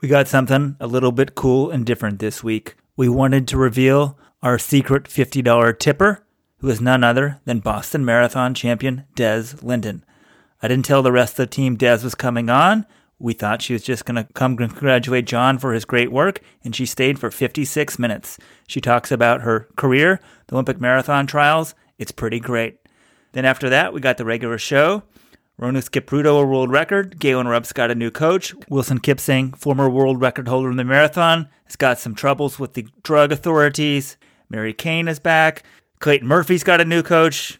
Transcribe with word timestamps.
We 0.00 0.06
got 0.06 0.28
something 0.28 0.76
a 0.78 0.86
little 0.86 1.10
bit 1.10 1.34
cool 1.34 1.72
and 1.72 1.84
different 1.84 2.20
this 2.20 2.44
week. 2.44 2.76
We 2.96 3.08
wanted 3.08 3.48
to 3.48 3.58
reveal 3.58 4.16
our 4.44 4.56
secret 4.56 5.04
$50 5.04 5.76
tipper, 5.80 6.24
who 6.58 6.68
is 6.68 6.80
none 6.80 7.02
other 7.02 7.40
than 7.46 7.58
Boston 7.58 8.04
Marathon 8.04 8.54
champion 8.54 9.06
Des 9.16 9.56
Linden. 9.60 10.04
I 10.62 10.68
didn't 10.68 10.84
tell 10.84 11.02
the 11.02 11.10
rest 11.10 11.32
of 11.32 11.36
the 11.38 11.46
team 11.48 11.74
Des 11.74 12.04
was 12.04 12.14
coming 12.14 12.48
on. 12.48 12.86
We 13.18 13.32
thought 13.32 13.60
she 13.60 13.72
was 13.72 13.82
just 13.82 14.04
going 14.04 14.24
to 14.24 14.32
come 14.34 14.56
congratulate 14.56 15.26
John 15.26 15.58
for 15.58 15.72
his 15.72 15.84
great 15.84 16.12
work, 16.12 16.42
and 16.62 16.76
she 16.76 16.86
stayed 16.86 17.18
for 17.18 17.32
56 17.32 17.98
minutes. 17.98 18.38
She 18.68 18.80
talks 18.80 19.10
about 19.10 19.40
her 19.40 19.66
career, 19.74 20.20
the 20.46 20.54
Olympic 20.54 20.80
marathon 20.80 21.26
trials. 21.26 21.74
It's 21.98 22.12
pretty 22.12 22.38
great. 22.38 22.78
Then 23.32 23.44
after 23.44 23.68
that, 23.68 23.92
we 23.92 24.00
got 24.00 24.16
the 24.16 24.24
regular 24.24 24.58
show. 24.58 25.02
Rhonex 25.60 25.90
Kipruto, 25.90 26.40
a 26.40 26.46
world 26.46 26.70
record. 26.70 27.18
Galen 27.18 27.48
Rupp's 27.48 27.72
got 27.72 27.90
a 27.90 27.94
new 27.94 28.12
coach. 28.12 28.54
Wilson 28.68 29.00
Kipsang, 29.00 29.56
former 29.58 29.90
world 29.90 30.20
record 30.20 30.46
holder 30.46 30.70
in 30.70 30.76
the 30.76 30.84
marathon, 30.84 31.48
has 31.64 31.74
got 31.74 31.98
some 31.98 32.14
troubles 32.14 32.60
with 32.60 32.74
the 32.74 32.86
drug 33.02 33.32
authorities. 33.32 34.16
Mary 34.48 34.72
Cain 34.72 35.08
is 35.08 35.18
back. 35.18 35.64
Clayton 35.98 36.28
Murphy's 36.28 36.62
got 36.62 36.80
a 36.80 36.84
new 36.84 37.02
coach. 37.02 37.58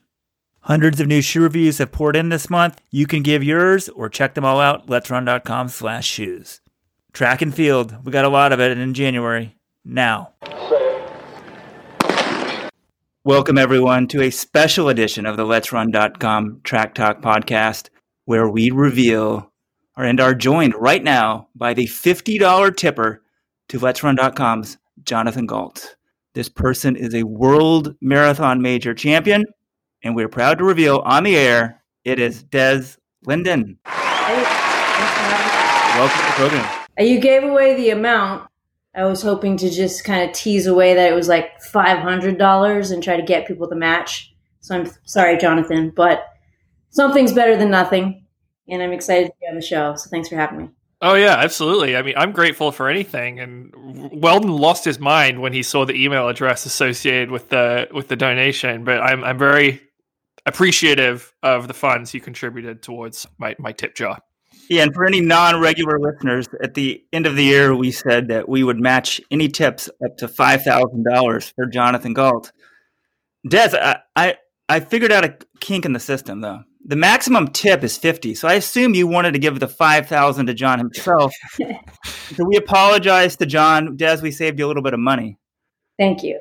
Hundreds 0.61 1.01
of 1.01 1.09
new 1.09 1.21
shoe 1.21 1.43
reviews 1.43 1.79
have 1.79 1.91
poured 1.91 2.15
in 2.15 2.29
this 2.29 2.49
month. 2.49 2.81
You 2.91 3.07
can 3.07 3.23
give 3.23 3.43
yours 3.43 3.89
or 3.89 4.09
check 4.09 4.35
them 4.35 4.45
all 4.45 4.61
out. 4.61 4.87
Let'sRun.com 4.87 5.69
slash 5.69 6.07
shoes. 6.07 6.61
Track 7.13 7.43
and 7.43 7.55
field. 7.55 8.05
We 8.05 8.13
got 8.13 8.25
a 8.25 8.29
lot 8.29 8.53
of 8.53 8.61
it 8.61 8.79
in 8.79 8.95
January. 8.95 9.57
Now. 9.85 10.35
Welcome, 13.25 13.59
everyone, 13.59 14.07
to 14.09 14.23
a 14.23 14.31
special 14.31 14.89
edition 14.89 15.27
of 15.27 15.37
the 15.37 15.45
Let's 15.45 15.73
Run.com 15.73 16.61
Track 16.63 16.95
Talk 16.95 17.21
podcast, 17.21 17.89
where 18.27 18.49
we 18.49 18.71
reveal 18.71 19.53
and 19.97 20.21
are 20.21 20.35
joined 20.35 20.77
right 20.77 21.03
now 21.03 21.49
by 21.57 21.75
the 21.75 21.87
$50 21.87 22.77
tipper 22.77 23.21
to 23.71 23.79
Let's 23.81 24.05
Run.com's 24.05 24.79
Jonathan 25.03 25.47
Gault. 25.47 25.97
This 26.35 26.49
person 26.49 26.95
is 26.95 27.13
a 27.13 27.25
world 27.25 27.97
marathon 28.01 28.63
major 28.63 28.95
champion, 28.95 29.45
and 30.05 30.15
we're 30.15 30.29
proud 30.29 30.59
to 30.59 30.65
reveal 30.65 31.03
on 31.05 31.25
the 31.25 31.37
air 31.37 31.83
it 32.05 32.21
is 32.21 32.45
Des 32.45 32.85
Linden. 33.25 33.79
Hey, 33.85 34.43
Welcome 35.99 36.19
to 36.21 36.27
the 36.27 36.33
program. 36.35 36.85
You 36.99 37.19
gave 37.19 37.43
away 37.43 37.75
the 37.75 37.91
amount 37.91 38.49
I 38.95 39.05
was 39.05 39.23
hoping 39.23 39.57
to 39.59 39.71
just 39.71 40.05
kind 40.05 40.29
of 40.29 40.35
tease 40.35 40.67
away 40.67 40.95
that 40.95 41.11
it 41.11 41.15
was 41.15 41.29
like 41.29 41.61
five 41.63 41.99
hundred 41.99 42.39
dollars 42.39 42.91
and 42.91 43.03
try 43.03 43.17
to 43.17 43.23
get 43.23 43.47
people 43.47 43.69
to 43.69 43.77
match. 43.77 44.35
So 44.61 44.75
I'm 44.75 44.91
sorry, 45.05 45.39
Jonathan, 45.39 45.93
but 45.95 46.25
something's 46.91 47.33
better 47.33 47.57
than 47.57 47.71
nothing, 47.71 48.25
and 48.69 48.83
I'm 48.83 48.93
excited 48.93 49.27
to 49.27 49.33
be 49.41 49.47
on 49.47 49.55
the 49.55 49.63
show. 49.63 49.95
So 49.95 50.11
thanks 50.11 50.29
for 50.29 50.37
having 50.37 50.59
me. 50.59 50.69
Oh 51.01 51.15
yeah, 51.15 51.37
absolutely. 51.37 51.97
I 51.97 52.03
mean, 52.03 52.15
I'm 52.17 52.33
grateful 52.33 52.73
for 52.73 52.89
anything. 52.89 53.39
And 53.39 53.73
Weldon 54.21 54.51
lost 54.51 54.85
his 54.85 54.99
mind 54.99 55.41
when 55.41 55.53
he 55.53 55.63
saw 55.63 55.85
the 55.85 55.95
email 55.95 56.29
address 56.29 56.67
associated 56.67 57.31
with 57.31 57.51
the 57.51 57.89
with 57.93 58.09
the 58.09 58.17
donation. 58.17 58.85
But 58.85 59.01
I'm 59.01 59.23
I'm 59.23 59.39
very 59.39 59.81
appreciative 60.45 61.33
of 61.43 61.69
the 61.69 61.75
funds 61.75 62.15
you 62.15 62.21
contributed 62.21 62.83
towards 62.83 63.27
my 63.39 63.55
my 63.61 63.71
tip 63.71 63.95
jar. 63.95 64.19
Yeah, 64.69 64.83
and 64.83 64.95
for 64.95 65.07
any 65.07 65.21
non-regular 65.21 65.99
listeners, 65.99 66.47
at 66.63 66.75
the 66.75 67.03
end 67.13 67.27
of 67.27 67.37
the 67.37 67.45
year, 67.45 67.75
we 67.75 67.91
said 67.91 68.29
that 68.29 68.49
we 68.49 68.63
would 68.63 68.79
match 68.79 69.21
any 69.31 69.49
tips 69.49 69.89
up 70.05 70.17
to 70.19 70.29
five 70.29 70.63
thousand 70.63 71.05
dollars 71.05 71.53
for 71.57 71.67
Jonathan 71.67 72.13
Gault. 72.13 72.53
Des, 73.49 73.71
I, 73.75 73.99
I 74.15 74.37
I 74.69 74.81
figured 74.81 75.13
out 75.13 75.25
a 75.25 75.37
kink 75.61 75.87
in 75.87 75.93
the 75.93 76.01
system 76.01 76.41
though. 76.41 76.65
The 76.85 76.97
maximum 76.97 77.49
tip 77.49 77.83
is 77.83 77.97
fifty, 77.97 78.35
so 78.35 78.47
I 78.47 78.55
assume 78.55 78.95
you 78.95 79.07
wanted 79.07 79.33
to 79.33 79.39
give 79.39 79.59
the 79.59 79.69
five 79.69 80.07
thousand 80.07 80.47
to 80.47 80.55
John 80.55 80.79
himself. 80.79 81.33
so 82.37 82.45
we 82.45 82.57
apologize 82.57 83.37
to 83.37 83.47
John. 83.47 83.97
Des, 83.97 84.21
we 84.23 84.31
saved 84.31 84.59
you 84.59 84.67
a 84.67 84.69
little 84.69 84.83
bit 84.83 84.95
of 84.95 85.01
money. 85.01 85.39
Thank 85.99 86.23
you, 86.23 86.41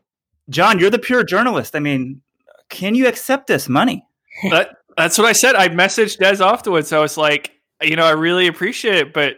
John. 0.49 0.79
You're 0.79 0.89
the 0.89 0.99
pure 0.99 1.23
journalist. 1.23 1.75
I 1.75 1.79
mean, 1.79 2.21
can 2.69 2.93
you 2.93 3.07
accept 3.07 3.47
this 3.47 3.69
money? 3.69 4.05
That, 4.51 4.71
that's 4.97 5.17
what 5.17 5.27
I 5.27 5.33
said. 5.33 5.55
I 5.55 5.69
messaged 5.69 6.17
Des 6.17 6.43
afterwards. 6.43 6.91
I 6.91 6.99
was 6.99 7.17
like, 7.17 7.56
you 7.81 7.95
know, 7.95 8.05
I 8.05 8.11
really 8.11 8.47
appreciate 8.47 8.95
it, 8.95 9.13
but 9.13 9.37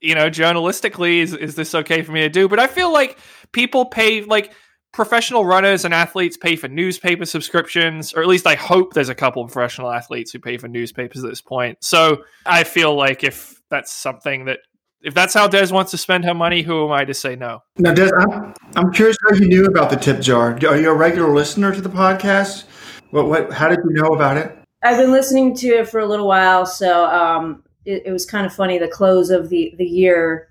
you 0.00 0.14
know, 0.14 0.30
journalistically, 0.30 1.18
is 1.18 1.34
is 1.34 1.54
this 1.54 1.74
okay 1.74 2.02
for 2.02 2.12
me 2.12 2.20
to 2.20 2.28
do? 2.28 2.48
But 2.48 2.60
I 2.60 2.66
feel 2.66 2.92
like 2.92 3.18
people 3.52 3.84
pay 3.86 4.22
like 4.22 4.52
professional 4.92 5.44
runners 5.44 5.84
and 5.84 5.92
athletes 5.92 6.36
pay 6.36 6.56
for 6.56 6.68
newspaper 6.68 7.24
subscriptions, 7.24 8.12
or 8.14 8.22
at 8.22 8.28
least 8.28 8.46
I 8.46 8.54
hope 8.54 8.94
there's 8.94 9.08
a 9.08 9.14
couple 9.14 9.42
of 9.42 9.52
professional 9.52 9.90
athletes 9.90 10.32
who 10.32 10.38
pay 10.38 10.56
for 10.56 10.68
newspapers 10.68 11.22
at 11.22 11.30
this 11.30 11.40
point. 11.40 11.78
So 11.82 12.24
I 12.46 12.64
feel 12.64 12.94
like 12.94 13.24
if 13.24 13.60
that's 13.70 13.92
something 13.92 14.46
that 14.46 14.60
if 15.02 15.14
that's 15.14 15.34
how 15.34 15.46
Des 15.46 15.72
wants 15.72 15.92
to 15.92 15.98
spend 15.98 16.24
her 16.24 16.34
money, 16.34 16.62
who 16.62 16.84
am 16.84 16.92
I 16.92 17.04
to 17.04 17.14
say 17.14 17.36
no? 17.36 17.62
Now, 17.76 17.94
Des, 17.94 18.10
I'm, 18.18 18.54
I'm 18.74 18.92
curious 18.92 19.16
how 19.28 19.36
you 19.36 19.46
knew 19.46 19.66
about 19.66 19.90
the 19.90 19.96
tip 19.96 20.20
jar. 20.20 20.58
Are 20.66 20.80
you 20.80 20.90
a 20.90 20.94
regular 20.94 21.32
listener 21.32 21.72
to 21.72 21.80
the 21.80 21.88
podcast? 21.88 22.64
What, 23.10 23.28
what, 23.28 23.52
how 23.52 23.68
did 23.68 23.78
you 23.84 23.92
know 23.92 24.08
about 24.08 24.36
it? 24.36 24.58
I've 24.82 24.96
been 24.96 25.12
listening 25.12 25.54
to 25.56 25.68
it 25.68 25.88
for 25.88 26.00
a 26.00 26.06
little 26.06 26.26
while, 26.26 26.66
so 26.66 27.04
um, 27.06 27.62
it, 27.88 28.02
it 28.06 28.12
was 28.12 28.26
kind 28.26 28.44
of 28.44 28.52
funny. 28.52 28.78
The 28.78 28.86
close 28.86 29.30
of 29.30 29.48
the 29.48 29.74
the 29.78 29.86
year, 29.86 30.50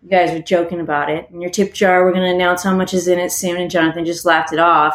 you 0.00 0.08
guys 0.08 0.30
were 0.30 0.40
joking 0.40 0.80
about 0.80 1.10
it. 1.10 1.28
In 1.30 1.40
your 1.40 1.50
tip 1.50 1.74
jar, 1.74 2.04
we're 2.04 2.12
going 2.12 2.24
to 2.24 2.34
announce 2.34 2.62
how 2.62 2.74
much 2.74 2.94
is 2.94 3.08
in 3.08 3.18
it 3.18 3.32
soon. 3.32 3.60
And 3.60 3.70
Jonathan 3.70 4.04
just 4.04 4.24
laughed 4.24 4.52
it 4.52 4.58
off. 4.58 4.94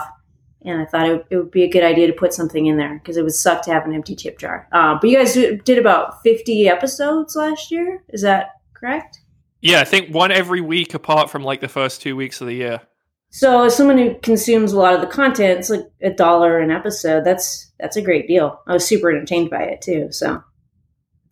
And 0.64 0.82
I 0.82 0.86
thought 0.86 1.08
it, 1.08 1.26
it 1.30 1.38
would 1.38 1.52
be 1.52 1.64
a 1.64 1.70
good 1.70 1.84
idea 1.84 2.08
to 2.08 2.14
put 2.14 2.34
something 2.34 2.66
in 2.66 2.78
there 2.78 2.96
because 2.96 3.16
it 3.16 3.24
would 3.24 3.34
suck 3.34 3.62
to 3.64 3.72
have 3.72 3.86
an 3.86 3.94
empty 3.94 4.16
tip 4.16 4.40
jar. 4.40 4.68
Uh, 4.72 4.98
but 5.00 5.10
you 5.10 5.18
guys 5.18 5.34
did 5.34 5.78
about 5.78 6.22
50 6.24 6.68
episodes 6.68 7.36
last 7.36 7.70
year. 7.70 8.04
Is 8.10 8.22
that 8.22 8.56
correct? 8.74 9.20
Yeah, 9.62 9.82
I 9.82 9.86
think 9.86 10.14
one 10.14 10.32
every 10.32 10.62
week 10.62 10.94
apart 10.94 11.30
from 11.30 11.44
like 11.44 11.62
the 11.62 11.68
first 11.68 12.02
two 12.02 12.16
weeks 12.16 12.42
of 12.42 12.48
the 12.48 12.56
year. 12.56 12.82
So 13.30 13.66
as 13.66 13.76
someone 13.76 13.98
who 13.98 14.16
consumes 14.16 14.72
a 14.72 14.80
lot 14.80 14.94
of 14.94 15.02
the 15.02 15.08
content, 15.08 15.60
it's 15.60 15.70
like 15.70 15.86
a 16.02 16.10
dollar 16.10 16.60
an 16.60 16.72
episode. 16.72 17.26
That's 17.26 17.72
that's 17.80 17.98
a 17.98 18.02
great 18.02 18.28
deal. 18.28 18.62
I 18.68 18.74
was 18.74 18.88
super 18.88 19.12
entertained 19.12 19.50
by 19.50 19.64
it 19.64 19.82
too. 19.82 20.12
So 20.12 20.44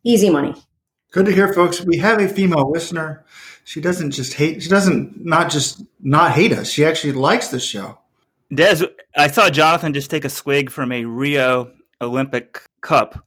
easy 0.05 0.29
money. 0.29 0.55
Good 1.11 1.25
to 1.25 1.31
hear, 1.33 1.53
folks. 1.53 1.81
We 1.81 1.97
have 1.97 2.21
a 2.21 2.29
female 2.29 2.71
listener. 2.71 3.25
She 3.66 3.81
doesn't 3.81 4.11
just 4.11 4.33
hate. 4.33 4.61
She 4.63 4.69
doesn't 4.69 5.25
not 5.25 5.49
just 5.49 5.83
not 6.01 6.31
hate 6.31 6.53
us. 6.53 6.69
She 6.69 6.85
actually 6.85 7.13
likes 7.13 7.49
the 7.49 7.59
show. 7.59 7.97
Des, 8.53 8.85
I 9.17 9.27
saw 9.27 9.49
Jonathan 9.49 9.93
just 9.93 10.11
take 10.11 10.23
a 10.23 10.29
swig 10.29 10.69
from 10.69 10.91
a 10.91 11.03
Rio 11.05 11.71
Olympic 11.99 12.61
cup, 12.81 13.25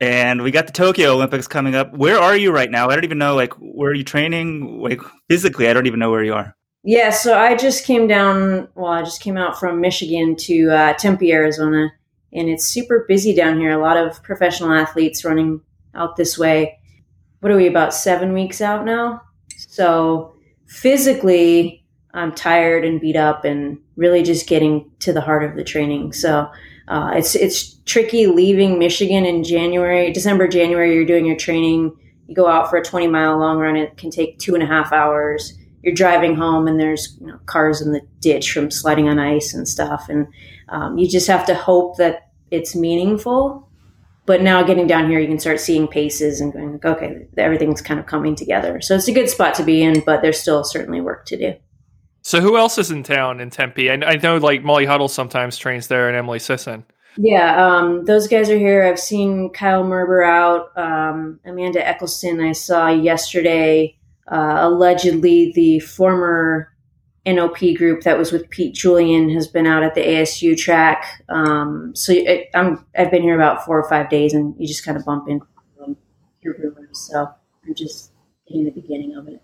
and 0.00 0.42
we 0.42 0.50
got 0.50 0.66
the 0.66 0.72
Tokyo 0.72 1.12
Olympics 1.12 1.46
coming 1.46 1.74
up. 1.74 1.92
Where 1.92 2.18
are 2.18 2.36
you 2.36 2.50
right 2.50 2.70
now? 2.70 2.88
I 2.88 2.94
don't 2.94 3.04
even 3.04 3.18
know. 3.18 3.34
Like, 3.34 3.52
where 3.54 3.90
are 3.90 3.94
you 3.94 4.04
training? 4.04 4.80
Like 4.80 5.00
physically, 5.28 5.68
I 5.68 5.74
don't 5.74 5.86
even 5.86 5.98
know 5.98 6.10
where 6.10 6.24
you 6.24 6.34
are. 6.34 6.56
Yeah, 6.84 7.10
so 7.10 7.38
I 7.38 7.54
just 7.54 7.84
came 7.84 8.08
down. 8.08 8.68
Well, 8.74 8.90
I 8.90 9.02
just 9.02 9.20
came 9.20 9.36
out 9.36 9.60
from 9.60 9.80
Michigan 9.80 10.34
to 10.36 10.70
uh, 10.70 10.92
Tempe, 10.94 11.30
Arizona, 11.32 11.92
and 12.32 12.48
it's 12.48 12.64
super 12.64 13.04
busy 13.06 13.34
down 13.34 13.60
here. 13.60 13.72
A 13.72 13.82
lot 13.82 13.96
of 13.96 14.22
professional 14.22 14.72
athletes 14.72 15.24
running 15.24 15.60
out 15.94 16.16
this 16.16 16.38
way. 16.38 16.78
What 17.40 17.52
are 17.52 17.56
we 17.56 17.66
about 17.66 17.94
seven 17.94 18.32
weeks 18.32 18.60
out 18.60 18.84
now? 18.84 19.22
So 19.56 20.34
physically, 20.66 21.84
I'm 22.14 22.32
tired 22.32 22.84
and 22.84 23.00
beat 23.00 23.16
up, 23.16 23.44
and 23.44 23.78
really 23.96 24.22
just 24.22 24.48
getting 24.48 24.90
to 25.00 25.12
the 25.12 25.20
heart 25.20 25.44
of 25.44 25.56
the 25.56 25.64
training. 25.64 26.12
So 26.12 26.50
uh, 26.88 27.12
it's 27.14 27.34
it's 27.34 27.74
tricky 27.84 28.26
leaving 28.26 28.78
Michigan 28.78 29.24
in 29.24 29.44
January, 29.44 30.12
December, 30.12 30.46
January. 30.46 30.94
You're 30.94 31.06
doing 31.06 31.26
your 31.26 31.36
training. 31.36 31.96
You 32.26 32.34
go 32.34 32.46
out 32.46 32.70
for 32.70 32.76
a 32.76 32.84
20 32.84 33.08
mile 33.08 33.38
long 33.38 33.58
run. 33.58 33.76
It 33.76 33.96
can 33.96 34.10
take 34.10 34.38
two 34.38 34.54
and 34.54 34.62
a 34.62 34.66
half 34.66 34.92
hours. 34.92 35.54
You're 35.82 35.94
driving 35.94 36.36
home, 36.36 36.68
and 36.68 36.78
there's 36.78 37.16
you 37.20 37.26
know, 37.26 37.38
cars 37.46 37.80
in 37.80 37.92
the 37.92 38.02
ditch 38.20 38.52
from 38.52 38.70
sliding 38.70 39.08
on 39.08 39.18
ice 39.18 39.54
and 39.54 39.66
stuff, 39.66 40.08
and 40.08 40.26
um, 40.68 40.98
you 40.98 41.08
just 41.08 41.26
have 41.26 41.46
to 41.46 41.54
hope 41.54 41.96
that 41.96 42.30
it's 42.50 42.76
meaningful 42.76 43.68
but 44.32 44.40
now 44.40 44.62
getting 44.62 44.86
down 44.86 45.10
here, 45.10 45.20
you 45.20 45.28
can 45.28 45.38
start 45.38 45.60
seeing 45.60 45.86
paces 45.86 46.40
and 46.40 46.54
going, 46.54 46.72
like, 46.72 46.86
okay, 46.86 47.26
everything's 47.36 47.82
kind 47.82 48.00
of 48.00 48.06
coming 48.06 48.34
together. 48.34 48.80
So 48.80 48.94
it's 48.94 49.06
a 49.06 49.12
good 49.12 49.28
spot 49.28 49.54
to 49.56 49.62
be 49.62 49.82
in, 49.82 50.00
but 50.06 50.22
there's 50.22 50.40
still 50.40 50.64
certainly 50.64 51.02
work 51.02 51.26
to 51.26 51.36
do. 51.36 51.54
So 52.22 52.40
who 52.40 52.56
else 52.56 52.78
is 52.78 52.90
in 52.90 53.02
town 53.02 53.40
in 53.40 53.50
Tempe? 53.50 53.90
I, 53.90 53.96
I 53.96 54.16
know 54.16 54.38
like 54.38 54.64
Molly 54.64 54.86
Huddle 54.86 55.08
sometimes 55.08 55.58
trains 55.58 55.88
there 55.88 56.08
and 56.08 56.16
Emily 56.16 56.38
Sisson. 56.38 56.86
Yeah, 57.18 57.62
um, 57.62 58.06
those 58.06 58.26
guys 58.26 58.48
are 58.48 58.56
here. 58.56 58.84
I've 58.84 58.98
seen 58.98 59.50
Kyle 59.50 59.84
Merber 59.84 60.26
out. 60.26 60.74
Um, 60.78 61.38
Amanda 61.44 61.86
Eccleston 61.86 62.40
I 62.40 62.52
saw 62.52 62.88
yesterday. 62.88 63.98
Uh, 64.26 64.60
allegedly, 64.60 65.52
the 65.54 65.80
former 65.80 66.71
NOP 67.24 67.76
group 67.76 68.02
that 68.02 68.18
was 68.18 68.32
with 68.32 68.50
Pete 68.50 68.74
Julian 68.74 69.30
has 69.30 69.46
been 69.46 69.66
out 69.66 69.82
at 69.82 69.94
the 69.94 70.00
ASU 70.00 70.56
track. 70.56 71.24
Um, 71.28 71.94
so 71.94 72.12
it, 72.12 72.48
I'm 72.54 72.84
I've 72.96 73.10
been 73.10 73.22
here 73.22 73.36
about 73.36 73.64
four 73.64 73.80
or 73.80 73.88
five 73.88 74.10
days, 74.10 74.34
and 74.34 74.54
you 74.58 74.66
just 74.66 74.84
kind 74.84 74.96
of 74.96 75.04
bump 75.04 75.28
into 75.28 75.46
your 76.40 76.54
rumors. 76.58 76.98
So 77.10 77.28
I'm 77.66 77.74
just 77.74 78.10
getting 78.46 78.64
the 78.64 78.70
beginning 78.70 79.14
of 79.16 79.28
it. 79.28 79.42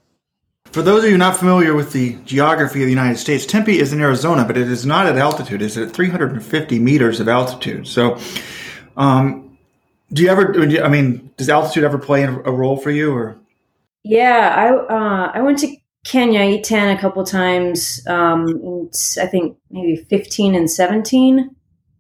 For 0.67 0.83
those 0.83 1.05
of 1.05 1.11
you 1.11 1.17
not 1.17 1.37
familiar 1.37 1.75
with 1.75 1.93
the 1.93 2.15
geography 2.25 2.81
of 2.83 2.87
the 2.87 2.93
United 2.93 3.17
States, 3.17 3.47
Tempe 3.47 3.79
is 3.79 3.93
in 3.93 4.01
Arizona, 4.01 4.45
but 4.45 4.57
it 4.59 4.69
is 4.69 4.85
not 4.85 5.07
at 5.07 5.17
altitude. 5.17 5.63
It's 5.63 5.79
at 5.79 5.93
350 5.93 6.79
meters 6.79 7.21
of 7.21 7.29
altitude. 7.29 7.89
So, 7.89 8.19
um, 8.97 9.57
do 10.13 10.23
you 10.23 10.29
ever? 10.29 10.61
I 10.83 10.89
mean, 10.89 11.31
does 11.37 11.49
altitude 11.49 11.85
ever 11.85 11.99
play 11.99 12.25
a 12.25 12.31
role 12.31 12.77
for 12.77 12.91
you, 12.91 13.15
or? 13.15 13.39
Yeah, 14.03 14.55
I 14.57 14.95
uh, 14.95 15.31
I 15.35 15.41
went 15.43 15.59
to 15.61 15.75
Kenya, 16.05 16.41
Iten 16.41 16.97
a 16.97 17.01
couple 17.01 17.25
times. 17.25 18.01
Um, 18.07 18.89
I 19.21 19.27
think 19.27 19.57
maybe 19.71 19.97
15 19.97 20.55
and 20.55 20.71
17. 20.71 21.55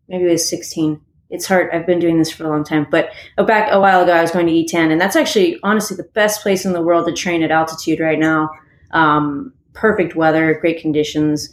Maybe 0.08 0.24
it 0.24 0.30
was 0.30 0.48
16. 0.48 1.00
It's 1.30 1.46
hard. 1.46 1.70
I've 1.72 1.86
been 1.86 1.98
doing 1.98 2.18
this 2.18 2.32
for 2.32 2.44
a 2.44 2.48
long 2.48 2.64
time, 2.64 2.86
but 2.90 3.10
oh, 3.36 3.44
back 3.44 3.68
a 3.70 3.78
while 3.78 4.02
ago, 4.02 4.12
I 4.12 4.22
was 4.22 4.30
going 4.30 4.46
to 4.46 4.52
Iten, 4.52 4.90
and 4.90 5.00
that's 5.00 5.16
actually 5.16 5.58
honestly 5.62 5.96
the 5.96 6.08
best 6.14 6.42
place 6.42 6.64
in 6.64 6.72
the 6.72 6.80
world 6.80 7.06
to 7.06 7.12
train 7.12 7.42
at 7.42 7.50
altitude 7.50 8.00
right 8.00 8.18
now. 8.18 8.48
Um, 8.92 9.52
perfect 9.74 10.16
weather, 10.16 10.54
great 10.54 10.80
conditions, 10.80 11.50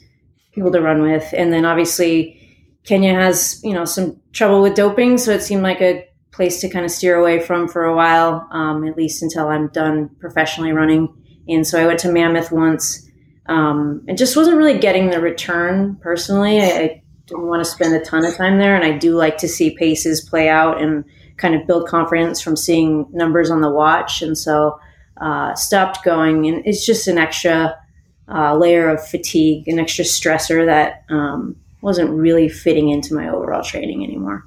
people 0.53 0.71
to 0.71 0.81
run 0.81 1.01
with, 1.01 1.33
and 1.33 1.51
then 1.51 1.65
obviously 1.65 2.41
Kenya 2.85 3.13
has 3.13 3.59
you 3.65 3.73
know 3.73 3.83
some 3.83 4.17
trouble 4.31 4.61
with 4.61 4.75
doping, 4.75 5.17
so 5.17 5.31
it 5.31 5.41
seemed 5.41 5.63
like 5.63 5.81
a 5.81 6.07
place 6.31 6.61
to 6.61 6.69
kind 6.69 6.85
of 6.85 6.91
steer 6.91 7.17
away 7.17 7.41
from 7.41 7.67
for 7.67 7.83
a 7.83 7.95
while, 7.95 8.47
um, 8.51 8.87
at 8.87 8.95
least 8.95 9.23
until 9.23 9.49
I'm 9.49 9.67
done 9.69 10.09
professionally 10.19 10.71
running. 10.71 11.09
And 11.47 11.65
so 11.65 11.81
I 11.81 11.85
went 11.85 11.99
to 11.99 12.11
Mammoth 12.11 12.51
once. 12.51 13.09
Um, 13.47 14.03
and 14.07 14.17
just 14.17 14.35
wasn't 14.35 14.57
really 14.57 14.79
getting 14.79 15.11
the 15.11 15.21
return 15.21 15.97
personally. 15.97 16.61
I, 16.61 16.65
I, 16.65 17.01
didn't 17.27 17.47
want 17.47 17.63
to 17.63 17.69
spend 17.69 17.95
a 17.95 18.05
ton 18.05 18.23
of 18.23 18.35
time 18.35 18.59
there. 18.59 18.75
And 18.75 18.83
I 18.83 18.95
do 18.99 19.15
like 19.15 19.37
to 19.39 19.47
see 19.47 19.75
paces 19.75 20.21
play 20.21 20.47
out 20.47 20.79
and 20.79 21.03
kind 21.37 21.55
of 21.55 21.65
build 21.65 21.87
confidence 21.87 22.39
from 22.39 22.55
seeing 22.55 23.07
numbers 23.11 23.49
on 23.49 23.61
the 23.61 23.69
watch. 23.69 24.21
And 24.21 24.37
so 24.37 24.79
uh, 25.17 25.55
stopped 25.55 26.03
going. 26.03 26.45
And 26.45 26.63
it's 26.67 26.85
just 26.85 27.07
an 27.07 27.17
extra 27.17 27.75
uh, 28.27 28.55
layer 28.55 28.89
of 28.89 29.05
fatigue, 29.07 29.67
an 29.67 29.79
extra 29.79 30.05
stressor 30.05 30.65
that 30.65 31.03
um, 31.09 31.55
wasn't 31.81 32.09
really 32.09 32.49
fitting 32.49 32.89
into 32.89 33.13
my 33.13 33.29
overall 33.29 33.63
training 33.63 34.03
anymore. 34.03 34.43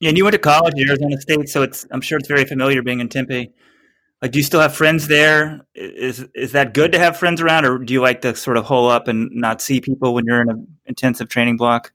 Yeah, 0.00 0.08
and 0.08 0.18
you 0.18 0.24
went 0.24 0.34
to 0.34 0.38
college 0.38 0.74
at 0.74 0.88
Arizona 0.88 1.20
State, 1.20 1.48
so 1.48 1.62
it's 1.62 1.86
I'm 1.90 2.00
sure 2.00 2.18
it's 2.18 2.28
very 2.28 2.44
familiar 2.44 2.82
being 2.82 3.00
in 3.00 3.08
Tempe. 3.08 3.52
Like, 4.24 4.32
do 4.32 4.38
you 4.38 4.42
still 4.42 4.62
have 4.62 4.74
friends 4.74 5.08
there? 5.08 5.60
Is 5.74 6.26
is 6.34 6.52
that 6.52 6.72
good 6.72 6.92
to 6.92 6.98
have 6.98 7.18
friends 7.18 7.42
around, 7.42 7.66
or 7.66 7.76
do 7.76 7.92
you 7.92 8.00
like 8.00 8.22
to 8.22 8.34
sort 8.34 8.56
of 8.56 8.64
hole 8.64 8.88
up 8.88 9.06
and 9.06 9.30
not 9.30 9.60
see 9.60 9.82
people 9.82 10.14
when 10.14 10.24
you're 10.24 10.40
in 10.40 10.48
an 10.48 10.66
intensive 10.86 11.28
training 11.28 11.58
block? 11.58 11.92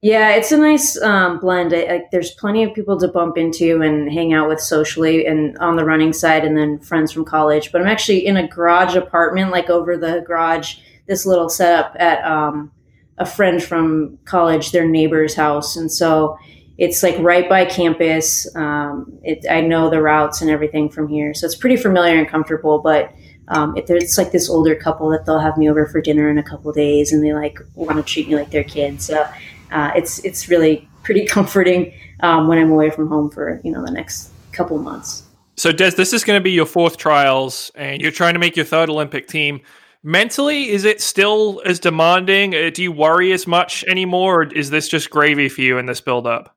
Yeah, 0.00 0.30
it's 0.30 0.50
a 0.50 0.58
nice 0.58 1.00
um, 1.00 1.38
blend. 1.38 1.72
I, 1.72 1.82
I, 1.82 2.02
there's 2.10 2.32
plenty 2.32 2.64
of 2.64 2.74
people 2.74 2.98
to 2.98 3.06
bump 3.06 3.38
into 3.38 3.82
and 3.82 4.10
hang 4.12 4.32
out 4.32 4.48
with 4.48 4.58
socially, 4.58 5.26
and 5.26 5.56
on 5.58 5.76
the 5.76 5.84
running 5.84 6.12
side, 6.12 6.44
and 6.44 6.58
then 6.58 6.80
friends 6.80 7.12
from 7.12 7.24
college. 7.24 7.70
But 7.70 7.82
I'm 7.82 7.86
actually 7.86 8.26
in 8.26 8.36
a 8.36 8.48
garage 8.48 8.96
apartment, 8.96 9.52
like 9.52 9.70
over 9.70 9.96
the 9.96 10.24
garage, 10.26 10.78
this 11.06 11.24
little 11.24 11.48
setup 11.48 11.94
at 12.00 12.24
um, 12.24 12.72
a 13.16 13.24
friend 13.24 13.62
from 13.62 14.18
college, 14.24 14.72
their 14.72 14.88
neighbor's 14.88 15.36
house, 15.36 15.76
and 15.76 15.92
so 15.92 16.36
it's 16.80 17.02
like 17.02 17.16
right 17.18 17.46
by 17.46 17.66
campus. 17.66 18.52
Um, 18.56 19.18
it, 19.22 19.44
I 19.48 19.60
know 19.60 19.90
the 19.90 20.00
routes 20.00 20.40
and 20.40 20.50
everything 20.50 20.88
from 20.88 21.08
here, 21.08 21.34
so 21.34 21.44
it's 21.44 21.54
pretty 21.54 21.76
familiar 21.76 22.18
and 22.18 22.26
comfortable. 22.26 22.78
But 22.78 23.12
um, 23.48 23.76
if 23.76 23.86
there's 23.86 24.16
like 24.16 24.32
this 24.32 24.48
older 24.48 24.74
couple 24.74 25.10
that 25.10 25.26
they'll 25.26 25.38
have 25.38 25.58
me 25.58 25.68
over 25.68 25.86
for 25.86 26.00
dinner 26.00 26.30
in 26.30 26.38
a 26.38 26.42
couple 26.42 26.72
days, 26.72 27.12
and 27.12 27.22
they 27.22 27.34
like 27.34 27.58
want 27.74 27.98
to 27.98 28.02
treat 28.02 28.28
me 28.28 28.34
like 28.34 28.50
their 28.50 28.64
kid, 28.64 29.02
so 29.02 29.28
uh, 29.70 29.90
it's 29.94 30.24
it's 30.24 30.48
really 30.48 30.88
pretty 31.02 31.26
comforting 31.36 31.92
um, 32.20 32.48
when 32.48 32.56
I'm 32.56 32.70
away 32.70 32.88
from 32.88 33.08
home 33.08 33.30
for 33.30 33.60
you 33.62 33.70
know 33.70 33.84
the 33.84 33.92
next 33.92 34.32
couple 34.52 34.78
months. 34.78 35.24
So 35.58 35.72
Des, 35.72 35.90
this 35.90 36.14
is 36.14 36.24
going 36.24 36.40
to 36.40 36.42
be 36.42 36.52
your 36.52 36.64
fourth 36.64 36.96
trials, 36.96 37.70
and 37.74 38.00
you're 38.00 38.10
trying 38.10 38.32
to 38.32 38.40
make 38.40 38.56
your 38.56 38.64
third 38.64 38.88
Olympic 38.88 39.28
team 39.28 39.60
mentally 40.02 40.70
is 40.70 40.86
it 40.86 40.98
still 40.98 41.60
as 41.66 41.78
demanding 41.78 42.54
uh, 42.54 42.70
do 42.72 42.82
you 42.82 42.90
worry 42.90 43.32
as 43.32 43.46
much 43.46 43.84
anymore 43.84 44.40
or 44.40 44.44
is 44.44 44.70
this 44.70 44.88
just 44.88 45.10
gravy 45.10 45.46
for 45.46 45.60
you 45.60 45.76
in 45.76 45.84
this 45.84 46.00
build 46.00 46.26
up 46.26 46.56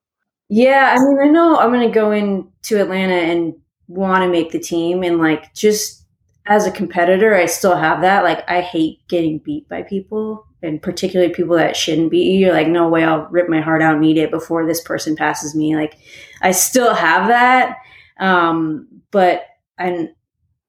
yeah, 0.53 0.95
I 0.95 1.03
mean, 1.03 1.19
I 1.19 1.27
know 1.29 1.57
I'm 1.57 1.71
going 1.71 1.87
to 1.87 1.93
go 1.93 2.11
into 2.11 2.79
Atlanta 2.79 3.15
and 3.15 3.55
want 3.87 4.21
to 4.21 4.29
make 4.29 4.51
the 4.51 4.59
team, 4.59 5.01
and 5.01 5.17
like 5.17 5.51
just 5.55 6.05
as 6.45 6.67
a 6.67 6.71
competitor, 6.71 7.33
I 7.33 7.47
still 7.47 7.75
have 7.75 8.01
that. 8.01 8.23
Like, 8.23 8.47
I 8.47 8.61
hate 8.61 8.99
getting 9.07 9.39
beat 9.39 9.67
by 9.67 9.81
people, 9.81 10.45
and 10.61 10.79
particularly 10.79 11.33
people 11.33 11.55
that 11.55 11.75
shouldn't 11.75 12.11
beat 12.11 12.31
you. 12.31 12.37
You're 12.37 12.53
like, 12.53 12.67
no 12.67 12.87
way, 12.87 13.03
I'll 13.03 13.27
rip 13.31 13.49
my 13.49 13.61
heart 13.61 13.81
out 13.81 13.95
and 13.95 14.05
eat 14.05 14.17
it 14.17 14.29
before 14.29 14.67
this 14.67 14.81
person 14.81 15.15
passes 15.15 15.55
me. 15.55 15.75
Like, 15.75 15.97
I 16.43 16.51
still 16.51 16.93
have 16.93 17.29
that, 17.29 17.77
um, 18.19 18.87
but 19.09 19.45
I'm 19.79 20.09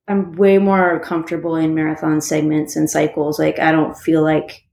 I'm 0.09 0.33
way 0.33 0.57
more 0.57 0.99
comfortable 1.01 1.57
in 1.57 1.75
marathon 1.75 2.23
segments 2.23 2.75
and 2.75 2.89
cycles. 2.89 3.39
Like, 3.39 3.59
I 3.59 3.71
don't 3.71 3.99
feel 3.99 4.23
like 4.23 4.65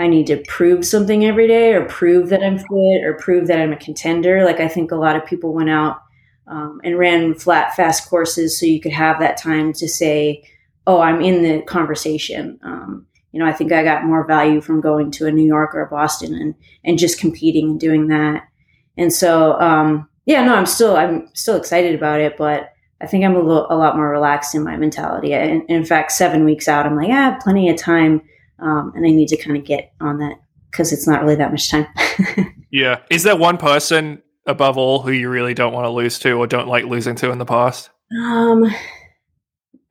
I 0.00 0.06
need 0.06 0.26
to 0.28 0.42
prove 0.48 0.86
something 0.86 1.26
every 1.26 1.46
day 1.46 1.74
or 1.74 1.84
prove 1.84 2.30
that 2.30 2.42
I'm 2.42 2.56
fit 2.56 3.04
or 3.04 3.18
prove 3.20 3.48
that 3.48 3.60
I'm 3.60 3.74
a 3.74 3.76
contender. 3.76 4.46
Like 4.46 4.58
I 4.58 4.66
think 4.66 4.90
a 4.90 4.96
lot 4.96 5.14
of 5.14 5.26
people 5.26 5.52
went 5.52 5.68
out 5.68 6.02
um, 6.46 6.80
and 6.82 6.98
ran 6.98 7.34
flat, 7.34 7.76
fast 7.76 8.08
courses 8.08 8.58
so 8.58 8.64
you 8.64 8.80
could 8.80 8.92
have 8.92 9.20
that 9.20 9.36
time 9.36 9.74
to 9.74 9.86
say, 9.86 10.42
oh, 10.86 11.02
I'm 11.02 11.20
in 11.20 11.42
the 11.42 11.60
conversation. 11.66 12.58
Um, 12.62 13.06
you 13.32 13.38
know, 13.38 13.46
I 13.46 13.52
think 13.52 13.72
I 13.72 13.84
got 13.84 14.06
more 14.06 14.26
value 14.26 14.62
from 14.62 14.80
going 14.80 15.10
to 15.12 15.26
a 15.26 15.30
New 15.30 15.46
York 15.46 15.74
or 15.74 15.82
a 15.82 15.90
Boston 15.90 16.34
and, 16.34 16.54
and 16.82 16.98
just 16.98 17.20
competing 17.20 17.72
and 17.72 17.80
doing 17.80 18.08
that. 18.08 18.48
And 18.96 19.12
so, 19.12 19.60
um, 19.60 20.08
yeah, 20.24 20.42
no, 20.42 20.54
I'm 20.54 20.64
still, 20.64 20.96
I'm 20.96 21.28
still 21.34 21.56
excited 21.56 21.94
about 21.94 22.20
it, 22.20 22.38
but 22.38 22.72
I 23.02 23.06
think 23.06 23.22
I'm 23.22 23.36
a, 23.36 23.42
little, 23.42 23.66
a 23.68 23.76
lot 23.76 23.96
more 23.96 24.08
relaxed 24.08 24.54
in 24.54 24.64
my 24.64 24.78
mentality. 24.78 25.34
And 25.34 25.62
in 25.68 25.84
fact, 25.84 26.12
seven 26.12 26.46
weeks 26.46 26.68
out, 26.68 26.86
I'm 26.86 26.96
like, 26.96 27.10
I 27.10 27.16
have 27.16 27.40
plenty 27.40 27.68
of 27.68 27.76
time 27.76 28.22
um, 28.60 28.92
and 28.94 29.06
I 29.06 29.10
need 29.10 29.28
to 29.28 29.36
kind 29.36 29.56
of 29.56 29.64
get 29.64 29.92
on 30.00 30.18
that 30.18 30.36
because 30.70 30.92
it's 30.92 31.06
not 31.06 31.22
really 31.22 31.36
that 31.36 31.50
much 31.50 31.70
time. 31.70 31.86
yeah, 32.70 33.00
is 33.10 33.22
there 33.22 33.36
one 33.36 33.56
person 33.56 34.22
above 34.46 34.76
all 34.76 35.02
who 35.02 35.10
you 35.10 35.28
really 35.28 35.54
don't 35.54 35.72
want 35.72 35.84
to 35.84 35.90
lose 35.90 36.18
to 36.20 36.32
or 36.32 36.46
don't 36.46 36.68
like 36.68 36.84
losing 36.84 37.14
to 37.16 37.30
in 37.30 37.38
the 37.38 37.46
past? 37.46 37.90
Um, 38.20 38.64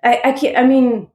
I 0.04 0.22
I 0.24 0.32
can't. 0.34 0.58
I 0.58 0.66
mean, 0.66 1.10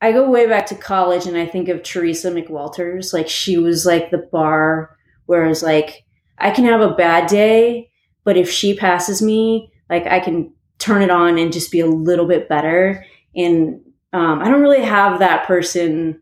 I 0.00 0.12
go 0.12 0.28
way 0.30 0.46
back 0.46 0.66
to 0.66 0.74
college, 0.74 1.26
and 1.26 1.36
I 1.36 1.46
think 1.46 1.68
of 1.68 1.82
Teresa 1.82 2.30
McWalters. 2.30 3.12
Like 3.12 3.28
she 3.28 3.58
was 3.58 3.86
like 3.86 4.10
the 4.10 4.28
bar, 4.32 4.96
whereas 5.26 5.62
like 5.62 6.04
I 6.38 6.50
can 6.50 6.64
have 6.64 6.80
a 6.80 6.94
bad 6.94 7.28
day, 7.28 7.90
but 8.24 8.36
if 8.36 8.50
she 8.50 8.74
passes 8.74 9.20
me, 9.22 9.72
like 9.88 10.06
I 10.06 10.20
can 10.20 10.52
turn 10.78 11.02
it 11.02 11.10
on 11.10 11.38
and 11.38 11.52
just 11.52 11.70
be 11.70 11.80
a 11.80 11.86
little 11.86 12.26
bit 12.26 12.48
better. 12.48 13.04
And 13.36 13.80
um, 14.12 14.40
I 14.40 14.48
don't 14.48 14.62
really 14.62 14.82
have 14.82 15.18
that 15.18 15.46
person 15.46 16.20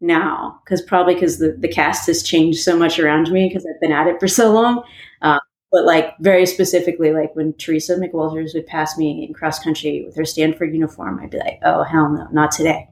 now 0.00 0.60
because 0.64 0.82
probably 0.82 1.14
because 1.14 1.38
the, 1.38 1.56
the 1.58 1.68
cast 1.68 2.06
has 2.06 2.22
changed 2.22 2.60
so 2.60 2.76
much 2.76 2.98
around 2.98 3.30
me 3.30 3.48
because 3.48 3.66
I've 3.66 3.80
been 3.80 3.92
at 3.92 4.06
it 4.06 4.20
for 4.20 4.28
so 4.28 4.52
long. 4.52 4.82
Uh, 5.22 5.40
but 5.70 5.84
like 5.84 6.16
very 6.20 6.46
specifically, 6.46 7.12
like 7.12 7.34
when 7.36 7.52
Teresa 7.54 7.96
McWalters 7.96 8.54
would 8.54 8.66
pass 8.66 8.96
me 8.96 9.26
in 9.26 9.34
cross 9.34 9.58
country 9.62 10.02
with 10.06 10.16
her 10.16 10.24
Stanford 10.24 10.72
uniform, 10.72 11.20
I'd 11.22 11.30
be 11.30 11.38
like, 11.38 11.58
"Oh 11.62 11.82
hell 11.82 12.08
no, 12.10 12.26
not 12.32 12.52
today." 12.52 12.88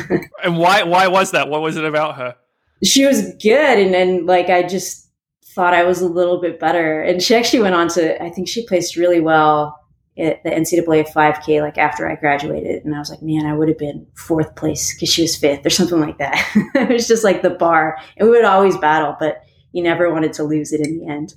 and 0.44 0.56
why? 0.56 0.84
Why 0.84 1.08
was 1.08 1.32
that? 1.32 1.48
What 1.48 1.62
was 1.62 1.76
it 1.76 1.84
about 1.84 2.16
her? 2.16 2.36
She 2.84 3.04
was 3.04 3.34
good, 3.42 3.78
and 3.78 3.92
then 3.92 4.26
like 4.26 4.48
I 4.48 4.62
just 4.62 5.10
thought 5.54 5.74
I 5.74 5.84
was 5.84 6.00
a 6.00 6.08
little 6.08 6.40
bit 6.40 6.60
better. 6.60 7.02
And 7.02 7.22
she 7.22 7.34
actually 7.34 7.60
went 7.60 7.74
on 7.74 7.88
to, 7.88 8.22
I 8.22 8.30
think 8.30 8.48
she 8.48 8.66
placed 8.66 8.96
really 8.96 9.20
well 9.20 9.79
at 10.20 10.42
the 10.42 10.50
NCAA 10.50 11.10
5K 11.10 11.62
like 11.62 11.78
after 11.78 12.08
I 12.08 12.14
graduated, 12.14 12.84
and 12.84 12.94
I 12.94 12.98
was 12.98 13.10
like, 13.10 13.22
man, 13.22 13.46
I 13.46 13.54
would 13.54 13.68
have 13.68 13.78
been 13.78 14.06
fourth 14.14 14.54
place 14.56 14.94
because 14.94 15.08
she 15.08 15.22
was 15.22 15.36
fifth 15.36 15.64
or 15.64 15.70
something 15.70 16.00
like 16.00 16.18
that. 16.18 16.50
it 16.74 16.88
was 16.88 17.08
just 17.08 17.24
like 17.24 17.42
the 17.42 17.50
bar, 17.50 17.96
and 18.16 18.28
we 18.28 18.36
would 18.36 18.44
always 18.44 18.76
battle, 18.76 19.16
but 19.18 19.42
you 19.72 19.82
never 19.82 20.12
wanted 20.12 20.32
to 20.34 20.44
lose 20.44 20.72
it 20.72 20.86
in 20.86 20.98
the 20.98 21.06
end. 21.06 21.34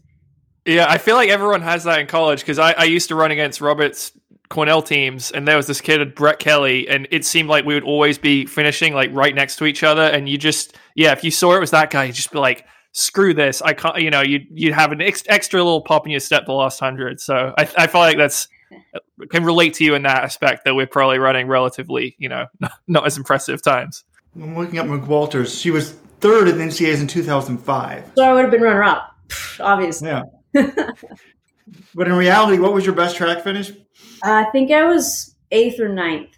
Yeah, 0.66 0.86
I 0.90 0.98
feel 0.98 1.16
like 1.16 1.30
everyone 1.30 1.62
has 1.62 1.84
that 1.84 2.00
in 2.00 2.08
college 2.08 2.40
because 2.40 2.58
I, 2.58 2.72
I 2.72 2.84
used 2.86 3.10
to 3.10 3.16
run 3.16 3.32
against 3.32 3.60
Robert's 3.60 4.12
Cornell 4.50 4.82
teams, 4.82 5.32
and 5.32 5.48
there 5.48 5.58
was 5.58 5.68
this 5.68 5.82
kid, 5.82 6.16
Brett 6.16 6.40
Kelly, 6.40 6.88
and 6.88 7.08
it 7.12 7.26
seemed 7.26 7.50
like 7.50 7.66
we 7.66 7.74
would 7.74 7.84
always 7.84 8.18
be 8.18 8.46
finishing 8.46 8.94
like 8.94 9.10
right 9.14 9.36
next 9.36 9.58
to 9.58 9.66
each 9.66 9.84
other. 9.84 10.04
And 10.04 10.30
you 10.30 10.38
just, 10.38 10.78
yeah, 10.96 11.12
if 11.12 11.24
you 11.24 11.32
saw 11.32 11.56
it 11.56 11.60
was 11.60 11.72
that 11.72 11.90
guy, 11.90 12.06
you'd 12.06 12.16
just 12.16 12.32
be 12.32 12.40
like, 12.40 12.66
screw 12.94 13.34
this. 13.34 13.62
I 13.62 13.74
can't, 13.74 14.00
you 14.00 14.10
know, 14.10 14.22
you 14.22 14.42
you'd 14.52 14.74
have 14.74 14.92
an 14.92 15.02
ex- 15.02 15.24
extra 15.28 15.62
little 15.62 15.82
pop 15.82 16.06
in 16.06 16.12
your 16.12 16.20
step 16.20 16.46
the 16.46 16.54
last 16.54 16.80
hundred. 16.80 17.20
So 17.20 17.54
I, 17.58 17.70
I 17.78 17.88
feel 17.88 18.02
like 18.02 18.18
that's 18.18 18.48
can 19.30 19.44
relate 19.44 19.74
to 19.76 19.84
you 19.84 19.96
in 19.96 20.04
that 20.04 20.24
aspect 20.24 20.66
that 20.66 20.76
we're 20.76 20.88
probably 20.88 21.20
running 21.20 21.48
relatively, 21.48 22.16
you 22.18 22.30
know, 22.30 22.48
not 22.88 23.06
as 23.06 23.18
impressive 23.18 23.62
times. 23.62 24.04
I'm 24.36 24.58
looking 24.58 24.80
at 24.80 24.86
McWalters. 24.86 25.60
She 25.62 25.72
was 25.72 25.92
third 26.20 26.48
in 26.48 26.56
NCAAs 26.56 27.02
in 27.02 27.08
2005. 27.08 28.12
So 28.16 28.24
I 28.24 28.34
would 28.34 28.42
have 28.42 28.52
been 28.52 28.62
runner 28.62 28.84
up, 28.84 29.16
obviously. 29.60 30.10
Yeah. 30.10 30.24
but 30.54 32.08
in 32.08 32.14
reality, 32.14 32.60
what 32.60 32.74
was 32.74 32.86
your 32.86 32.96
best 32.96 33.16
track 33.16 33.44
finish? 33.44 33.72
Uh, 33.72 33.76
I 34.24 34.46
think 34.52 34.72
I 34.72 34.86
was 34.86 35.36
eighth 35.52 35.80
or 35.80 35.90
ninth. 35.90 36.38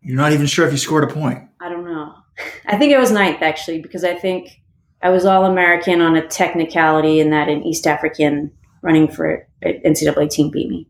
You're 0.00 0.16
not 0.16 0.32
even 0.32 0.46
sure 0.46 0.66
if 0.66 0.72
you 0.72 0.78
scored 0.78 1.04
a 1.04 1.12
point. 1.12 1.48
I 1.60 1.68
don't 1.68 1.84
know. 1.84 2.14
I 2.66 2.78
think 2.78 2.92
it 2.92 2.98
was 2.98 3.10
ninth 3.10 3.42
actually 3.42 3.80
because 3.80 4.04
I 4.04 4.14
think 4.14 4.60
I 5.02 5.10
was 5.10 5.24
all 5.24 5.44
American 5.44 6.00
on 6.00 6.16
a 6.16 6.26
technicality 6.26 7.20
in 7.20 7.30
that 7.30 7.48
an 7.48 7.62
East 7.62 7.86
African 7.86 8.50
running 8.82 9.08
for 9.08 9.46
NCAA 9.62 10.30
team 10.30 10.50
beat 10.50 10.68
me. 10.68 10.88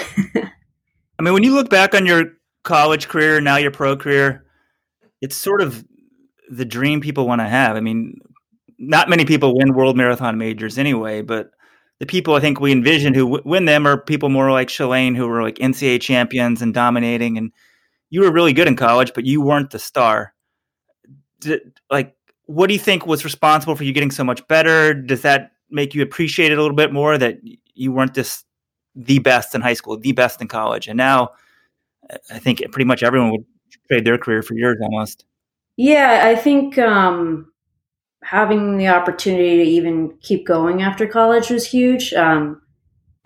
I 1.18 1.22
mean, 1.22 1.34
when 1.34 1.42
you 1.42 1.54
look 1.54 1.70
back 1.70 1.94
on 1.94 2.06
your 2.06 2.32
college 2.64 3.08
career, 3.08 3.40
now 3.40 3.56
your 3.56 3.70
pro 3.70 3.96
career, 3.96 4.44
it's 5.20 5.36
sort 5.36 5.60
of 5.60 5.84
the 6.50 6.64
dream 6.64 7.00
people 7.00 7.26
want 7.26 7.40
to 7.40 7.48
have. 7.48 7.76
I 7.76 7.80
mean, 7.80 8.20
not 8.78 9.08
many 9.08 9.24
people 9.24 9.56
win 9.56 9.74
world 9.74 9.96
marathon 9.96 10.38
majors 10.38 10.78
anyway, 10.78 11.22
but 11.22 11.50
the 11.98 12.06
people 12.06 12.34
I 12.34 12.40
think 12.40 12.60
we 12.60 12.72
envision 12.72 13.14
who 13.14 13.24
w- 13.24 13.42
win 13.44 13.66
them 13.66 13.86
are 13.86 13.98
people 13.98 14.30
more 14.30 14.50
like 14.50 14.68
Shalane, 14.68 15.14
who 15.14 15.28
were 15.28 15.42
like 15.42 15.56
NCAA 15.56 16.00
champions 16.00 16.62
and 16.62 16.72
dominating. 16.72 17.36
And 17.36 17.52
you 18.08 18.22
were 18.22 18.32
really 18.32 18.54
good 18.54 18.66
in 18.66 18.76
college, 18.76 19.12
but 19.14 19.26
you 19.26 19.42
weren't 19.42 19.70
the 19.70 19.78
star. 19.78 20.34
Did, 21.40 21.78
like, 21.90 22.16
what 22.46 22.66
do 22.66 22.72
you 22.72 22.80
think 22.80 23.06
was 23.06 23.24
responsible 23.24 23.76
for 23.76 23.84
you 23.84 23.92
getting 23.92 24.10
so 24.10 24.24
much 24.24 24.46
better? 24.48 24.94
Does 24.94 25.22
that 25.22 25.52
make 25.70 25.94
you 25.94 26.02
appreciate 26.02 26.50
it 26.50 26.58
a 26.58 26.62
little 26.62 26.76
bit 26.76 26.92
more 26.92 27.16
that 27.18 27.38
you 27.74 27.92
weren't 27.92 28.14
this 28.14 28.44
the 28.94 29.18
best 29.18 29.54
in 29.54 29.60
high 29.60 29.74
school, 29.74 29.96
the 29.96 30.12
best 30.12 30.40
in 30.40 30.48
college, 30.48 30.88
and 30.88 30.96
now 30.96 31.30
I 32.30 32.38
think 32.38 32.62
pretty 32.72 32.86
much 32.86 33.02
everyone 33.02 33.30
would 33.30 33.44
trade 33.88 34.04
their 34.04 34.18
career 34.18 34.42
for 34.42 34.54
yours 34.54 34.78
almost. 34.82 35.24
Yeah, 35.76 36.22
I 36.24 36.36
think 36.36 36.78
um, 36.78 37.52
having 38.22 38.76
the 38.76 38.88
opportunity 38.88 39.64
to 39.64 39.70
even 39.70 40.16
keep 40.20 40.46
going 40.46 40.82
after 40.82 41.06
college 41.06 41.50
was 41.50 41.66
huge. 41.66 42.12
Um, 42.12 42.60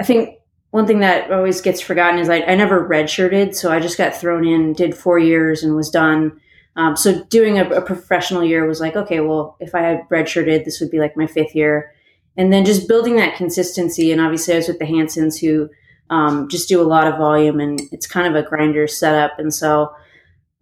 I 0.00 0.04
think 0.04 0.37
one 0.71 0.87
thing 0.87 1.00
that 1.00 1.30
always 1.30 1.61
gets 1.61 1.80
forgotten 1.80 2.18
is 2.18 2.28
I, 2.28 2.42
I, 2.42 2.54
never 2.54 2.88
redshirted, 2.88 3.54
so 3.54 3.71
I 3.71 3.78
just 3.78 3.97
got 3.97 4.14
thrown 4.14 4.44
in, 4.44 4.73
did 4.73 4.97
four 4.97 5.18
years, 5.18 5.62
and 5.62 5.76
was 5.76 5.88
done. 5.88 6.40
Um, 6.76 6.97
so 6.97 7.23
doing 7.26 7.59
a, 7.59 7.68
a, 7.71 7.80
professional 7.80 8.42
year 8.42 8.66
was 8.66 8.80
like, 8.80 8.97
okay, 8.97 9.21
well, 9.21 9.56
if 9.61 9.75
I 9.75 9.83
had 9.83 10.09
redshirted, 10.11 10.64
this 10.64 10.80
would 10.80 10.90
be 10.90 10.99
like 10.99 11.16
my 11.16 11.28
fifth 11.28 11.54
year, 11.54 11.94
and 12.37 12.53
then 12.53 12.64
just 12.64 12.88
building 12.88 13.17
that 13.17 13.37
consistency. 13.37 14.12
And 14.12 14.21
obviously, 14.21 14.55
I 14.55 14.59
was 14.59 14.69
with 14.69 14.79
the 14.79 14.87
Hansons, 14.87 15.38
who 15.38 15.69
um, 16.11 16.49
just 16.49 16.69
do 16.69 16.81
a 16.81 16.85
lot 16.85 17.07
of 17.07 17.19
volume, 17.19 17.61
and 17.61 17.81
it's 17.93 18.07
kind 18.07 18.26
of 18.26 18.35
a 18.35 18.49
grinder 18.49 18.87
setup, 18.87 19.38
and 19.38 19.53
so 19.53 19.95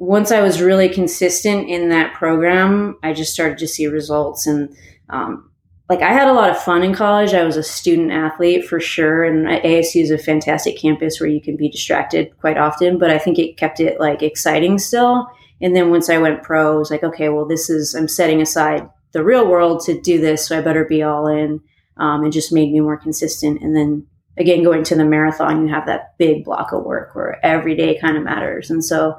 once 0.03 0.33
I 0.33 0.43
was 0.43 0.61
really 0.61 0.89
consistent 0.89 1.69
in 1.69 1.91
that 1.91 2.13
program, 2.13 2.99
I 3.05 3.13
just 3.13 3.33
started 3.33 3.57
to 3.59 3.69
see 3.69 3.87
results. 3.87 4.49
And 4.49 4.77
um, 5.11 5.49
like 5.89 6.03
I 6.03 6.13
had 6.13 6.27
a 6.27 6.33
lot 6.33 6.51
of 6.51 6.61
fun 6.61 6.83
in 6.83 6.93
college. 6.93 7.35
I 7.35 7.45
was 7.45 7.57
a 7.57 7.63
student 7.63 8.11
athlete 8.11 8.67
for 8.67 8.81
sure. 8.81 9.23
And 9.23 9.47
ASU 9.47 10.03
is 10.03 10.11
a 10.11 10.19
fantastic 10.19 10.77
campus 10.77 11.21
where 11.21 11.31
you 11.31 11.41
can 11.41 11.57
be 11.57 11.69
distracted 11.69 12.37
quite 12.41 12.59
often, 12.59 12.99
but 12.99 13.11
I 13.11 13.19
think 13.19 13.39
it 13.39 13.57
kept 13.57 13.79
it 13.79 14.01
like 14.01 14.25
exciting 14.25 14.81
still. 14.81 15.29
And 15.61 15.77
then 15.77 15.91
once 15.91 16.11
I 16.11 16.19
went 16.19 16.43
pro, 16.43 16.75
I 16.75 16.79
was 16.79 16.91
like, 16.91 17.05
okay, 17.05 17.29
well, 17.29 17.47
this 17.47 17.71
is, 17.71 17.95
I'm 17.95 18.09
setting 18.09 18.43
aside 18.43 18.89
the 19.13 19.25
real 19.25 19.47
world 19.47 19.85
to 19.85 20.01
do 20.01 20.21
this. 20.21 20.49
So 20.49 20.59
I 20.59 20.63
better 20.63 20.85
be 20.85 21.03
all 21.03 21.27
in. 21.27 21.61
Um, 21.99 22.25
and 22.25 22.33
just 22.33 22.53
made 22.53 22.73
me 22.73 22.81
more 22.81 22.97
consistent. 22.97 23.61
And 23.61 23.77
then 23.77 24.07
again, 24.39 24.63
going 24.63 24.83
to 24.85 24.95
the 24.95 25.05
marathon, 25.05 25.67
you 25.67 25.73
have 25.73 25.87
that 25.87 26.17
big 26.19 26.45
block 26.45 26.73
of 26.73 26.85
work 26.85 27.15
where 27.15 27.45
every 27.45 27.75
day 27.77 27.99
kind 27.99 28.17
of 28.17 28.23
matters. 28.23 28.71
And 28.71 28.85
so 28.85 29.17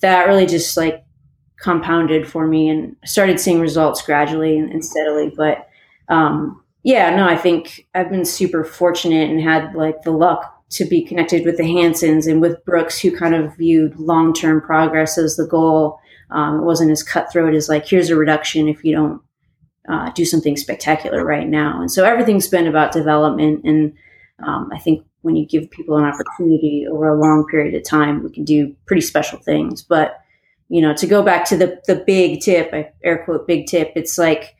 that 0.00 0.26
really 0.26 0.46
just 0.46 0.76
like 0.76 1.04
compounded 1.60 2.26
for 2.26 2.46
me 2.46 2.68
and 2.68 2.96
started 3.04 3.38
seeing 3.38 3.60
results 3.60 4.02
gradually 4.02 4.58
and, 4.58 4.70
and 4.70 4.84
steadily. 4.84 5.32
But 5.36 5.68
um, 6.08 6.62
yeah, 6.82 7.14
no, 7.14 7.26
I 7.26 7.36
think 7.36 7.86
I've 7.94 8.10
been 8.10 8.24
super 8.24 8.64
fortunate 8.64 9.30
and 9.30 9.40
had 9.40 9.74
like 9.74 10.02
the 10.02 10.10
luck 10.10 10.50
to 10.70 10.84
be 10.84 11.04
connected 11.04 11.44
with 11.44 11.56
the 11.56 11.64
Hansons 11.64 12.26
and 12.26 12.40
with 12.40 12.64
Brooks, 12.64 12.98
who 12.98 13.16
kind 13.16 13.34
of 13.34 13.56
viewed 13.56 13.98
long 13.98 14.32
term 14.32 14.60
progress 14.60 15.18
as 15.18 15.36
the 15.36 15.46
goal. 15.46 15.98
Um, 16.30 16.60
it 16.60 16.64
wasn't 16.64 16.90
as 16.90 17.02
cutthroat 17.02 17.54
as 17.54 17.68
like, 17.68 17.86
here's 17.86 18.10
a 18.10 18.16
reduction 18.16 18.66
if 18.68 18.82
you 18.82 18.94
don't 18.94 19.22
uh, 19.88 20.10
do 20.12 20.24
something 20.24 20.56
spectacular 20.56 21.24
right 21.24 21.48
now. 21.48 21.80
And 21.80 21.90
so 21.90 22.04
everything's 22.04 22.48
been 22.48 22.66
about 22.66 22.92
development. 22.92 23.64
And 23.64 23.92
um, 24.44 24.70
I 24.72 24.78
think 24.78 25.04
when 25.22 25.36
you 25.36 25.46
give 25.46 25.70
people 25.70 25.96
an 25.96 26.04
opportunity 26.04 26.86
over 26.90 27.08
a 27.08 27.20
long 27.20 27.46
period 27.50 27.74
of 27.74 27.84
time, 27.84 28.22
we 28.22 28.30
can 28.30 28.44
do 28.44 28.74
pretty 28.86 29.02
special 29.02 29.38
things. 29.38 29.82
But 29.82 30.18
you 30.68 30.80
know, 30.80 30.94
to 30.94 31.06
go 31.06 31.22
back 31.22 31.44
to 31.46 31.56
the 31.56 31.80
the 31.86 31.96
big 31.96 32.40
tip, 32.40 32.70
I 32.72 32.90
air 33.02 33.24
quote 33.24 33.46
big 33.46 33.66
tip, 33.66 33.92
it's 33.96 34.18
like 34.18 34.54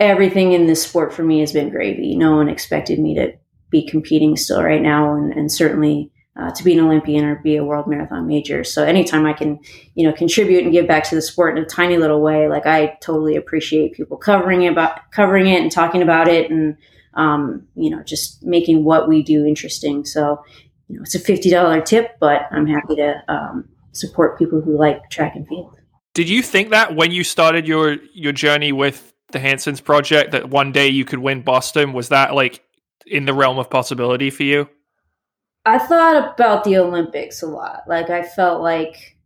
everything 0.00 0.52
in 0.52 0.66
this 0.66 0.82
sport 0.82 1.12
for 1.12 1.22
me 1.22 1.40
has 1.40 1.52
been 1.52 1.70
gravy. 1.70 2.16
No 2.16 2.36
one 2.36 2.48
expected 2.48 2.98
me 2.98 3.14
to 3.14 3.32
be 3.70 3.86
competing 3.86 4.36
still 4.36 4.62
right 4.62 4.80
now, 4.80 5.14
and, 5.14 5.32
and 5.32 5.52
certainly 5.52 6.10
uh, 6.38 6.52
to 6.52 6.62
be 6.62 6.72
an 6.72 6.80
Olympian 6.80 7.24
or 7.24 7.36
be 7.36 7.56
a 7.56 7.64
world 7.64 7.86
marathon 7.86 8.26
major. 8.26 8.62
So 8.62 8.84
anytime 8.84 9.26
I 9.26 9.32
can, 9.32 9.58
you 9.94 10.06
know, 10.06 10.12
contribute 10.12 10.62
and 10.62 10.72
give 10.72 10.86
back 10.86 11.04
to 11.04 11.14
the 11.14 11.22
sport 11.22 11.58
in 11.58 11.64
a 11.64 11.66
tiny 11.66 11.96
little 11.96 12.20
way, 12.20 12.48
like 12.48 12.64
I 12.64 12.96
totally 13.00 13.36
appreciate 13.36 13.94
people 13.94 14.16
covering 14.16 14.62
it 14.62 14.72
about 14.72 15.10
covering 15.10 15.48
it 15.48 15.60
and 15.60 15.72
talking 15.72 16.02
about 16.02 16.28
it 16.28 16.50
and 16.50 16.76
um, 17.14 17.66
you 17.74 17.90
know, 17.90 18.02
just 18.02 18.42
making 18.44 18.84
what 18.84 19.08
we 19.08 19.22
do 19.22 19.44
interesting. 19.44 20.04
So, 20.04 20.42
you 20.86 20.96
know, 20.96 21.02
it's 21.02 21.16
a 21.16 21.18
$50 21.18 21.84
tip, 21.84 22.16
but 22.20 22.42
I'm 22.52 22.66
happy 22.66 22.94
to 22.96 23.22
um, 23.28 23.68
support 23.92 24.38
people 24.38 24.60
who 24.60 24.78
like 24.78 25.10
track 25.10 25.34
and 25.34 25.46
field. 25.48 25.74
Did 26.14 26.28
you 26.28 26.42
think 26.42 26.70
that 26.70 26.94
when 26.94 27.10
you 27.10 27.24
started 27.24 27.66
your, 27.66 27.96
your 28.14 28.32
journey 28.32 28.72
with 28.72 29.12
the 29.32 29.40
Hansons 29.40 29.80
project 29.80 30.30
that 30.30 30.48
one 30.48 30.70
day 30.70 30.88
you 30.88 31.04
could 31.04 31.18
win 31.18 31.42
Boston? 31.42 31.92
Was 31.92 32.10
that 32.10 32.34
like 32.34 32.62
in 33.06 33.24
the 33.24 33.34
realm 33.34 33.58
of 33.58 33.68
possibility 33.68 34.30
for 34.30 34.44
you? 34.44 34.68
I 35.68 35.78
thought 35.78 36.34
about 36.34 36.64
the 36.64 36.78
Olympics 36.78 37.42
a 37.42 37.46
lot. 37.46 37.82
Like 37.86 38.10
I 38.10 38.22
felt 38.22 38.62
like 38.62 39.16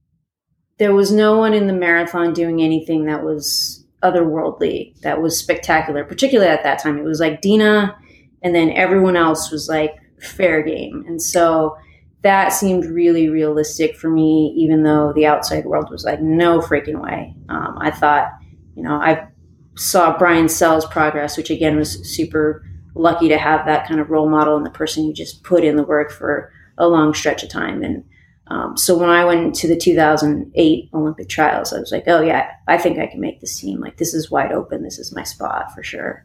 there 0.79 0.95
was 0.95 1.13
no 1.13 1.39
one 1.39 1.55
in 1.55 1.69
the 1.69 1.73
marathon 1.73 2.33
doing 2.33 2.61
anything 2.61 3.05
that 3.05 3.23
was 3.23 3.87
otherworldly 4.03 5.01
that 5.03 5.23
was 5.23 5.39
spectacular, 5.39 6.05
particularly 6.05 6.51
at 6.51 6.65
that 6.65 6.83
time. 6.83 6.99
It 6.99 7.05
was 7.05 7.21
like 7.21 7.41
Deena, 7.41 7.97
and 8.43 8.55
then 8.55 8.71
everyone 8.71 9.17
else 9.17 9.51
was 9.51 9.69
like 9.69 9.95
fair 10.21 10.63
game. 10.63 11.05
And 11.07 11.23
so 11.23 11.77
that 12.23 12.49
seemed 12.49 12.85
really 12.87 13.29
realistic 13.29 13.97
for 13.97 14.11
me, 14.11 14.53
even 14.57 14.83
though 14.83 15.13
the 15.13 15.27
outside 15.27 15.65
world 15.65 15.91
was 15.91 16.05
like, 16.05 16.21
no 16.21 16.61
freaking 16.61 17.01
way. 17.01 17.35
Um, 17.49 17.77
I 17.81 17.91
thought, 17.91 18.31
you 18.75 18.83
know, 18.83 18.95
I 18.95 19.29
saw 19.77 20.19
Brian 20.19 20.49
Sell's 20.49 20.87
progress, 20.87 21.37
which 21.37 21.51
again 21.51 21.77
was 21.77 22.05
super 22.09 22.65
lucky 22.95 23.29
to 23.29 23.39
have 23.39 23.67
that 23.67 23.87
kind 23.87 24.01
of 24.01 24.11
role 24.11 24.29
model 24.29 24.57
and 24.57 24.67
the 24.67 24.71
person 24.71 25.05
who 25.05 25.13
just 25.13 25.43
put 25.43 25.65
in 25.65 25.77
the 25.77 25.83
work 25.83 26.11
for 26.11 26.53
a 26.79 26.87
long 26.87 27.15
stretch 27.15 27.43
of 27.43 27.49
time. 27.49 27.83
And 27.83 28.05
um, 28.49 28.77
so 28.77 28.99
when 28.99 29.09
I 29.09 29.25
went 29.25 29.55
to 29.57 29.69
the 29.69 29.77
2008 29.77 30.91
Olympic 30.93 31.29
trials, 31.29 31.73
I 31.73 31.79
was 31.79 31.93
like, 31.93 32.05
oh, 32.07 32.21
yeah, 32.21 32.51
I 32.69 32.77
think 32.77 32.99
I 32.99 33.07
can 33.07 33.21
make 33.21 33.41
this 33.41 33.59
team. 33.59 33.81
Like, 33.81 33.97
this 33.97 34.15
is 34.15 34.31
wide 34.31 34.53
open. 34.53 34.83
This 34.83 34.99
is 34.99 35.15
my 35.15 35.23
spot 35.23 35.75
for 35.75 35.83
sure. 35.83 36.25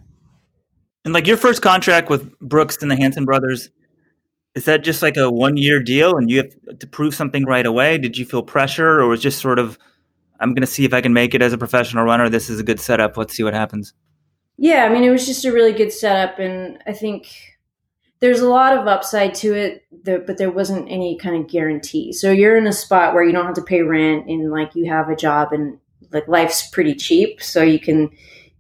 And 1.06 1.14
like 1.14 1.28
your 1.28 1.38
first 1.38 1.62
contract 1.62 2.10
with 2.10 2.38
Brooks 2.40 2.78
and 2.82 2.92
the 2.92 2.98
Hanson 2.98 3.24
brothers, 3.24 3.70
is 4.56 4.66
that 4.66 4.84
just 4.84 5.02
like 5.02 5.16
a 5.16 5.32
one 5.32 5.56
year 5.56 5.82
deal 5.82 6.18
and 6.18 6.30
you 6.30 6.38
have 6.38 6.80
to 6.80 6.88
prove 6.88 7.16
something 7.16 7.46
right 7.46 7.66
away? 7.66 7.98
Did 7.98 8.18
you 8.18 8.26
feel 8.26 8.44
pressure 8.44 9.00
or 9.00 9.08
was 9.08 9.22
just 9.22 9.40
sort 9.40 9.60
of, 9.60 9.78
I'm 10.40 10.54
going 10.54 10.62
to 10.62 10.68
see 10.68 10.84
if 10.84 10.94
I 10.94 11.00
can 11.00 11.14
make 11.14 11.34
it 11.34 11.42
as 11.42 11.54
a 11.54 11.58
professional 11.58 12.04
runner? 12.04 12.28
This 12.28 12.50
is 12.50 12.60
a 12.60 12.64
good 12.64 12.80
setup. 12.80 13.16
Let's 13.16 13.36
see 13.36 13.44
what 13.44 13.54
happens. 13.54 13.94
Yeah, 14.58 14.86
I 14.86 14.90
mean, 14.90 15.04
it 15.04 15.12
was 15.12 15.26
just 15.26 15.46
a 15.46 15.54
really 15.54 15.74
good 15.74 15.94
setup. 15.94 16.40
And 16.40 16.80
I 16.88 16.94
think 16.94 17.28
there's 18.20 18.40
a 18.40 18.50
lot 18.50 18.76
of 18.76 18.88
upside 18.88 19.36
to 19.36 19.54
it, 19.54 19.86
but 20.04 20.38
there 20.38 20.52
wasn't 20.52 20.90
any 20.90 21.18
kind 21.18 21.36
of 21.36 21.50
guarantee. 21.50 22.12
So 22.12 22.32
you're 22.32 22.58
in 22.58 22.66
a 22.66 22.74
spot 22.74 23.14
where 23.14 23.24
you 23.24 23.32
don't 23.32 23.46
have 23.46 23.56
to 23.56 23.62
pay 23.62 23.84
rent 23.84 24.28
and 24.28 24.52
like 24.52 24.76
you 24.76 24.92
have 24.92 25.10
a 25.10 25.16
job 25.16 25.54
and 25.54 25.78
like 26.12 26.28
life's 26.28 26.68
pretty 26.70 26.96
cheap. 26.96 27.44
So 27.44 27.62
you 27.62 27.80
can, 27.80 28.10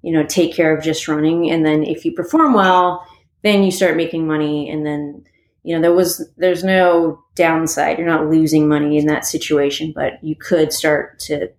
you 0.03 0.13
know, 0.13 0.23
take 0.23 0.53
care 0.53 0.75
of 0.75 0.83
just 0.83 1.07
running. 1.07 1.49
And 1.49 1.65
then 1.65 1.83
if 1.83 2.05
you 2.05 2.11
perform 2.11 2.53
well, 2.53 3.05
then 3.41 3.63
you 3.63 3.71
start 3.71 3.97
making 3.97 4.27
money. 4.27 4.69
And 4.69 4.85
then, 4.85 5.25
you 5.63 5.75
know, 5.75 5.81
there 5.81 5.93
was, 5.93 6.29
there's 6.37 6.63
no 6.63 7.23
downside. 7.33 7.97
You're 7.97 8.07
not 8.07 8.29
losing 8.29 8.67
money 8.67 8.97
in 8.97 9.07
that 9.07 9.25
situation, 9.25 9.93
but 9.95 10.23
you 10.23 10.35
could 10.35 10.71
start 10.71 11.17
to 11.21 11.49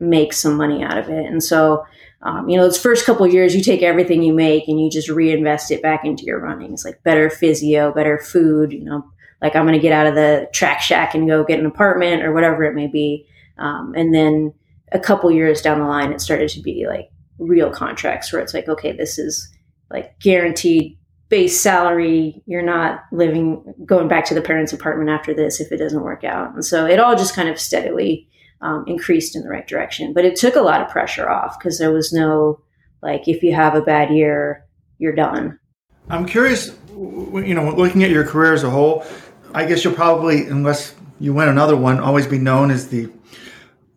make 0.00 0.32
some 0.32 0.56
money 0.56 0.82
out 0.82 0.96
of 0.96 1.10
it. 1.10 1.26
And 1.26 1.42
so, 1.42 1.84
um, 2.22 2.48
you 2.48 2.56
know, 2.56 2.62
those 2.62 2.80
first 2.80 3.04
couple 3.04 3.26
years, 3.26 3.54
you 3.54 3.62
take 3.62 3.82
everything 3.82 4.22
you 4.22 4.32
make 4.32 4.68
and 4.68 4.80
you 4.80 4.88
just 4.88 5.08
reinvest 5.08 5.70
it 5.70 5.82
back 5.82 6.04
into 6.04 6.24
your 6.24 6.40
running. 6.40 6.72
It's 6.72 6.84
like 6.84 7.02
better 7.02 7.28
physio, 7.28 7.92
better 7.92 8.18
food. 8.18 8.72
You 8.72 8.84
know, 8.84 9.04
like 9.40 9.56
I'm 9.56 9.64
going 9.64 9.74
to 9.74 9.82
get 9.82 9.92
out 9.92 10.06
of 10.06 10.14
the 10.14 10.48
track 10.52 10.80
shack 10.80 11.14
and 11.14 11.28
go 11.28 11.44
get 11.44 11.58
an 11.58 11.66
apartment 11.66 12.22
or 12.22 12.32
whatever 12.32 12.62
it 12.62 12.74
may 12.74 12.86
be. 12.86 13.26
Um, 13.58 13.92
and 13.96 14.14
then 14.14 14.54
a 14.92 15.00
couple 15.00 15.30
years 15.32 15.62
down 15.62 15.80
the 15.80 15.86
line, 15.86 16.12
it 16.12 16.20
started 16.20 16.48
to 16.50 16.60
be 16.60 16.86
like 16.86 17.10
real 17.38 17.70
contracts 17.70 18.32
where 18.32 18.40
it's 18.40 18.54
like, 18.54 18.68
okay, 18.68 18.92
this 18.92 19.18
is 19.18 19.48
like 19.90 20.18
guaranteed 20.20 20.96
base 21.28 21.60
salary. 21.60 22.40
You're 22.46 22.62
not 22.62 23.02
living, 23.10 23.74
going 23.84 24.06
back 24.06 24.26
to 24.26 24.34
the 24.34 24.42
parents' 24.42 24.72
apartment 24.72 25.10
after 25.10 25.34
this 25.34 25.60
if 25.60 25.72
it 25.72 25.78
doesn't 25.78 26.02
work 26.02 26.22
out. 26.22 26.54
And 26.54 26.64
so 26.64 26.86
it 26.86 27.00
all 27.00 27.16
just 27.16 27.34
kind 27.34 27.48
of 27.48 27.58
steadily 27.58 28.28
um, 28.62 28.84
increased 28.86 29.36
in 29.36 29.42
the 29.42 29.48
right 29.48 29.66
direction. 29.66 30.12
But 30.12 30.24
it 30.24 30.36
took 30.36 30.56
a 30.56 30.60
lot 30.60 30.80
of 30.80 30.88
pressure 30.88 31.28
off 31.28 31.58
because 31.58 31.78
there 31.78 31.92
was 31.92 32.12
no 32.12 32.60
like 33.02 33.26
if 33.26 33.42
you 33.42 33.52
have 33.52 33.74
a 33.74 33.82
bad 33.82 34.10
year, 34.10 34.64
you're 34.98 35.14
done. 35.14 35.58
I'm 36.08 36.26
curious, 36.26 36.74
you 36.96 37.54
know, 37.54 37.70
looking 37.70 38.04
at 38.04 38.10
your 38.10 38.24
career 38.24 38.54
as 38.54 38.64
a 38.64 38.70
whole, 38.70 39.04
I 39.54 39.66
guess 39.66 39.84
you'll 39.84 39.94
probably, 39.94 40.46
unless 40.46 40.94
you 41.20 41.34
win 41.34 41.48
another 41.48 41.76
one, 41.76 42.00
always 42.00 42.26
be 42.26 42.38
known 42.38 42.70
as 42.70 42.88
the 42.88 43.10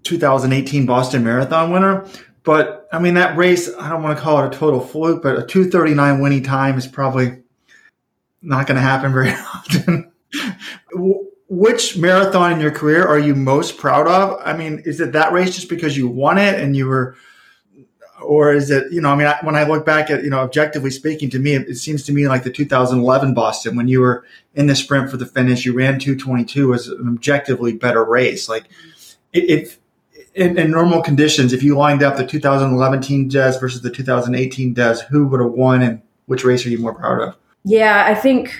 2018 0.03 0.85
Boston 0.85 1.23
Marathon 1.23 1.71
winner. 1.71 2.07
But 2.43 2.87
I 2.91 2.99
mean, 2.99 3.15
that 3.15 3.37
race, 3.37 3.73
I 3.75 3.89
don't 3.89 4.03
want 4.03 4.17
to 4.17 4.23
call 4.23 4.43
it 4.43 4.55
a 4.55 4.57
total 4.57 4.79
fluke, 4.79 5.23
but 5.23 5.37
a 5.37 5.45
239 5.45 6.21
winning 6.21 6.43
time 6.43 6.77
is 6.77 6.87
probably 6.87 7.43
not 8.41 8.67
going 8.67 8.75
to 8.75 8.81
happen 8.81 9.11
very 9.11 9.31
often 9.53 10.11
which 11.47 11.97
marathon 11.97 12.53
in 12.53 12.59
your 12.59 12.71
career 12.71 13.05
are 13.05 13.19
you 13.19 13.35
most 13.35 13.77
proud 13.77 14.07
of? 14.07 14.39
I 14.43 14.55
mean, 14.55 14.81
is 14.85 14.99
it 14.99 15.11
that 15.13 15.31
race 15.31 15.55
just 15.55 15.69
because 15.69 15.95
you 15.95 16.07
won 16.07 16.37
it 16.37 16.59
and 16.59 16.75
you 16.75 16.87
were 16.87 17.15
or 18.23 18.53
is 18.53 18.71
it 18.71 18.91
you 18.91 19.01
know 19.01 19.09
I 19.09 19.15
mean 19.15 19.27
I, 19.27 19.37
when 19.41 19.55
I 19.55 19.63
look 19.63 19.85
back 19.85 20.09
at 20.09 20.23
you 20.23 20.29
know 20.29 20.39
objectively 20.39 20.89
speaking 20.89 21.29
to 21.31 21.39
me 21.39 21.53
it, 21.53 21.69
it, 21.69 21.75
seems 21.75 22.03
to 22.03 22.13
me 22.13 22.27
like 22.27 22.43
the 22.43 22.49
2011 22.49 23.33
Boston 23.33 23.75
when 23.75 23.87
you 23.87 23.99
were 23.99 24.25
in 24.55 24.67
the 24.67 24.75
sprint 24.75 25.11
for 25.11 25.17
the 25.17 25.25
finish 25.25 25.65
you 25.65 25.73
ran 25.73 25.99
222 25.99 26.69
was 26.69 26.87
an 26.87 27.07
objectively 27.09 27.73
better 27.73 28.03
race 28.03 28.47
like 28.47 28.63
if 29.33 29.79
in, 30.33 30.57
in, 30.57 30.71
normal 30.71 31.01
conditions 31.01 31.53
if 31.53 31.61
you 31.61 31.75
lined 31.75 32.01
up 32.01 32.15
the 32.15 32.25
2011 32.25 33.01
team 33.01 33.27
Des 33.27 33.59
versus 33.59 33.81
the 33.81 33.91
2018 33.91 34.73
Des 34.73 34.99
who 35.09 35.27
would 35.27 35.41
have 35.41 35.51
won 35.51 35.81
and 35.81 36.01
which 36.25 36.43
race 36.43 36.65
are 36.65 36.69
you 36.69 36.79
more 36.79 36.93
proud 36.93 37.21
of? 37.21 37.37
Yeah, 37.63 38.05
I 38.07 38.15
think 38.15 38.55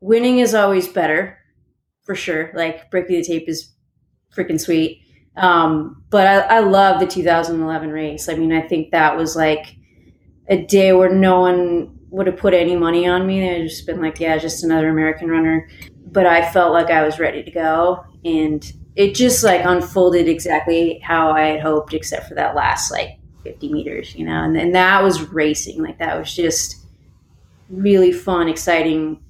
winning 0.00 0.38
is 0.38 0.54
always 0.54 0.88
better 0.88 1.37
for 2.08 2.14
sure. 2.14 2.50
Like 2.54 2.90
breaking 2.90 3.16
the 3.16 3.22
tape 3.22 3.50
is 3.50 3.70
freaking 4.34 4.58
sweet. 4.58 5.02
Um, 5.36 6.02
but 6.08 6.26
I, 6.26 6.56
I 6.56 6.60
love 6.60 7.00
the 7.00 7.06
2011 7.06 7.90
race. 7.90 8.30
I 8.30 8.34
mean, 8.34 8.50
I 8.50 8.62
think 8.62 8.92
that 8.92 9.14
was 9.14 9.36
like 9.36 9.76
a 10.48 10.64
day 10.64 10.94
where 10.94 11.14
no 11.14 11.40
one 11.40 11.98
would 12.08 12.26
have 12.26 12.38
put 12.38 12.54
any 12.54 12.76
money 12.76 13.06
on 13.06 13.26
me. 13.26 13.40
They 13.40 13.62
just 13.62 13.84
been 13.84 14.00
like, 14.00 14.18
yeah, 14.20 14.38
just 14.38 14.64
another 14.64 14.88
American 14.88 15.28
runner. 15.28 15.68
But 16.06 16.24
I 16.24 16.50
felt 16.50 16.72
like 16.72 16.88
I 16.88 17.04
was 17.04 17.18
ready 17.18 17.42
to 17.42 17.50
go. 17.50 18.02
And 18.24 18.64
it 18.96 19.14
just 19.14 19.44
like 19.44 19.60
unfolded 19.62 20.28
exactly 20.28 21.00
how 21.00 21.30
I 21.32 21.42
had 21.42 21.60
hoped, 21.60 21.92
except 21.92 22.26
for 22.26 22.34
that 22.36 22.54
last 22.54 22.90
like 22.90 23.18
50 23.44 23.70
meters, 23.70 24.14
you 24.14 24.24
know, 24.24 24.44
and, 24.44 24.56
and 24.56 24.74
that 24.74 25.02
was 25.02 25.20
racing. 25.30 25.82
Like 25.82 25.98
that 25.98 26.18
was 26.18 26.34
just 26.34 26.86
really 27.68 28.12
fun, 28.12 28.48
exciting 28.48 29.20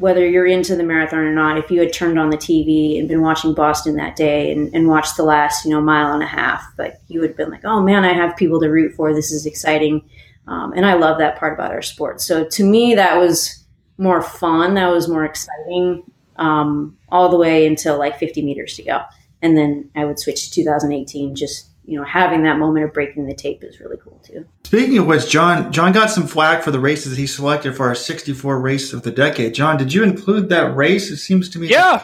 whether 0.00 0.26
you're 0.26 0.46
into 0.46 0.74
the 0.74 0.82
marathon 0.82 1.20
or 1.20 1.32
not, 1.32 1.58
if 1.58 1.70
you 1.70 1.78
had 1.78 1.92
turned 1.92 2.18
on 2.18 2.30
the 2.30 2.36
TV 2.36 2.98
and 2.98 3.06
been 3.06 3.20
watching 3.20 3.52
Boston 3.52 3.96
that 3.96 4.16
day 4.16 4.50
and, 4.50 4.74
and 4.74 4.88
watched 4.88 5.16
the 5.16 5.22
last, 5.22 5.64
you 5.64 5.70
know, 5.70 5.80
mile 5.80 6.14
and 6.14 6.22
a 6.22 6.26
half, 6.26 6.64
like 6.78 6.98
you 7.08 7.20
would 7.20 7.30
have 7.30 7.36
been 7.36 7.50
like, 7.50 7.64
oh 7.64 7.82
man, 7.82 8.02
I 8.02 8.14
have 8.14 8.36
people 8.36 8.60
to 8.60 8.68
root 8.68 8.94
for. 8.94 9.12
This 9.12 9.30
is 9.30 9.44
exciting. 9.44 10.08
Um, 10.46 10.72
and 10.72 10.86
I 10.86 10.94
love 10.94 11.18
that 11.18 11.38
part 11.38 11.52
about 11.52 11.70
our 11.70 11.82
sport. 11.82 12.22
So 12.22 12.44
to 12.44 12.64
me, 12.64 12.94
that 12.94 13.18
was 13.18 13.62
more 13.98 14.22
fun. 14.22 14.74
That 14.74 14.90
was 14.90 15.06
more 15.06 15.24
exciting 15.24 16.02
um, 16.36 16.96
all 17.10 17.28
the 17.28 17.36
way 17.36 17.66
until 17.66 17.98
like 17.98 18.18
50 18.18 18.40
meters 18.42 18.74
to 18.76 18.82
go. 18.82 19.02
And 19.42 19.56
then 19.56 19.90
I 19.94 20.06
would 20.06 20.18
switch 20.18 20.48
to 20.48 20.62
2018 20.62 21.36
just 21.36 21.69
you 21.84 21.98
know, 21.98 22.04
having 22.04 22.42
that 22.44 22.58
moment 22.58 22.84
of 22.84 22.92
breaking 22.92 23.26
the 23.26 23.34
tape 23.34 23.64
is 23.64 23.80
really 23.80 23.96
cool 24.02 24.20
too. 24.24 24.46
Speaking 24.64 24.98
of 24.98 25.06
which, 25.06 25.28
John, 25.28 25.72
John 25.72 25.92
got 25.92 26.10
some 26.10 26.26
flack 26.26 26.62
for 26.62 26.70
the 26.70 26.78
races 26.78 27.16
he 27.16 27.26
selected 27.26 27.76
for 27.76 27.88
our 27.88 27.94
64 27.94 28.60
race 28.60 28.92
of 28.92 29.02
the 29.02 29.10
decade. 29.10 29.54
John, 29.54 29.76
did 29.76 29.92
you 29.92 30.02
include 30.02 30.48
that 30.50 30.74
race? 30.76 31.10
It 31.10 31.16
seems 31.16 31.48
to 31.50 31.58
me. 31.58 31.68
Yeah. 31.68 32.02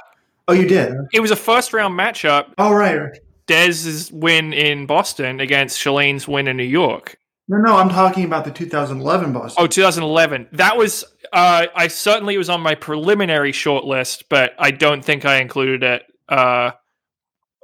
Oh, 0.48 0.52
you 0.52 0.66
did. 0.66 0.94
It 1.12 1.20
was 1.20 1.30
a 1.30 1.36
first 1.36 1.72
round 1.72 1.98
matchup. 1.98 2.52
Oh, 2.58 2.72
right. 2.72 2.96
right. 2.96 3.18
Des's 3.46 4.10
win 4.10 4.52
in 4.52 4.86
Boston 4.86 5.40
against 5.40 5.78
Shalane's 5.78 6.26
win 6.26 6.48
in 6.48 6.56
New 6.56 6.64
York. 6.64 7.18
No, 7.48 7.58
no, 7.58 7.76
I'm 7.76 7.90
talking 7.90 8.24
about 8.24 8.44
the 8.44 8.50
2011 8.50 9.32
Boston. 9.32 9.62
Oh, 9.62 9.68
2011. 9.68 10.48
That 10.52 10.76
was, 10.76 11.04
uh, 11.32 11.66
I 11.74 11.86
certainly 11.86 12.36
was 12.38 12.48
on 12.48 12.60
my 12.60 12.74
preliminary 12.74 13.52
short 13.52 13.84
list, 13.84 14.24
but 14.28 14.54
I 14.58 14.72
don't 14.72 15.04
think 15.04 15.24
I 15.24 15.36
included 15.36 15.84
it 15.84 16.02
uh, 16.28 16.72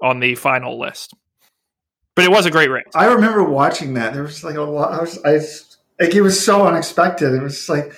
on 0.00 0.20
the 0.20 0.36
final 0.36 0.78
list. 0.78 1.14
But 2.14 2.24
it 2.24 2.30
was 2.30 2.46
a 2.46 2.50
great 2.50 2.70
race. 2.70 2.84
I 2.94 3.06
remember 3.06 3.42
watching 3.42 3.94
that. 3.94 4.12
There 4.12 4.22
was 4.22 4.44
like 4.44 4.56
a 4.56 4.62
lot. 4.62 4.92
I 4.92 5.00
was, 5.00 5.18
I, 5.24 6.02
like, 6.02 6.14
it 6.14 6.22
was 6.22 6.42
so 6.42 6.66
unexpected. 6.66 7.32
It 7.32 7.42
was 7.42 7.68
like, 7.68 7.92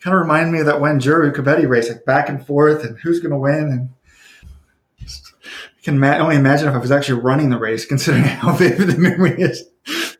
kind 0.00 0.14
of 0.14 0.20
reminded 0.22 0.52
me 0.52 0.60
of 0.60 0.66
that 0.66 0.76
Wanjiru 0.76 1.32
Kebede 1.32 1.68
race, 1.68 1.88
like 1.88 2.04
back 2.04 2.28
and 2.28 2.44
forth, 2.46 2.84
and 2.84 2.96
who's 2.98 3.18
going 3.18 3.32
to 3.32 3.38
win. 3.38 3.54
And 3.54 3.88
just, 5.00 5.32
I 5.44 5.82
can 5.82 5.98
ma- 5.98 6.18
only 6.18 6.36
imagine 6.36 6.68
if 6.68 6.74
I 6.74 6.78
was 6.78 6.92
actually 6.92 7.22
running 7.22 7.50
the 7.50 7.58
race, 7.58 7.84
considering 7.84 8.22
how 8.24 8.52
vivid 8.52 8.88
the 8.88 8.98
memory 8.98 9.34
is 9.40 9.64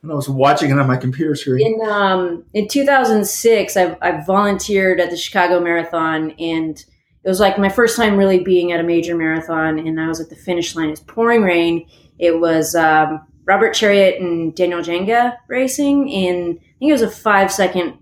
when 0.00 0.10
I 0.10 0.14
was 0.14 0.28
watching 0.28 0.70
it 0.70 0.78
on 0.78 0.86
my 0.88 0.96
computer 0.96 1.36
screen. 1.36 1.64
In 1.64 1.88
um, 1.88 2.44
in 2.52 2.66
2006, 2.66 3.76
I, 3.76 3.96
I 4.02 4.24
volunteered 4.24 5.00
at 5.00 5.10
the 5.10 5.16
Chicago 5.16 5.60
Marathon, 5.60 6.32
and 6.32 6.76
it 7.22 7.28
was 7.28 7.38
like 7.38 7.58
my 7.58 7.68
first 7.68 7.96
time 7.96 8.16
really 8.16 8.40
being 8.40 8.72
at 8.72 8.80
a 8.80 8.84
major 8.84 9.16
marathon. 9.16 9.78
And 9.78 10.00
I 10.00 10.08
was 10.08 10.20
at 10.20 10.30
the 10.30 10.36
finish 10.36 10.74
line. 10.74 10.90
It's 10.90 11.00
pouring 11.00 11.42
rain. 11.42 11.86
It 12.18 12.40
was 12.40 12.74
um, 12.74 13.26
Robert 13.46 13.74
Cheruiyot 13.74 14.20
and 14.20 14.54
Daniel 14.54 14.80
Njenga 14.80 15.36
racing, 15.48 16.12
and 16.12 16.58
I 16.58 16.78
think 16.78 16.90
it 16.90 16.92
was 16.92 17.02
a 17.02 17.10
five 17.10 17.52
second 17.52 17.98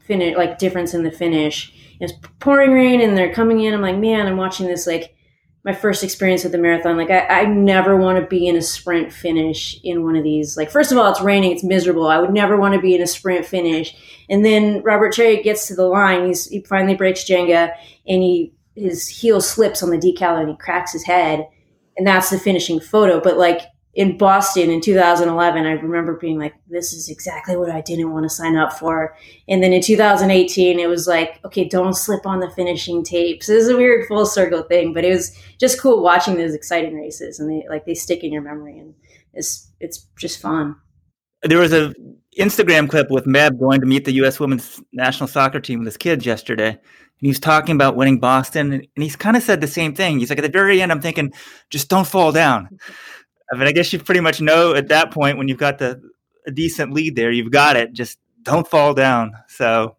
finish, 0.00 0.36
like 0.36 0.58
difference 0.58 0.94
in 0.94 1.04
the 1.04 1.10
finish. 1.10 1.72
It 2.00 2.04
was 2.04 2.12
pouring 2.40 2.72
rain, 2.72 3.00
and 3.00 3.16
they're 3.16 3.32
coming 3.32 3.60
in. 3.60 3.72
I'm 3.72 3.82
like, 3.82 3.96
man, 3.96 4.26
I'm 4.26 4.36
watching 4.36 4.66
this 4.66 4.86
like 4.86 5.14
my 5.64 5.72
first 5.72 6.02
experience 6.02 6.42
with 6.42 6.52
the 6.52 6.58
marathon. 6.58 6.96
Like, 6.96 7.10
I, 7.10 7.42
I 7.42 7.44
never 7.44 7.96
want 7.96 8.18
to 8.18 8.26
be 8.26 8.46
in 8.46 8.56
a 8.56 8.62
sprint 8.62 9.12
finish 9.12 9.78
in 9.84 10.02
one 10.02 10.16
of 10.16 10.24
these. 10.24 10.56
Like, 10.56 10.70
first 10.70 10.90
of 10.90 10.98
all, 10.98 11.10
it's 11.10 11.20
raining, 11.20 11.52
it's 11.52 11.62
miserable. 11.62 12.08
I 12.08 12.18
would 12.18 12.32
never 12.32 12.56
want 12.56 12.74
to 12.74 12.80
be 12.80 12.94
in 12.94 13.02
a 13.02 13.06
sprint 13.06 13.44
finish. 13.44 13.94
And 14.30 14.44
then 14.44 14.82
Robert 14.82 15.14
Cheruiyot 15.14 15.44
gets 15.44 15.68
to 15.68 15.74
the 15.74 15.84
line. 15.84 16.26
He's 16.26 16.46
he 16.46 16.62
finally 16.62 16.94
breaks 16.94 17.24
Njenga, 17.24 17.74
and 18.06 18.22
he 18.22 18.52
his 18.74 19.06
heel 19.06 19.40
slips 19.40 19.82
on 19.82 19.90
the 19.90 19.98
decal, 19.98 20.40
and 20.40 20.48
he 20.48 20.56
cracks 20.56 20.92
his 20.92 21.04
head, 21.04 21.46
and 21.96 22.06
that's 22.06 22.30
the 22.30 22.38
finishing 22.38 22.80
photo. 22.80 23.20
But 23.20 23.36
like 23.36 23.62
in 23.94 24.16
Boston 24.16 24.70
in 24.70 24.80
2011, 24.80 25.66
I 25.66 25.72
remember 25.72 26.16
being 26.16 26.38
like, 26.38 26.54
this 26.68 26.92
is 26.92 27.08
exactly 27.08 27.56
what 27.56 27.70
I 27.70 27.80
didn't 27.80 28.12
want 28.12 28.24
to 28.24 28.30
sign 28.30 28.56
up 28.56 28.72
for. 28.72 29.16
And 29.48 29.62
then 29.62 29.72
in 29.72 29.82
2018, 29.82 30.78
it 30.78 30.88
was 30.88 31.08
like, 31.08 31.40
okay, 31.44 31.68
don't 31.68 31.94
slip 31.94 32.24
on 32.24 32.38
the 32.38 32.50
finishing 32.50 33.02
tapes. 33.02 33.48
This 33.48 33.64
is 33.64 33.68
a 33.68 33.76
weird 33.76 34.06
full 34.06 34.26
circle 34.26 34.62
thing, 34.62 34.94
but 34.94 35.04
it 35.04 35.10
was 35.10 35.36
just 35.58 35.80
cool 35.80 36.02
watching 36.02 36.36
those 36.36 36.54
exciting 36.54 36.94
races 36.94 37.40
and 37.40 37.50
they 37.50 37.66
like 37.68 37.84
they 37.84 37.94
stick 37.94 38.22
in 38.22 38.32
your 38.32 38.42
memory 38.42 38.78
and 38.78 38.94
it's 39.34 39.70
it's 39.80 40.06
just 40.16 40.40
fun. 40.40 40.76
There 41.42 41.58
was 41.58 41.72
a 41.72 41.92
Instagram 42.38 42.88
clip 42.88 43.10
with 43.10 43.24
Meb 43.24 43.58
going 43.58 43.80
to 43.80 43.86
meet 43.86 44.04
the 44.04 44.12
U.S. 44.12 44.38
women's 44.38 44.80
national 44.92 45.26
soccer 45.26 45.58
team 45.58 45.80
with 45.80 45.86
his 45.86 45.96
kids 45.96 46.24
yesterday. 46.24 46.68
And 46.68 47.26
he's 47.26 47.40
talking 47.40 47.74
about 47.74 47.96
winning 47.96 48.18
Boston, 48.18 48.72
and 48.72 48.86
he's 48.96 49.16
kind 49.16 49.36
of 49.36 49.42
said 49.42 49.60
the 49.60 49.66
same 49.66 49.94
thing. 49.94 50.18
He's 50.20 50.30
like, 50.30 50.38
at 50.38 50.42
the 50.42 50.48
very 50.48 50.80
end, 50.80 50.90
I'm 50.90 51.02
thinking, 51.02 51.32
just 51.68 51.90
don't 51.90 52.06
fall 52.06 52.32
down. 52.32 52.78
I 53.52 53.56
mean, 53.56 53.66
I 53.66 53.72
guess 53.72 53.92
you 53.92 53.98
pretty 53.98 54.20
much 54.20 54.40
know 54.40 54.74
at 54.74 54.88
that 54.88 55.10
point 55.10 55.38
when 55.38 55.48
you've 55.48 55.58
got 55.58 55.78
the 55.78 56.00
a 56.46 56.50
decent 56.50 56.92
lead 56.92 57.16
there, 57.16 57.30
you've 57.30 57.52
got 57.52 57.76
it. 57.76 57.92
Just 57.92 58.18
don't 58.42 58.66
fall 58.66 58.94
down. 58.94 59.32
So 59.48 59.96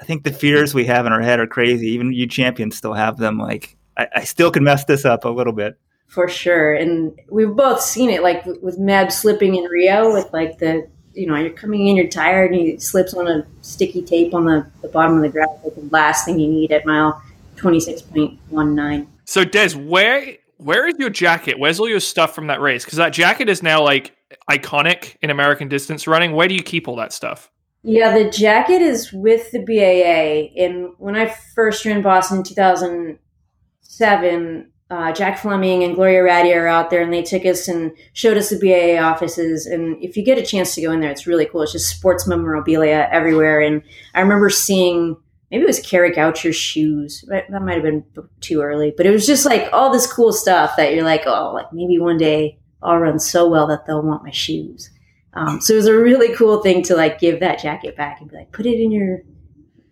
I 0.00 0.04
think 0.04 0.24
the 0.24 0.32
fears 0.32 0.74
we 0.74 0.84
have 0.86 1.06
in 1.06 1.12
our 1.12 1.20
head 1.20 1.40
are 1.40 1.46
crazy. 1.46 1.88
Even 1.88 2.12
you 2.12 2.26
champions 2.26 2.76
still 2.76 2.94
have 2.94 3.16
them. 3.16 3.38
Like 3.38 3.76
I, 3.96 4.08
I 4.16 4.24
still 4.24 4.50
can 4.50 4.64
mess 4.64 4.84
this 4.84 5.04
up 5.04 5.24
a 5.24 5.28
little 5.28 5.52
bit. 5.52 5.78
For 6.06 6.26
sure, 6.26 6.72
and 6.72 7.20
we've 7.30 7.54
both 7.54 7.82
seen 7.82 8.08
it, 8.08 8.22
like 8.22 8.46
with 8.46 8.78
Meb 8.78 9.12
slipping 9.12 9.56
in 9.56 9.64
Rio, 9.64 10.10
with 10.14 10.32
like 10.32 10.58
the 10.58 10.88
you 11.12 11.26
know 11.26 11.36
you're 11.36 11.50
coming 11.50 11.86
in, 11.86 11.96
you're 11.96 12.08
tired, 12.08 12.52
and 12.52 12.60
he 12.60 12.78
slips 12.78 13.12
on 13.12 13.28
a 13.28 13.46
sticky 13.60 14.00
tape 14.02 14.32
on 14.32 14.46
the, 14.46 14.66
the 14.80 14.88
bottom 14.88 15.16
of 15.16 15.22
the 15.22 15.28
graph, 15.28 15.50
like 15.62 15.74
the 15.74 15.86
last 15.90 16.24
thing 16.24 16.40
you 16.40 16.48
need 16.48 16.72
at 16.72 16.86
mile 16.86 17.22
twenty 17.56 17.78
six 17.78 18.00
point 18.00 18.38
one 18.48 18.74
nine. 18.74 19.06
So 19.26 19.44
Des, 19.44 19.72
where 19.72 20.36
where 20.58 20.86
is 20.86 20.94
your 20.98 21.10
jacket? 21.10 21.58
Where's 21.58 21.80
all 21.80 21.88
your 21.88 22.00
stuff 22.00 22.34
from 22.34 22.48
that 22.48 22.60
race? 22.60 22.84
Because 22.84 22.98
that 22.98 23.12
jacket 23.12 23.48
is 23.48 23.62
now 23.62 23.82
like 23.82 24.14
iconic 24.50 25.16
in 25.22 25.30
American 25.30 25.68
distance 25.68 26.06
running. 26.06 26.32
Where 26.32 26.48
do 26.48 26.54
you 26.54 26.62
keep 26.62 26.88
all 26.88 26.96
that 26.96 27.12
stuff? 27.12 27.50
Yeah, 27.84 28.16
the 28.16 28.28
jacket 28.28 28.82
is 28.82 29.12
with 29.12 29.52
the 29.52 29.60
BAA. 29.60 30.48
And 30.62 30.88
when 30.98 31.14
I 31.16 31.32
first 31.54 31.84
ran 31.84 32.02
Boston 32.02 32.38
in 32.38 32.44
2007, 32.44 34.72
uh, 34.90 35.12
Jack 35.12 35.38
Fleming 35.38 35.84
and 35.84 35.94
Gloria 35.94 36.22
Ratti 36.22 36.56
are 36.56 36.66
out 36.66 36.88
there, 36.90 37.02
and 37.02 37.12
they 37.12 37.22
took 37.22 37.44
us 37.44 37.68
and 37.68 37.92
showed 38.14 38.36
us 38.36 38.50
the 38.50 38.58
BAA 38.58 39.00
offices. 39.00 39.66
And 39.66 39.96
if 40.02 40.16
you 40.16 40.24
get 40.24 40.38
a 40.38 40.44
chance 40.44 40.74
to 40.74 40.82
go 40.82 40.90
in 40.92 41.00
there, 41.00 41.10
it's 41.10 41.26
really 41.26 41.46
cool. 41.46 41.62
It's 41.62 41.72
just 41.72 41.88
sports 41.88 42.26
memorabilia 42.26 43.08
everywhere. 43.12 43.60
And 43.60 43.82
I 44.14 44.22
remember 44.22 44.50
seeing 44.50 45.16
maybe 45.50 45.62
it 45.62 45.66
was 45.66 45.80
Kara 45.80 46.12
Goucher's 46.12 46.56
shoes. 46.56 47.24
That 47.28 47.50
might 47.50 47.74
have 47.74 47.82
been 47.82 48.04
too 48.40 48.60
early, 48.60 48.92
but 48.96 49.06
it 49.06 49.10
was 49.10 49.26
just 49.26 49.44
like 49.46 49.68
all 49.72 49.92
this 49.92 50.10
cool 50.10 50.32
stuff 50.32 50.76
that 50.76 50.94
you're 50.94 51.04
like, 51.04 51.22
oh, 51.26 51.52
like 51.54 51.72
maybe 51.72 51.98
one 51.98 52.18
day 52.18 52.58
I'll 52.82 52.98
run 52.98 53.18
so 53.18 53.48
well 53.48 53.66
that 53.68 53.86
they'll 53.86 54.02
want 54.02 54.24
my 54.24 54.30
shoes. 54.30 54.90
Um, 55.34 55.60
so 55.60 55.74
it 55.74 55.76
was 55.76 55.86
a 55.86 55.94
really 55.94 56.34
cool 56.34 56.62
thing 56.62 56.82
to 56.84 56.96
like 56.96 57.20
give 57.20 57.40
that 57.40 57.60
jacket 57.60 57.96
back 57.96 58.20
and 58.20 58.30
be 58.30 58.36
like, 58.36 58.52
put 58.52 58.66
it 58.66 58.80
in 58.80 58.90
your 58.90 59.22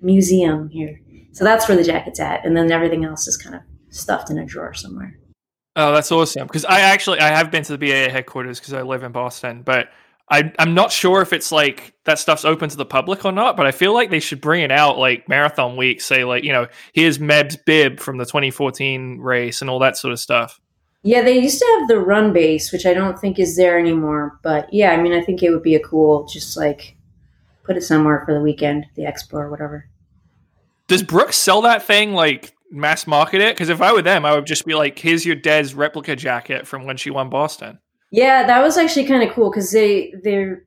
museum 0.01 0.69
here. 0.69 1.01
So 1.33 1.45
that's 1.45 1.69
where 1.69 1.77
the 1.77 1.85
jacket's 1.85 2.19
at, 2.19 2.47
and 2.47 2.57
then 2.57 2.73
everything 2.73 3.05
else 3.05 3.29
is 3.29 3.37
kind 3.37 3.55
of 3.55 3.61
stuffed 3.91 4.31
in 4.31 4.39
a 4.39 4.47
drawer 4.47 4.73
somewhere. 4.73 5.19
Oh, 5.77 5.93
that's 5.93 6.11
awesome! 6.11 6.47
Because 6.47 6.65
I 6.65 6.81
actually 6.81 7.21
I 7.21 7.29
have 7.29 7.51
been 7.51 7.63
to 7.65 7.77
the 7.77 7.79
BAA 7.79 8.11
headquarters 8.11 8.59
because 8.59 8.73
I 8.73 8.81
live 8.81 9.03
in 9.03 9.13
Boston, 9.13 9.61
but 9.63 9.91
I, 10.29 10.53
I'm 10.59 10.75
not 10.75 10.91
sure 10.91 11.23
if 11.23 11.33
it's 11.33 11.53
like 11.53 11.95
that 12.05 12.19
stuff's 12.19 12.45
open 12.45 12.69
to 12.71 12.77
the 12.77 12.85
public 12.85 13.25
or 13.25 13.31
not, 13.31 13.57
but 13.57 13.67
I 13.67 13.71
feel 13.71 13.95
like 13.95 14.11
they 14.11 14.19
should 14.19 14.41
bring 14.41 14.63
it 14.63 14.73
out 14.73 14.99
like 14.99 15.29
marathon 15.29 15.77
week. 15.77 16.01
Say 16.01 16.25
like 16.25 16.43
you 16.43 16.53
know 16.53 16.67
here's 16.93 17.21
Meb's 17.21 17.57
bib 17.57 18.01
from 18.01 18.19
the 18.19 18.25
2014 18.25 19.21
race 19.21 19.61
and 19.61 19.71
all 19.71 19.79
that 19.81 19.97
sort 19.97 20.13
of 20.13 20.19
stuff. 20.19 20.61
Yeah, 21.03 21.23
they 21.23 21.39
used 21.39 21.61
to 21.61 21.77
have 21.79 21.89
the 21.89 22.01
run 22.01 22.33
base, 22.33 22.73
which 22.73 22.85
I 22.85 22.93
don't 22.93 23.17
think 23.17 23.39
is 23.39 23.57
there 23.57 23.79
anymore. 23.79 24.41
But 24.43 24.73
yeah, 24.73 24.91
I 24.91 25.01
mean, 25.01 25.13
I 25.13 25.21
think 25.21 25.43
it 25.43 25.51
would 25.51 25.63
be 25.63 25.77
a 25.77 25.81
cool 25.81 26.27
just 26.27 26.57
like 26.57 26.97
put 27.63 27.77
it 27.77 27.83
somewhere 27.83 28.25
for 28.25 28.35
the 28.35 28.41
weekend, 28.41 28.87
the 28.97 29.03
expo 29.03 29.35
or 29.35 29.51
whatever. 29.51 29.89
Does 30.89 31.05
Brooks 31.05 31.37
sell 31.37 31.63
that 31.63 31.85
thing 31.85 32.15
like 32.15 32.53
mass 32.73 33.07
market 33.07 33.41
it? 33.41 33.55
Because 33.55 33.69
if 33.69 33.81
I 33.81 33.93
were 33.93 34.03
them, 34.03 34.25
I 34.25 34.35
would 34.35 34.47
just 34.47 34.67
be 34.67 34.75
like, 34.75 34.99
"Here's 34.99 35.25
your 35.25 35.37
Des 35.37 35.69
replica 35.77 36.17
jacket 36.17 36.67
from 36.67 36.85
when 36.85 36.97
she 36.97 37.11
won 37.11 37.31
Boston." 37.31 37.79
Yeah, 38.11 38.47
that 38.47 38.63
was 38.63 38.79
actually 38.79 39.07
kind 39.07 39.23
of 39.23 39.35
cool 39.35 39.51
because 39.51 39.71
they 39.73 40.15
they're 40.23 40.65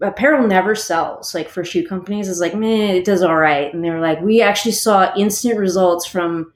apparel 0.00 0.46
never 0.46 0.74
sells 0.74 1.34
like 1.34 1.48
for 1.48 1.64
shoe 1.64 1.86
companies. 1.86 2.28
Is 2.28 2.40
like 2.40 2.54
man 2.54 2.94
it 2.94 3.04
does 3.04 3.22
all 3.22 3.36
right 3.36 3.72
and 3.72 3.84
they're 3.84 4.00
like 4.00 4.20
we 4.20 4.40
actually 4.40 4.72
saw 4.72 5.14
instant 5.16 5.58
results 5.58 6.06
from 6.06 6.52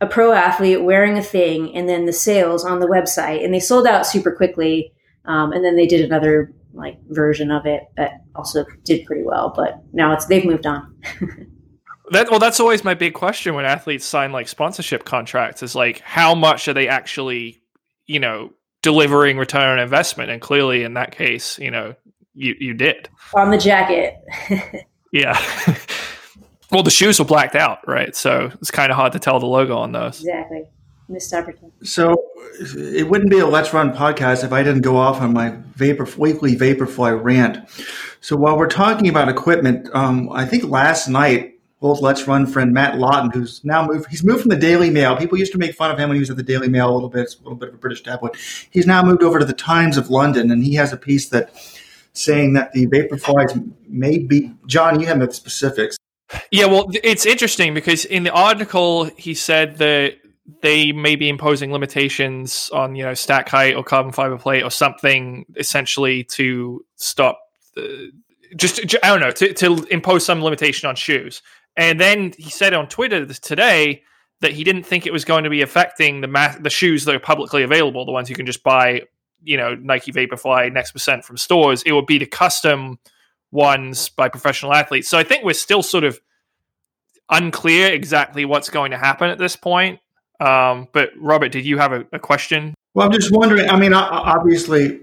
a 0.00 0.06
pro 0.06 0.32
athlete 0.32 0.82
wearing 0.82 1.16
a 1.16 1.22
thing 1.22 1.74
and 1.74 1.88
then 1.88 2.04
the 2.04 2.12
sales 2.12 2.64
on 2.64 2.80
the 2.80 2.86
website. 2.86 3.44
And 3.44 3.52
they 3.52 3.60
sold 3.60 3.86
out 3.86 4.06
super 4.06 4.32
quickly 4.32 4.92
um, 5.24 5.52
and 5.52 5.64
then 5.64 5.76
they 5.76 5.86
did 5.86 6.04
another 6.04 6.52
like 6.74 6.98
version 7.08 7.50
of 7.50 7.64
it 7.64 7.84
that 7.96 8.22
also 8.34 8.66
did 8.84 9.06
pretty 9.06 9.22
well 9.22 9.50
but 9.56 9.82
now 9.94 10.12
it's 10.12 10.26
they've 10.26 10.44
moved 10.44 10.66
on. 10.66 10.94
That 12.12 12.30
well 12.30 12.38
that's 12.38 12.60
always 12.60 12.84
my 12.84 12.94
big 12.94 13.14
question 13.14 13.54
when 13.54 13.64
athletes 13.64 14.04
sign 14.04 14.30
like 14.30 14.46
sponsorship 14.46 15.04
contracts 15.04 15.60
is 15.64 15.74
like 15.74 15.98
how 16.02 16.36
much 16.36 16.68
are 16.68 16.72
they 16.72 16.86
actually 16.86 17.60
you 18.06 18.20
know 18.20 18.52
delivering 18.86 19.36
return 19.36 19.68
on 19.68 19.78
investment. 19.80 20.30
And 20.30 20.40
clearly 20.40 20.84
in 20.84 20.94
that 20.94 21.10
case 21.10 21.58
you 21.58 21.72
know 21.72 21.94
you 22.34 22.54
you 22.60 22.72
did. 22.72 23.08
On 23.34 23.50
the 23.50 23.58
jacket. 23.58 24.14
Yeah. 25.12 25.40
Well 26.72 26.82
the 26.82 26.90
shoes 26.90 27.20
were 27.20 27.24
blacked 27.24 27.54
out 27.54 27.78
right? 27.86 28.14
So 28.14 28.50
it's 28.60 28.72
kind 28.72 28.90
of 28.90 28.96
hard 28.96 29.12
to 29.12 29.20
tell 29.20 29.38
the 29.38 29.46
logo 29.46 29.76
on 29.76 29.92
those. 29.92 30.18
Exactly. 30.18 30.64
Missed 31.08 31.32
opportunity 31.32 31.72
so 31.84 32.16
it 32.60 33.08
wouldn't 33.08 33.30
be 33.30 33.38
a 33.38 33.46
let's 33.46 33.72
run 33.72 33.92
podcast 33.92 34.42
if 34.42 34.52
i 34.52 34.62
didn't 34.62 34.82
go 34.82 34.96
off 34.96 35.20
on 35.20 35.32
my 35.32 35.56
vapor 35.74 36.06
weekly 36.18 36.56
vaporfly 36.56 37.22
rant. 37.22 37.58
So 38.20 38.36
while 38.36 38.58
we're 38.58 38.66
talking 38.66 39.08
about 39.08 39.28
equipment 39.28 39.88
um, 39.94 40.28
i 40.32 40.44
think 40.44 40.64
last 40.64 41.08
night 41.08 41.55
old 41.80 42.00
Let's 42.00 42.26
Run 42.26 42.46
friend 42.46 42.72
Matt 42.72 42.98
Lawton, 42.98 43.30
who's 43.30 43.64
now 43.64 43.86
moved. 43.86 44.08
He's 44.10 44.24
moved 44.24 44.42
from 44.42 44.50
the 44.50 44.56
Daily 44.56 44.90
Mail. 44.90 45.16
People 45.16 45.38
used 45.38 45.52
to 45.52 45.58
make 45.58 45.74
fun 45.74 45.90
of 45.90 45.98
him 45.98 46.08
when 46.08 46.16
he 46.16 46.20
was 46.20 46.30
at 46.30 46.36
the 46.36 46.42
Daily 46.42 46.68
Mail 46.68 46.90
a 46.90 46.94
little 46.94 47.08
bit. 47.08 47.22
It's 47.22 47.36
a 47.36 47.42
little 47.42 47.56
bit 47.56 47.68
of 47.68 47.74
a 47.74 47.78
British 47.78 48.02
tabloid. 48.02 48.36
He's 48.70 48.86
now 48.86 49.02
moved 49.02 49.22
over 49.22 49.38
to 49.38 49.44
the 49.44 49.52
Times 49.52 49.96
of 49.96 50.10
London, 50.10 50.50
and 50.50 50.64
he 50.64 50.74
has 50.74 50.92
a 50.92 50.96
piece 50.96 51.28
that 51.30 51.50
saying 52.12 52.54
that 52.54 52.72
the 52.72 52.86
Vaporflies 52.86 53.72
may 53.88 54.18
be. 54.18 54.52
John, 54.66 55.00
you 55.00 55.06
have 55.06 55.20
the 55.20 55.30
specifics. 55.32 55.96
Yeah, 56.50 56.66
well, 56.66 56.90
it's 56.92 57.26
interesting 57.26 57.74
because 57.74 58.04
in 58.04 58.24
the 58.24 58.32
article 58.32 59.04
he 59.16 59.34
said 59.34 59.76
that 59.76 60.16
they 60.62 60.92
may 60.92 61.16
be 61.16 61.28
imposing 61.28 61.72
limitations 61.72 62.70
on 62.72 62.94
you 62.94 63.04
know 63.04 63.14
stack 63.14 63.48
height 63.48 63.74
or 63.74 63.84
carbon 63.84 64.12
fiber 64.12 64.38
plate 64.38 64.62
or 64.62 64.70
something 64.70 65.44
essentially 65.56 66.24
to 66.24 66.84
stop 66.96 67.40
the, 67.74 68.10
just 68.56 68.80
I 69.02 69.08
don't 69.08 69.20
know 69.20 69.30
to, 69.32 69.52
to 69.54 69.86
impose 69.90 70.24
some 70.24 70.42
limitation 70.42 70.88
on 70.88 70.96
shoes. 70.96 71.42
And 71.76 72.00
then 72.00 72.32
he 72.38 72.50
said 72.50 72.74
on 72.74 72.88
Twitter 72.88 73.26
today 73.26 74.02
that 74.40 74.52
he 74.52 74.64
didn't 74.64 74.84
think 74.84 75.06
it 75.06 75.12
was 75.12 75.24
going 75.24 75.44
to 75.44 75.50
be 75.50 75.62
affecting 75.62 76.20
the 76.20 76.28
ma- 76.28 76.56
the 76.58 76.70
shoes 76.70 77.04
that 77.04 77.14
are 77.14 77.20
publicly 77.20 77.62
available, 77.62 78.04
the 78.04 78.12
ones 78.12 78.28
you 78.28 78.36
can 78.36 78.46
just 78.46 78.62
buy, 78.62 79.02
you 79.42 79.56
know, 79.56 79.74
Nike 79.74 80.12
Vaporfly 80.12 80.72
Next 80.72 80.92
Percent 80.92 81.24
from 81.24 81.36
stores. 81.36 81.82
It 81.82 81.92
would 81.92 82.06
be 82.06 82.18
the 82.18 82.26
custom 82.26 82.98
ones 83.50 84.08
by 84.08 84.28
professional 84.28 84.74
athletes. 84.74 85.08
So 85.08 85.18
I 85.18 85.22
think 85.22 85.44
we're 85.44 85.54
still 85.54 85.82
sort 85.82 86.04
of 86.04 86.20
unclear 87.30 87.92
exactly 87.92 88.44
what's 88.44 88.70
going 88.70 88.90
to 88.90 88.98
happen 88.98 89.30
at 89.30 89.38
this 89.38 89.56
point. 89.56 90.00
Um, 90.40 90.88
but 90.92 91.10
Robert, 91.18 91.50
did 91.50 91.64
you 91.64 91.78
have 91.78 91.92
a, 91.92 92.04
a 92.12 92.18
question? 92.18 92.74
Well, 92.94 93.06
I'm 93.06 93.12
just 93.12 93.30
wondering. 93.32 93.68
I 93.68 93.78
mean, 93.78 93.92
obviously, 93.94 95.00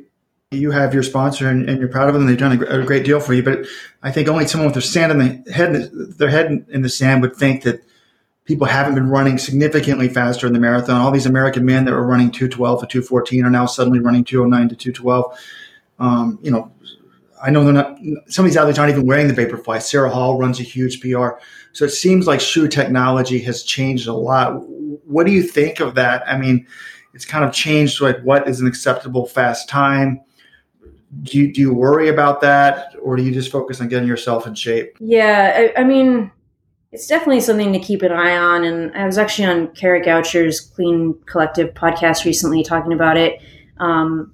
you 0.53 0.71
have 0.71 0.93
your 0.93 1.03
sponsor 1.03 1.49
and, 1.49 1.69
and, 1.69 1.79
you're 1.79 1.89
proud 1.89 2.07
of 2.07 2.13
them. 2.13 2.25
They've 2.25 2.37
done 2.37 2.61
a, 2.63 2.81
a, 2.81 2.83
great 2.83 3.05
deal 3.05 3.19
for 3.19 3.33
you. 3.33 3.43
But 3.43 3.65
I 4.01 4.11
think 4.11 4.27
only 4.27 4.47
someone 4.47 4.67
with 4.67 4.75
their 4.75 4.81
sand 4.81 5.11
in 5.11 5.17
the 5.17 5.51
head, 5.51 5.91
their 6.17 6.29
head 6.29 6.65
in 6.69 6.81
the 6.81 6.89
sand, 6.89 7.21
would 7.21 7.35
think 7.35 7.63
that 7.63 7.83
people 8.45 8.67
haven't 8.67 8.95
been 8.95 9.09
running 9.09 9.37
significantly 9.37 10.09
faster 10.09 10.47
in 10.47 10.53
the 10.53 10.59
marathon. 10.59 11.01
All 11.01 11.11
these 11.11 11.25
American 11.25 11.65
men 11.65 11.85
that 11.85 11.91
were 11.91 12.05
running 12.05 12.31
212 12.31 12.81
to 12.81 12.87
214 12.87 13.45
are 13.45 13.49
now 13.49 13.65
suddenly 13.65 13.99
running 13.99 14.23
209 14.23 14.69
to 14.69 14.75
212. 14.75 15.39
Um, 15.99 16.39
you 16.41 16.51
know, 16.51 16.71
I 17.41 17.49
know 17.49 17.63
they're 17.63 17.73
not. 17.73 17.97
Some 18.27 18.45
of 18.45 18.51
these 18.51 18.57
athletes 18.57 18.79
aren't 18.79 18.91
even 18.91 19.05
wearing 19.05 19.27
the 19.27 19.33
Vaporfly. 19.33 19.81
Sarah 19.81 20.09
Hall 20.09 20.37
runs 20.37 20.59
a 20.59 20.63
huge 20.63 21.01
PR, 21.01 21.31
so 21.73 21.85
it 21.85 21.89
seems 21.89 22.25
like 22.25 22.39
shoe 22.39 22.67
technology 22.67 23.39
has 23.39 23.63
changed 23.63 24.07
a 24.07 24.13
lot. 24.13 24.61
What 25.05 25.25
do 25.25 25.33
you 25.33 25.43
think 25.43 25.81
of 25.81 25.95
that? 25.95 26.23
I 26.27 26.37
mean, 26.37 26.65
it's 27.13 27.25
kind 27.25 27.43
of 27.43 27.53
changed 27.53 28.01
like 28.01 28.19
what 28.21 28.47
is 28.47 28.61
an 28.61 28.67
acceptable 28.67 29.25
fast 29.25 29.67
time 29.67 30.21
do 31.21 31.37
you, 31.37 31.53
do 31.53 31.61
you 31.61 31.73
worry 31.73 32.09
about 32.09 32.41
that 32.41 32.95
or 33.01 33.15
do 33.15 33.23
you 33.23 33.31
just 33.31 33.51
focus 33.51 33.79
on 33.81 33.87
getting 33.87 34.07
yourself 34.07 34.47
in 34.47 34.55
shape? 34.55 34.97
Yeah 34.99 35.71
I, 35.75 35.81
I, 35.81 35.83
mean 35.83 36.31
it's 36.91 37.07
definitely 37.07 37.41
something 37.41 37.73
to 37.73 37.79
keep 37.79 38.01
an 38.01 38.11
eye 38.11 38.37
on 38.37 38.63
and 38.63 38.95
i 38.95 39.05
was 39.05 39.17
actually 39.17 39.45
on 39.45 39.67
kara 39.73 40.03
goucher's 40.03 40.59
clean 40.59 41.15
collective 41.25 41.73
podcast 41.73 42.25
recently 42.25 42.63
talking 42.63 42.93
about 42.93 43.17
it. 43.17 43.41
Um, 43.77 44.33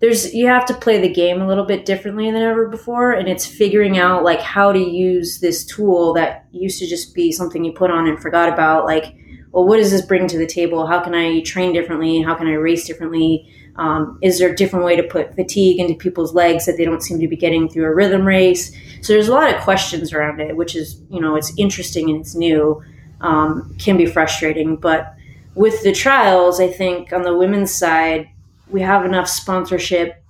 there's 0.00 0.34
you 0.34 0.46
have 0.48 0.66
to 0.66 0.74
play 0.74 1.00
the 1.00 1.08
game 1.08 1.40
a 1.40 1.46
little 1.46 1.64
bit 1.64 1.86
differently 1.86 2.30
than 2.30 2.42
ever 2.42 2.68
before 2.68 3.12
and 3.12 3.28
it's 3.28 3.46
figuring 3.46 3.96
out 3.96 4.22
like 4.22 4.40
how 4.40 4.72
to 4.72 4.78
use 4.78 5.40
this 5.40 5.64
tool 5.64 6.12
that 6.14 6.46
used 6.52 6.78
to 6.78 6.86
just 6.86 7.14
be 7.14 7.32
something 7.32 7.64
you 7.64 7.72
put 7.72 7.90
on 7.90 8.06
and 8.06 8.20
forgot 8.20 8.52
about 8.52 8.84
like 8.84 9.16
well 9.52 9.66
what 9.66 9.78
does 9.78 9.90
this 9.90 10.02
bring 10.02 10.26
to 10.28 10.38
the 10.38 10.46
table? 10.46 10.86
How 10.86 11.02
can 11.02 11.14
i 11.14 11.40
train 11.40 11.72
differently? 11.72 12.20
How 12.20 12.34
can 12.34 12.46
i 12.46 12.52
race 12.52 12.86
differently 12.86 13.48
um, 13.76 14.18
is 14.22 14.38
there 14.38 14.52
a 14.52 14.56
different 14.56 14.84
way 14.84 14.96
to 14.96 15.02
put 15.02 15.34
fatigue 15.34 15.80
into 15.80 15.94
people's 15.94 16.34
legs 16.34 16.66
that 16.66 16.76
they 16.76 16.84
don't 16.84 17.02
seem 17.02 17.18
to 17.20 17.28
be 17.28 17.36
getting 17.36 17.68
through 17.68 17.86
a 17.86 17.94
rhythm 17.94 18.24
race? 18.24 18.72
So 19.02 19.12
there's 19.12 19.28
a 19.28 19.32
lot 19.32 19.52
of 19.52 19.60
questions 19.62 20.12
around 20.12 20.40
it, 20.40 20.56
which 20.56 20.76
is, 20.76 21.00
you 21.10 21.20
know, 21.20 21.34
it's 21.34 21.52
interesting 21.56 22.08
and 22.10 22.20
it's 22.20 22.34
new, 22.34 22.82
um, 23.20 23.74
can 23.78 23.96
be 23.96 24.06
frustrating. 24.06 24.76
But 24.76 25.14
with 25.54 25.82
the 25.82 25.92
trials, 25.92 26.60
I 26.60 26.68
think 26.68 27.12
on 27.12 27.22
the 27.22 27.36
women's 27.36 27.74
side, 27.74 28.30
we 28.68 28.80
have 28.80 29.04
enough 29.04 29.28
sponsorship 29.28 30.22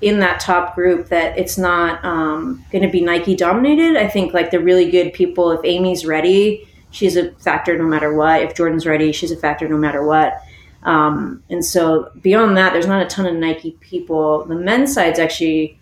in 0.00 0.20
that 0.20 0.40
top 0.40 0.74
group 0.74 1.08
that 1.08 1.38
it's 1.38 1.58
not 1.58 2.02
um, 2.04 2.64
going 2.70 2.82
to 2.82 2.88
be 2.88 3.00
Nike 3.00 3.34
dominated. 3.34 3.96
I 3.96 4.08
think 4.08 4.32
like 4.32 4.50
the 4.50 4.60
really 4.60 4.90
good 4.90 5.12
people, 5.12 5.50
if 5.52 5.60
Amy's 5.64 6.06
ready, 6.06 6.66
she's 6.90 7.16
a 7.16 7.32
factor 7.32 7.76
no 7.76 7.84
matter 7.84 8.14
what. 8.14 8.42
If 8.42 8.54
Jordan's 8.54 8.86
ready, 8.86 9.12
she's 9.12 9.30
a 9.30 9.36
factor 9.36 9.68
no 9.68 9.76
matter 9.76 10.04
what. 10.04 10.40
Um, 10.82 11.42
and 11.50 11.64
so 11.64 12.10
beyond 12.22 12.56
that, 12.56 12.72
there's 12.72 12.86
not 12.86 13.02
a 13.02 13.06
ton 13.06 13.26
of 13.26 13.34
Nike 13.34 13.72
people. 13.80 14.46
The 14.46 14.54
men's 14.54 14.94
side's 14.94 15.18
actually 15.18 15.78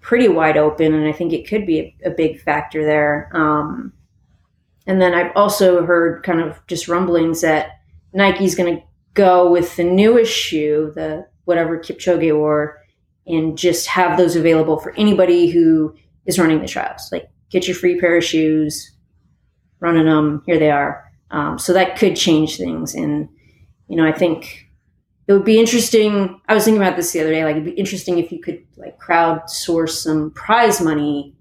pretty 0.00 0.28
wide 0.28 0.56
open, 0.56 0.92
and 0.94 1.06
I 1.06 1.12
think 1.12 1.32
it 1.32 1.48
could 1.48 1.66
be 1.66 1.78
a, 2.04 2.08
a 2.08 2.10
big 2.10 2.40
factor 2.40 2.84
there. 2.84 3.30
Um, 3.32 3.92
and 4.86 5.00
then 5.00 5.14
I've 5.14 5.32
also 5.36 5.86
heard 5.86 6.22
kind 6.22 6.40
of 6.40 6.60
just 6.66 6.88
rumblings 6.88 7.40
that 7.40 7.80
Nike's 8.12 8.54
going 8.54 8.76
to 8.76 8.82
go 9.14 9.50
with 9.50 9.76
the 9.76 9.84
newest 9.84 10.32
shoe, 10.32 10.92
the 10.94 11.26
whatever 11.44 11.78
Kipchoge 11.78 12.36
wore, 12.36 12.82
and 13.26 13.56
just 13.56 13.86
have 13.86 14.18
those 14.18 14.36
available 14.36 14.78
for 14.78 14.92
anybody 14.96 15.48
who 15.48 15.94
is 16.26 16.38
running 16.38 16.60
the 16.60 16.68
trials. 16.68 17.08
Like, 17.12 17.30
get 17.50 17.66
your 17.66 17.76
free 17.76 18.00
pair 18.00 18.16
of 18.16 18.24
shoes, 18.24 18.92
running 19.80 20.06
them. 20.06 20.42
Here 20.46 20.58
they 20.58 20.70
are. 20.70 21.10
Um, 21.30 21.58
so 21.58 21.72
that 21.72 21.96
could 21.96 22.16
change 22.16 22.56
things 22.56 22.94
and 22.94 23.28
you 23.92 23.98
know, 23.98 24.06
I 24.06 24.12
think 24.12 24.70
it 25.28 25.34
would 25.34 25.44
be 25.44 25.58
interesting. 25.60 26.40
I 26.48 26.54
was 26.54 26.64
thinking 26.64 26.80
about 26.80 26.96
this 26.96 27.12
the 27.12 27.20
other 27.20 27.30
day. 27.30 27.44
Like, 27.44 27.56
it'd 27.56 27.66
be 27.66 27.72
interesting 27.72 28.16
if 28.18 28.32
you 28.32 28.40
could 28.40 28.64
like 28.78 28.98
crowdsource 28.98 29.90
some 29.90 30.30
prize 30.30 30.80
money 30.80 31.34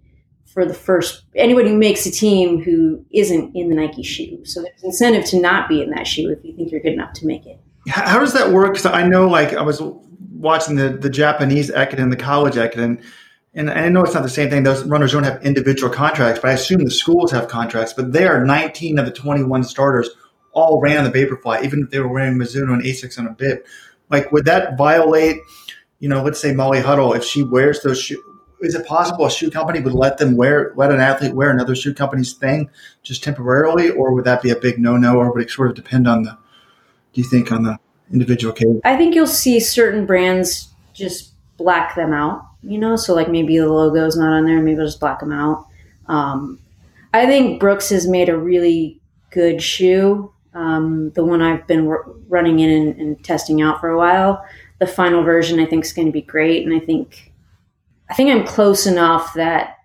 for 0.48 0.66
the 0.66 0.74
first 0.74 1.24
anybody 1.34 1.70
who 1.70 1.78
makes 1.78 2.06
a 2.06 2.12
team 2.12 2.62
who 2.62 3.06
isn't 3.14 3.56
in 3.56 3.70
the 3.70 3.76
Nike 3.76 4.04
shoe. 4.04 4.44
So 4.44 4.62
there's 4.62 4.84
incentive 4.84 5.24
to 5.30 5.40
not 5.40 5.70
be 5.70 5.82
in 5.82 5.92
that 5.92 6.06
shoe 6.06 6.30
if 6.30 6.44
you 6.44 6.54
think 6.54 6.74
you're 6.74 6.82
good 6.82 6.92
enough 6.92 7.14
to 7.14 7.26
make 7.26 7.46
it. 7.46 7.58
How 7.88 8.20
does 8.20 8.34
that 8.34 8.52
work? 8.52 8.74
Because 8.74 8.86
I 8.86 9.08
know, 9.08 9.30
like, 9.30 9.54
I 9.54 9.62
was 9.62 9.82
watching 10.34 10.76
the 10.76 10.90
the 10.90 11.10
Japanese 11.10 11.72
Ekiden, 11.72 12.10
the 12.10 12.18
college 12.18 12.56
Ekiden, 12.56 13.02
and 13.54 13.72
I 13.72 13.88
know 13.88 14.04
it's 14.04 14.14
not 14.14 14.24
the 14.24 14.30
same 14.30 14.50
thing. 14.50 14.64
Those 14.64 14.84
runners 14.84 15.14
don't 15.14 15.24
have 15.24 15.42
individual 15.42 15.90
contracts, 15.90 16.42
but 16.42 16.50
I 16.50 16.54
assume 16.56 16.84
the 16.84 16.92
schools 16.92 17.32
have 17.32 17.48
contracts. 17.48 17.94
But 17.94 18.12
they 18.12 18.28
are 18.28 18.46
19 18.46 19.00
of 19.00 19.06
the 19.06 19.14
21 19.14 19.64
starters 19.64 20.10
all 20.54 20.80
ran 20.82 21.04
the 21.04 21.12
Vaporfly, 21.12 21.64
even 21.64 21.84
if 21.84 21.90
they 21.90 22.00
were 22.00 22.08
wearing 22.08 22.36
Mizuno 22.38 22.74
and 22.74 22.84
Asics 22.84 23.18
on 23.18 23.28
a 23.28 23.32
bib. 23.32 23.60
Like, 24.10 24.32
would 24.32 24.46
that 24.46 24.78
violate, 24.78 25.38
you 26.00 26.10
know, 26.10 26.22
let's 26.22 26.40
say 26.40 26.54
Molly 26.54 26.82
Huddle, 26.82 27.14
if 27.14 27.24
she 27.24 27.44
wears 27.44 27.82
those 27.82 28.02
shoes, 28.02 28.20
is 28.62 28.76
it 28.76 28.86
possible 28.86 29.26
a 29.26 29.32
shoe 29.32 29.50
company 29.50 29.80
would 29.80 29.94
let 29.94 30.18
them 30.18 30.36
wear, 30.36 30.74
let 30.76 30.92
an 30.92 31.00
athlete 31.00 31.34
wear 31.34 31.50
another 31.50 31.76
shoe 31.76 31.94
company's 31.94 32.34
thing 32.34 32.70
just 33.02 33.24
temporarily, 33.24 33.90
or 33.90 34.14
would 34.14 34.26
that 34.26 34.42
be 34.42 34.52
a 34.52 34.56
big 34.56 34.78
no 34.78 34.98
no, 34.98 35.18
or 35.18 35.32
would 35.32 35.42
it 35.42 35.50
sort 35.50 35.70
of 35.70 35.76
depend 35.76 36.08
on 36.08 36.24
the, 36.24 36.38
do 37.14 37.22
you 37.22 37.24
think, 37.24 37.52
on 37.52 37.64
the 37.64 37.78
individual 38.12 38.54
case? 38.54 38.80
I 38.84 38.98
think 38.98 39.16
you'll 39.16 39.28
see 39.28 39.60
certain 39.60 40.06
brands 40.06 40.70
just 40.94 41.34
black 41.58 41.96
them 41.96 42.14
out, 42.14 42.46
you 42.62 42.78
know, 42.78 42.96
so 42.96 43.16
like 43.16 43.30
maybe 43.30 43.58
the 43.58 43.68
logo's 43.68 44.18
not 44.18 44.34
on 44.34 44.46
there, 44.46 44.62
maybe 44.62 44.80
I'll 44.80 44.86
just 44.86 45.00
black 45.00 45.20
them 45.20 45.32
out. 45.32 45.66
Um, 46.08 46.60
I 47.14 47.26
think 47.26 47.60
Brooks 47.60 47.90
has 47.90 48.08
made 48.08 48.30
a 48.30 48.38
really 48.38 49.00
good 49.32 49.62
shoe 49.62 50.34
um, 50.54 51.12
the 51.12 51.24
one 51.24 51.42
I've 51.42 51.66
been 51.68 51.88
running 52.28 52.60
in 52.60 52.70
and, 52.70 53.00
and, 53.00 53.24
testing 53.24 53.62
out 53.62 53.80
for 53.80 53.90
a 53.90 53.98
while. 53.98 54.44
The 54.80 54.88
final 54.88 55.24
version 55.24 55.60
I 55.60 55.66
think 55.66 55.86
is 55.86 55.94
going 55.94 56.08
to 56.08 56.12
be 56.12 56.22
great, 56.22 56.66
and 56.66 56.76
I 56.76 56.80
think 56.80 57.32
I 58.10 58.14
think 58.14 58.30
I'm 58.30 58.46
close 58.46 58.86
enough 58.86 59.34
that 59.36 59.78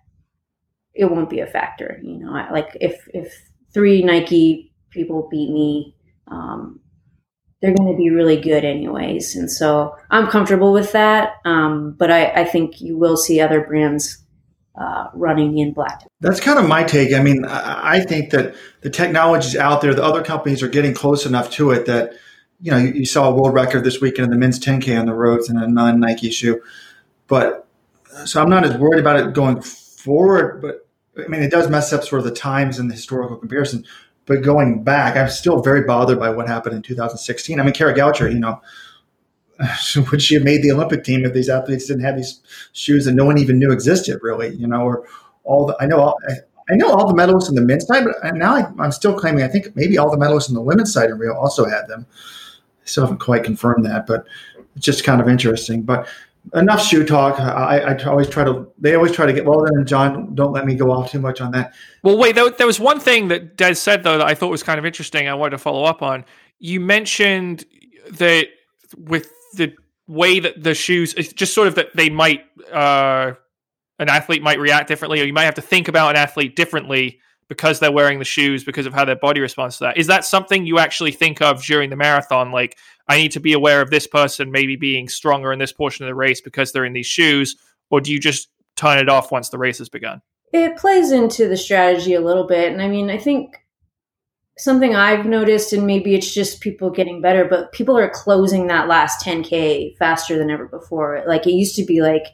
it 0.93 1.05
won't 1.05 1.29
be 1.29 1.39
a 1.39 1.47
factor. 1.47 1.99
You 2.03 2.17
know, 2.17 2.35
I, 2.35 2.51
like 2.51 2.75
if 2.81 3.07
if 3.13 3.33
three 3.73 4.03
Nike 4.03 4.73
people 4.89 5.29
beat 5.31 5.51
me, 5.51 5.95
um, 6.27 6.81
they're 7.61 7.73
going 7.73 7.91
to 7.91 7.97
be 7.97 8.09
really 8.09 8.39
good 8.39 8.63
anyways. 8.63 9.35
And 9.35 9.49
so 9.49 9.95
I'm 10.09 10.27
comfortable 10.27 10.73
with 10.73 10.91
that. 10.91 11.35
Um, 11.45 11.95
but 11.97 12.11
I, 12.11 12.25
I, 12.31 12.45
think 12.45 12.81
you 12.81 12.97
will 12.97 13.17
see 13.17 13.41
other 13.41 13.61
brands 13.61 14.23
uh, 14.77 15.09
running 15.13 15.57
in 15.57 15.73
black. 15.73 16.03
That's 16.21 16.39
kind 16.39 16.59
of 16.59 16.67
my 16.67 16.83
take. 16.83 17.13
I 17.13 17.21
mean, 17.21 17.45
I 17.45 18.01
think 18.01 18.29
that 18.31 18.55
the 18.81 18.89
technology 18.89 19.47
is 19.47 19.55
out 19.55 19.81
there. 19.81 19.93
The 19.93 20.03
other 20.03 20.23
companies 20.23 20.61
are 20.61 20.67
getting 20.67 20.93
close 20.93 21.25
enough 21.25 21.49
to 21.51 21.71
it 21.71 21.85
that, 21.87 22.13
you 22.61 22.71
know, 22.71 22.77
you, 22.77 22.93
you 22.93 23.05
saw 23.05 23.29
a 23.29 23.33
world 23.33 23.53
record 23.53 23.83
this 23.83 24.01
weekend 24.01 24.25
in 24.25 24.29
the 24.31 24.37
men's 24.37 24.59
10K 24.59 24.99
on 24.99 25.07
the 25.07 25.13
roads 25.13 25.49
in 25.49 25.57
a 25.57 25.67
non 25.67 25.99
Nike 25.99 26.29
shoe. 26.29 26.61
But 27.27 27.67
so 28.25 28.41
I'm 28.41 28.49
not 28.49 28.65
as 28.65 28.77
worried 28.77 28.99
about 28.99 29.19
it 29.19 29.33
going 29.33 29.61
forward. 29.61 30.61
But 30.61 30.87
I 31.23 31.27
mean, 31.27 31.41
it 31.41 31.51
does 31.51 31.69
mess 31.69 31.91
up 31.91 32.03
sort 32.03 32.19
of 32.19 32.25
the 32.25 32.31
times 32.31 32.79
and 32.79 32.89
the 32.89 32.95
historical 32.95 33.37
comparison. 33.37 33.83
But 34.25 34.41
going 34.43 34.83
back, 34.83 35.15
I'm 35.15 35.29
still 35.29 35.61
very 35.61 35.83
bothered 35.83 36.19
by 36.19 36.29
what 36.29 36.47
happened 36.47 36.75
in 36.75 36.81
2016. 36.81 37.59
I 37.59 37.63
mean, 37.63 37.73
Kara 37.73 37.95
Goucher, 37.95 38.31
you 38.31 38.39
know, 38.39 38.61
would 40.11 40.21
she 40.21 40.35
have 40.35 40.43
made 40.43 40.61
the 40.61 40.71
Olympic 40.71 41.03
team 41.03 41.25
if 41.25 41.33
these 41.33 41.49
athletes 41.49 41.87
didn't 41.87 42.03
have 42.03 42.17
these 42.17 42.41
shoes 42.73 43.05
that 43.05 43.13
no 43.13 43.25
one 43.25 43.37
even 43.37 43.59
knew 43.59 43.71
existed, 43.71 44.19
really? 44.21 44.55
You 44.55 44.67
know, 44.67 44.81
or 44.81 45.07
all 45.43 45.65
the 45.65 45.75
I 45.79 45.85
know 45.85 45.99
all, 45.99 46.17
I 46.69 46.75
know 46.75 46.91
all 46.91 47.07
the 47.07 47.13
medalists 47.13 47.49
in 47.49 47.55
the 47.55 47.61
men's 47.61 47.85
side, 47.85 48.05
but 48.05 48.35
now 48.35 48.55
I, 48.55 48.85
am 48.85 48.91
still 48.91 49.17
claiming 49.17 49.43
I 49.43 49.47
think 49.47 49.75
maybe 49.75 49.97
all 49.97 50.11
the 50.11 50.17
medalists 50.17 50.49
in 50.49 50.55
the 50.55 50.61
women's 50.61 50.93
side 50.93 51.09
in 51.09 51.17
Rio 51.17 51.35
also 51.35 51.65
had 51.65 51.87
them. 51.87 52.05
I 52.09 52.85
still 52.85 53.03
haven't 53.03 53.19
quite 53.19 53.43
confirmed 53.43 53.85
that, 53.85 54.05
but 54.05 54.25
it's 54.75 54.85
just 54.85 55.03
kind 55.03 55.21
of 55.21 55.27
interesting. 55.27 55.81
But 55.81 56.07
enough 56.53 56.83
shoe 56.83 57.05
talk. 57.05 57.39
I, 57.39 57.79
I, 57.79 58.03
always 58.05 58.29
try 58.29 58.43
to. 58.43 58.67
They 58.79 58.95
always 58.95 59.11
try 59.11 59.25
to 59.25 59.33
get. 59.33 59.45
Well, 59.45 59.63
then, 59.63 59.85
John, 59.85 60.35
don't 60.35 60.51
let 60.51 60.65
me 60.65 60.75
go 60.75 60.91
off 60.91 61.11
too 61.11 61.19
much 61.19 61.41
on 61.41 61.51
that. 61.51 61.73
Well, 62.03 62.17
wait. 62.17 62.35
There, 62.35 62.49
there 62.49 62.67
was 62.67 62.79
one 62.79 62.99
thing 62.99 63.27
that 63.29 63.57
Des 63.57 63.75
said 63.75 64.03
though 64.03 64.17
that 64.17 64.27
I 64.27 64.35
thought 64.35 64.49
was 64.49 64.63
kind 64.63 64.79
of 64.79 64.85
interesting. 64.85 65.27
I 65.27 65.33
wanted 65.33 65.51
to 65.51 65.57
follow 65.57 65.83
up 65.83 66.01
on. 66.01 66.25
You 66.59 66.79
mentioned 66.79 67.65
that 68.11 68.47
with 68.97 69.31
the 69.57 69.73
way 70.07 70.39
that 70.39 70.63
the 70.63 70.73
shoes, 70.73 71.13
it's 71.15 71.33
just 71.33 71.53
sort 71.53 71.67
of 71.67 71.75
that 71.75 71.95
they 71.95 72.09
might, 72.09 72.45
uh, 72.71 73.33
an 73.99 74.09
athlete 74.09 74.41
might 74.41 74.59
react 74.59 74.87
differently, 74.87 75.19
or 75.21 75.25
you 75.25 75.33
might 75.33 75.45
have 75.45 75.55
to 75.55 75.61
think 75.61 75.87
about 75.87 76.11
an 76.11 76.15
athlete 76.15 76.55
differently 76.55 77.19
because 77.49 77.79
they're 77.79 77.91
wearing 77.91 78.19
the 78.19 78.25
shoes 78.25 78.63
because 78.63 78.85
of 78.85 78.93
how 78.93 79.05
their 79.05 79.15
body 79.15 79.39
responds 79.39 79.77
to 79.77 79.85
that. 79.85 79.97
Is 79.97 80.07
that 80.07 80.25
something 80.25 80.65
you 80.65 80.79
actually 80.79 81.11
think 81.11 81.41
of 81.41 81.63
during 81.63 81.89
the 81.89 81.95
marathon? 81.95 82.51
Like, 82.51 82.77
I 83.07 83.17
need 83.17 83.31
to 83.31 83.39
be 83.39 83.53
aware 83.53 83.81
of 83.81 83.89
this 83.89 84.05
person 84.05 84.51
maybe 84.51 84.75
being 84.75 85.07
stronger 85.07 85.53
in 85.53 85.59
this 85.59 85.71
portion 85.71 86.05
of 86.05 86.09
the 86.09 86.15
race 86.15 86.41
because 86.41 86.71
they're 86.71 86.85
in 86.85 86.93
these 86.93 87.07
shoes, 87.07 87.55
or 87.89 88.01
do 88.01 88.11
you 88.11 88.19
just 88.19 88.49
turn 88.75 88.97
it 88.97 89.09
off 89.09 89.31
once 89.31 89.49
the 89.49 89.57
race 89.57 89.77
has 89.77 89.89
begun? 89.89 90.21
It 90.53 90.77
plays 90.77 91.11
into 91.11 91.47
the 91.47 91.57
strategy 91.57 92.13
a 92.13 92.21
little 92.21 92.45
bit. 92.45 92.71
And 92.71 92.81
I 92.81 92.87
mean, 92.87 93.09
I 93.09 93.17
think 93.17 93.57
something 94.57 94.95
I've 94.95 95.25
noticed, 95.25 95.73
and 95.73 95.85
maybe 95.85 96.15
it's 96.15 96.33
just 96.33 96.61
people 96.61 96.89
getting 96.89 97.21
better, 97.21 97.45
but 97.45 97.71
people 97.71 97.97
are 97.97 98.09
closing 98.09 98.67
that 98.67 98.87
last 98.87 99.23
10K 99.23 99.97
faster 99.97 100.37
than 100.37 100.49
ever 100.49 100.65
before. 100.67 101.23
Like 101.27 101.45
it 101.45 101.53
used 101.53 101.75
to 101.75 101.85
be 101.85 102.01
like, 102.01 102.25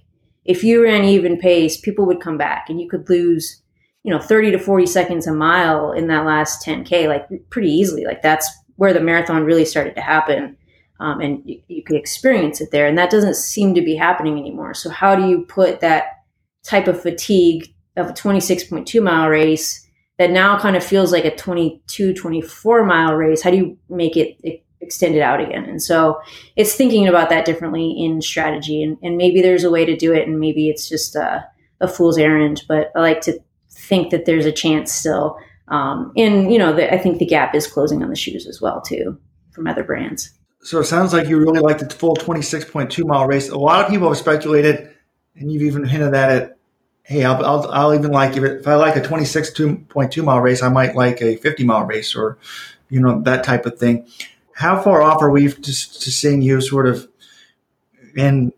if 0.45 0.63
you 0.63 0.83
ran 0.83 1.03
even 1.03 1.37
pace, 1.37 1.79
people 1.79 2.05
would 2.05 2.21
come 2.21 2.37
back 2.37 2.69
and 2.69 2.79
you 2.79 2.89
could 2.89 3.09
lose, 3.09 3.61
you 4.03 4.11
know, 4.11 4.19
30 4.19 4.51
to 4.51 4.59
40 4.59 4.85
seconds 4.85 5.27
a 5.27 5.33
mile 5.33 5.91
in 5.91 6.07
that 6.07 6.25
last 6.25 6.65
10K, 6.65 7.07
like 7.07 7.27
pretty 7.49 7.69
easily. 7.69 8.05
Like 8.05 8.21
that's 8.21 8.49
where 8.75 8.93
the 8.93 9.01
marathon 9.01 9.43
really 9.43 9.65
started 9.65 9.95
to 9.95 10.01
happen. 10.01 10.57
Um, 10.99 11.19
and 11.19 11.41
you, 11.45 11.61
you 11.67 11.83
could 11.83 11.95
experience 11.95 12.61
it 12.61 12.71
there. 12.71 12.87
And 12.87 12.97
that 12.97 13.09
doesn't 13.09 13.35
seem 13.35 13.73
to 13.75 13.81
be 13.81 13.95
happening 13.95 14.37
anymore. 14.37 14.73
So, 14.73 14.89
how 14.89 15.15
do 15.15 15.27
you 15.27 15.45
put 15.45 15.81
that 15.81 16.05
type 16.63 16.87
of 16.87 17.01
fatigue 17.01 17.73
of 17.97 18.09
a 18.09 18.13
26.2 18.13 19.03
mile 19.03 19.27
race 19.27 19.82
that 20.17 20.31
now 20.31 20.59
kind 20.59 20.75
of 20.75 20.83
feels 20.83 21.11
like 21.11 21.25
a 21.25 21.35
22, 21.35 22.13
24 22.13 22.85
mile 22.85 23.13
race? 23.13 23.41
How 23.41 23.51
do 23.51 23.57
you 23.57 23.77
make 23.89 24.15
it 24.15 24.63
extended 24.81 25.21
out 25.21 25.41
again? 25.41 25.65
And 25.65 25.81
so, 25.81 26.19
it's 26.55 26.75
thinking 26.75 27.07
about 27.07 27.29
that 27.29 27.45
differently 27.45 27.95
in 27.97 28.21
strategy. 28.21 28.83
And, 28.83 28.97
and 29.01 29.17
maybe 29.17 29.41
there's 29.41 29.63
a 29.63 29.71
way 29.71 29.85
to 29.85 29.95
do 29.95 30.13
it, 30.13 30.27
and 30.27 30.39
maybe 30.39 30.69
it's 30.69 30.87
just 30.87 31.15
a, 31.15 31.45
a 31.81 31.87
fool's 31.87 32.17
errand. 32.17 32.63
But 32.67 32.91
I 32.95 32.99
like 32.99 33.21
to 33.21 33.39
think 33.71 34.11
that 34.11 34.25
there's 34.25 34.45
a 34.45 34.51
chance 34.51 34.91
still. 34.91 35.37
Um, 35.67 36.11
and 36.15 36.51
you 36.51 36.59
know, 36.59 36.73
the, 36.73 36.93
I 36.93 36.97
think 36.97 37.19
the 37.19 37.25
gap 37.25 37.55
is 37.55 37.67
closing 37.67 38.03
on 38.03 38.09
the 38.09 38.15
shoes 38.15 38.45
as 38.47 38.61
well 38.61 38.81
too 38.81 39.17
from 39.51 39.67
other 39.67 39.83
brands. 39.83 40.31
So 40.61 40.79
it 40.79 40.85
sounds 40.85 41.13
like 41.13 41.27
you 41.27 41.37
really 41.37 41.59
like 41.59 41.79
the 41.79 41.89
full 41.89 42.15
26.2 42.15 43.05
mile 43.05 43.27
race. 43.27 43.49
A 43.49 43.57
lot 43.57 43.83
of 43.83 43.91
people 43.91 44.07
have 44.07 44.17
speculated, 44.17 44.89
and 45.35 45.51
you've 45.51 45.63
even 45.63 45.83
hinted 45.83 46.15
at 46.15 46.31
it. 46.31 46.52
Hey, 47.03 47.25
I'll, 47.25 47.45
I'll, 47.45 47.71
I'll 47.71 47.93
even 47.93 48.11
like 48.11 48.37
if, 48.37 48.43
it, 48.43 48.61
if 48.61 48.67
I 48.67 48.75
like 48.75 48.95
a 48.95 49.01
26.2 49.01 50.23
mile 50.23 50.39
race, 50.39 50.63
I 50.63 50.69
might 50.69 50.95
like 50.95 51.21
a 51.21 51.35
50 51.35 51.65
mile 51.65 51.83
race 51.83 52.15
or, 52.15 52.37
you 52.89 53.01
know, 53.01 53.21
that 53.21 53.43
type 53.43 53.65
of 53.65 53.77
thing. 53.77 54.07
How 54.53 54.81
far 54.81 55.01
off 55.01 55.21
are 55.21 55.29
we 55.29 55.49
to, 55.49 55.61
to 55.61 55.71
seeing 56.11 56.41
you 56.41 56.61
sort 56.61 56.87
of 56.87 57.09
in, 58.15 58.53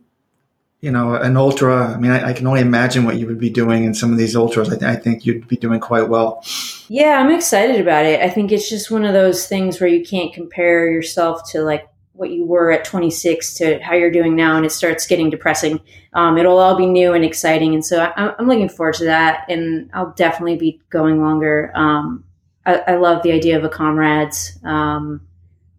you 0.80 0.92
know, 0.92 1.16
an 1.16 1.38
ultra? 1.38 1.88
I 1.88 1.98
mean, 1.98 2.12
I, 2.12 2.30
I, 2.30 2.34
can 2.34 2.46
only 2.46 2.62
imagine 2.62 3.06
what 3.06 3.16
you 3.16 3.26
would 3.26 3.40
be 3.40 3.50
doing 3.50 3.84
in 3.84 3.96
some 3.96 4.12
of 4.12 4.20
these 4.20 4.36
ultras. 4.36 4.70
I, 4.70 4.78
th- 4.78 4.84
I 4.84 4.96
think 4.96 5.26
you'd 5.26 5.48
be 5.48 5.58
doing 5.58 5.80
quite 5.80 6.10
well. 6.10 6.44
Yeah, 6.88 7.20
I'm 7.20 7.34
excited 7.34 7.82
about 7.82 8.06
it. 8.06 8.22
I 8.22 8.30
think 8.30 8.52
it's 8.52 8.70
just 8.70 8.92
one 8.92 9.06
of 9.06 9.14
those 9.14 9.48
things 9.48 9.80
where 9.80 9.90
you 9.90 10.06
can't 10.06 10.34
compare 10.34 10.92
yourself 10.92 11.50
to 11.52 11.64
like 11.64 11.88
what 12.16 12.32
you 12.32 12.46
were 12.46 12.72
at 12.72 12.86
26 12.86 13.56
to 13.56 13.80
how 13.80 13.94
you're 13.94 14.12
doing 14.12 14.36
now, 14.36 14.56
and 14.56 14.66
it 14.66 14.72
starts 14.72 15.06
getting 15.06 15.30
depressing. 15.30 15.80
Um, 16.14 16.38
it'll 16.38 16.58
all 16.58 16.78
be 16.78 16.86
new 16.86 17.14
and 17.14 17.26
exciting, 17.26 17.74
and 17.74 17.86
so 17.86 18.00
I, 18.00 18.34
am 18.40 18.48
looking 18.48 18.70
forward 18.70 18.96
to 18.96 19.06
that. 19.06 19.46
And 19.50 19.90
I'll 19.94 20.14
definitely 20.14 20.58
be 20.58 20.82
going 20.90 21.22
longer. 21.22 21.72
Um, 21.76 22.24
I, 22.66 22.76
I, 22.88 22.96
love 22.96 23.22
the 23.22 23.34
idea 23.34 23.58
of 23.58 23.64
a 23.64 23.70
comrades. 23.70 24.58
Um, 24.64 25.28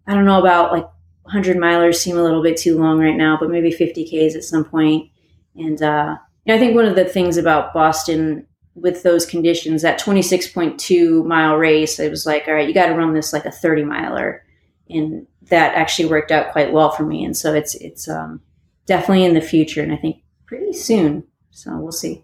I 0.05 0.13
don't 0.13 0.25
know 0.25 0.39
about 0.39 0.71
like 0.71 0.87
100 1.23 1.57
milers 1.57 1.95
seem 1.95 2.17
a 2.17 2.23
little 2.23 2.43
bit 2.43 2.55
too 2.55 2.77
long 2.77 2.99
right 2.99 3.17
now, 3.17 3.37
but 3.39 3.49
maybe 3.49 3.71
50 3.71 4.05
Ks 4.05 4.35
at 4.35 4.43
some 4.43 4.63
point. 4.63 5.09
And 5.55 5.81
uh, 5.81 6.17
you 6.45 6.53
know, 6.53 6.55
I 6.55 6.59
think 6.59 6.75
one 6.75 6.85
of 6.85 6.95
the 6.95 7.05
things 7.05 7.37
about 7.37 7.73
Boston 7.73 8.45
with 8.75 9.01
those 9.01 9.25
conditions, 9.25 9.81
that 9.81 9.99
26.2 9.99 11.25
mile 11.25 11.55
race, 11.55 11.99
it 11.99 12.11
was 12.11 12.27
like, 12.27 12.47
all 12.47 12.53
right, 12.53 12.67
you 12.67 12.75
got 12.75 12.85
to 12.87 12.93
run 12.93 13.13
this 13.13 13.33
like 13.33 13.45
a 13.45 13.51
30 13.51 13.83
miler 13.83 14.43
and 14.89 15.25
that 15.49 15.75
actually 15.75 16.09
worked 16.09 16.31
out 16.31 16.51
quite 16.51 16.71
well 16.71 16.91
for 16.91 17.05
me. 17.05 17.23
And 17.23 17.35
so 17.35 17.53
it's 17.53 17.75
it's 17.75 18.07
um, 18.07 18.41
definitely 18.85 19.25
in 19.25 19.33
the 19.33 19.41
future, 19.41 19.81
and 19.81 19.93
I 19.93 19.97
think 19.97 20.17
pretty 20.45 20.73
soon. 20.73 21.23
So 21.51 21.77
we'll 21.77 21.91
see. 21.91 22.23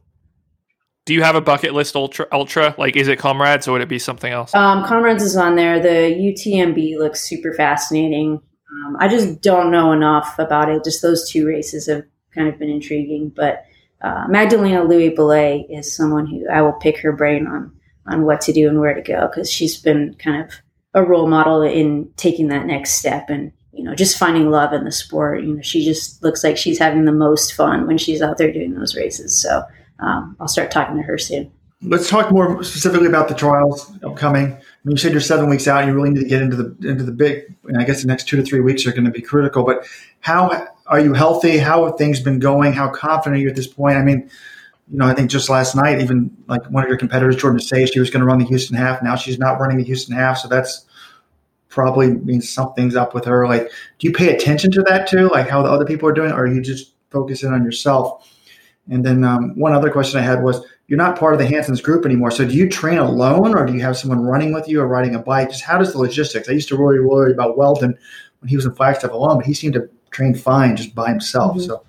Do 1.05 1.13
you 1.13 1.23
have 1.23 1.35
a 1.35 1.41
bucket 1.41 1.73
list 1.73 1.95
ultra? 1.95 2.27
Ultra 2.31 2.75
like 2.77 2.95
is 2.95 3.07
it 3.07 3.19
Comrades 3.19 3.67
or 3.67 3.73
would 3.73 3.81
it 3.81 3.89
be 3.89 3.99
something 3.99 4.31
else? 4.31 4.53
Um, 4.55 4.85
Comrades 4.85 5.23
is 5.23 5.35
on 5.35 5.55
there. 5.55 5.79
The 5.79 6.15
UTMB 6.15 6.97
looks 6.97 7.21
super 7.21 7.53
fascinating. 7.53 8.41
Um, 8.71 8.97
I 8.99 9.07
just 9.07 9.41
don't 9.41 9.71
know 9.71 9.91
enough 9.91 10.39
about 10.39 10.69
it. 10.69 10.83
Just 10.83 11.01
those 11.01 11.29
two 11.29 11.45
races 11.45 11.87
have 11.87 12.03
kind 12.33 12.47
of 12.47 12.57
been 12.57 12.69
intriguing. 12.69 13.31
But 13.35 13.65
uh, 14.01 14.25
Magdalena 14.29 14.81
Lewy-Boulet 14.81 15.67
is 15.69 15.93
someone 15.93 16.25
who 16.25 16.47
I 16.49 16.61
will 16.61 16.73
pick 16.73 16.97
her 16.99 17.11
brain 17.11 17.47
on 17.47 17.71
on 18.05 18.25
what 18.25 18.41
to 18.41 18.53
do 18.53 18.67
and 18.67 18.79
where 18.79 18.93
to 18.93 19.01
go 19.01 19.27
because 19.27 19.49
she's 19.49 19.79
been 19.79 20.13
kind 20.19 20.43
of 20.43 20.51
a 20.93 21.03
role 21.03 21.27
model 21.27 21.61
in 21.61 22.09
taking 22.17 22.47
that 22.47 22.65
next 22.65 22.93
step 22.93 23.29
and 23.29 23.51
you 23.71 23.83
know 23.83 23.95
just 23.95 24.17
finding 24.17 24.49
love 24.49 24.73
in 24.73 24.83
the 24.83 24.91
sport 24.91 25.43
you 25.43 25.55
know 25.55 25.61
she 25.61 25.83
just 25.83 26.21
looks 26.23 26.43
like 26.43 26.57
she's 26.57 26.79
having 26.79 27.05
the 27.05 27.11
most 27.11 27.53
fun 27.53 27.87
when 27.87 27.97
she's 27.97 28.21
out 28.21 28.37
there 28.37 28.51
doing 28.51 28.73
those 28.75 28.95
races 28.95 29.35
so 29.39 29.63
um, 29.99 30.35
i'll 30.39 30.47
start 30.47 30.69
talking 30.71 30.95
to 30.95 31.03
her 31.03 31.17
soon 31.17 31.51
let's 31.81 32.09
talk 32.09 32.31
more 32.31 32.63
specifically 32.63 33.07
about 33.07 33.27
the 33.27 33.35
trials 33.35 33.91
upcoming 34.03 34.57
I 34.83 34.89
mean, 34.89 34.97
you 34.97 34.97
said 34.97 35.13
you're 35.13 35.21
seven 35.21 35.49
weeks 35.49 35.65
out. 35.67 35.81
And 35.81 35.89
You 35.89 35.95
really 35.95 36.09
need 36.09 36.19
to 36.19 36.27
get 36.27 36.41
into 36.41 36.57
the 36.57 36.89
into 36.89 37.03
the 37.03 37.11
big. 37.13 37.55
And 37.65 37.77
I 37.77 37.85
guess 37.85 38.01
the 38.01 38.07
next 38.07 38.27
two 38.27 38.35
to 38.35 38.43
three 38.43 38.59
weeks 38.59 38.85
are 38.85 38.91
going 38.91 39.05
to 39.05 39.11
be 39.11 39.21
critical. 39.21 39.63
But 39.63 39.87
how 40.19 40.67
are 40.87 40.99
you 40.99 41.13
healthy? 41.13 41.57
How 41.57 41.85
have 41.85 41.97
things 41.97 42.19
been 42.19 42.39
going? 42.39 42.73
How 42.73 42.89
confident 42.89 43.39
are 43.39 43.41
you 43.41 43.49
at 43.49 43.55
this 43.55 43.67
point? 43.67 43.95
I 43.95 44.03
mean, 44.03 44.29
you 44.91 44.97
know, 44.97 45.05
I 45.05 45.13
think 45.13 45.31
just 45.31 45.49
last 45.49 45.75
night, 45.75 46.01
even 46.01 46.35
like 46.47 46.65
one 46.69 46.83
of 46.83 46.89
your 46.89 46.97
competitors, 46.97 47.35
Jordan 47.37 47.59
say 47.59 47.85
she 47.85 47.99
was 47.99 48.09
going 48.09 48.19
to 48.21 48.25
run 48.25 48.39
the 48.39 48.45
Houston 48.45 48.75
half. 48.75 49.01
Now 49.01 49.15
she's 49.15 49.39
not 49.39 49.59
running 49.59 49.77
the 49.77 49.83
Houston 49.83 50.15
half, 50.15 50.37
so 50.37 50.47
that's 50.47 50.85
probably 51.69 52.13
means 52.13 52.49
something's 52.49 52.95
up 52.95 53.15
with 53.15 53.25
her. 53.25 53.47
Like, 53.47 53.71
do 53.97 54.07
you 54.07 54.13
pay 54.13 54.35
attention 54.35 54.71
to 54.71 54.83
that 54.83 55.07
too, 55.07 55.29
like 55.29 55.49
how 55.49 55.63
the 55.63 55.69
other 55.69 55.85
people 55.85 56.07
are 56.07 56.13
doing, 56.13 56.31
or 56.31 56.43
are 56.43 56.47
you 56.47 56.61
just 56.61 56.93
focusing 57.09 57.51
on 57.51 57.63
yourself? 57.63 58.29
And 58.89 59.05
then 59.05 59.23
um, 59.23 59.57
one 59.57 59.73
other 59.73 59.89
question 59.89 60.19
I 60.19 60.23
had 60.23 60.43
was, 60.43 60.63
you're 60.87 60.97
not 60.97 61.17
part 61.17 61.33
of 61.33 61.39
the 61.39 61.47
Hansons 61.47 61.81
group 61.81 62.05
anymore. 62.05 62.29
So 62.29 62.45
do 62.45 62.53
you 62.53 62.69
train 62.69 62.97
alone, 62.97 63.57
or 63.57 63.65
do 63.65 63.73
you 63.73 63.79
have 63.79 63.97
someone 63.97 64.19
running 64.19 64.53
with 64.53 64.67
you, 64.67 64.81
or 64.81 64.87
riding 64.87 65.15
a 65.15 65.19
bike? 65.19 65.49
Just 65.49 65.63
how 65.63 65.77
does 65.77 65.93
the 65.93 65.99
logistics? 65.99 66.49
I 66.49 66.51
used 66.51 66.67
to 66.69 66.77
worry, 66.77 67.03
worry 67.03 67.31
about 67.31 67.57
Weldon 67.57 67.97
when 68.41 68.49
he 68.49 68.57
was 68.57 68.65
in 68.65 68.75
Flagstaff 68.75 69.11
alone, 69.11 69.37
but 69.37 69.45
he 69.45 69.53
seemed 69.53 69.75
to 69.75 69.89
train 70.11 70.35
fine 70.35 70.75
just 70.75 70.93
by 70.93 71.09
himself. 71.09 71.55
Mm-hmm. 71.55 71.65
So 71.65 71.85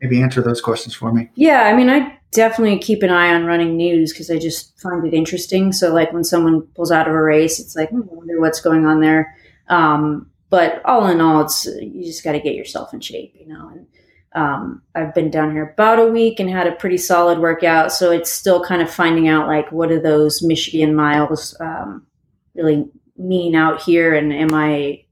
maybe 0.00 0.22
answer 0.22 0.42
those 0.42 0.60
questions 0.60 0.94
for 0.94 1.12
me. 1.12 1.30
Yeah, 1.34 1.62
I 1.62 1.74
mean, 1.74 1.90
I 1.90 2.18
definitely 2.32 2.78
keep 2.78 3.02
an 3.02 3.10
eye 3.10 3.34
on 3.34 3.44
running 3.44 3.76
news 3.76 4.12
because 4.12 4.30
I 4.30 4.38
just 4.38 4.78
find 4.80 5.06
it 5.06 5.14
interesting. 5.14 5.72
So, 5.72 5.92
like 5.92 6.12
when 6.12 6.24
someone 6.24 6.62
pulls 6.74 6.90
out 6.90 7.08
of 7.08 7.14
a 7.14 7.22
race, 7.22 7.60
it's 7.60 7.76
like, 7.76 7.90
hmm, 7.90 8.02
I 8.02 8.14
wonder 8.14 8.40
what's 8.40 8.60
going 8.60 8.86
on 8.86 9.00
there. 9.00 9.36
Um, 9.68 10.30
but 10.48 10.82
all 10.84 11.06
in 11.06 11.20
all, 11.20 11.42
it's 11.42 11.66
you 11.66 12.04
just 12.04 12.24
got 12.24 12.32
to 12.32 12.40
get 12.40 12.54
yourself 12.54 12.92
in 12.92 13.00
shape, 13.00 13.34
you 13.38 13.46
know. 13.46 13.68
And 13.68 13.86
um, 14.34 14.82
I've 14.94 15.14
been 15.14 15.30
down 15.30 15.52
here 15.52 15.70
about 15.70 15.98
a 15.98 16.06
week 16.06 16.40
and 16.40 16.50
had 16.50 16.66
a 16.66 16.72
pretty 16.72 16.98
solid 16.98 17.38
workout. 17.38 17.92
So 17.92 18.10
it's 18.10 18.32
still 18.32 18.62
kind 18.62 18.82
of 18.82 18.90
finding 18.90 19.28
out 19.28 19.46
like 19.46 19.70
what 19.70 19.88
do 19.88 20.00
those 20.00 20.42
Michigan 20.42 20.94
miles 20.94 21.56
um, 21.60 22.06
really 22.54 22.88
mean 23.16 23.54
out 23.54 23.82
here, 23.82 24.14
and 24.14 24.32
am 24.32 24.54
I 24.54 25.04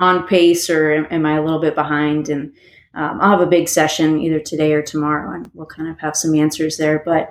on 0.00 0.26
pace 0.26 0.70
or 0.70 1.06
am 1.12 1.26
I 1.26 1.36
a 1.36 1.42
little 1.42 1.60
bit 1.60 1.74
behind? 1.74 2.28
And 2.28 2.54
um, 2.98 3.20
I'll 3.20 3.30
have 3.30 3.40
a 3.40 3.46
big 3.46 3.68
session 3.68 4.20
either 4.20 4.40
today 4.40 4.72
or 4.72 4.82
tomorrow, 4.82 5.32
and 5.32 5.48
we'll 5.54 5.66
kind 5.66 5.88
of 5.88 6.00
have 6.00 6.16
some 6.16 6.34
answers 6.34 6.78
there. 6.78 7.00
But 7.04 7.30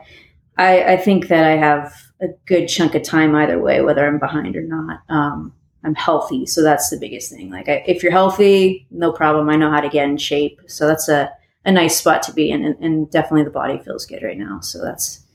I, 0.58 0.94
I 0.94 0.98
think 0.98 1.28
that 1.28 1.44
I 1.44 1.58
have 1.58 1.94
a 2.22 2.28
good 2.46 2.68
chunk 2.68 2.96
of 2.96 3.04
time 3.04 3.36
either 3.36 3.60
way, 3.60 3.82
whether 3.82 4.08
I'm 4.08 4.18
behind 4.18 4.56
or 4.56 4.62
not. 4.62 5.02
Um, 5.10 5.54
I'm 5.84 5.94
healthy, 5.94 6.46
so 6.46 6.64
that's 6.64 6.90
the 6.90 6.98
biggest 6.98 7.32
thing. 7.32 7.52
Like, 7.52 7.68
I, 7.68 7.84
if 7.86 8.02
you're 8.02 8.14
healthy, 8.14 8.88
no 8.92 9.12
problem. 9.12 9.50
I 9.50 9.58
know 9.58 9.70
how 9.70 9.82
to 9.82 9.90
get 9.90 10.08
in 10.08 10.18
shape, 10.18 10.62
so 10.68 10.88
that's 10.88 11.10
a 11.10 11.32
a 11.66 11.72
nice 11.72 11.98
spot 11.98 12.24
to 12.24 12.32
be 12.32 12.50
in, 12.50 12.64
and, 12.64 12.82
and 12.82 13.12
definitely 13.12 13.44
the 13.44 13.50
body 13.50 13.78
feels 13.80 14.06
good 14.06 14.24
right 14.24 14.38
now. 14.38 14.62
So 14.62 14.82
that's, 14.82 15.26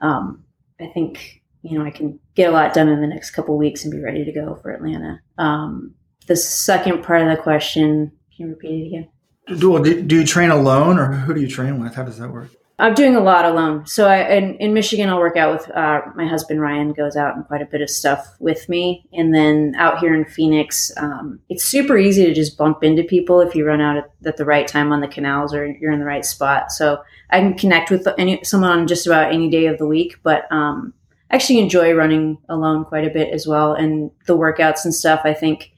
um, 0.00 0.44
I 0.80 0.86
think 0.86 1.42
you 1.62 1.76
know 1.76 1.84
I 1.84 1.90
can 1.90 2.20
get 2.36 2.48
a 2.48 2.52
lot 2.52 2.72
done 2.72 2.88
in 2.88 3.00
the 3.00 3.08
next 3.08 3.32
couple 3.32 3.58
weeks 3.58 3.82
and 3.82 3.90
be 3.90 3.98
ready 3.98 4.24
to 4.24 4.32
go 4.32 4.54
for 4.62 4.70
Atlanta. 4.70 5.20
Um, 5.38 5.96
the 6.28 6.36
second 6.36 7.02
part 7.02 7.22
of 7.22 7.36
the 7.36 7.42
question, 7.42 8.12
can 8.36 8.46
you 8.46 8.48
repeat 8.50 8.84
it 8.84 8.86
again? 8.86 9.08
Do, 9.48 10.02
do 10.02 10.20
you 10.20 10.26
train 10.26 10.50
alone, 10.50 10.98
or 10.98 11.06
who 11.06 11.34
do 11.34 11.40
you 11.40 11.48
train 11.48 11.82
with? 11.82 11.94
How 11.94 12.04
does 12.04 12.18
that 12.18 12.30
work? 12.30 12.50
I'm 12.78 12.94
doing 12.94 13.14
a 13.14 13.20
lot 13.20 13.44
alone. 13.44 13.86
So 13.86 14.08
I, 14.08 14.28
in, 14.34 14.56
in 14.56 14.74
Michigan, 14.74 15.08
I'll 15.08 15.18
work 15.18 15.36
out 15.36 15.52
with 15.52 15.70
uh, 15.70 16.00
my 16.16 16.26
husband 16.26 16.60
Ryan. 16.60 16.92
Goes 16.92 17.16
out 17.16 17.36
and 17.36 17.46
quite 17.46 17.62
a 17.62 17.66
bit 17.66 17.80
of 17.80 17.90
stuff 17.90 18.34
with 18.40 18.68
me, 18.68 19.04
and 19.12 19.34
then 19.34 19.74
out 19.76 19.98
here 19.98 20.14
in 20.14 20.24
Phoenix, 20.24 20.90
um, 20.96 21.38
it's 21.48 21.64
super 21.64 21.96
easy 21.96 22.24
to 22.24 22.34
just 22.34 22.56
bump 22.56 22.82
into 22.82 23.04
people 23.04 23.40
if 23.40 23.54
you 23.54 23.64
run 23.64 23.80
out 23.80 23.98
at, 23.98 24.10
at, 24.26 24.36
the 24.36 24.44
right 24.44 24.66
time 24.66 24.90
on 24.90 25.00
the 25.00 25.06
canals 25.06 25.54
or 25.54 25.66
you're 25.66 25.92
in 25.92 26.00
the 26.00 26.06
right 26.06 26.24
spot. 26.24 26.72
So 26.72 27.02
I 27.30 27.40
can 27.40 27.56
connect 27.56 27.90
with 27.90 28.08
any 28.18 28.42
someone 28.42 28.70
on 28.70 28.88
just 28.88 29.06
about 29.06 29.32
any 29.32 29.48
day 29.48 29.66
of 29.66 29.78
the 29.78 29.86
week. 29.86 30.16
But 30.22 30.50
um, 30.50 30.92
I 31.30 31.36
actually 31.36 31.60
enjoy 31.60 31.92
running 31.92 32.38
alone 32.48 32.84
quite 32.84 33.06
a 33.06 33.10
bit 33.10 33.32
as 33.32 33.46
well, 33.46 33.74
and 33.74 34.10
the 34.26 34.36
workouts 34.36 34.84
and 34.84 34.94
stuff. 34.94 35.20
I 35.24 35.34
think 35.34 35.70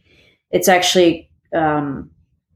it's 0.51 0.69
actually 0.69 1.31
um, 1.55 2.11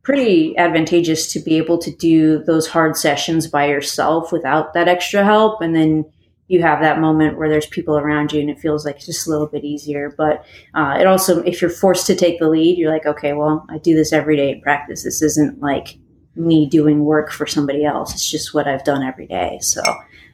pretty 0.09 0.57
advantageous 0.57 1.31
to 1.31 1.39
be 1.39 1.59
able 1.59 1.77
to 1.77 1.95
do 1.97 2.43
those 2.45 2.67
hard 2.67 2.97
sessions 2.97 3.47
by 3.47 3.67
yourself 3.67 4.33
without 4.33 4.73
that 4.73 4.89
extra 4.89 5.23
help. 5.23 5.61
And 5.61 5.77
then 5.77 6.03
you 6.47 6.63
have 6.63 6.81
that 6.81 6.99
moment 6.99 7.37
where 7.37 7.51
there's 7.51 7.67
people 7.67 7.99
around 7.99 8.33
you 8.33 8.41
and 8.41 8.49
it 8.49 8.59
feels 8.59 8.87
like 8.87 8.99
just 8.99 9.27
a 9.27 9.31
little 9.31 9.49
bit 9.49 9.65
easier. 9.65 10.15
But 10.17 10.47
uh, 10.73 10.97
it 10.99 11.07
also, 11.07 11.43
if 11.43 11.61
you're 11.61 11.71
forced 11.71 12.07
to 12.07 12.15
take 12.15 12.39
the 12.39 12.49
lead, 12.49 12.79
you're 12.79 12.91
like, 12.91 13.05
okay, 13.05 13.35
well, 13.35 13.67
I 13.69 13.77
do 13.77 13.95
this 13.95 14.15
every 14.15 14.35
day 14.35 14.53
in 14.53 14.63
practice. 14.63 15.05
This 15.05 15.21
isn't 15.21 15.61
like 15.61 15.99
me 16.35 16.67
doing 16.67 17.05
work 17.05 17.31
for 17.31 17.45
somebody 17.45 17.85
else. 17.85 18.15
It's 18.15 18.31
just 18.31 18.55
what 18.55 18.67
I've 18.67 18.85
done 18.85 19.03
every 19.03 19.27
day. 19.27 19.59
So 19.61 19.83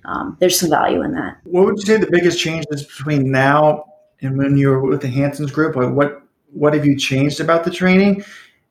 um, 0.05 0.37
there's 0.39 0.57
some 0.57 0.71
value 0.71 1.03
in 1.03 1.15
that. 1.15 1.39
What 1.43 1.65
would 1.65 1.79
you 1.79 1.85
say 1.85 1.97
the 1.97 2.09
biggest 2.09 2.39
changes 2.39 2.85
between 2.85 3.33
now 3.33 3.87
and 4.23 4.39
when 4.39 4.57
you 4.57 4.69
were 4.69 4.81
with 4.81 5.01
the 5.01 5.09
Hansons 5.09 5.51
group? 5.51 5.75
Like 5.75 5.91
what 5.91 6.21
what 6.53 6.73
have 6.75 6.87
you 6.87 6.97
changed 6.97 7.41
about 7.41 7.65
the 7.65 7.71
training? 7.73 8.25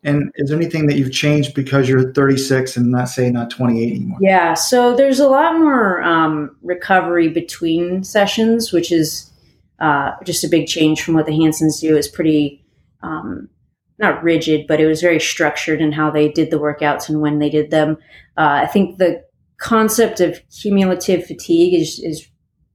And 0.03 0.31
is 0.35 0.49
there 0.49 0.57
anything 0.57 0.87
that 0.87 0.97
you've 0.97 1.13
changed 1.13 1.53
because 1.53 1.87
you're 1.87 2.11
36 2.11 2.75
and 2.75 2.91
not 2.91 3.05
say 3.05 3.29
not 3.31 3.49
28 3.49 3.95
anymore? 3.95 4.17
Yeah, 4.21 4.53
so 4.53 4.95
there's 4.95 5.19
a 5.19 5.27
lot 5.27 5.57
more 5.57 6.01
um, 6.03 6.55
recovery 6.61 7.29
between 7.29 8.03
sessions, 8.03 8.73
which 8.73 8.91
is 8.91 9.31
uh, 9.79 10.11
just 10.25 10.43
a 10.43 10.49
big 10.49 10.67
change 10.67 11.01
from 11.01 11.13
what 11.13 11.25
the 11.25 11.35
Hansons 11.35 11.79
do. 11.79 11.95
Is 11.95 12.09
pretty 12.09 12.65
um, 13.01 13.49
not 13.97 14.21
rigid, 14.23 14.67
but 14.67 14.81
it 14.81 14.87
was 14.87 15.01
very 15.01 15.21
structured 15.21 15.79
in 15.79 15.93
how 15.93 16.11
they 16.11 16.29
did 16.29 16.51
the 16.51 16.59
workouts 16.59 17.07
and 17.07 17.21
when 17.21 17.39
they 17.39 17.49
did 17.49 17.71
them. 17.71 17.97
Uh, 18.37 18.63
I 18.63 18.67
think 18.67 18.97
the 18.97 19.23
concept 19.57 20.19
of 20.19 20.41
cumulative 20.49 21.25
fatigue 21.25 21.73
is 21.73 21.99
is 21.99 22.27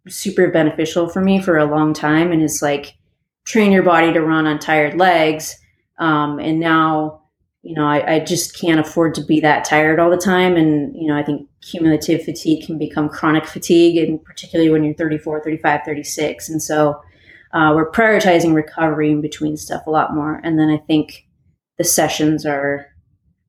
super 0.08 0.50
beneficial 0.50 1.10
for 1.10 1.20
me 1.20 1.42
for 1.42 1.58
a 1.58 1.66
long 1.66 1.92
time, 1.92 2.32
and 2.32 2.42
it's 2.42 2.62
like 2.62 2.94
train 3.44 3.70
your 3.70 3.82
body 3.82 4.14
to 4.14 4.22
run 4.22 4.46
on 4.46 4.58
tired 4.58 4.96
legs 4.96 5.58
um, 5.98 6.38
and 6.38 6.60
now, 6.60 7.22
you 7.62 7.74
know, 7.74 7.86
I, 7.86 8.14
I, 8.14 8.20
just 8.20 8.58
can't 8.58 8.78
afford 8.78 9.14
to 9.16 9.24
be 9.24 9.40
that 9.40 9.64
tired 9.64 9.98
all 9.98 10.10
the 10.10 10.16
time. 10.16 10.56
And, 10.56 10.94
you 10.94 11.08
know, 11.08 11.16
I 11.16 11.24
think 11.24 11.48
cumulative 11.60 12.22
fatigue 12.22 12.64
can 12.64 12.78
become 12.78 13.08
chronic 13.08 13.46
fatigue, 13.46 13.96
and 13.96 14.22
particularly 14.24 14.70
when 14.70 14.84
you're 14.84 14.94
34, 14.94 15.42
35, 15.42 15.80
36. 15.84 16.48
And 16.48 16.62
so 16.62 17.00
uh, 17.52 17.72
we're 17.74 17.90
prioritizing 17.90 18.54
recovery 18.54 19.10
in 19.10 19.20
between 19.20 19.56
stuff 19.56 19.86
a 19.86 19.90
lot 19.90 20.14
more. 20.14 20.40
And 20.44 20.58
then 20.58 20.70
I 20.70 20.78
think 20.78 21.26
the 21.78 21.84
sessions 21.84 22.46
are 22.46 22.86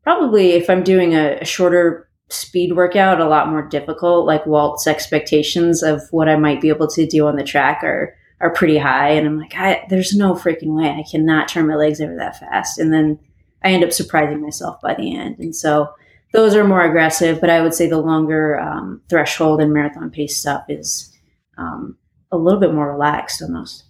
probably, 0.03 0.53
if 0.53 0.69
I'm 0.69 0.83
doing 0.83 1.13
a, 1.13 1.38
a 1.39 1.45
shorter 1.45 2.09
speed 2.29 2.75
workout, 2.75 3.19
a 3.19 3.27
lot 3.27 3.49
more 3.49 3.62
difficult. 3.62 4.25
Like 4.25 4.45
Walt's 4.45 4.88
expectations 4.88 5.83
of 5.83 6.01
what 6.12 6.29
I 6.29 6.35
might 6.35 6.62
be 6.62 6.69
able 6.69 6.88
to 6.88 7.05
do 7.05 7.27
on 7.27 7.35
the 7.35 7.43
track 7.43 7.83
are 7.83 8.15
are 8.41 8.49
pretty 8.49 8.78
high. 8.78 9.10
And 9.10 9.28
I'm 9.28 9.38
like, 9.38 9.89
there's 9.89 10.15
no 10.15 10.34
freaking 10.34 10.75
way 10.75 10.89
I 10.89 11.04
cannot 11.10 11.47
turn 11.47 11.67
my 11.67 11.75
legs 11.75 11.99
over 11.99 12.15
that 12.15 12.39
fast. 12.39 12.80
And 12.80 12.93
then 12.93 13.19
I 13.63 13.71
end 13.71 13.84
up 13.84 13.91
surprising 13.91 14.41
myself 14.41 14.80
by 14.82 14.93
the 14.93 15.15
end. 15.15 15.39
And 15.39 15.56
so 15.56 15.93
those 16.32 16.56
are 16.56 16.63
more 16.63 16.82
aggressive, 16.82 17.41
but 17.41 17.49
I 17.49 17.62
would 17.62 17.73
say 17.73 17.88
the 17.88 17.97
longer 17.97 18.60
um, 18.60 19.02
threshold 19.10 19.62
and 19.62 19.73
marathon 19.73 20.10
pace 20.10 20.38
stuff 20.38 20.63
is 20.69 21.13
um, 21.58 21.97
a 22.32 22.38
little 22.38 22.60
bit 22.60 22.73
more 22.73 22.91
relaxed 22.91 23.41
almost. 23.41 23.84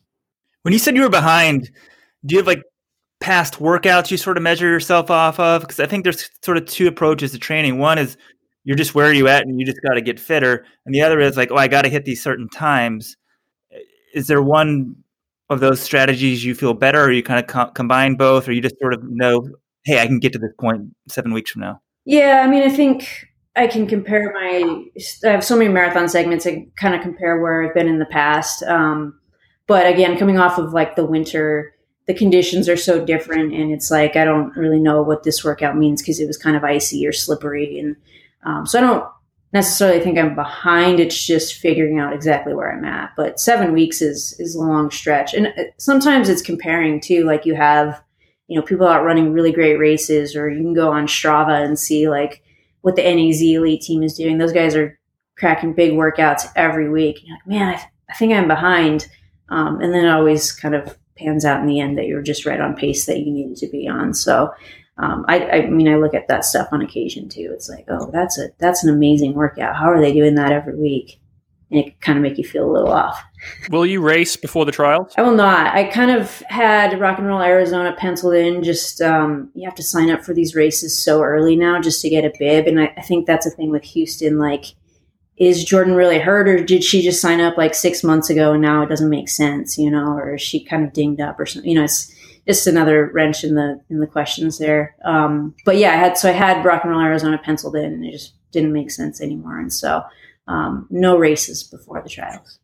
When 0.64 0.74
you 0.74 0.80
said 0.80 0.96
you 0.96 1.04
were 1.04 1.10
behind, 1.10 1.70
do 2.26 2.34
you 2.34 2.40
have 2.40 2.48
like 2.48 2.64
past 3.20 3.56
workouts 3.56 4.10
you 4.10 4.18
sort 4.18 4.38
of 4.38 4.44
measure 4.44 4.68
yourself 4.68 5.12
off 5.12 5.40
of? 5.40 5.62
Because 5.62 5.80
I 5.80 5.86
think 5.86 6.04
there's 6.04 6.30
sort 6.44 6.58
of 6.58 6.66
two 6.66 6.88
approaches 6.88 7.32
to 7.32 7.40
training. 7.40 7.78
One 7.78 7.98
is 7.98 8.18
you're 8.64 8.78
just 8.78 8.96
where 8.96 9.08
are 9.08 9.14
you 9.14 9.28
at 9.28 9.46
and 9.46 9.60
you 9.60 9.66
just 9.66 9.82
got 9.82 9.94
to 9.94 10.02
get 10.02 10.20
fitter. 10.20 10.66
And 10.86 10.96
the 10.96 11.02
other 11.02 11.20
is 11.20 11.38
like, 11.38 11.52
oh, 11.52 11.58
I 11.58 11.68
got 11.68 11.84
to 11.84 11.90
hit 11.90 12.06
these 12.06 12.24
certain 12.24 12.50
times 12.50 13.16
is 14.14 14.28
there 14.28 14.42
one 14.42 14.96
of 15.50 15.60
those 15.60 15.82
strategies 15.82 16.44
you 16.44 16.56
feel 16.56 16.74
better, 16.74 17.04
or 17.04 17.12
you 17.12 17.24
kind 17.24 17.40
of 17.40 17.48
co- 17.48 17.72
combine 17.72 18.16
both, 18.16 18.48
or 18.48 18.52
you 18.52 18.62
just 18.62 18.80
sort 18.80 18.94
of 18.94 19.04
know, 19.04 19.50
hey, 19.86 20.02
I 20.02 20.08
can 20.08 20.20
get 20.20 20.34
to 20.34 20.40
this 20.40 20.54
point 20.60 20.84
seven 21.08 21.34
weeks 21.34 21.52
from 21.52 21.62
now? 21.62 21.82
Yeah, 22.06 22.44
I 22.46 22.50
mean, 22.50 22.64
I 22.64 22.70
think 22.70 23.28
I 23.56 23.68
can 23.68 23.88
compare 23.88 24.32
my. 24.34 24.86
I 25.26 25.32
have 25.32 25.44
so 25.44 25.58
many 25.58 25.72
marathon 25.72 26.08
segments. 26.08 26.46
I 26.46 26.68
kind 26.76 26.96
of 26.96 27.02
compare 27.02 27.40
where 27.40 27.64
I've 27.64 27.74
been 27.74 27.88
in 27.88 28.00
the 28.00 28.06
past. 28.06 28.64
Um, 28.64 29.20
but 29.68 29.86
again, 29.86 30.18
coming 30.18 30.40
off 30.40 30.58
of 30.58 30.74
like 30.74 30.96
the 30.96 31.06
winter, 31.06 31.76
the 32.08 32.14
conditions 32.14 32.70
are 32.70 32.78
so 32.78 33.04
different, 33.04 33.54
and 33.54 33.72
it's 33.72 33.92
like 33.92 34.16
I 34.16 34.26
don't 34.26 34.56
really 34.56 34.80
know 34.80 35.02
what 35.02 35.24
this 35.24 35.44
workout 35.44 35.78
means 35.78 36.02
because 36.02 36.20
it 36.20 36.28
was 36.28 36.38
kind 36.38 36.56
of 36.56 36.64
icy 36.64 37.06
or 37.06 37.12
slippery, 37.12 37.80
and 37.80 37.96
um, 38.44 38.66
so 38.66 38.80
I 38.80 38.82
don't 38.82 39.06
necessarily 39.54 40.00
think 40.00 40.18
I'm 40.18 40.36
behind. 40.36 41.00
It's 41.00 41.26
just 41.26 41.56
figuring 41.56 42.00
out 42.00 42.14
exactly 42.14 42.54
where 42.54 42.72
I'm 42.72 42.86
at. 42.86 43.12
But 43.18 43.40
seven 43.40 43.74
weeks 43.74 44.02
is 44.02 44.36
is 44.40 44.56
a 44.56 44.60
long 44.60 44.92
stretch, 44.92 45.34
and 45.34 45.48
uh, 45.48 45.64
sometimes 45.78 46.30
it's 46.30 46.42
comparing 46.42 47.02
too. 47.02 47.24
Like 47.24 47.46
you 47.46 47.56
have, 47.56 48.02
you 48.48 48.56
know, 48.60 48.66
people 48.66 48.88
out 48.88 49.04
running 49.04 49.34
really 49.34 49.52
great 49.52 49.78
races, 49.78 50.36
or 50.36 50.50
you 50.50 50.62
can 50.62 50.74
go 50.74 50.92
on 50.92 51.08
Strava 51.08 51.64
and 51.64 51.80
see 51.80 52.10
like 52.10 52.44
what 52.82 52.96
the 52.96 53.04
NAZ 53.04 53.42
elite 53.42 53.82
team 53.82 54.04
is 54.04 54.14
doing. 54.14 54.38
Those 54.38 54.54
guys 54.54 54.76
are 54.76 54.98
cracking 55.38 55.74
big 55.74 55.94
workouts 55.94 56.48
every 56.56 56.90
week. 56.90 57.20
You're 57.24 57.38
like, 57.38 57.48
man, 57.48 57.76
I, 57.76 57.82
I 58.10 58.14
think 58.16 58.34
I'm 58.34 58.48
behind. 58.48 59.08
Um, 59.50 59.82
and 59.82 59.94
then 59.94 60.06
it 60.06 60.10
always 60.10 60.52
kind 60.52 60.76
of 60.76 60.98
pans 61.18 61.44
out 61.44 61.60
in 61.60 61.68
the 61.68 61.80
end 61.80 61.98
that 61.98 62.06
you're 62.06 62.22
just 62.22 62.46
right 62.46 62.62
on 62.62 62.76
pace 62.76 63.06
that 63.06 63.20
you 63.20 63.32
needed 63.32 63.58
to 63.58 63.68
be 63.68 63.88
on. 63.88 64.14
So 64.14 64.52
um, 65.00 65.24
I, 65.30 65.50
I, 65.50 65.70
mean, 65.70 65.88
I 65.88 65.96
look 65.96 66.14
at 66.14 66.28
that 66.28 66.44
stuff 66.44 66.68
on 66.72 66.82
occasion 66.82 67.30
too. 67.30 67.50
It's 67.54 67.70
like, 67.70 67.86
oh, 67.88 68.10
that's 68.12 68.38
a 68.38 68.50
that's 68.58 68.84
an 68.84 68.94
amazing 68.94 69.34
workout. 69.34 69.76
How 69.76 69.90
are 69.90 70.02
they 70.02 70.14
doing 70.14 70.36
that 70.36 70.52
every 70.52 70.76
week? 70.76 71.20
And 71.72 71.80
it 71.86 72.02
kind 72.02 72.18
of 72.18 72.24
make 72.24 72.38
you 72.38 72.44
feel 72.44 72.70
a 72.70 72.72
little 72.72 72.92
off. 72.92 73.24
Will 73.70 73.86
you 73.86 74.02
race 74.02 74.36
before 74.36 74.66
the 74.66 74.72
trials? 74.72 75.14
I 75.18 75.22
will 75.22 75.36
not. 75.36 75.74
I 75.74 75.86
kind 75.86 76.12
of 76.12 76.42
had 76.50 77.00
Rock 77.00 77.20
and 77.20 77.28
Roll 77.28 77.42
Arizona 77.42 77.96
penciled 77.98 78.34
in. 78.34 78.64
Just 78.64 79.02
um, 79.02 79.52
you 79.54 79.64
have 79.66 79.76
to 79.76 79.84
sign 79.84 80.10
up 80.10 80.24
for 80.26 80.34
these 80.34 80.56
races 80.56 81.02
so 81.02 81.22
early 81.22 81.56
now 81.56 81.80
just 81.80 82.02
to 82.02 82.10
get 82.10 82.26
a 82.26 82.34
bib, 82.38 82.68
and 82.68 82.82
I, 82.82 82.94
I 82.98 83.02
think 83.02 83.26
that's 83.26 83.46
a 83.46 83.52
thing 83.52 83.70
with 83.70 83.84
Houston. 83.84 84.38
Like, 84.38 84.66
is 85.38 85.64
Jordan 85.64 85.94
really 85.94 86.20
hurt, 86.20 86.50
or 86.50 86.62
did 86.62 86.84
she 86.84 87.02
just 87.02 87.22
sign 87.22 87.40
up 87.40 87.58
like 87.58 87.74
six 87.74 88.04
months 88.04 88.30
ago 88.30 88.52
and 88.52 88.62
now 88.62 88.84
it 88.84 88.90
doesn't 88.90 89.10
make 89.10 89.30
sense, 89.30 89.78
you 89.78 89.90
know, 89.90 90.12
or 90.12 90.36
is 90.36 90.42
she 90.42 90.62
kind 90.62 90.84
of 90.84 90.92
dinged 90.92 91.22
up 91.22 91.40
or 91.40 91.46
something? 91.46 91.70
You 91.70 91.78
know, 91.78 91.86
it's 91.86 92.14
just 92.50 92.66
another 92.66 93.12
wrench 93.14 93.44
in 93.44 93.54
the 93.54 93.80
in 93.92 94.00
the 94.00 94.08
questions 94.08 94.58
there. 94.58 94.96
Um, 95.06 95.54
but 95.66 95.78
yeah, 95.78 95.92
I 95.92 95.98
had 95.98 96.18
so 96.18 96.30
I 96.30 96.32
had 96.32 96.66
Rock 96.66 96.84
and 96.84 96.92
Roll 96.92 97.00
Arizona 97.00 97.38
penciled 97.38 97.76
in, 97.76 97.86
and 97.86 98.04
it 98.04 98.12
just 98.12 98.34
didn't 98.52 98.74
make 98.74 98.90
sense 98.90 99.22
anymore. 99.22 99.60
And 99.60 99.72
so 99.72 100.02
um, 100.48 100.88
no 100.90 101.16
races 101.16 101.62
before 101.62 102.02
the 102.02 102.10
trials. 102.10 102.60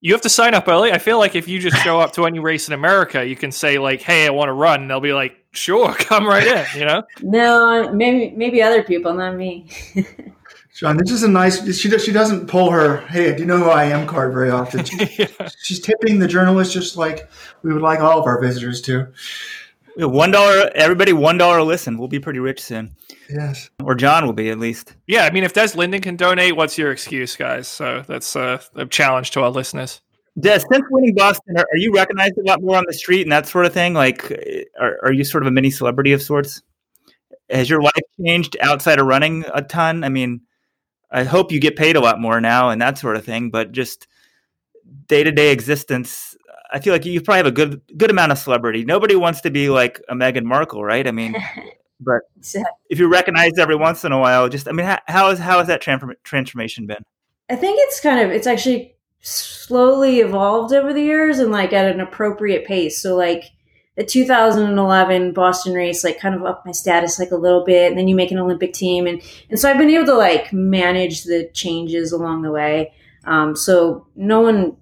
You 0.00 0.12
have 0.12 0.22
to 0.22 0.28
sign 0.28 0.54
up 0.54 0.68
early. 0.68 0.92
I 0.92 0.98
feel 0.98 1.18
like 1.18 1.34
if 1.34 1.48
you 1.48 1.58
just 1.58 1.76
show 1.82 1.98
up 1.98 2.12
to 2.12 2.24
any 2.24 2.38
race 2.38 2.68
in 2.68 2.72
America, 2.72 3.26
you 3.26 3.34
can 3.34 3.50
say 3.50 3.78
like, 3.78 4.00
"Hey, 4.00 4.26
I 4.26 4.30
want 4.30 4.48
to 4.48 4.52
run," 4.52 4.82
and 4.82 4.90
they'll 4.90 5.00
be 5.00 5.12
like, 5.12 5.36
"Sure, 5.50 5.92
come 5.98 6.24
right 6.24 6.46
in." 6.46 6.78
You 6.78 6.86
know? 6.86 7.02
no, 7.20 7.92
maybe 7.92 8.34
maybe 8.36 8.62
other 8.62 8.84
people, 8.84 9.12
not 9.12 9.34
me. 9.34 9.66
John, 10.74 10.96
this 10.96 11.10
is 11.10 11.22
a 11.22 11.28
nice. 11.28 11.62
She 11.76 11.90
she 11.98 12.12
doesn't 12.12 12.46
pull 12.46 12.70
her 12.70 12.98
"Hey, 13.08 13.34
do 13.34 13.42
you 13.42 13.46
know 13.46 13.58
who 13.58 13.70
I 13.70 13.84
am?" 13.84 14.06
card 14.06 14.32
very 14.32 14.50
often. 14.50 14.84
She, 14.84 15.08
yeah. 15.18 15.48
She's 15.62 15.80
tipping 15.80 16.18
the 16.18 16.28
journalist 16.28 16.72
just 16.72 16.96
like 16.96 17.28
we 17.62 17.72
would 17.72 17.82
like 17.82 18.00
all 18.00 18.18
of 18.18 18.26
our 18.26 18.40
visitors 18.40 18.80
to. 18.82 19.12
One 19.96 20.30
dollar, 20.30 20.70
everybody. 20.74 21.12
One 21.12 21.36
dollar 21.36 21.62
listen. 21.62 21.98
We'll 21.98 22.08
be 22.08 22.20
pretty 22.20 22.38
rich 22.38 22.62
soon. 22.62 22.94
Yes, 23.28 23.70
or 23.82 23.94
John 23.94 24.24
will 24.24 24.32
be 24.32 24.50
at 24.50 24.58
least. 24.58 24.94
Yeah, 25.06 25.24
I 25.24 25.30
mean, 25.30 25.44
if 25.44 25.52
Des 25.52 25.76
Linden 25.76 26.00
can 26.00 26.16
donate, 26.16 26.56
what's 26.56 26.78
your 26.78 26.92
excuse, 26.92 27.36
guys? 27.36 27.68
So 27.68 28.02
that's 28.06 28.36
uh, 28.36 28.62
a 28.76 28.86
challenge 28.86 29.32
to 29.32 29.42
our 29.42 29.50
listeners. 29.50 30.00
Des, 30.38 30.60
since 30.60 30.84
winning 30.90 31.14
Boston, 31.14 31.56
are, 31.58 31.66
are, 31.72 31.76
you 31.76 31.92
recognized 31.92 32.38
a 32.38 32.42
lot 32.44 32.62
more 32.62 32.76
on 32.76 32.84
the 32.86 32.94
street 32.94 33.22
and 33.22 33.32
that 33.32 33.46
sort 33.46 33.66
of 33.66 33.72
thing? 33.72 33.94
Like, 33.94 34.30
are, 34.80 34.98
are 35.02 35.12
you 35.12 35.24
sort 35.24 35.42
of 35.42 35.48
a 35.48 35.50
mini 35.50 35.70
celebrity 35.70 36.12
of 36.12 36.22
sorts? 36.22 36.62
Has 37.50 37.68
your 37.68 37.82
life 37.82 37.92
changed 38.24 38.56
outside 38.60 39.00
of 39.00 39.06
running 39.06 39.44
a 39.52 39.60
ton? 39.60 40.04
I 40.04 40.08
mean, 40.08 40.42
I 41.10 41.24
hope 41.24 41.52
you 41.52 41.60
get 41.60 41.76
paid 41.76 41.96
a 41.96 42.00
lot 42.00 42.20
more 42.20 42.40
now 42.40 42.70
and 42.70 42.80
that 42.80 42.98
sort 42.98 43.16
of 43.16 43.24
thing, 43.24 43.50
but 43.50 43.72
just 43.72 44.06
day 45.06 45.24
to 45.24 45.32
day 45.32 45.52
existence, 45.52 46.36
I 46.72 46.78
feel 46.78 46.92
like 46.92 47.04
you 47.04 47.20
probably 47.20 47.38
have 47.38 47.46
a 47.46 47.52
good 47.52 47.80
good 47.96 48.10
amount 48.10 48.32
of 48.32 48.38
celebrity. 48.38 48.84
Nobody 48.84 49.16
wants 49.16 49.40
to 49.42 49.50
be 49.50 49.68
like 49.68 50.00
a 50.08 50.14
Meghan 50.14 50.44
Markle, 50.44 50.84
right? 50.84 51.06
I 51.06 51.10
mean, 51.10 51.34
but 52.00 52.22
if 52.88 52.98
you're 52.98 53.08
recognized 53.08 53.58
every 53.58 53.76
once 53.76 54.04
in 54.04 54.12
a 54.12 54.18
while, 54.18 54.48
just 54.48 54.68
I 54.68 54.72
mean, 54.72 54.86
how, 54.86 54.98
how 55.06 55.30
has 55.30 55.38
how 55.38 55.58
has 55.58 55.66
that 55.66 55.80
transform, 55.80 56.14
transformation 56.22 56.86
been? 56.86 57.04
I 57.48 57.56
think 57.56 57.78
it's 57.82 58.00
kind 58.00 58.20
of 58.20 58.30
it's 58.30 58.46
actually 58.46 58.94
slowly 59.20 60.20
evolved 60.20 60.72
over 60.72 60.92
the 60.92 61.02
years 61.02 61.40
and 61.40 61.50
like 61.50 61.72
at 61.72 61.92
an 61.92 62.00
appropriate 62.00 62.66
pace. 62.66 63.00
So 63.02 63.16
like 63.16 63.44
the 63.96 64.04
2011 64.04 65.32
Boston 65.32 65.74
race 65.74 66.04
like 66.04 66.18
kind 66.20 66.34
of 66.34 66.44
up 66.44 66.64
my 66.64 66.72
status 66.72 67.18
like 67.18 67.30
a 67.32 67.36
little 67.36 67.64
bit 67.64 67.90
and 67.90 67.98
then 67.98 68.08
you 68.08 68.14
make 68.14 68.30
an 68.30 68.38
Olympic 68.38 68.72
team 68.72 69.06
and 69.06 69.20
and 69.50 69.58
so 69.58 69.68
I've 69.68 69.78
been 69.78 69.90
able 69.90 70.06
to 70.06 70.14
like 70.14 70.52
manage 70.52 71.24
the 71.24 71.50
changes 71.52 72.12
along 72.12 72.42
the 72.42 72.52
way. 72.52 72.92
Um, 73.24 73.54
so 73.54 74.06
no 74.16 74.40
one 74.40 74.76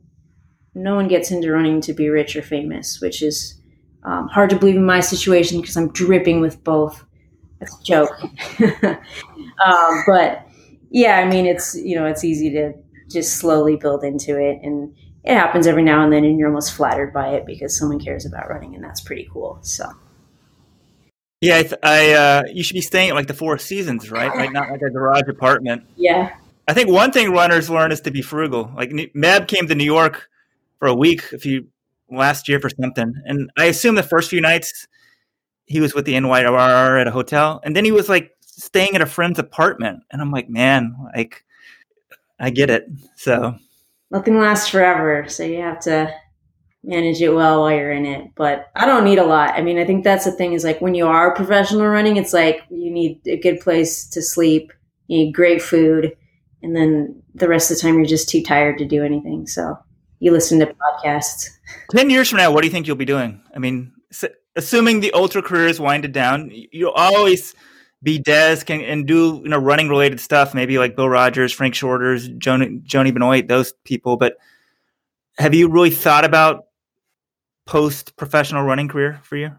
no 0.74 0.94
one 0.94 1.08
gets 1.08 1.30
into 1.30 1.50
running 1.50 1.80
to 1.82 1.92
be 1.92 2.08
rich 2.08 2.36
or 2.36 2.42
famous, 2.42 3.00
which 3.00 3.22
is 3.22 3.60
um, 4.04 4.28
hard 4.28 4.50
to 4.50 4.56
believe 4.56 4.76
in 4.76 4.84
my 4.84 5.00
situation 5.00 5.60
because 5.60 5.76
I'm 5.76 5.92
dripping 5.92 6.40
with 6.40 6.62
both. 6.62 7.04
That's 7.58 7.78
a 7.78 7.82
joke. 7.82 8.12
um, 9.66 10.04
but 10.06 10.46
yeah, 10.90 11.18
I 11.18 11.28
mean, 11.28 11.46
it's, 11.46 11.74
you 11.74 11.96
know, 11.96 12.06
it's 12.06 12.24
easy 12.24 12.50
to 12.50 12.72
just 13.10 13.36
slowly 13.36 13.76
build 13.76 14.04
into 14.04 14.38
it. 14.40 14.60
And 14.62 14.94
it 15.28 15.34
happens 15.34 15.66
every 15.66 15.82
now 15.82 16.02
and 16.02 16.12
then, 16.12 16.24
and 16.24 16.38
you're 16.38 16.48
almost 16.48 16.72
flattered 16.72 17.12
by 17.12 17.28
it 17.34 17.44
because 17.44 17.76
someone 17.78 18.00
cares 18.00 18.24
about 18.24 18.48
running, 18.48 18.74
and 18.74 18.82
that's 18.82 19.02
pretty 19.02 19.28
cool. 19.30 19.58
So. 19.60 19.84
Yeah, 21.42 21.58
I, 21.58 21.62
th- 21.62 21.80
I 21.82 22.12
uh, 22.12 22.42
you 22.50 22.62
should 22.62 22.74
be 22.74 22.80
staying 22.80 23.10
at 23.10 23.14
like 23.14 23.26
the 23.26 23.34
Four 23.34 23.58
Seasons, 23.58 24.10
right? 24.10 24.34
Like 24.34 24.52
not 24.52 24.70
like 24.70 24.80
a 24.80 24.90
garage 24.90 25.28
apartment. 25.28 25.84
Yeah. 25.96 26.34
I 26.66 26.72
think 26.72 26.88
one 26.90 27.12
thing 27.12 27.30
runners 27.30 27.68
learn 27.68 27.92
is 27.92 28.00
to 28.02 28.10
be 28.10 28.22
frugal. 28.22 28.72
Like 28.74 28.90
Meb 28.90 29.48
came 29.48 29.68
to 29.68 29.74
New 29.74 29.84
York 29.84 30.28
for 30.78 30.88
a 30.88 30.94
week 30.94 31.30
a 31.32 31.38
few 31.38 31.68
last 32.10 32.48
year 32.48 32.58
for 32.58 32.70
something, 32.70 33.14
and 33.26 33.50
I 33.56 33.66
assume 33.66 33.96
the 33.96 34.02
first 34.02 34.30
few 34.30 34.40
nights 34.40 34.88
he 35.66 35.80
was 35.80 35.94
with 35.94 36.06
the 36.06 36.14
NYRR 36.14 37.00
at 37.00 37.06
a 37.06 37.10
hotel, 37.10 37.60
and 37.62 37.76
then 37.76 37.84
he 37.84 37.92
was 37.92 38.08
like 38.08 38.32
staying 38.40 38.94
at 38.94 39.02
a 39.02 39.06
friend's 39.06 39.38
apartment, 39.38 40.02
and 40.10 40.22
I'm 40.22 40.32
like, 40.32 40.48
man, 40.48 40.96
like 41.14 41.44
I 42.40 42.48
get 42.50 42.70
it. 42.70 42.88
So 43.14 43.58
nothing 44.10 44.38
lasts 44.38 44.68
forever, 44.68 45.26
so 45.28 45.42
you 45.44 45.60
have 45.60 45.80
to 45.80 46.12
manage 46.84 47.20
it 47.20 47.30
well 47.30 47.60
while 47.60 47.72
you're 47.72 47.92
in 47.92 48.06
it. 48.06 48.30
But 48.34 48.70
I 48.74 48.86
don't 48.86 49.04
need 49.04 49.18
a 49.18 49.24
lot. 49.24 49.54
I 49.54 49.62
mean, 49.62 49.78
I 49.78 49.84
think 49.84 50.04
that's 50.04 50.24
the 50.24 50.32
thing 50.32 50.52
is 50.52 50.64
like 50.64 50.80
when 50.80 50.94
you 50.94 51.06
are 51.06 51.34
professional 51.34 51.86
running, 51.86 52.16
it's 52.16 52.32
like 52.32 52.62
you 52.70 52.90
need 52.90 53.20
a 53.26 53.36
good 53.36 53.60
place 53.60 54.06
to 54.10 54.22
sleep, 54.22 54.72
you 55.06 55.18
need 55.18 55.32
great 55.32 55.60
food, 55.60 56.16
and 56.62 56.74
then 56.74 57.22
the 57.34 57.48
rest 57.48 57.70
of 57.70 57.76
the 57.76 57.82
time 57.82 57.96
you're 57.96 58.06
just 58.06 58.28
too 58.28 58.42
tired 58.42 58.78
to 58.78 58.84
do 58.84 59.04
anything. 59.04 59.46
So 59.46 59.76
you 60.20 60.32
listen 60.32 60.58
to 60.60 60.66
podcasts. 60.66 61.50
10 61.90 62.10
years 62.10 62.28
from 62.28 62.38
now, 62.38 62.50
what 62.50 62.62
do 62.62 62.66
you 62.66 62.72
think 62.72 62.86
you'll 62.86 62.96
be 62.96 63.04
doing? 63.04 63.40
I 63.54 63.58
mean, 63.58 63.92
assuming 64.56 65.00
the 65.00 65.12
ultra 65.12 65.42
career 65.42 65.66
is 65.66 65.80
winded 65.80 66.12
down, 66.12 66.50
you'll 66.72 66.90
always 66.90 67.54
be 68.02 68.18
Des 68.18 68.62
can, 68.64 68.80
and 68.80 69.06
do 69.06 69.40
you 69.42 69.48
know 69.48 69.58
running 69.58 69.88
related 69.88 70.20
stuff, 70.20 70.54
maybe 70.54 70.78
like 70.78 70.96
Bill 70.96 71.08
Rodgers, 71.08 71.52
Frank 71.52 71.74
Shorters, 71.74 72.28
Joni, 72.28 72.82
Joni 72.84 73.12
Benoit, 73.12 73.48
those 73.48 73.72
people. 73.84 74.16
But 74.16 74.36
have 75.38 75.54
you 75.54 75.68
really 75.68 75.90
thought 75.90 76.24
about 76.24 76.66
post 77.66 78.16
professional 78.16 78.62
running 78.62 78.88
career 78.88 79.20
for 79.22 79.36
you? 79.36 79.52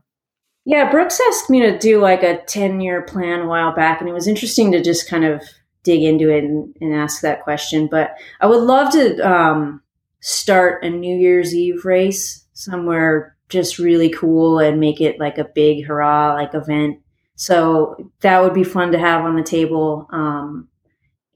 Yeah, 0.65 0.91
Brooks 0.91 1.19
asked 1.29 1.49
me 1.49 1.61
to 1.61 1.77
do 1.77 1.99
like 1.99 2.21
a 2.21 2.43
10 2.43 2.81
year 2.81 3.01
plan 3.01 3.41
a 3.41 3.47
while 3.47 3.73
back, 3.73 3.99
and 3.99 4.09
it 4.09 4.13
was 4.13 4.27
interesting 4.27 4.71
to 4.71 4.81
just 4.83 5.09
kind 5.09 5.25
of 5.25 5.41
dig 5.83 6.03
into 6.03 6.29
it 6.29 6.43
and, 6.43 6.75
and 6.81 6.93
ask 6.93 7.21
that 7.21 7.43
question. 7.43 7.87
But 7.87 8.15
I 8.41 8.47
would 8.47 8.61
love 8.61 8.91
to 8.93 9.17
um, 9.27 9.81
start 10.19 10.83
a 10.83 10.89
New 10.89 11.17
Year's 11.17 11.55
Eve 11.55 11.85
race 11.85 12.45
somewhere 12.53 13.35
just 13.47 13.79
really 13.79 14.09
cool 14.09 14.59
and 14.59 14.79
make 14.79 15.01
it 15.01 15.19
like 15.19 15.37
a 15.37 15.43
big 15.55 15.85
hurrah 15.85 16.33
like 16.33 16.53
event. 16.53 16.99
So 17.39 18.11
that 18.19 18.43
would 18.43 18.53
be 18.53 18.65
fun 18.65 18.91
to 18.91 18.99
have 18.99 19.23
on 19.23 19.37
the 19.37 19.43
table. 19.43 20.07
Um, 20.11 20.67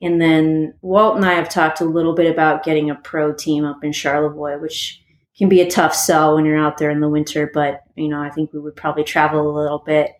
and 0.01 0.19
then 0.19 0.73
Walt 0.81 1.15
and 1.15 1.23
I 1.23 1.31
have 1.35 1.47
talked 1.47 1.79
a 1.79 1.85
little 1.85 2.13
bit 2.13 2.29
about 2.29 2.65
getting 2.65 2.89
a 2.89 2.95
pro 2.95 3.33
team 3.33 3.63
up 3.63 3.85
in 3.85 3.93
Charlevoix, 3.93 4.59
which 4.59 5.01
can 5.37 5.47
be 5.47 5.61
a 5.61 5.69
tough 5.69 5.95
sell 5.95 6.35
when 6.35 6.43
you're 6.43 6.57
out 6.57 6.77
there 6.77 6.89
in 6.89 6.99
the 6.99 7.07
winter. 7.07 7.49
But 7.53 7.83
you 7.95 8.09
know, 8.09 8.21
I 8.21 8.29
think 8.29 8.51
we 8.51 8.59
would 8.59 8.75
probably 8.75 9.05
travel 9.05 9.49
a 9.49 9.57
little 9.57 9.79
bit. 9.79 10.11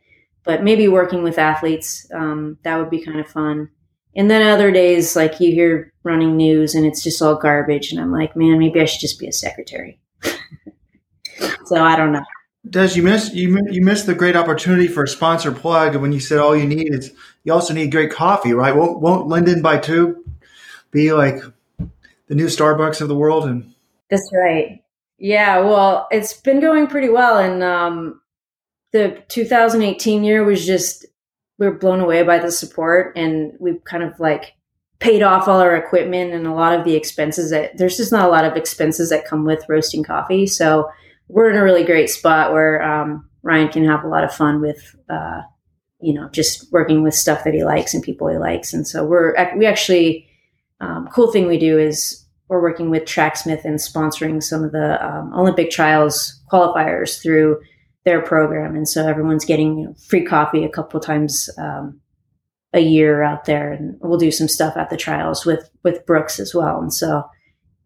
But 0.45 0.63
maybe 0.63 0.88
working 0.88 1.21
with 1.21 1.38
athletes, 1.38 2.09
um, 2.13 2.57
that 2.63 2.77
would 2.77 2.89
be 2.89 3.03
kind 3.03 3.19
of 3.19 3.27
fun. 3.27 3.69
And 4.15 4.31
then 4.31 4.41
other 4.41 4.71
days, 4.71 5.17
like 5.17 5.41
you 5.41 5.51
hear 5.51 5.91
running 6.03 6.38
news 6.38 6.75
and 6.75 6.86
it's 6.86 7.03
just 7.03 7.21
all 7.21 7.36
garbage. 7.36 7.91
And 7.91 7.99
I'm 7.99 8.11
like, 8.11 8.38
man, 8.38 8.57
maybe 8.57 8.79
I 8.79 8.86
should 8.86 9.01
just 9.01 9.19
be 9.19 9.27
a 9.27 9.34
secretary. 9.34 9.99
so 11.65 11.84
I 11.84 11.97
don't 11.97 12.13
know. 12.13 12.23
Des 12.70 12.95
you 12.95 13.03
miss 13.03 13.34
you 13.34 13.59
you 13.70 13.82
missed 13.82 14.05
the 14.05 14.16
great 14.16 14.38
opportunity 14.38 14.88
for 14.88 15.03
a 15.03 15.07
sponsor 15.07 15.51
plug 15.51 15.97
when 15.97 16.14
you 16.14 16.20
said 16.20 16.39
all 16.39 16.55
you 16.55 16.66
need 16.66 16.93
is 16.93 17.11
you 17.43 17.51
also 17.51 17.74
need 17.74 17.91
great 17.91 18.11
coffee, 18.11 18.53
right? 18.53 18.76
Won't 18.76 18.99
won't 18.99 19.28
Linden 19.28 19.61
by 19.61 19.78
two 19.78 20.24
be 20.91 21.11
like 21.11 21.41
the 22.28 22.36
new 22.36 22.45
Starbucks 22.45 23.01
of 23.01 23.09
the 23.09 23.16
world? 23.16 23.45
And 23.45 23.74
that's 24.09 24.32
right. 24.34 24.82
Yeah, 25.18 25.59
well, 25.59 26.07
it's 26.11 26.34
been 26.34 26.59
going 26.59 26.88
pretty 26.88 27.09
well, 27.09 27.38
and 27.38 27.64
um, 27.64 28.22
the 28.93 29.22
2018 29.28 30.24
year 30.24 30.43
was 30.43 30.66
just 30.66 31.05
we 31.57 31.68
were 31.68 31.78
blown 31.78 31.99
away 31.99 32.24
by 32.24 32.39
the 32.39 32.51
support 32.51 33.16
and 33.16 33.53
we 33.59 33.78
kind 33.86 34.03
of 34.03 34.20
like 34.20 34.55
paid 34.99 35.22
off 35.22 35.47
all 35.47 35.59
our 35.59 35.76
equipment 35.76 36.34
and 36.34 36.47
a 36.47 36.53
lot 36.53 36.78
of 36.78 36.86
the 36.86 36.95
expenses 36.95 37.51
that 37.51 37.78
there's 37.78 37.97
just 37.97 38.11
not 38.11 38.28
a 38.28 38.32
lot 38.32 38.45
of 38.45 38.55
expenses 38.55 39.09
that 39.09 39.26
come 39.26 39.43
with 39.43 39.68
roasting 39.68 40.03
coffee. 40.03 40.47
So 40.47 40.89
we're 41.28 41.49
in 41.49 41.57
a 41.57 41.63
really 41.63 41.84
great 41.84 42.09
spot 42.09 42.53
where 42.53 42.82
um, 42.82 43.30
Ryan 43.41 43.69
can 43.69 43.86
have 43.86 44.03
a 44.03 44.07
lot 44.07 44.24
of 44.24 44.34
fun 44.34 44.61
with, 44.61 44.95
uh, 45.09 45.41
you 45.99 46.13
know, 46.13 46.30
just 46.30 46.71
working 46.71 47.03
with 47.03 47.13
stuff 47.13 47.43
that 47.43 47.53
he 47.53 47.63
likes 47.63 47.93
and 47.93 48.03
people 48.03 48.28
he 48.28 48.38
likes. 48.38 48.74
And 48.74 48.88
so 48.88 49.05
we're, 49.05 49.34
we 49.57 49.65
actually, 49.65 50.28
um, 50.80 51.07
cool 51.13 51.32
thing 51.32 51.47
we 51.47 51.57
do 51.57 51.80
is 51.80 52.26
we're 52.49 52.61
working 52.61 52.89
with 52.89 53.05
Tracksmith 53.05 53.65
and 53.65 53.80
sponsoring 53.80 54.43
some 54.43 54.63
of 54.63 54.71
the 54.71 55.03
um, 55.05 55.34
Olympic 55.34 55.71
trials 55.71 56.41
qualifiers 56.51 57.21
through 57.21 57.59
their 58.05 58.21
program, 58.21 58.76
and 58.76 58.88
so 58.88 59.07
everyone's 59.07 59.45
getting 59.45 59.80
you 59.80 59.86
know, 59.86 59.93
free 60.07 60.26
coffee 60.26 60.63
a 60.63 60.69
couple 60.69 60.99
times 60.99 61.49
um, 61.57 61.99
a 62.74 62.80
year 62.80 63.24
out 63.24 63.45
there, 63.45 63.71
and 63.71 63.97
we'll 64.01 64.19
do 64.19 64.32
some 64.32 64.47
stuff 64.47 64.76
at 64.76 64.89
the 64.89 64.97
trials 64.97 65.45
with 65.45 65.69
with 65.84 66.05
Brooks 66.05 66.39
as 66.39 66.53
well. 66.53 66.80
And 66.82 66.93
so, 66.93 67.24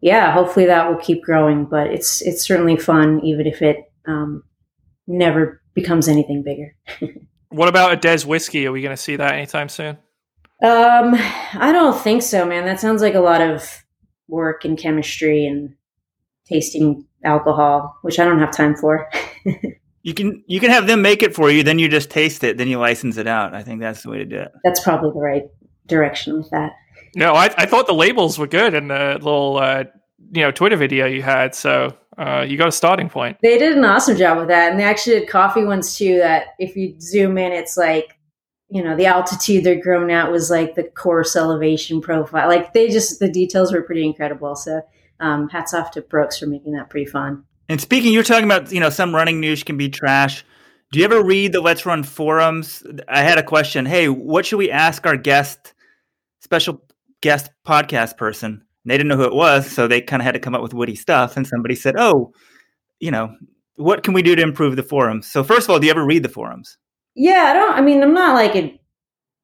yeah, 0.00 0.32
hopefully 0.32 0.66
that 0.66 0.88
will 0.88 0.98
keep 0.98 1.22
growing. 1.22 1.64
But 1.64 1.88
it's 1.88 2.22
it's 2.22 2.44
certainly 2.44 2.76
fun, 2.76 3.20
even 3.24 3.46
if 3.46 3.62
it 3.62 3.78
um, 4.06 4.42
never 5.06 5.62
becomes 5.74 6.08
anything 6.08 6.42
bigger. 6.42 6.76
what 7.50 7.68
about 7.68 7.92
a 7.92 7.96
Des 7.96 8.26
whiskey? 8.26 8.66
Are 8.66 8.72
we 8.72 8.82
going 8.82 8.96
to 8.96 9.02
see 9.02 9.16
that 9.16 9.34
anytime 9.34 9.68
soon? 9.68 9.98
Um, 10.60 11.14
I 11.54 11.70
don't 11.72 11.98
think 11.98 12.22
so, 12.22 12.44
man. 12.44 12.64
That 12.64 12.80
sounds 12.80 13.00
like 13.00 13.14
a 13.14 13.20
lot 13.20 13.40
of 13.40 13.84
work 14.26 14.64
and 14.64 14.76
chemistry 14.76 15.46
and 15.46 15.74
tasting 16.46 17.06
alcohol, 17.24 17.96
which 18.02 18.18
I 18.18 18.24
don't 18.24 18.40
have 18.40 18.50
time 18.50 18.74
for. 18.76 19.08
You 20.02 20.14
can 20.14 20.42
you 20.46 20.60
can 20.60 20.70
have 20.70 20.86
them 20.86 21.02
make 21.02 21.22
it 21.22 21.34
for 21.34 21.50
you, 21.50 21.62
then 21.62 21.78
you 21.78 21.88
just 21.88 22.08
taste 22.08 22.44
it, 22.44 22.56
then 22.56 22.68
you 22.68 22.78
license 22.78 23.18
it 23.18 23.26
out. 23.26 23.52
I 23.52 23.62
think 23.62 23.80
that's 23.80 24.04
the 24.04 24.10
way 24.10 24.18
to 24.18 24.24
do 24.24 24.36
it. 24.36 24.52
That's 24.64 24.80
probably 24.80 25.10
the 25.10 25.20
right 25.20 25.42
direction 25.86 26.38
with 26.38 26.48
that. 26.50 26.72
No, 27.14 27.34
I, 27.34 27.44
I 27.56 27.66
thought 27.66 27.86
the 27.86 27.94
labels 27.94 28.38
were 28.38 28.46
good 28.46 28.74
in 28.74 28.88
the 28.88 29.18
little 29.20 29.58
uh, 29.58 29.84
you 30.32 30.42
know 30.42 30.50
Twitter 30.50 30.76
video 30.76 31.06
you 31.06 31.22
had. 31.22 31.54
So 31.54 31.96
uh, 32.16 32.44
you 32.48 32.56
got 32.56 32.68
a 32.68 32.72
starting 32.72 33.08
point. 33.08 33.38
They 33.42 33.58
did 33.58 33.76
an 33.76 33.84
awesome 33.84 34.16
job 34.16 34.38
with 34.38 34.48
that, 34.48 34.70
and 34.70 34.80
they 34.80 34.84
actually 34.84 35.20
did 35.20 35.28
coffee 35.28 35.64
ones 35.64 35.96
too. 35.96 36.18
That 36.18 36.48
if 36.58 36.76
you 36.76 36.98
zoom 37.00 37.38
in, 37.38 37.52
it's 37.52 37.76
like 37.76 38.18
you 38.68 38.82
know 38.82 38.96
the 38.96 39.06
altitude 39.06 39.64
they're 39.64 39.80
grown 39.80 40.10
at 40.10 40.30
was 40.30 40.50
like 40.50 40.74
the 40.74 40.84
course 40.84 41.36
elevation 41.36 42.00
profile. 42.00 42.48
Like 42.48 42.72
they 42.72 42.88
just 42.88 43.20
the 43.20 43.30
details 43.30 43.72
were 43.72 43.82
pretty 43.82 44.04
incredible. 44.04 44.56
So 44.56 44.82
um, 45.20 45.48
hats 45.48 45.74
off 45.74 45.92
to 45.92 46.02
Brooks 46.02 46.38
for 46.38 46.46
making 46.46 46.72
that 46.72 46.90
pretty 46.90 47.06
fun. 47.06 47.44
And 47.68 47.80
speaking, 47.80 48.12
you're 48.12 48.22
talking 48.22 48.44
about 48.44 48.72
you 48.72 48.80
know 48.80 48.90
some 48.90 49.14
running 49.14 49.40
news 49.40 49.62
can 49.62 49.76
be 49.76 49.88
trash. 49.88 50.44
Do 50.90 50.98
you 50.98 51.04
ever 51.04 51.22
read 51.22 51.52
the 51.52 51.60
Let's 51.60 51.84
Run 51.84 52.02
forums? 52.02 52.82
I 53.08 53.22
had 53.22 53.36
a 53.36 53.42
question. 53.42 53.84
Hey, 53.84 54.08
what 54.08 54.46
should 54.46 54.56
we 54.56 54.70
ask 54.70 55.06
our 55.06 55.18
guest, 55.18 55.74
special 56.40 56.82
guest 57.20 57.50
podcast 57.66 58.16
person? 58.16 58.64
They 58.84 58.96
didn't 58.96 59.08
know 59.08 59.16
who 59.16 59.24
it 59.24 59.34
was, 59.34 59.70
so 59.70 59.86
they 59.86 60.00
kind 60.00 60.22
of 60.22 60.24
had 60.24 60.32
to 60.32 60.40
come 60.40 60.54
up 60.54 60.62
with 60.62 60.72
witty 60.72 60.94
stuff. 60.94 61.36
And 61.36 61.46
somebody 61.46 61.74
said, 61.74 61.96
"Oh, 61.98 62.32
you 63.00 63.10
know, 63.10 63.34
what 63.76 64.02
can 64.02 64.14
we 64.14 64.22
do 64.22 64.34
to 64.34 64.42
improve 64.42 64.76
the 64.76 64.82
forums?" 64.82 65.30
So 65.30 65.44
first 65.44 65.66
of 65.66 65.70
all, 65.70 65.78
do 65.78 65.86
you 65.86 65.90
ever 65.90 66.04
read 66.04 66.22
the 66.22 66.28
forums? 66.28 66.78
Yeah, 67.14 67.46
I 67.48 67.52
don't. 67.52 67.74
I 67.74 67.80
mean, 67.80 68.02
I'm 68.02 68.14
not 68.14 68.34
like 68.34 68.80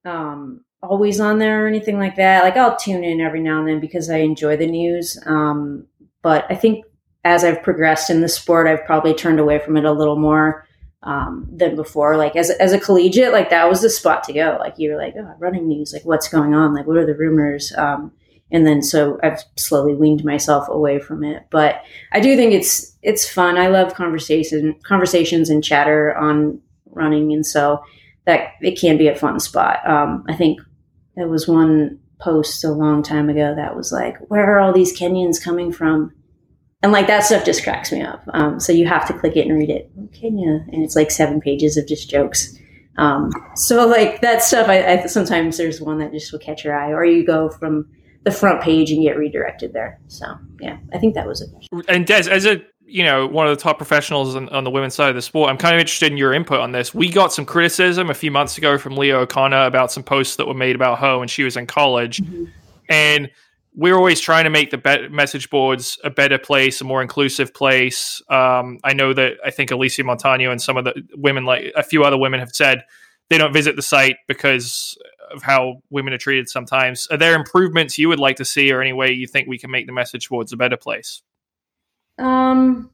um, 0.05 0.65
always 0.83 1.21
on 1.21 1.39
there 1.39 1.65
or 1.65 1.69
anything 1.69 1.99
like 1.99 2.17
that. 2.17 2.45
Like 2.45 2.57
I'll 2.57 2.77
tune 2.77 3.05
in 3.05 3.21
every 3.21 3.41
now 3.41 3.59
and 3.59 3.69
then 3.69 3.81
because 3.81 4.09
I 4.11 4.19
enjoy 4.19 4.57
the 4.57 4.67
news. 4.67 5.19
Um, 5.27 5.87
but 6.23 6.47
I 6.49 6.55
think 6.55 6.85
as 7.25 7.45
I've 7.45 7.63
progressed 7.63 8.11
in 8.11 8.21
the 8.21 8.29
sport, 8.29 8.67
I've 8.67 8.85
probably 8.85 9.15
turned 9.15 9.41
away 9.41 9.59
from 9.59 9.77
it 9.77 9.85
a 9.85 9.93
little 9.93 10.19
more 10.19 10.67
um, 11.05 11.47
than 11.51 11.77
before. 11.77 12.17
Like 12.17 12.37
as 12.37 12.51
as 12.51 12.73
a 12.73 12.81
collegiate, 12.81 13.33
like 13.33 13.51
that 13.51 13.69
was 13.69 13.83
the 13.83 13.91
spot 13.91 14.25
to 14.25 14.33
go. 14.33 14.57
Like 14.59 14.75
you're 14.79 14.99
like, 14.99 15.15
oh, 15.17 15.35
running 15.39 15.69
news, 15.69 15.93
like 15.93 16.05
what's 16.05 16.29
going 16.29 16.55
on? 16.55 16.75
Like 16.75 16.87
what 16.87 16.97
are 16.97 17.07
the 17.07 17.15
rumors? 17.15 17.73
Um, 17.77 18.13
and 18.51 18.67
then 18.67 18.83
so 18.83 19.19
I've 19.23 19.43
slowly 19.57 19.95
weaned 19.95 20.25
myself 20.25 20.69
away 20.69 20.99
from 20.99 21.25
it. 21.25 21.45
But 21.51 21.83
I 22.13 22.21
do 22.21 22.37
think 22.37 22.53
it's 22.53 22.97
it's 23.03 23.29
fun. 23.29 23.57
I 23.59 23.69
love 23.69 23.95
conversation 23.95 24.75
conversations 24.83 25.51
and 25.51 25.63
chatter 25.63 26.17
on 26.17 26.61
running, 26.87 27.33
and 27.33 27.47
so 27.47 27.83
that 28.27 28.53
it 28.61 28.79
can 28.79 28.97
be 28.97 29.09
a 29.09 29.17
fun 29.17 29.41
spot. 29.41 29.87
Um, 29.89 30.25
I 30.29 30.35
think 30.35 30.61
there 31.17 31.29
was 31.29 31.47
one 31.47 31.99
post 32.21 32.65
a 32.65 32.71
long 32.71 33.03
time 33.03 33.29
ago 33.29 33.55
that 33.55 33.77
was 33.77 33.93
like, 33.93 34.17
"Where 34.29 34.55
are 34.55 34.61
all 34.61 34.73
these 34.73 34.99
Kenyans 34.99 35.43
coming 35.43 35.73
from?" 35.73 36.13
And 36.85 36.93
like 36.93 37.07
that 37.07 37.25
stuff 37.25 37.47
just 37.47 37.65
cracks 37.65 37.91
me 37.91 38.03
up. 38.03 38.23
Um, 38.35 38.61
so 38.61 38.71
you 38.71 38.87
have 38.87 39.07
to 39.07 39.15
click 39.15 39.39
it 39.39 39.47
and 39.47 39.57
read 39.57 39.71
it. 39.71 39.91
Kenya, 40.13 40.67
and 40.71 40.85
it's 40.85 40.95
like 40.95 41.11
seven 41.11 41.41
pages 41.41 41.79
of 41.79 41.89
just 41.89 42.11
jokes. 42.11 42.59
Um, 42.99 43.31
so 43.57 43.87
like 43.87 44.21
that 44.21 44.43
stuff, 44.43 44.69
I, 44.69 44.85
I 44.85 45.07
sometimes 45.07 45.57
there's 45.57 45.81
one 45.81 45.97
that 46.01 46.13
just 46.13 46.31
will 46.31 46.41
catch 46.41 46.63
your 46.63 46.79
eye, 46.79 46.91
or 46.91 47.03
you 47.07 47.25
go 47.25 47.49
from 47.49 47.89
the 48.25 48.31
front 48.31 48.61
page 48.61 48.91
and 48.91 49.03
get 49.03 49.17
redirected 49.17 49.73
there. 49.73 49.99
So 50.09 50.27
yeah, 50.61 50.77
I 50.93 50.99
think 50.99 51.15
that 51.15 51.27
was 51.27 51.41
it. 51.41 51.49
And 51.89 52.07
Des, 52.07 52.29
as 52.31 52.45
a 52.45 52.63
you 52.85 53.03
know 53.03 53.29
one 53.29 53.47
of 53.47 53.57
the 53.57 53.63
top 53.63 53.79
professionals 53.79 54.37
on, 54.37 54.51
on, 54.51 54.65
the 54.65 54.71
women's 54.71 54.95
side 54.95 55.09
of 55.09 55.15
the 55.15 55.23
sport, 55.23 55.49
I'm 55.49 55.57
kind 55.57 55.75
of 55.75 55.81
interested 55.81 56.13
in 56.13 56.19
your 56.19 56.35
input 56.35 56.61
on 56.61 56.73
this. 56.73 56.93
We 56.93 57.09
got 57.09 57.33
some 57.33 57.47
criticism 57.47 58.11
a 58.11 58.15
few 58.15 58.31
months 58.31 58.59
ago 58.59 58.77
from 58.77 58.99
Leah 58.99 59.21
O'Connor 59.21 59.65
about 59.65 59.91
some 59.91 60.03
posts 60.03 60.37
that 60.37 60.47
were 60.47 60.53
made 60.53 60.77
about 60.77 60.99
her 60.99 61.19
when 61.19 61.29
she 61.29 61.45
was 61.45 61.57
in 61.57 61.67
college, 61.67 62.19
mm-hmm. 62.19 62.45
and 62.91 63.31
we're 63.75 63.97
always 63.97 64.21
trying 64.21 64.45
to 64.45 64.51
make 64.51 64.71
the 64.71 64.79
be- 64.79 65.09
message 65.09 65.51
boards 65.51 65.99
a 66.05 66.11
better 66.11 66.39
place, 66.39 66.81
a 66.81 66.85
more 66.85 67.03
inclusive 67.03 67.53
place. 67.53 68.23
Um, 68.29 68.79
I 68.85 68.93
know 68.93 69.13
that 69.13 69.35
I 69.45 69.51
think 69.51 69.71
Alysia 69.71 70.05
Montaño 70.05 70.51
and 70.51 70.63
some 70.63 70.77
of 70.77 70.85
the 70.85 70.95
women, 71.17 71.45
like 71.45 71.73
a 71.75 71.83
few 71.83 72.05
other 72.05 72.17
women, 72.17 72.41
have 72.41 72.53
said 72.53 72.85
they 73.31 73.39
don't 73.39 73.53
visit 73.53 73.75
the 73.75 73.83
site 73.83 74.17
because 74.29 74.97
of 75.33 75.43
how 75.43 75.83
women 75.91 76.13
are 76.13 76.19
treated 76.19 76.49
sometimes. 76.49 77.09
Are 77.11 77.17
there 77.17 77.35
improvements 77.35 77.99
you 77.99 78.09
would 78.09 78.21
like 78.21 78.37
to 78.37 78.45
see, 78.45 78.71
or 78.71 78.81
any 78.81 78.93
way 78.93 79.13
you 79.13 79.27
think 79.27 79.49
we 79.49 79.59
can 79.59 79.71
make 79.71 79.87
the 79.87 79.93
message 79.93 80.29
boards 80.29 80.53
a 80.53 80.57
better 80.57 80.77
place? 80.77 81.23
Um, 82.19 82.91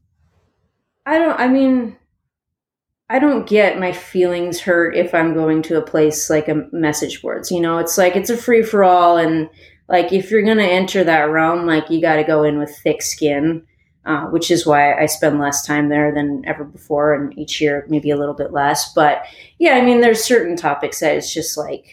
I 1.04 1.18
don't. 1.18 1.38
I 1.38 1.48
mean, 1.48 1.96
I 3.10 3.18
don't 3.18 3.46
get 3.46 3.78
my 3.78 3.92
feelings 3.92 4.60
hurt 4.60 4.96
if 4.96 5.14
I'm 5.14 5.34
going 5.34 5.62
to 5.62 5.76
a 5.76 5.82
place 5.82 6.30
like 6.30 6.48
a 6.48 6.66
message 6.72 7.20
boards. 7.20 7.50
You 7.50 7.60
know, 7.60 7.78
it's 7.78 7.98
like 7.98 8.16
it's 8.16 8.30
a 8.30 8.36
free 8.36 8.62
for 8.62 8.82
all, 8.84 9.18
and 9.18 9.50
like 9.90 10.14
if 10.14 10.30
you're 10.30 10.42
gonna 10.42 10.62
enter 10.62 11.04
that 11.04 11.30
realm, 11.30 11.66
like 11.66 11.90
you 11.90 12.00
got 12.00 12.16
to 12.16 12.24
go 12.24 12.42
in 12.44 12.58
with 12.58 12.74
thick 12.78 13.02
skin. 13.02 13.66
Uh, 14.06 14.24
which 14.28 14.50
is 14.50 14.66
why 14.66 14.98
I 14.98 15.04
spend 15.04 15.38
less 15.38 15.64
time 15.66 15.90
there 15.90 16.10
than 16.14 16.42
ever 16.46 16.64
before, 16.64 17.12
and 17.12 17.38
each 17.38 17.60
year 17.60 17.84
maybe 17.90 18.10
a 18.10 18.16
little 18.16 18.34
bit 18.34 18.50
less. 18.50 18.94
But 18.94 19.24
yeah, 19.58 19.74
I 19.74 19.82
mean, 19.82 20.00
there's 20.00 20.24
certain 20.24 20.56
topics 20.56 21.00
that 21.00 21.16
it's 21.16 21.34
just 21.34 21.58
like 21.58 21.84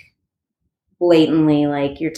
blatantly 1.00 1.68
like 1.68 2.00
you're 2.00 2.14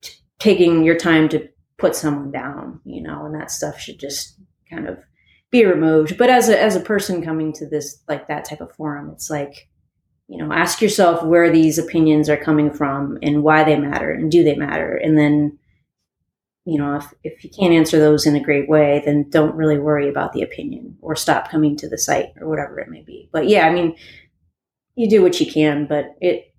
t- 0.00 0.12
taking 0.38 0.84
your 0.84 0.96
time 0.96 1.28
to 1.28 1.46
put 1.76 1.94
someone 1.94 2.30
down, 2.30 2.80
you 2.86 3.02
know, 3.02 3.26
and 3.26 3.34
that 3.34 3.50
stuff 3.50 3.78
should 3.78 4.00
just 4.00 4.40
kind 4.70 4.88
of 4.88 4.98
be 5.50 5.66
removed. 5.66 6.16
But 6.16 6.30
as 6.30 6.48
a 6.48 6.58
as 6.60 6.74
a 6.74 6.80
person 6.80 7.22
coming 7.22 7.52
to 7.52 7.66
this 7.68 8.02
like 8.08 8.26
that 8.28 8.46
type 8.46 8.62
of 8.62 8.72
forum, 8.74 9.10
it's 9.12 9.28
like, 9.28 9.68
you 10.30 10.38
know, 10.38 10.52
ask 10.52 10.80
yourself 10.80 11.24
where 11.24 11.50
these 11.50 11.76
opinions 11.76 12.28
are 12.28 12.36
coming 12.36 12.70
from 12.70 13.18
and 13.20 13.42
why 13.42 13.64
they 13.64 13.76
matter 13.76 14.12
and 14.12 14.30
do 14.30 14.44
they 14.44 14.54
matter, 14.54 14.94
and 14.96 15.18
then 15.18 15.58
you 16.66 16.78
know, 16.78 16.96
if, 16.96 17.12
if 17.24 17.42
you 17.42 17.50
can't 17.50 17.72
answer 17.72 17.98
those 17.98 18.26
in 18.26 18.36
a 18.36 18.40
great 18.40 18.68
way, 18.68 19.02
then 19.04 19.28
don't 19.30 19.56
really 19.56 19.78
worry 19.78 20.08
about 20.08 20.32
the 20.32 20.42
opinion 20.42 20.96
or 21.00 21.16
stop 21.16 21.50
coming 21.50 21.74
to 21.74 21.88
the 21.88 21.98
site 21.98 22.28
or 22.40 22.48
whatever 22.48 22.78
it 22.78 22.90
may 22.90 23.02
be. 23.02 23.28
But 23.32 23.48
yeah, 23.48 23.66
I 23.66 23.72
mean, 23.72 23.96
you 24.94 25.08
do 25.08 25.22
what 25.22 25.40
you 25.40 25.50
can, 25.50 25.86
but 25.86 26.14
it 26.20 26.54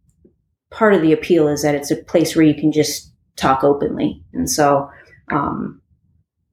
part 0.72 0.93
of 0.93 1.01
the 1.01 1.13
appeal 1.13 1.47
is 1.47 1.61
that 1.61 1.76
it's 1.76 1.91
a 1.91 1.95
place 1.95 2.36
where 2.36 2.45
you 2.45 2.55
can 2.55 2.72
just 2.72 3.13
talk 3.36 3.63
openly. 3.63 4.24
And 4.34 4.49
so, 4.49 4.89
um, 5.32 5.82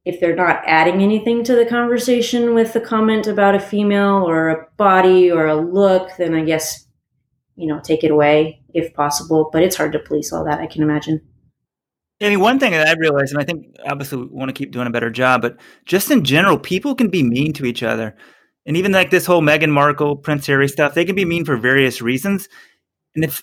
if 0.04 0.20
they're 0.20 0.34
not 0.34 0.62
adding 0.66 1.02
anything 1.02 1.44
to 1.44 1.54
the 1.54 1.66
conversation 1.66 2.54
with 2.54 2.74
a 2.76 2.80
comment 2.80 3.26
about 3.26 3.54
a 3.54 3.60
female 3.60 4.24
or 4.26 4.48
a 4.48 4.66
body 4.76 5.30
or 5.30 5.46
a 5.46 5.56
look, 5.56 6.10
then 6.16 6.34
I 6.34 6.44
guess, 6.44 6.86
you 7.58 7.66
know, 7.66 7.80
take 7.80 8.04
it 8.04 8.10
away 8.10 8.62
if 8.72 8.94
possible. 8.94 9.50
But 9.52 9.62
it's 9.62 9.76
hard 9.76 9.92
to 9.92 9.98
police 9.98 10.32
all 10.32 10.44
that, 10.44 10.60
I 10.60 10.66
can 10.66 10.82
imagine. 10.82 11.20
I 12.20 12.30
mean, 12.30 12.40
one 12.40 12.58
thing 12.58 12.72
that 12.72 12.88
I 12.88 12.98
realized, 12.98 13.32
and 13.32 13.40
I 13.40 13.44
think 13.44 13.76
obviously 13.86 14.18
we 14.18 14.26
want 14.26 14.48
to 14.48 14.52
keep 14.52 14.72
doing 14.72 14.86
a 14.86 14.90
better 14.90 15.10
job, 15.10 15.42
but 15.42 15.56
just 15.84 16.10
in 16.10 16.24
general, 16.24 16.58
people 16.58 16.94
can 16.94 17.10
be 17.10 17.22
mean 17.22 17.52
to 17.54 17.64
each 17.64 17.82
other. 17.82 18.16
And 18.66 18.76
even 18.76 18.92
like 18.92 19.10
this 19.10 19.24
whole 19.24 19.40
Meghan 19.40 19.70
Markle, 19.70 20.16
Prince 20.16 20.46
Harry 20.46 20.68
stuff, 20.68 20.94
they 20.94 21.04
can 21.04 21.14
be 21.14 21.24
mean 21.24 21.44
for 21.44 21.56
various 21.56 22.02
reasons. 22.02 22.48
And 23.14 23.24
if 23.24 23.42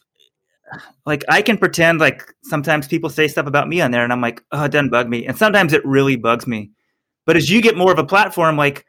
like 1.06 1.24
I 1.30 1.42
can 1.42 1.58
pretend 1.58 2.00
like 2.00 2.24
sometimes 2.44 2.88
people 2.88 3.10
say 3.10 3.28
stuff 3.28 3.48
about 3.48 3.68
me 3.68 3.82
on 3.82 3.92
there 3.92 4.04
and 4.04 4.12
I'm 4.12 4.22
like, 4.22 4.44
oh, 4.52 4.66
it 4.66 4.72
doesn't 4.72 4.90
bug 4.90 5.08
me. 5.08 5.26
And 5.26 5.38
sometimes 5.38 5.74
it 5.74 5.86
really 5.86 6.16
bugs 6.16 6.48
me. 6.48 6.72
But 7.26 7.38
as 7.38 7.50
you 7.50 7.62
get 7.62 7.78
more 7.78 7.92
of 7.92 8.00
a 8.00 8.06
platform, 8.06 8.58
like 8.58 8.86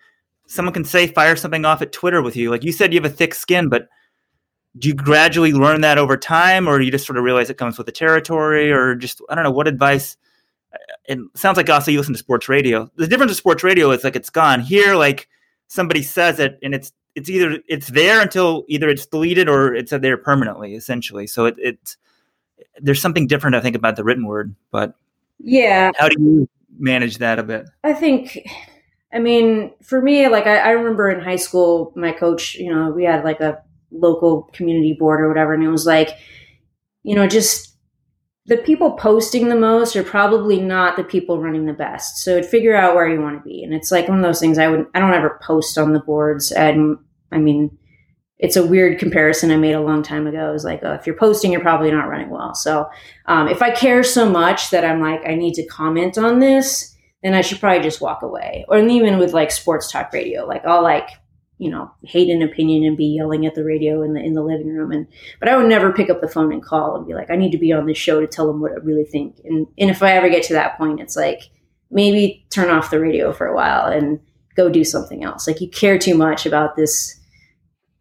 someone 0.49 0.75
can 0.75 0.85
say 0.85 1.07
fire 1.07 1.37
something 1.37 1.65
off 1.65 1.83
at 1.83 1.93
Twitter 1.93 2.23
with 2.23 2.37
you. 2.37 2.51
Like 2.51 2.65
you 2.65 2.73
said 2.73 2.93
you 2.93 3.01
have 3.01 3.11
a 3.11 3.15
thick 3.15 3.35
skin, 3.35 3.69
but 3.69 3.87
do 4.79 4.89
you 4.89 4.95
gradually 4.95 5.53
learn 5.53 5.81
that 5.81 5.99
over 5.99 6.17
time 6.17 6.69
or 6.69 6.81
you 6.81 6.91
just 6.91 7.07
sort 7.07 7.17
of 7.17 7.25
realize 7.25 7.51
it 7.51 7.57
comes 7.57 7.79
with 7.79 7.87
the 7.87 7.93
territory 7.93 8.71
or 8.71 8.95
just 8.95 9.21
I 9.29 9.35
don't 9.35 9.45
know 9.45 9.51
what 9.51 9.69
advice 9.69 10.17
uh, 10.73 10.77
it 11.07 11.19
sounds 11.35 11.57
like 11.57 11.71
also 11.71 11.91
you 11.91 11.99
listen 11.99 12.15
to 12.15 12.19
sports 12.19 12.49
radio. 12.49 12.91
The 12.97 13.07
difference 13.07 13.31
with 13.31 13.39
sports 13.39 13.63
radio 13.63 13.91
is 13.91 14.05
like 14.05 14.17
it's 14.17 14.31
gone. 14.31 14.61
Here, 14.61 14.95
like 14.95 15.29
somebody 15.69 16.03
says 16.03 16.39
it 16.39 16.59
and 16.63 16.75
it's 16.75 16.93
it's 17.15 17.31
either 17.31 17.59
it's 17.67 17.89
there 17.89 18.21
until 18.21 18.65
either 18.69 18.89
it's 18.89 19.07
deleted 19.07 19.49
or 19.49 19.75
it's 19.75 19.91
there 19.91 20.19
permanently, 20.19 20.75
essentially. 20.75 21.27
So 21.27 21.47
it, 21.47 21.55
it 21.59 21.97
there's 22.81 23.01
something 23.01 23.27
different, 23.27 23.57
I 23.57 23.61
think, 23.61 23.75
about 23.75 23.97
the 23.97 24.05
written 24.05 24.27
word. 24.27 24.55
But 24.71 24.95
yeah, 25.39 25.93
how 25.97 26.09
do 26.09 26.17
you 26.21 26.49
manage 26.79 27.19
that 27.19 27.39
a 27.39 27.43
bit? 27.43 27.67
I 27.83 27.95
think, 27.95 28.47
I 29.13 29.19
mean, 29.19 29.73
for 29.83 30.01
me, 30.03 30.29
like 30.29 30.47
I, 30.47 30.59
I 30.59 30.71
remember 30.71 31.09
in 31.11 31.21
high 31.21 31.37
school, 31.37 31.93
my 31.97 32.13
coach, 32.13 32.55
you 32.55 32.73
know, 32.73 32.91
we 32.91 33.05
had 33.05 33.25
like 33.25 33.41
a 33.41 33.63
local 33.91 34.51
community 34.53 34.97
board 34.99 35.21
or 35.21 35.29
whatever, 35.29 35.55
and 35.55 35.63
it 35.63 35.69
was 35.69 35.87
like, 35.87 36.11
you 37.03 37.15
know, 37.15 37.27
just 37.27 37.77
the 38.47 38.57
people 38.57 38.93
posting 38.93 39.49
the 39.49 39.57
most 39.57 39.97
are 39.97 40.05
probably 40.05 40.61
not 40.61 40.97
the 40.97 41.05
people 41.05 41.41
running 41.41 41.67
the 41.67 41.73
best. 41.73 42.19
So 42.19 42.43
figure 42.43 42.77
out 42.77 42.95
where 42.95 43.09
you 43.09 43.21
want 43.21 43.43
to 43.43 43.49
be. 43.49 43.63
And 43.63 43.75
it's 43.75 43.91
like 43.91 44.09
one 44.09 44.19
of 44.19 44.25
those 44.25 44.41
things 44.41 44.59
I 44.59 44.69
would 44.69 44.87
I 44.95 45.01
don't 45.01 45.15
ever 45.15 45.41
post 45.43 45.77
on 45.79 45.93
the 45.93 46.01
boards 46.01 46.53
and 46.53 46.97
I 47.33 47.39
mean 47.39 47.77
it's 48.39 48.57
a 48.57 48.67
weird 48.67 48.99
comparison 48.99 49.51
I 49.51 49.57
made 49.57 49.73
a 49.73 49.81
long 49.81 50.03
time 50.03 50.27
ago. 50.27 50.51
It 50.51 50.53
was 50.53 50.65
like, 50.65 50.81
oh, 50.83 50.93
if 50.93 51.07
you're 51.07 51.17
posting, 51.17 51.53
you're 51.53 51.63
probably 51.63 51.91
not 51.91 52.09
running 52.09 52.29
well. 52.29 52.55
So 52.55 52.87
um, 53.25 53.49
if 53.49 53.63
I 53.63 53.71
care 53.71 54.03
so 54.03 54.29
much 54.29 54.71
that 54.71 54.85
I'm 54.85 55.01
like, 55.01 55.23
I 55.27 55.35
need 55.35 55.55
to 55.55 55.67
comment 55.67 56.19
on 56.19 56.39
this, 56.39 56.95
then 57.23 57.33
I 57.33 57.41
should 57.41 57.61
probably 57.61 57.83
just 57.83 58.03
walk 58.03 58.21
away. 58.21 58.67
Or 58.69 58.79
even 58.79 59.19
with 59.19 59.33
like 59.33 59.51
sports 59.51 59.91
talk 59.91 60.13
radio, 60.13 60.47
like 60.47 60.67
I'll 60.67 60.83
like 60.83 61.09
you 61.59 61.71
know 61.71 61.91
hate 62.03 62.29
an 62.29 62.43
opinion 62.43 62.85
and 62.85 62.97
be 62.97 63.07
yelling 63.07 63.47
at 63.47 63.55
the 63.55 63.65
radio 63.65 64.03
in 64.03 64.13
the 64.13 64.21
in 64.21 64.35
the 64.35 64.43
living 64.43 64.69
room 64.69 64.93
and 64.93 65.07
but 65.41 65.49
I 65.49 65.57
would 65.57 65.69
never 65.69 65.93
pick 65.93 66.11
up 66.11 66.21
the 66.21 66.29
phone 66.29 66.53
and 66.53 66.63
call 66.63 66.97
and 66.97 67.07
be 67.07 67.15
like 67.15 67.31
I 67.31 67.37
need 67.37 67.53
to 67.53 67.59
be 67.59 67.73
on 67.73 67.87
this 67.87 67.99
show 67.99 68.21
to 68.21 68.27
tell 68.27 68.47
them 68.47 68.61
what 68.61 68.73
I 68.73 68.77
really 68.77 69.05
think 69.05 69.41
and 69.45 69.67
and 69.79 69.91
if 69.91 70.03
I 70.03 70.13
ever 70.13 70.29
get 70.29 70.43
to 70.45 70.55
that 70.55 70.77
point 70.77 71.01
it's 71.01 71.17
like 71.17 71.51
maybe 71.91 72.47
turn 72.51 72.71
off 72.71 72.91
the 72.91 73.01
radio 73.01 73.33
for 73.33 73.47
a 73.47 73.55
while 73.55 73.87
and 73.87 74.21
go 74.55 74.69
do 74.69 74.85
something 74.85 75.25
else 75.25 75.47
like 75.47 75.61
you 75.61 75.69
care 75.69 75.99
too 75.99 76.17
much 76.17 76.47
about 76.47 76.77
this 76.77 77.19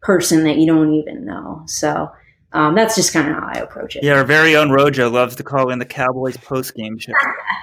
person 0.02 0.44
that 0.44 0.58
you 0.58 0.66
don't 0.66 0.92
even 0.92 1.24
know 1.24 1.62
so 1.66 2.10
um, 2.52 2.74
that's 2.74 2.94
just 2.94 3.12
kind 3.12 3.28
of 3.28 3.34
how 3.34 3.50
I 3.54 3.58
approach 3.58 3.96
it. 3.96 4.02
Yeah, 4.02 4.14
our 4.14 4.24
very 4.24 4.56
own 4.56 4.70
Rojo 4.70 5.10
loves 5.10 5.36
to 5.36 5.42
call 5.42 5.70
in 5.70 5.78
the 5.78 5.84
Cowboys 5.84 6.38
post 6.38 6.74
game 6.74 6.96
show. 6.96 7.12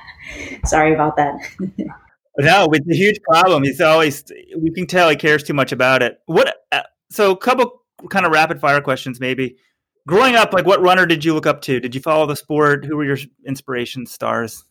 Sorry 0.65 0.93
about 0.93 1.15
that. 1.15 1.33
No, 2.39 2.67
it's 2.71 2.87
a 2.89 2.95
huge 2.95 3.19
problem. 3.21 3.63
He's 3.63 3.81
always 3.81 4.23
we 4.57 4.71
can 4.71 4.87
tell 4.87 5.09
he 5.09 5.15
cares 5.15 5.43
too 5.43 5.53
much 5.53 5.71
about 5.71 6.01
it. 6.01 6.19
What? 6.25 6.55
Uh, 6.71 6.81
so, 7.11 7.31
a 7.31 7.37
couple 7.37 7.83
kind 8.09 8.25
of 8.25 8.31
rapid 8.31 8.59
fire 8.59 8.81
questions, 8.81 9.19
maybe. 9.19 9.57
Growing 10.07 10.35
up, 10.35 10.51
like 10.51 10.65
what 10.65 10.81
runner 10.81 11.05
did 11.05 11.23
you 11.23 11.33
look 11.33 11.45
up 11.45 11.61
to? 11.61 11.79
Did 11.79 11.95
you 11.95 12.01
follow 12.01 12.25
the 12.25 12.35
sport? 12.35 12.85
Who 12.85 12.97
were 12.97 13.05
your 13.05 13.17
inspiration 13.45 14.05
stars? 14.05 14.65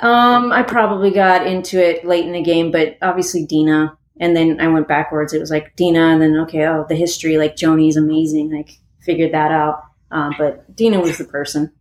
Um, 0.00 0.52
I 0.52 0.62
probably 0.62 1.10
got 1.10 1.46
into 1.46 1.78
it 1.78 2.04
late 2.04 2.24
in 2.24 2.32
the 2.32 2.42
game, 2.42 2.70
but 2.70 2.96
obviously 3.02 3.44
Deena. 3.46 3.96
And 4.20 4.34
then 4.34 4.60
I 4.60 4.68
went 4.68 4.88
backwards. 4.88 5.32
It 5.32 5.40
was 5.40 5.50
like 5.50 5.76
Deena, 5.76 6.08
and 6.08 6.20
then 6.20 6.36
okay, 6.38 6.66
oh, 6.66 6.86
the 6.88 6.96
history, 6.96 7.36
like 7.36 7.54
Joni's 7.54 7.96
amazing. 7.96 8.52
Like 8.52 8.70
figured 9.00 9.32
that 9.32 9.52
out. 9.52 9.82
Um, 10.10 10.34
but 10.38 10.74
Deena 10.74 11.00
was 11.00 11.18
the 11.18 11.24
person. 11.24 11.72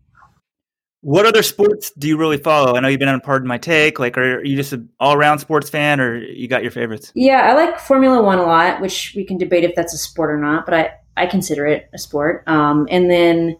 What 1.02 1.26
other 1.26 1.44
sports 1.44 1.92
do 1.92 2.08
you 2.08 2.18
really 2.18 2.38
follow? 2.38 2.76
I 2.76 2.80
know 2.80 2.88
you've 2.88 3.00
been 3.00 3.08
on 3.08 3.22
Pardon 3.22 3.48
My 3.48 3.58
Take. 3.58 4.00
Like, 4.00 4.18
are 4.18 4.44
you 4.44 4.56
just 4.56 4.74
an 4.74 4.90
all-around 5.00 5.40
sports 5.40 5.70
fan, 5.70 6.02
or 6.02 6.18
you 6.18 6.48
got 6.48 6.64
your 6.64 6.72
favorites? 6.72 7.12
Yeah, 7.14 7.42
I 7.42 7.54
like 7.54 7.80
Formula 7.80 8.22
One 8.22 8.40
a 8.40 8.44
lot, 8.44 8.82
which 8.82 9.14
we 9.16 9.24
can 9.24 9.38
debate 9.38 9.64
if 9.64 9.76
that's 9.76 9.94
a 9.94 9.98
sport 9.98 10.32
or 10.32 10.38
not, 10.38 10.66
but 10.66 10.74
I 10.74 10.92
I 11.18 11.26
consider 11.26 11.66
it 11.66 11.90
a 11.94 11.98
sport. 11.98 12.44
Um, 12.48 12.88
and 12.90 13.10
then 13.10 13.58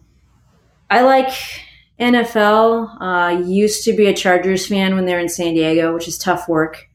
I 0.90 1.02
like 1.02 1.32
NFL. 1.98 3.00
Uh, 3.00 3.42
used 3.44 3.84
to 3.84 3.92
be 3.92 4.06
a 4.06 4.14
Chargers 4.14 4.66
fan 4.66 4.94
when 4.94 5.06
they're 5.06 5.18
in 5.18 5.28
San 5.28 5.54
Diego, 5.54 5.92
which 5.92 6.08
is 6.08 6.16
tough 6.16 6.48
work. 6.48 6.88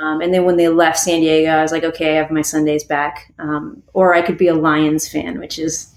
Um, 0.00 0.20
and 0.20 0.32
then 0.32 0.44
when 0.44 0.56
they 0.56 0.68
left 0.68 0.98
San 0.98 1.20
Diego, 1.20 1.50
I 1.50 1.62
was 1.62 1.72
like, 1.72 1.84
okay, 1.84 2.14
I 2.14 2.22
have 2.22 2.30
my 2.30 2.42
Sundays 2.42 2.84
back. 2.84 3.32
Um, 3.38 3.82
or 3.92 4.14
I 4.14 4.22
could 4.22 4.38
be 4.38 4.48
a 4.48 4.54
Lions 4.54 5.08
fan, 5.08 5.38
which 5.38 5.58
is, 5.58 5.94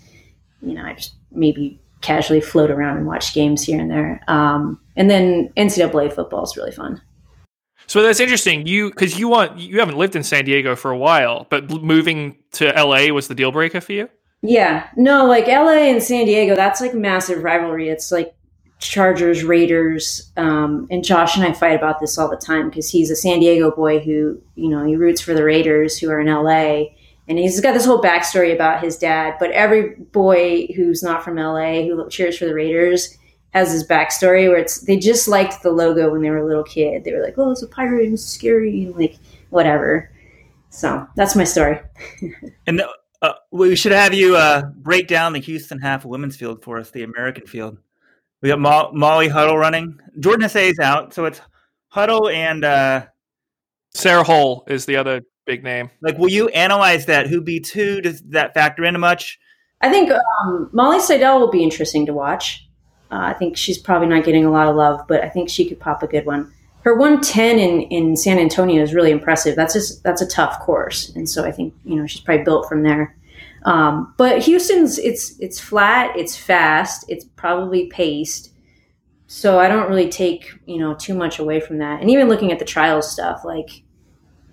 you 0.61 0.73
know, 0.73 0.83
I 0.83 0.93
just 0.93 1.13
maybe 1.31 1.79
casually 2.01 2.41
float 2.41 2.71
around 2.71 2.97
and 2.97 3.05
watch 3.05 3.33
games 3.33 3.63
here 3.63 3.79
and 3.79 3.89
there. 3.89 4.21
Um, 4.27 4.79
and 4.95 5.09
then 5.09 5.51
NCAA 5.57 6.13
football 6.13 6.43
is 6.43 6.55
really 6.55 6.71
fun. 6.71 7.01
So 7.87 8.03
that's 8.03 8.19
interesting. 8.19 8.67
You 8.67 8.89
because 8.89 9.17
you 9.17 9.27
want 9.27 9.57
you 9.57 9.79
haven't 9.79 9.97
lived 9.97 10.15
in 10.15 10.23
San 10.23 10.45
Diego 10.45 10.75
for 10.75 10.91
a 10.91 10.97
while, 10.97 11.47
but 11.49 11.69
moving 11.69 12.37
to 12.51 12.67
LA 12.67 13.07
was 13.07 13.27
the 13.27 13.35
deal 13.35 13.51
breaker 13.51 13.81
for 13.81 13.93
you. 13.93 14.09
Yeah, 14.41 14.87
no, 14.95 15.25
like 15.25 15.47
LA 15.47 15.89
and 15.89 16.01
San 16.01 16.25
Diego, 16.25 16.55
that's 16.55 16.81
like 16.81 16.93
massive 16.93 17.43
rivalry. 17.43 17.89
It's 17.89 18.11
like 18.11 18.35
Chargers, 18.79 19.43
Raiders, 19.43 20.31
um, 20.37 20.87
and 20.89 21.03
Josh 21.03 21.35
and 21.35 21.45
I 21.45 21.51
fight 21.51 21.75
about 21.75 21.99
this 21.99 22.17
all 22.17 22.29
the 22.29 22.37
time 22.37 22.69
because 22.69 22.89
he's 22.89 23.11
a 23.11 23.15
San 23.15 23.41
Diego 23.41 23.71
boy 23.71 23.99
who, 23.99 24.41
you 24.55 24.69
know, 24.69 24.85
he 24.85 24.95
roots 24.95 25.19
for 25.19 25.33
the 25.33 25.43
Raiders 25.43 25.97
who 25.97 26.09
are 26.09 26.21
in 26.21 26.27
LA, 26.27 26.83
and 27.29 27.37
he's 27.37 27.61
got 27.61 27.73
this 27.73 27.85
whole 27.85 28.01
backstory 28.01 28.53
about 28.53 28.83
his 28.83 28.97
dad. 28.97 29.35
But 29.39 29.51
every 29.51 29.95
boy 29.95 30.67
who's 30.75 31.03
not 31.03 31.23
from 31.23 31.37
LA 31.37 31.83
who 31.83 32.09
cheers 32.09 32.37
for 32.37 32.45
the 32.45 32.55
Raiders 32.55 33.17
has 33.51 33.71
this 33.71 33.87
backstory 33.87 34.49
where 34.49 34.57
it's 34.57 34.81
they 34.81 34.97
just 34.97 35.27
liked 35.27 35.61
the 35.61 35.71
logo 35.71 36.11
when 36.11 36.21
they 36.21 36.29
were 36.31 36.39
a 36.39 36.45
little 36.45 36.63
kid. 36.63 37.03
They 37.03 37.13
were 37.13 37.23
like, 37.23 37.37
"Oh, 37.37 37.51
it's 37.51 37.61
a 37.61 37.67
pirate 37.67 38.05
and 38.05 38.13
it's 38.15 38.25
scary," 38.25 38.83
and 38.83 38.95
like 38.95 39.17
whatever. 39.51 40.11
So 40.71 41.07
that's 41.15 41.35
my 41.35 41.43
story. 41.43 41.79
and 42.67 42.81
uh, 43.21 43.33
we 43.51 43.75
should 43.75 43.91
have 43.91 44.13
you 44.13 44.35
uh, 44.35 44.63
break 44.77 45.07
down 45.07 45.33
the 45.33 45.39
Houston 45.39 45.79
half 45.79 46.05
of 46.05 46.09
women's 46.09 46.35
field 46.35 46.63
for 46.63 46.79
us, 46.79 46.91
the 46.91 47.03
American 47.03 47.45
field. 47.45 47.77
We 48.41 48.49
got 48.49 48.59
Mo- 48.59 48.91
Molly 48.93 49.27
Huddle 49.27 49.57
running. 49.57 49.99
Jordan 50.19 50.47
Hasay 50.47 50.71
is 50.71 50.79
out, 50.79 51.13
so 51.13 51.25
it's 51.25 51.41
Huddle 51.89 52.29
and 52.29 52.63
uh, 52.63 53.05
Sarah 53.93 54.23
Hall 54.23 54.63
is 54.67 54.85
the 54.85 54.95
other 54.95 55.21
big 55.49 55.63
name. 55.63 55.89
Like, 56.01 56.19
will 56.19 56.29
you 56.29 56.47
analyze 56.49 57.07
that? 57.07 57.25
Who 57.25 57.41
beats 57.41 57.71
who? 57.71 58.01
Does 58.01 58.21
that 58.29 58.53
factor 58.53 58.85
into 58.85 58.99
much? 58.99 59.39
I 59.81 59.89
think 59.89 60.11
um, 60.11 60.69
Molly 60.73 60.99
Seidel 60.99 61.39
will 61.39 61.49
be 61.49 61.63
interesting 61.63 62.05
to 62.05 62.13
watch. 62.13 62.67
Uh, 63.11 63.21
I 63.21 63.33
think 63.33 63.57
she's 63.57 63.79
probably 63.79 64.07
not 64.07 64.23
getting 64.23 64.45
a 64.45 64.51
lot 64.51 64.67
of 64.67 64.75
love, 64.75 65.01
but 65.07 65.23
I 65.23 65.29
think 65.29 65.49
she 65.49 65.67
could 65.67 65.79
pop 65.79 66.03
a 66.03 66.07
good 66.07 66.27
one. 66.27 66.53
Her 66.81 66.95
110 66.95 67.57
in, 67.57 67.81
in 67.81 68.15
San 68.15 68.37
Antonio 68.37 68.83
is 68.83 68.93
really 68.93 69.09
impressive. 69.09 69.55
That's 69.55 69.73
just 69.73 70.03
that's 70.03 70.21
a 70.21 70.27
tough 70.27 70.59
course, 70.59 71.09
and 71.15 71.27
so 71.27 71.43
I 71.43 71.51
think 71.51 71.73
you 71.83 71.95
know 71.95 72.05
she's 72.05 72.21
probably 72.21 72.43
built 72.43 72.69
from 72.69 72.83
there. 72.83 73.17
Um, 73.63 74.13
but 74.17 74.43
Houston's 74.43 74.99
it's 74.99 75.37
it's 75.39 75.59
flat, 75.59 76.15
it's 76.15 76.37
fast, 76.37 77.05
it's 77.07 77.25
probably 77.25 77.87
paced. 77.87 78.53
So 79.25 79.59
I 79.59 79.67
don't 79.67 79.89
really 79.89 80.09
take 80.09 80.53
you 80.67 80.77
know 80.77 80.93
too 80.93 81.15
much 81.15 81.39
away 81.39 81.59
from 81.59 81.79
that. 81.79 82.01
And 82.01 82.09
even 82.11 82.29
looking 82.29 82.51
at 82.51 82.59
the 82.59 82.65
trials 82.65 83.11
stuff, 83.11 83.43
like 83.43 83.83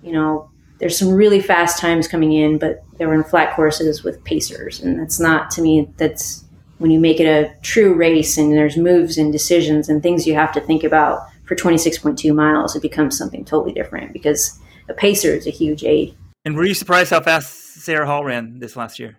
you 0.02 0.12
know, 0.12 0.50
there's 0.78 0.98
some 0.98 1.10
really 1.10 1.40
fast 1.40 1.78
times 1.78 2.08
coming 2.08 2.32
in, 2.32 2.58
but 2.58 2.84
they 2.98 3.06
were 3.06 3.14
in 3.14 3.24
flat 3.24 3.54
courses 3.54 4.02
with 4.02 4.22
pacers, 4.24 4.80
and 4.80 4.98
that's 4.98 5.18
not 5.18 5.50
to 5.52 5.62
me. 5.62 5.88
That's 5.96 6.44
when 6.78 6.90
you 6.90 7.00
make 7.00 7.20
it 7.20 7.26
a 7.26 7.54
true 7.62 7.94
race, 7.94 8.36
and 8.36 8.52
there's 8.52 8.76
moves 8.76 9.16
and 9.16 9.32
decisions 9.32 9.88
and 9.88 10.02
things 10.02 10.26
you 10.26 10.34
have 10.34 10.52
to 10.52 10.60
think 10.60 10.84
about 10.84 11.26
for 11.44 11.54
26.2 11.54 12.34
miles. 12.34 12.76
It 12.76 12.82
becomes 12.82 13.16
something 13.16 13.44
totally 13.44 13.72
different 13.72 14.12
because 14.12 14.58
a 14.88 14.94
pacer 14.94 15.32
is 15.32 15.46
a 15.46 15.50
huge 15.50 15.84
aid. 15.84 16.14
And 16.44 16.56
were 16.56 16.64
you 16.64 16.74
surprised 16.74 17.10
how 17.10 17.20
fast 17.20 17.74
Sarah 17.82 18.06
Hall 18.06 18.24
ran 18.24 18.58
this 18.58 18.76
last 18.76 18.98
year? 18.98 19.16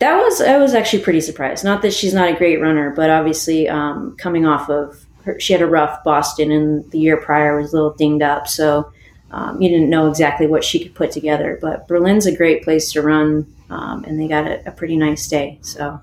That 0.00 0.16
was 0.16 0.40
I 0.40 0.56
was 0.56 0.74
actually 0.74 1.02
pretty 1.02 1.20
surprised. 1.20 1.62
Not 1.62 1.82
that 1.82 1.92
she's 1.92 2.14
not 2.14 2.30
a 2.30 2.36
great 2.36 2.60
runner, 2.60 2.90
but 2.90 3.10
obviously 3.10 3.68
um, 3.68 4.16
coming 4.18 4.46
off 4.46 4.70
of 4.70 5.06
her, 5.24 5.38
she 5.38 5.52
had 5.52 5.62
a 5.62 5.66
rough 5.66 6.02
Boston, 6.04 6.50
and 6.50 6.90
the 6.90 6.98
year 6.98 7.18
prior 7.18 7.60
was 7.60 7.72
a 7.72 7.76
little 7.76 7.94
dinged 7.94 8.22
up, 8.22 8.48
so 8.48 8.90
um, 9.30 9.60
you 9.60 9.68
didn't 9.68 9.90
know 9.90 10.08
exactly 10.08 10.46
what 10.46 10.64
she 10.64 10.80
could 10.80 10.94
put 10.94 11.12
together. 11.12 11.58
But 11.60 11.86
Berlin's 11.86 12.26
a 12.26 12.36
great 12.36 12.62
place 12.62 12.92
to 12.92 13.02
run, 13.02 13.52
um, 13.70 14.04
and 14.04 14.20
they 14.20 14.28
got 14.28 14.46
a, 14.46 14.68
a, 14.68 14.72
pretty 14.72 14.96
nice 14.96 15.28
day. 15.28 15.58
So, 15.62 16.00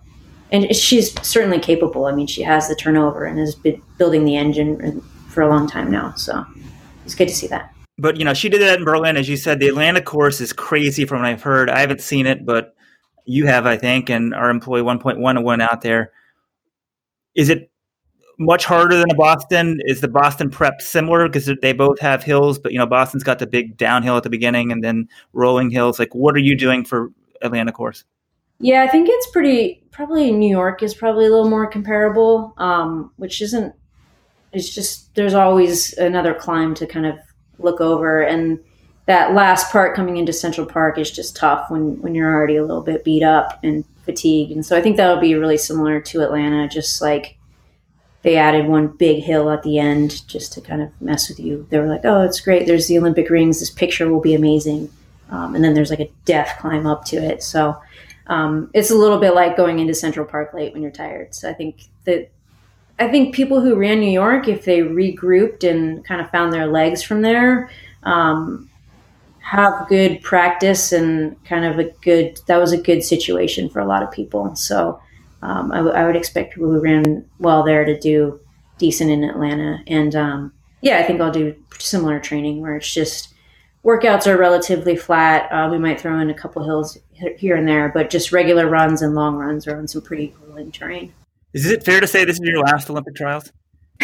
and 0.51 0.73
she's 0.75 1.13
certainly 1.27 1.59
capable. 1.59 2.05
I 2.05 2.13
mean, 2.13 2.27
she 2.27 2.41
has 2.43 2.67
the 2.67 2.75
turnover 2.75 3.25
and 3.25 3.37
has 3.39 3.55
been 3.55 3.81
building 3.97 4.23
the 4.23 4.37
engine 4.37 5.01
for 5.29 5.41
a 5.41 5.49
long 5.49 5.67
time 5.67 5.91
now. 5.91 6.13
So 6.15 6.45
it's 7.05 7.15
good 7.15 7.27
to 7.27 7.35
see 7.35 7.47
that 7.47 7.73
but 7.97 8.17
you 8.17 8.25
know, 8.25 8.33
she 8.33 8.49
did 8.49 8.61
that 8.61 8.79
in 8.79 8.85
Berlin, 8.85 9.17
as 9.17 9.27
you 9.27 9.37
said. 9.37 9.59
The 9.59 9.67
Atlanta 9.67 10.01
course 10.01 10.39
is 10.39 10.53
crazy 10.53 11.05
from 11.05 11.21
what 11.21 11.27
I've 11.27 11.41
heard. 11.41 11.69
I 11.69 11.79
haven't 11.79 12.01
seen 12.01 12.27
it, 12.27 12.45
but 12.45 12.75
you 13.25 13.47
have, 13.47 13.65
I 13.65 13.77
think, 13.77 14.09
and 14.09 14.33
our 14.33 14.49
employee 14.49 14.81
1.1 14.81 15.43
went 15.43 15.61
out 15.61 15.81
there. 15.81 16.11
Is 17.35 17.49
it 17.49 17.71
much 18.37 18.65
harder 18.65 18.97
than 18.97 19.09
a 19.11 19.15
Boston? 19.15 19.79
Is 19.85 20.01
the 20.01 20.07
Boston 20.07 20.49
prep 20.49 20.81
similar 20.81 21.27
because 21.27 21.51
they 21.61 21.73
both 21.73 21.99
have 21.99 22.23
hills, 22.23 22.59
but 22.59 22.71
you 22.71 22.77
know, 22.77 22.85
Boston's 22.85 23.23
got 23.23 23.39
the 23.39 23.47
big 23.47 23.77
downhill 23.77 24.17
at 24.17 24.23
the 24.23 24.29
beginning 24.29 24.71
and 24.71 24.83
then 24.83 25.07
rolling 25.33 25.69
hills. 25.69 25.99
Like, 25.99 26.13
what 26.13 26.35
are 26.35 26.39
you 26.39 26.57
doing 26.57 26.83
for 26.83 27.11
Atlanta 27.41 27.71
course? 27.71 28.03
Yeah, 28.59 28.83
I 28.83 28.87
think 28.87 29.07
it's 29.09 29.29
pretty. 29.31 29.83
Probably 29.91 30.31
New 30.31 30.49
York 30.49 30.83
is 30.83 30.93
probably 30.93 31.25
a 31.25 31.29
little 31.29 31.49
more 31.49 31.67
comparable, 31.67 32.53
um, 32.57 33.11
which 33.17 33.41
isn't. 33.41 33.73
It's 34.53 34.73
just 34.73 35.13
there's 35.15 35.33
always 35.33 35.93
another 35.97 36.33
climb 36.33 36.73
to 36.75 36.87
kind 36.87 37.05
of 37.05 37.17
look 37.59 37.81
over. 37.81 38.21
And 38.21 38.59
that 39.05 39.33
last 39.33 39.71
part 39.71 39.95
coming 39.95 40.17
into 40.17 40.33
Central 40.33 40.65
Park 40.65 40.97
is 40.97 41.11
just 41.11 41.35
tough 41.35 41.69
when, 41.69 41.99
when 42.01 42.13
you're 42.13 42.33
already 42.33 42.57
a 42.57 42.61
little 42.61 42.81
bit 42.81 43.03
beat 43.03 43.23
up 43.23 43.59
and 43.63 43.85
fatigued. 44.03 44.51
And 44.51 44.65
so 44.65 44.77
I 44.77 44.81
think 44.81 44.97
that'll 44.97 45.21
be 45.21 45.35
really 45.35 45.57
similar 45.57 45.99
to 46.01 46.21
Atlanta, 46.21 46.67
just 46.67 47.01
like 47.01 47.36
they 48.23 48.35
added 48.35 48.67
one 48.67 48.87
big 48.87 49.23
hill 49.23 49.49
at 49.49 49.63
the 49.63 49.77
end 49.79 50.27
just 50.27 50.53
to 50.53 50.61
kind 50.61 50.81
of 50.81 50.89
mess 51.01 51.29
with 51.29 51.39
you. 51.39 51.67
They 51.69 51.79
were 51.79 51.87
like, 51.87 52.03
oh, 52.03 52.21
it's 52.21 52.41
great. 52.41 52.65
There's 52.65 52.87
the 52.87 52.97
Olympic 52.97 53.29
rings. 53.29 53.59
This 53.59 53.69
picture 53.69 54.11
will 54.11 54.21
be 54.21 54.33
amazing. 54.33 54.89
Um, 55.29 55.55
and 55.55 55.63
then 55.63 55.73
there's 55.73 55.89
like 55.89 55.99
a 55.99 56.11
death 56.25 56.57
climb 56.59 56.87
up 56.87 57.05
to 57.05 57.17
it. 57.17 57.43
So 57.43 57.79
um, 58.27 58.69
it's 58.73 58.91
a 58.91 58.95
little 58.95 59.19
bit 59.19 59.33
like 59.33 59.57
going 59.57 59.79
into 59.79 59.93
Central 59.93 60.25
Park 60.25 60.53
late 60.53 60.73
when 60.73 60.81
you're 60.81 60.91
tired. 60.91 61.33
So 61.35 61.49
I 61.49 61.53
think 61.53 61.83
that 62.05 62.29
I 62.99 63.07
think 63.07 63.35
people 63.35 63.61
who 63.61 63.75
ran 63.75 63.99
New 63.99 64.11
York, 64.11 64.47
if 64.47 64.65
they 64.65 64.79
regrouped 64.79 65.63
and 65.69 66.03
kind 66.03 66.19
of 66.19 66.29
found 66.31 66.51
their 66.51 66.65
legs 66.65 67.03
from 67.03 67.21
there, 67.21 67.69
um, 68.03 68.69
have 69.39 69.87
good 69.87 70.21
practice 70.23 70.91
and 70.91 71.41
kind 71.45 71.63
of 71.63 71.79
a 71.79 71.91
good. 72.01 72.39
That 72.47 72.57
was 72.57 72.71
a 72.71 72.81
good 72.81 73.03
situation 73.03 73.69
for 73.69 73.79
a 73.79 73.85
lot 73.85 74.03
of 74.03 74.11
people. 74.11 74.55
So 74.55 74.99
um, 75.41 75.71
I, 75.71 75.77
w- 75.77 75.95
I 75.95 76.05
would 76.05 76.15
expect 76.15 76.53
people 76.53 76.71
who 76.71 76.79
ran 76.79 77.25
well 77.39 77.63
there 77.63 77.85
to 77.85 77.99
do 77.99 78.39
decent 78.77 79.11
in 79.11 79.23
Atlanta. 79.23 79.79
And 79.87 80.15
um, 80.15 80.53
yeah, 80.81 80.99
I 80.99 81.03
think 81.03 81.21
I'll 81.21 81.31
do 81.31 81.55
similar 81.79 82.19
training 82.19 82.61
where 82.61 82.75
it's 82.75 82.93
just 82.93 83.33
workouts 83.83 84.27
are 84.27 84.37
relatively 84.37 84.95
flat. 84.95 85.51
Uh, 85.51 85.69
we 85.69 85.77
might 85.77 85.99
throw 85.99 86.19
in 86.19 86.29
a 86.29 86.33
couple 86.33 86.63
hills 86.63 86.97
here 87.37 87.55
and 87.55 87.67
there, 87.67 87.89
but 87.89 88.09
just 88.09 88.31
regular 88.31 88.67
runs 88.67 89.01
and 89.01 89.15
long 89.15 89.35
runs 89.35 89.67
are 89.67 89.77
on 89.77 89.87
some 89.87 90.01
pretty 90.01 90.27
grueling 90.27 90.71
terrain. 90.71 91.13
Is 91.53 91.65
it 91.69 91.83
fair 91.83 91.99
to 91.99 92.07
say 92.07 92.25
this 92.25 92.39
is 92.39 92.47
your 92.47 92.59
last 92.59 92.89
Olympic 92.89 93.15
trials? 93.15 93.51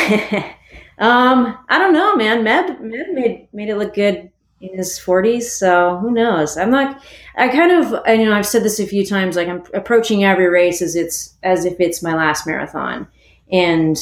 um, 0.98 1.58
I 1.70 1.78
don't 1.78 1.94
know, 1.94 2.16
man. 2.16 2.44
Meb, 2.44 2.80
Meb 2.80 3.14
made 3.14 3.48
made 3.54 3.70
it 3.70 3.76
look 3.76 3.94
good 3.94 4.32
in 4.64 4.78
his 4.78 4.98
40s, 4.98 5.44
so 5.44 5.98
who 5.98 6.12
knows? 6.12 6.58
I'm 6.58 6.72
like 6.72 6.98
I 7.36 7.48
kind 7.48 7.72
of, 7.72 8.02
I, 8.06 8.14
you 8.14 8.26
know, 8.26 8.34
I've 8.34 8.46
said 8.46 8.64
this 8.64 8.80
a 8.80 8.86
few 8.86 9.06
times. 9.06 9.36
Like 9.36 9.48
I'm 9.48 9.64
approaching 9.74 10.24
every 10.24 10.48
race 10.48 10.82
as 10.82 10.96
it's 10.96 11.36
as 11.44 11.66
if 11.66 11.80
it's 11.80 12.04
my 12.04 12.14
last 12.14 12.46
marathon, 12.46 13.08
and 13.52 13.98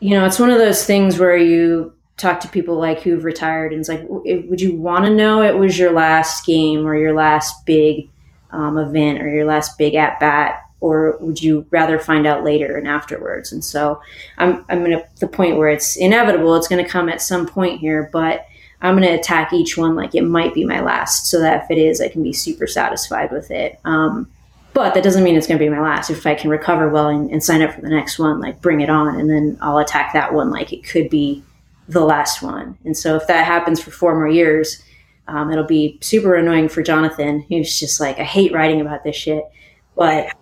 you 0.00 0.10
know, 0.10 0.26
it's 0.26 0.38
one 0.38 0.50
of 0.50 0.58
those 0.58 0.84
things 0.84 1.18
where 1.18 1.36
you 1.36 1.94
talk 2.16 2.40
to 2.40 2.48
people 2.48 2.78
like 2.78 3.00
who've 3.00 3.24
retired, 3.24 3.72
and 3.72 3.80
it's 3.80 3.88
like, 3.88 4.04
would 4.08 4.60
you 4.60 4.76
want 4.76 5.04
to 5.04 5.14
know 5.14 5.42
it 5.42 5.56
was 5.56 5.78
your 5.78 5.92
last 5.92 6.44
game 6.44 6.86
or 6.86 6.96
your 6.96 7.14
last 7.14 7.64
big 7.64 8.10
um, 8.50 8.76
event 8.76 9.22
or 9.22 9.28
your 9.28 9.46
last 9.46 9.78
big 9.78 9.94
at 9.94 10.18
bat? 10.20 10.64
or 10.82 11.18
would 11.20 11.42
you 11.42 11.66
rather 11.68 11.98
find 11.98 12.26
out 12.26 12.42
later 12.42 12.76
and 12.76 12.88
afterwards? 12.88 13.52
And 13.52 13.62
so 13.62 14.00
I'm, 14.38 14.64
I'm 14.70 14.86
at 14.86 15.14
the 15.16 15.28
point 15.28 15.58
where 15.58 15.68
it's 15.68 15.94
inevitable. 15.96 16.54
It's 16.54 16.68
going 16.68 16.82
to 16.82 16.90
come 16.90 17.10
at 17.10 17.20
some 17.20 17.46
point 17.46 17.80
here, 17.80 18.08
but 18.10 18.46
I'm 18.82 18.96
going 18.96 19.06
to 19.06 19.14
attack 19.14 19.52
each 19.52 19.76
one 19.76 19.94
like 19.94 20.14
it 20.14 20.22
might 20.22 20.54
be 20.54 20.64
my 20.64 20.80
last 20.80 21.26
so 21.26 21.40
that 21.40 21.64
if 21.64 21.70
it 21.70 21.78
is, 21.78 22.00
I 22.00 22.08
can 22.08 22.22
be 22.22 22.32
super 22.32 22.66
satisfied 22.66 23.30
with 23.30 23.50
it. 23.50 23.78
Um, 23.84 24.30
but 24.72 24.94
that 24.94 25.02
doesn't 25.02 25.24
mean 25.24 25.36
it's 25.36 25.46
going 25.46 25.58
to 25.58 25.64
be 25.64 25.68
my 25.68 25.80
last. 25.80 26.10
If 26.10 26.26
I 26.26 26.34
can 26.34 26.48
recover 26.48 26.88
well 26.88 27.08
and, 27.08 27.30
and 27.30 27.42
sign 27.42 27.60
up 27.60 27.74
for 27.74 27.80
the 27.80 27.90
next 27.90 28.18
one, 28.18 28.40
like 28.40 28.60
bring 28.60 28.80
it 28.80 28.88
on, 28.88 29.18
and 29.18 29.28
then 29.28 29.58
I'll 29.60 29.78
attack 29.78 30.12
that 30.12 30.32
one 30.32 30.50
like 30.50 30.72
it 30.72 30.84
could 30.84 31.10
be 31.10 31.42
the 31.88 32.00
last 32.00 32.40
one. 32.40 32.78
And 32.84 32.96
so 32.96 33.16
if 33.16 33.26
that 33.26 33.44
happens 33.44 33.80
for 33.80 33.90
four 33.90 34.14
more 34.14 34.28
years, 34.28 34.82
um, 35.26 35.50
it'll 35.50 35.64
be 35.64 35.98
super 36.00 36.34
annoying 36.34 36.68
for 36.68 36.82
Jonathan, 36.82 37.44
who's 37.48 37.78
just 37.78 38.00
like, 38.00 38.18
I 38.18 38.24
hate 38.24 38.52
writing 38.52 38.80
about 38.80 39.04
this 39.04 39.16
shit. 39.16 39.44
But 39.96 40.34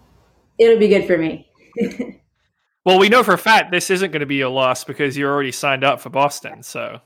it'll 0.59 0.79
be 0.79 0.89
good 0.89 1.07
for 1.07 1.17
me. 1.17 1.49
well, 2.85 2.99
we 2.99 3.09
know 3.09 3.23
for 3.23 3.35
a 3.35 3.39
fact 3.39 3.71
this 3.71 3.91
isn't 3.91 4.13
going 4.13 4.21
to 4.21 4.27
be 4.27 4.37
your 4.37 4.51
loss 4.51 4.85
because 4.85 5.17
you're 5.17 5.33
already 5.33 5.53
signed 5.53 5.85
up 5.85 6.01
for 6.01 6.11
Boston. 6.11 6.63
So, 6.63 7.01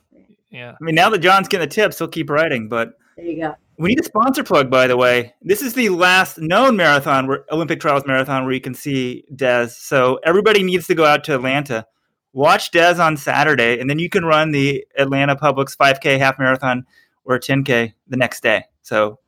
yeah. 0.52 0.72
I 0.72 0.84
mean, 0.84 0.94
now 0.94 1.10
that 1.10 1.18
John's 1.18 1.48
getting 1.48 1.68
the 1.68 1.74
tips, 1.74 1.98
he'll 1.98 2.08
keep 2.08 2.30
writing. 2.30 2.68
But 2.68 2.92
there 3.16 3.24
you 3.24 3.40
go. 3.40 3.54
We 3.78 3.88
need 3.88 4.00
a 4.00 4.04
sponsor 4.04 4.44
plug, 4.44 4.70
by 4.70 4.86
the 4.86 4.96
way. 4.96 5.34
This 5.42 5.62
is 5.62 5.74
the 5.74 5.88
last 5.88 6.38
known 6.38 6.76
marathon, 6.76 7.26
where, 7.26 7.44
Olympic 7.50 7.80
trials 7.80 8.06
marathon, 8.06 8.44
where 8.44 8.52
you 8.52 8.60
can 8.60 8.74
see 8.74 9.24
Des. 9.34 9.68
So 9.68 10.20
everybody 10.24 10.62
needs 10.62 10.86
to 10.86 10.94
go 10.94 11.04
out 11.04 11.24
to 11.24 11.34
Atlanta. 11.34 11.86
watch 12.32 12.70
Des 12.70 13.00
on 13.00 13.16
Saturday, 13.16 13.80
and 13.80 13.90
then 13.90 13.98
you 13.98 14.08
can 14.08 14.24
run 14.24 14.52
the 14.52 14.86
Atlanta 14.98 15.36
Publix 15.36 15.76
5K 15.76 16.18
half 16.18 16.38
marathon 16.38 16.84
or 17.24 17.38
10K 17.38 17.92
the 18.08 18.16
next 18.16 18.42
day. 18.42 18.64
So, 18.82 19.18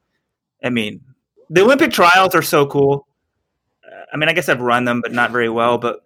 I 0.62 0.70
mean, 0.70 1.00
the 1.50 1.62
Olympic 1.62 1.90
trials 1.90 2.34
are 2.34 2.42
so 2.42 2.66
cool. 2.66 3.06
Uh, 3.84 4.04
I 4.12 4.16
mean, 4.16 4.28
I 4.28 4.32
guess 4.32 4.48
I've 4.48 4.60
run 4.60 4.84
them, 4.84 5.00
but 5.00 5.12
not 5.12 5.30
very 5.30 5.48
well. 5.48 5.78
But 5.78 6.00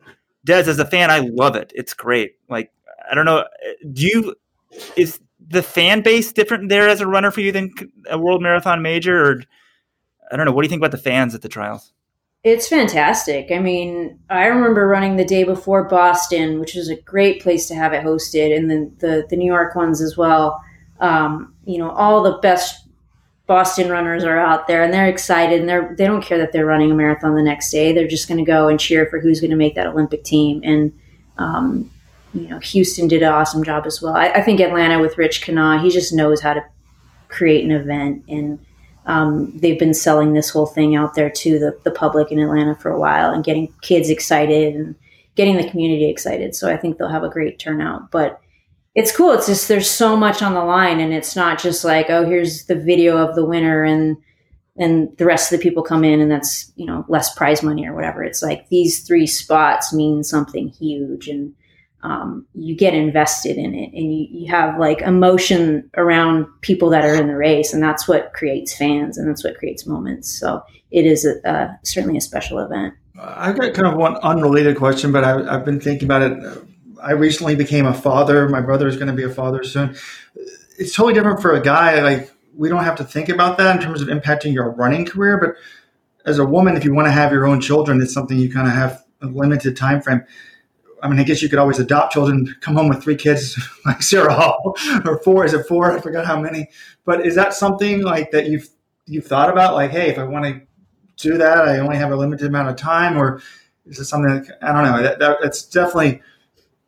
Des, 0.45 0.69
as 0.69 0.79
a 0.79 0.85
fan, 0.85 1.11
I 1.11 1.19
love 1.19 1.57
it. 1.57 1.73
It's 1.75 1.95
great. 1.95 2.37
Like, 2.49 2.71
I 3.11 3.14
don't 3.14 3.25
know. 3.25 3.45
Do 3.93 4.07
you, 4.07 4.35
is 4.97 5.21
the 5.49 5.62
fan 5.62 6.03
base 6.03 6.33
different 6.33 6.69
there 6.69 6.89
as 6.89 7.01
a 7.01 7.07
runner 7.07 7.31
for 7.31 7.41
you 7.41 7.53
than 7.53 7.73
a 8.11 8.19
world 8.19 8.43
marathon 8.43 8.83
major? 8.83 9.23
Or 9.23 9.43
I 10.31 10.37
don't 10.37 10.47
know. 10.47 10.53
What 10.53 10.62
do 10.62 10.66
you 10.66 10.71
think 10.71 10.81
about 10.81 10.93
the 10.93 10.99
fans 10.99 11.35
at 11.35 11.43
the 11.43 11.49
trials? 11.49 11.93
It's 12.45 12.69
fantastic. 12.69 13.51
I 13.51 13.59
mean, 13.59 14.19
I 14.31 14.47
remember 14.47 14.87
running 14.87 15.16
the 15.16 15.25
day 15.25 15.43
before 15.43 15.85
Boston, 15.85 16.61
which 16.61 16.75
was 16.75 16.89
a 16.89 17.01
great 17.03 17.43
place 17.43 17.66
to 17.66 17.75
have 17.75 17.93
it 17.93 18.05
hosted, 18.05 18.57
and 18.57 18.71
then 18.71 18.95
the, 18.99 19.27
the 19.29 19.37
New 19.37 19.47
York 19.47 19.75
ones 19.75 20.01
as 20.01 20.16
well. 20.16 20.62
Um, 21.01 21.55
you 21.64 21.79
know, 21.79 21.91
all 21.91 22.23
the 22.23 22.39
best 22.39 22.89
Boston 23.49 23.91
runners 23.91 24.25
are 24.25 24.39
out 24.39 24.69
there 24.69 24.83
and 24.83 24.93
they're 24.93 25.09
excited 25.09 25.59
and 25.59 25.69
they're 25.69 25.95
they 25.97 26.05
don't 26.05 26.23
care 26.23 26.37
that 26.37 26.53
they're 26.53 26.66
running 26.66 26.91
a 26.91 26.95
marathon 26.95 27.35
the 27.35 27.43
next 27.43 27.71
day. 27.71 27.93
They're 27.93 28.07
just 28.07 28.29
going 28.29 28.39
to 28.39 28.45
go 28.45 28.69
and 28.69 28.79
cheer 28.79 29.07
for 29.07 29.19
who's 29.19 29.41
going 29.41 29.51
to 29.51 29.57
make 29.57 29.75
that 29.75 29.87
Olympic 29.87 30.23
team. 30.23 30.61
And 30.62 30.93
um, 31.39 31.91
you 32.43 32.49
know, 32.49 32.59
Houston 32.59 33.09
did 33.09 33.22
an 33.22 33.32
awesome 33.32 33.64
job 33.64 33.86
as 33.86 34.01
well. 34.01 34.14
I, 34.14 34.28
I 34.28 34.43
think 34.43 34.61
Atlanta 34.61 35.01
with 35.01 35.18
Rich 35.18 35.43
Kenah, 35.43 35.82
he 35.82 35.91
just 35.91 36.12
knows 36.12 36.41
how 36.41 36.55
to 36.55 36.64
create 37.28 37.64
an 37.64 37.72
event 37.72 38.24
and 38.28 38.59
um, 39.07 39.57
they've 39.57 39.78
been 39.78 39.95
selling 39.95 40.34
this 40.34 40.51
whole 40.51 40.66
thing 40.66 40.95
out 40.95 41.14
there 41.14 41.30
to 41.30 41.59
the, 41.59 41.78
the 41.82 41.91
public 41.91 42.30
in 42.30 42.39
Atlanta 42.39 42.74
for 42.74 42.91
a 42.91 43.01
while 43.01 43.32
and 43.32 43.43
getting 43.43 43.72
kids 43.80 44.11
excited 44.11 44.76
and 44.76 44.95
getting 45.34 45.57
the 45.57 45.68
community 45.70 46.11
excited. 46.11 46.55
So 46.55 46.70
I 46.70 46.76
think 46.76 46.99
they'll 46.99 47.09
have 47.09 47.24
a 47.24 47.30
great 47.30 47.59
turnout. 47.59 48.11
But 48.11 48.39
it's 48.95 49.16
cool. 49.16 49.32
It's 49.32 49.47
just 49.47 49.68
there's 49.68 49.89
so 49.89 50.14
much 50.16 50.43
on 50.43 50.55
the 50.55 50.64
line, 50.64 50.99
and 51.01 51.14
it's 51.14 51.36
not 51.36 51.59
just 51.59 51.84
like 51.84 52.11
oh 52.11 52.26
here's 52.26 52.64
the 52.64 52.74
video 52.74 53.16
of 53.16 53.34
the 53.34 53.45
winner 53.45 53.84
and 53.84 54.16
and 54.76 55.16
the 55.18 55.24
rest 55.24 55.53
of 55.53 55.59
the 55.59 55.62
people 55.62 55.82
come 55.82 56.05
in 56.05 56.20
and 56.20 56.30
that's 56.30 56.72
you 56.76 56.84
know 56.84 57.05
less 57.09 57.34
prize 57.34 57.62
money 57.62 57.86
or 57.86 57.95
whatever. 57.95 58.24
It's 58.24 58.43
like 58.43 58.68
these 58.68 59.07
three 59.07 59.26
spots 59.26 59.93
mean 59.93 60.24
something 60.24 60.68
huge 60.68 61.28
and 61.28 61.55
um, 62.03 62.46
you 62.55 62.76
get 62.76 62.94
invested 62.94 63.57
in 63.57 63.74
it 63.74 63.92
and 63.92 64.14
you, 64.14 64.28
you 64.30 64.51
have 64.51 64.78
like 64.78 65.01
emotion 65.01 65.90
around 65.96 66.46
people 66.61 66.90
that 66.90 67.05
are 67.05 67.14
in 67.14 67.26
the 67.26 67.36
race 67.36 67.72
and 67.72 67.82
that's 67.82 68.07
what 68.07 68.32
creates 68.34 68.76
fans 68.76 69.18
and 69.18 69.28
that's 69.28 69.42
what 69.42 69.59
creates 69.59 69.86
moments. 69.86 70.28
So 70.28 70.62
it 70.90 71.05
is 71.05 71.24
a, 71.24 71.78
certainly 71.82 72.16
a 72.16 72.20
special 72.20 72.61
event. 72.61 72.94
I've 73.20 73.59
got 73.59 73.74
kind 73.74 73.88
of 73.88 73.96
one 73.96 74.16
unrelated 74.16 74.76
question 74.76 75.11
but 75.11 75.24
I, 75.24 75.53
have 75.53 75.64
been 75.64 75.80
thinking 75.80 76.07
about 76.07 76.22
it. 76.22 76.62
I 77.03 77.12
recently 77.12 77.57
became 77.57 77.86
a 77.86 77.94
father. 77.94 78.49
My 78.49 78.61
brother 78.61 78.86
is 78.86 78.96
going 78.96 79.09
to 79.09 79.12
be 79.12 79.24
a 79.24 79.30
father 79.30 79.64
soon. 79.64 79.96
It's 80.78 80.94
totally 80.94 81.14
different 81.14 81.42
for 81.42 81.55
a 81.55 81.61
guy 81.61 82.01
like 82.01 82.30
we 82.55 82.68
don't 82.68 82.84
have 82.84 82.96
to 82.96 83.05
think 83.05 83.28
about 83.28 83.57
that 83.59 83.76
in 83.76 83.82
terms 83.82 84.03
of 84.03 84.09
impacting 84.09 84.53
your 84.53 84.70
running 84.70 85.05
career 85.05 85.38
but 85.38 85.55
as 86.28 86.38
a 86.38 86.44
woman 86.44 86.76
if 86.76 86.84
you 86.84 86.92
want 86.92 87.07
to 87.07 87.12
have 87.12 87.32
your 87.32 87.46
own 87.46 87.61
children 87.61 88.01
it's 88.03 88.12
something 88.12 88.36
you 88.36 88.53
kind 88.53 88.66
of 88.66 88.74
have 88.74 89.05
a 89.22 89.26
limited 89.26 89.76
time 89.76 90.03
frame 90.03 90.22
I 91.03 91.09
mean, 91.09 91.18
I 91.18 91.24
guess 91.24 91.42
you 91.42 91.49
could 91.49 91.59
always 91.59 91.78
adopt 91.78 92.12
children, 92.12 92.55
come 92.61 92.74
home 92.74 92.88
with 92.88 93.03
three 93.03 93.16
kids 93.16 93.59
like 93.86 94.03
Sarah 94.03 94.32
Hall, 94.32 94.76
or 95.05 95.18
four. 95.22 95.44
Is 95.44 95.55
it 95.55 95.66
four? 95.66 95.92
I 95.92 96.01
forgot 96.01 96.26
how 96.26 96.40
many. 96.40 96.68
But 97.05 97.26
is 97.26 97.34
that 97.34 97.55
something 97.55 98.03
like 98.03 98.30
that 98.32 98.46
you've 98.46 98.68
you've 99.07 99.26
thought 99.26 99.51
about? 99.51 99.74
Like, 99.74 99.90
hey, 99.90 100.11
if 100.11 100.18
I 100.18 100.24
want 100.24 100.44
to 100.44 100.61
do 101.16 101.38
that, 101.38 101.59
I 101.59 101.78
only 101.78 101.96
have 101.96 102.12
a 102.12 102.16
limited 102.16 102.46
amount 102.46 102.68
of 102.68 102.76
time, 102.76 103.16
or 103.16 103.40
is 103.86 103.99
it 103.99 104.05
something 104.05 104.42
that 104.42 104.59
I 104.62 104.72
don't 104.72 104.84
know? 104.84 105.03
That, 105.03 105.18
that 105.18 105.38
it's 105.42 105.62
definitely 105.62 106.22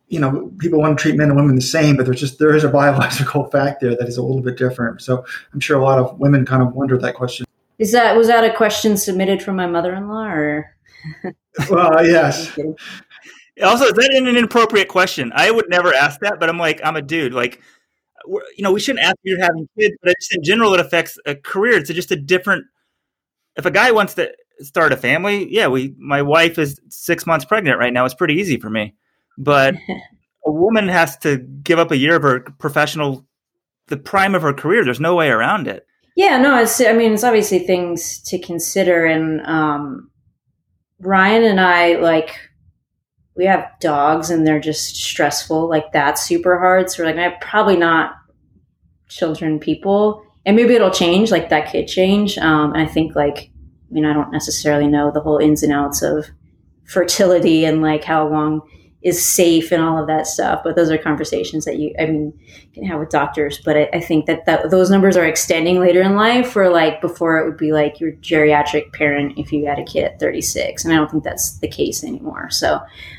you 0.08 0.18
know 0.18 0.52
people 0.58 0.80
want 0.80 0.98
to 0.98 1.02
treat 1.02 1.16
men 1.16 1.28
and 1.28 1.36
women 1.36 1.54
the 1.54 1.62
same, 1.62 1.96
but 1.96 2.06
there's 2.06 2.20
just 2.20 2.38
there 2.38 2.54
is 2.54 2.64
a 2.64 2.68
biological 2.80 3.44
fact 3.50 3.80
there 3.80 3.96
that 3.96 4.08
is 4.08 4.16
a 4.16 4.22
little 4.22 4.42
bit 4.42 4.56
different. 4.56 5.00
So 5.02 5.24
I'm 5.52 5.61
sure 5.61 5.78
a 5.78 5.84
lot 5.84 5.98
of 5.98 6.18
women 6.18 6.44
kind 6.44 6.62
of 6.62 6.74
wonder 6.74 6.98
that 6.98 7.14
question. 7.14 7.46
Is 7.78 7.92
that 7.92 8.16
was 8.16 8.26
that 8.26 8.44
a 8.44 8.54
question 8.54 8.96
submitted 8.96 9.42
from 9.42 9.56
my 9.56 9.66
mother-in-law 9.66 10.26
or? 10.26 10.76
well, 11.70 12.06
yes. 12.06 12.58
Also, 13.62 13.86
is 13.86 13.92
that 13.92 14.14
an 14.14 14.26
inappropriate 14.26 14.88
question? 14.88 15.32
I 15.34 15.50
would 15.50 15.68
never 15.68 15.94
ask 15.94 16.20
that, 16.20 16.40
but 16.40 16.48
I'm 16.48 16.58
like, 16.58 16.80
I'm 16.84 16.96
a 16.96 17.02
dude. 17.02 17.34
Like, 17.34 17.61
you 18.26 18.62
know, 18.62 18.72
we 18.72 18.80
shouldn't 18.80 19.04
ask 19.04 19.16
you 19.22 19.38
having 19.40 19.68
kids, 19.78 19.94
but 20.02 20.14
just 20.20 20.34
in 20.34 20.42
general, 20.42 20.74
it 20.74 20.80
affects 20.80 21.18
a 21.26 21.34
career. 21.34 21.78
It's 21.78 21.90
just 21.90 22.11
a 22.11 22.16
different. 22.16 22.64
If 23.56 23.66
a 23.66 23.70
guy 23.70 23.90
wants 23.90 24.14
to 24.14 24.32
start 24.61 24.92
a 24.92 24.96
family, 24.96 25.52
yeah, 25.52 25.68
we. 25.68 25.94
My 25.98 26.22
wife 26.22 26.58
is 26.58 26.80
six 26.88 27.26
months 27.26 27.44
pregnant 27.44 27.78
right 27.78 27.92
now. 27.92 28.04
It's 28.04 28.14
pretty 28.14 28.34
easy 28.34 28.58
for 28.58 28.70
me, 28.70 28.94
but 29.38 29.74
a 30.46 30.50
woman 30.50 30.88
has 30.88 31.16
to 31.18 31.38
give 31.38 31.78
up 31.78 31.90
a 31.90 31.96
year 31.96 32.16
of 32.16 32.22
her 32.22 32.40
professional, 32.58 33.26
the 33.88 33.96
prime 33.96 34.34
of 34.34 34.42
her 34.42 34.52
career. 34.52 34.84
There's 34.84 35.00
no 35.00 35.14
way 35.14 35.28
around 35.28 35.66
it. 35.66 35.86
Yeah, 36.16 36.38
no, 36.38 36.61
it's. 36.61 36.80
I 36.80 36.92
mean, 36.92 37.14
it's 37.14 37.24
obviously 37.24 37.61
things 37.61 38.20
to 38.24 38.38
consider, 38.38 39.06
and 39.06 39.40
um, 39.46 40.11
Ryan 41.00 41.44
and 41.44 41.61
I 41.61 41.96
like 41.96 42.38
we 43.41 43.47
have 43.47 43.72
dogs 43.80 44.28
and 44.28 44.47
they're 44.47 44.61
just 44.61 44.97
stressful. 44.97 45.66
Like 45.66 45.93
that's 45.93 46.22
super 46.22 46.59
hard. 46.59 46.91
So 46.91 47.03
we're 47.03 47.09
like, 47.09 47.16
I'm 47.16 47.41
probably 47.41 47.76
not 47.76 48.12
children 49.09 49.59
people. 49.59 50.22
And 50.45 50.57
maybe 50.57 50.74
it'll 50.74 50.91
change, 50.91 51.30
like 51.30 51.49
that 51.49 51.72
could 51.72 51.88
change. 51.88 52.36
Um, 52.36 52.74
and 52.74 52.82
I 52.82 52.86
think 52.86 53.16
like, 53.16 53.51
I 53.91 53.95
mean, 53.95 54.05
I 54.05 54.12
don't 54.12 54.30
necessarily 54.30 54.88
know 54.88 55.11
the 55.11 55.22
whole 55.22 55.38
ins 55.38 55.62
and 55.62 55.72
outs 55.72 56.03
of 56.03 56.26
fertility 56.84 57.64
and 57.64 57.80
like 57.80 58.05
how 58.05 58.28
long 58.28 58.61
is 59.03 59.24
safe 59.24 59.72
and 59.72 59.82
all 59.82 59.98
of 59.98 60.07
that 60.07 60.26
stuff. 60.26 60.61
But 60.62 60.76
those 60.76 60.90
are 60.90 60.98
conversations 60.98 61.64
that 61.64 61.78
you, 61.78 61.94
I 61.98 62.07
mean, 62.07 62.38
can 62.74 62.84
have 62.84 63.01
with 63.01 63.09
doctors. 63.09 63.59
But 63.59 63.76
I, 63.76 63.88
I 63.94 64.01
think 64.01 64.26
that, 64.26 64.44
that 64.44 64.70
those 64.70 64.90
numbers 64.90 65.16
are 65.16 65.24
extending 65.24 65.80
later 65.80 66.03
in 66.03 66.16
life, 66.16 66.55
where 66.55 66.70
like 66.70 67.01
before 67.01 67.38
it 67.38 67.46
would 67.46 67.57
be 67.57 67.72
like 67.72 67.98
your 67.98 68.12
geriatric 68.12 68.92
parent 68.92 69.38
if 69.38 69.53
you 69.53 69.66
had 69.66 69.78
a 69.78 69.84
kid 69.84 70.05
at 70.05 70.20
36. 70.20 70.84
And 70.84 70.92
I 70.92 70.96
don't 70.96 71.11
think 71.11 71.24
that's 71.24 71.59
the 71.59 71.68
case 71.68 72.05
anymore. 72.05 72.51
So, 72.51 72.78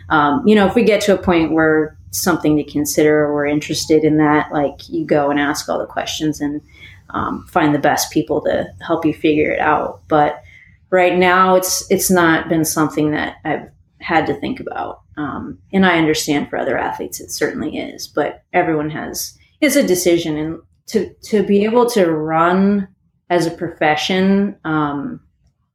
um, 0.10 0.48
you 0.48 0.54
know, 0.54 0.68
if 0.68 0.76
we 0.76 0.84
get 0.84 1.02
to 1.02 1.16
a 1.16 1.22
point 1.22 1.52
where 1.52 1.98
something 2.12 2.58
to 2.58 2.64
consider 2.64 3.24
or 3.24 3.34
we're 3.34 3.48
interested 3.48 4.04
in 4.04 4.18
that, 4.18 4.52
like 4.52 4.88
you 4.88 5.04
go 5.04 5.32
and 5.32 5.40
ask 5.40 5.68
all 5.68 5.80
the 5.80 5.86
questions 5.86 6.42
and 6.42 6.62
um, 7.10 7.46
find 7.48 7.74
the 7.74 7.80
best 7.80 8.12
people 8.12 8.42
to 8.42 8.72
help 8.82 9.06
you 9.06 9.14
figure 9.14 9.52
it 9.52 9.60
out. 9.60 10.02
But 10.08 10.44
right 10.92 11.18
now, 11.18 11.56
it's 11.56 11.90
it's 11.90 12.12
not 12.12 12.50
been 12.50 12.66
something 12.66 13.12
that 13.12 13.38
I've 13.44 13.70
had 14.02 14.26
to 14.28 14.34
think 14.40 14.60
about. 14.60 15.02
Um, 15.18 15.60
and 15.72 15.86
I 15.86 15.98
understand 15.98 16.50
for 16.50 16.58
other 16.58 16.78
athletes 16.78 17.20
it 17.20 17.32
certainly 17.32 17.78
is, 17.78 18.08
but 18.08 18.44
everyone 18.54 18.90
has 18.90 19.38
it's 19.62 19.76
a 19.76 19.86
decision, 19.86 20.38
and 20.38 20.60
to 20.88 21.14
to 21.26 21.44
be 21.44 21.64
able 21.64 21.90
to 21.92 22.12
run 22.12 22.88
as 23.30 23.46
a 23.46 23.52
profession 23.52 24.58
um, 24.66 25.22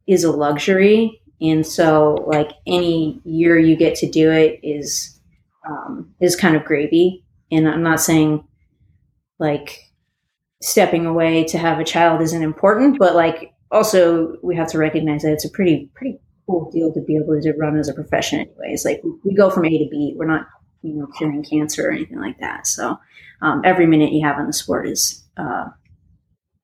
is 0.07 0.25
a 0.25 0.33
luxury, 0.33 1.21
and 1.41 1.67
so 1.67 2.25
like 2.27 2.51
any 2.67 3.21
year 3.25 3.59
you 3.59 3.77
get 3.77 3.95
to 3.97 4.11
do 4.11 4.31
it 4.31 4.61
is 4.63 5.19
um, 5.69 6.13
is 6.21 6.37
kind 6.37 6.57
of 6.57 6.65
gravy. 6.65 7.25
And 7.53 7.69
I'm 7.69 7.83
not 7.83 8.01
saying 8.01 8.45
like 9.39 9.81
stepping 10.61 11.07
away 11.07 11.45
to 11.45 11.59
have 11.59 11.79
a 11.79 11.85
child 11.85 12.21
isn't 12.23 12.43
important, 12.43 12.99
but 12.99 13.15
like 13.15 13.53
also 13.71 14.37
we 14.43 14.57
have 14.57 14.69
to 14.69 14.79
recognize 14.79 15.23
that 15.23 15.33
it's 15.33 15.45
a 15.45 15.51
pretty 15.51 15.91
pretty 15.95 16.19
cool 16.47 16.71
deal 16.71 16.93
to 16.93 17.01
be 17.01 17.17
able 17.17 17.41
to 17.41 17.53
run 17.59 17.77
as 17.77 17.89
a 17.89 17.95
profession 17.95 18.41
anyways 18.41 18.85
like 18.85 19.03
we 19.25 19.35
go 19.35 19.51
from 19.51 19.65
a 19.65 19.71
to 19.71 19.89
b 19.91 20.15
we're 20.17 20.27
not 20.27 20.47
you 20.83 20.95
know 20.95 21.07
curing 21.19 21.45
cancer 21.45 21.89
or 21.89 21.93
anything 21.93 22.21
like 22.21 22.39
that 22.39 22.67
so 22.67 22.99
um, 23.43 23.61
every 23.65 23.87
minute 23.87 24.13
you 24.13 24.27
have 24.27 24.39
on 24.39 24.47
the 24.47 24.53
sport 24.53 24.89
is 24.89 25.25
uh, 25.37 25.67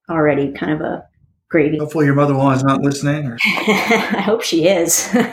already 0.09 0.53
kind 0.53 0.73
of 0.73 0.81
a 0.81 1.05
gravy 1.49 1.79
hopefully 1.79 2.07
your 2.07 2.15
mother-in-law 2.15 2.53
is 2.53 2.65
not 2.65 2.81
listening 2.81 3.27
or... 3.27 3.39
i 3.45 4.23
hope 4.25 4.43
she 4.43 4.67
is 4.67 5.15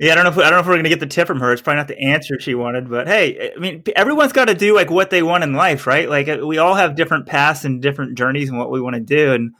Yeah, 0.00 0.12
I 0.12 0.14
don't 0.14 0.24
know 0.24 0.30
if 0.30 0.38
I 0.38 0.42
don't 0.44 0.52
know 0.52 0.60
if 0.60 0.66
we're 0.66 0.72
going 0.72 0.84
to 0.84 0.88
get 0.88 1.00
the 1.00 1.06
tip 1.06 1.26
from 1.26 1.40
her. 1.40 1.52
It's 1.52 1.60
probably 1.60 1.76
not 1.76 1.88
the 1.88 1.98
answer 1.98 2.40
she 2.40 2.54
wanted, 2.54 2.88
but 2.88 3.06
hey, 3.06 3.52
I 3.54 3.58
mean, 3.58 3.82
everyone's 3.94 4.32
got 4.32 4.46
to 4.46 4.54
do 4.54 4.74
like 4.74 4.90
what 4.90 5.10
they 5.10 5.22
want 5.22 5.44
in 5.44 5.52
life, 5.52 5.86
right? 5.86 6.08
Like 6.08 6.26
we 6.42 6.56
all 6.56 6.74
have 6.74 6.96
different 6.96 7.26
paths 7.26 7.66
and 7.66 7.82
different 7.82 8.16
journeys 8.16 8.48
and 8.48 8.58
what 8.58 8.70
we 8.70 8.80
want 8.80 8.94
to 8.94 9.00
do. 9.00 9.34
And 9.34 9.52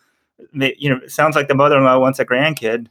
you 0.79 0.89
know, 0.89 0.97
it 1.05 1.11
sounds 1.11 1.37
like 1.37 1.49
the 1.49 1.55
mother-in-law 1.55 1.99
wants 1.99 2.21
a 2.21 2.25
grandkid, 2.25 2.87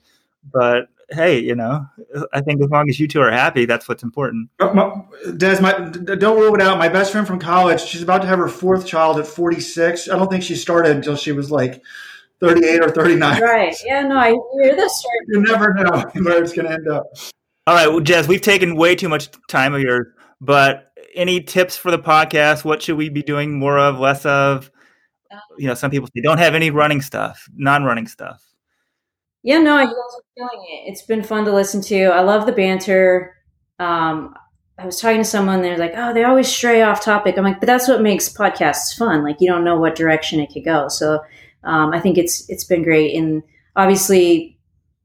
but 0.54 0.90
hey, 1.12 1.40
you 1.40 1.56
know, 1.56 1.86
I 2.34 2.42
think 2.42 2.62
as 2.62 2.70
long 2.70 2.90
as 2.90 3.00
you 3.00 3.08
two 3.08 3.22
are 3.22 3.32
happy, 3.32 3.66
that's 3.66 3.88
what's 3.88 4.04
important. 4.04 4.50
Uh, 4.60 5.02
Des, 5.38 5.62
my, 5.62 5.74
don't 6.16 6.40
rule 6.40 6.56
it 6.56 6.62
out. 6.62 6.78
My 6.78 6.90
best 6.90 7.12
friend 7.12 7.26
from 7.26 7.40
college, 7.40 7.82
she's 7.82 8.02
about 8.02 8.22
to 8.22 8.28
have 8.28 8.40
her 8.40 8.48
fourth 8.48 8.86
child 8.86 9.20
at 9.20 9.28
46. 9.28 10.10
I 10.10 10.18
don't 10.18 10.30
think 10.30 10.44
she 10.44 10.56
started 10.56 10.96
until 10.96 11.16
she 11.16 11.32
was 11.32 11.52
like 11.52 11.82
38 12.42 12.84
or 12.84 12.90
39. 12.90 13.42
Right. 13.42 13.76
Yeah, 13.86 14.02
no, 14.02 14.18
I 14.18 14.30
hear 14.62 14.76
this 14.76 15.00
story. 15.00 15.18
You 15.28 15.42
never 15.42 15.74
know 15.74 16.06
where 16.24 16.44
it's 16.44 16.54
going 16.54 16.68
to 16.68 16.74
end 16.74 16.88
up. 16.88 17.06
All 17.68 17.76
right, 17.76 17.88
well, 17.88 18.00
Des, 18.00 18.26
we've 18.28 18.42
taken 18.42 18.76
way 18.76 18.96
too 18.96 19.10
much 19.10 19.30
time 19.48 19.74
of 19.74 19.82
yours, 19.82 20.08
but 20.42 20.92
any 21.16 21.42
tips 21.42 21.76
for 21.76 21.92
the 21.92 22.00
podcast? 22.00 22.64
What 22.64 22.82
should 22.82 22.98
we 22.98 23.10
be 23.10 23.22
doing 23.22 23.58
more 23.58 23.78
of, 23.78 24.00
less 24.00 24.26
of? 24.26 24.72
Um, 25.32 25.40
you 25.58 25.68
know, 25.68 25.74
some 25.74 25.92
people 25.92 26.08
say 26.08 26.22
don't 26.22 26.40
have 26.40 26.56
any 26.56 26.72
running 26.72 27.02
stuff, 27.02 27.48
non-running 27.56 28.08
stuff. 28.08 28.44
Yeah, 29.44 29.60
no, 29.60 29.80
you 29.80 29.86
guys 29.86 29.96
are 29.96 30.24
feeling 30.36 30.66
it. 30.70 30.92
It's 30.92 31.02
been 31.02 31.24
fun 31.24 31.46
to 31.46 31.54
listen 31.54 31.82
to. 31.84 32.06
I 32.06 32.22
love 32.22 32.46
the 32.46 32.52
banter. 32.52 33.36
Um, 33.80 34.36
I 34.78 34.86
was 34.86 35.00
talking 35.00 35.20
to 35.20 35.26
someone, 35.26 35.62
they're 35.62 35.78
like, 35.78 35.94
oh, 35.96 36.14
they 36.14 36.24
always 36.24 36.48
stray 36.48 36.82
off 36.82 37.04
topic. 37.04 37.38
I'm 37.38 37.44
like, 37.44 37.60
but 37.60 37.68
that's 37.68 37.88
what 37.88 38.02
makes 38.02 38.30
podcasts 38.32 38.98
fun. 38.98 39.24
Like, 39.24 39.38
you 39.40 39.48
don't 39.48 39.64
know 39.66 39.78
what 39.78 39.96
direction 39.96 40.40
it 40.40 40.52
could 40.54 40.64
go. 40.64 40.88
So 40.88 41.20
um, 41.64 41.92
I 41.94 42.00
think 42.00 42.18
it's 42.18 42.50
it's 42.50 42.64
been 42.64 42.84
great. 42.84 43.16
And 43.16 43.44
obviously, 43.76 44.58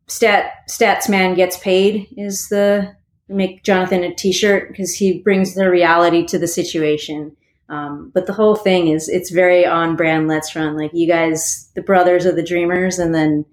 stat 0.06 0.52
stats 0.70 1.08
man 1.08 1.34
gets 1.34 1.58
paid 1.58 2.06
is 2.16 2.48
the 2.48 2.94
make 3.28 3.64
Jonathan 3.64 4.04
a 4.04 4.14
T-shirt 4.14 4.68
because 4.68 4.94
he 4.94 5.20
brings 5.22 5.54
the 5.54 5.70
reality 5.70 6.24
to 6.26 6.38
the 6.38 6.46
situation. 6.46 7.36
Um, 7.68 8.10
but 8.14 8.26
the 8.26 8.32
whole 8.32 8.54
thing 8.54 8.88
is 8.88 9.08
it's 9.08 9.30
very 9.30 9.66
on 9.66 9.96
brand. 9.96 10.28
Let's 10.28 10.54
run 10.54 10.76
like 10.76 10.90
you 10.92 11.08
guys, 11.08 11.70
the 11.74 11.82
brothers 11.82 12.26
of 12.26 12.36
the 12.36 12.42
dreamers, 12.44 12.98
and 12.98 13.14
then 13.14 13.44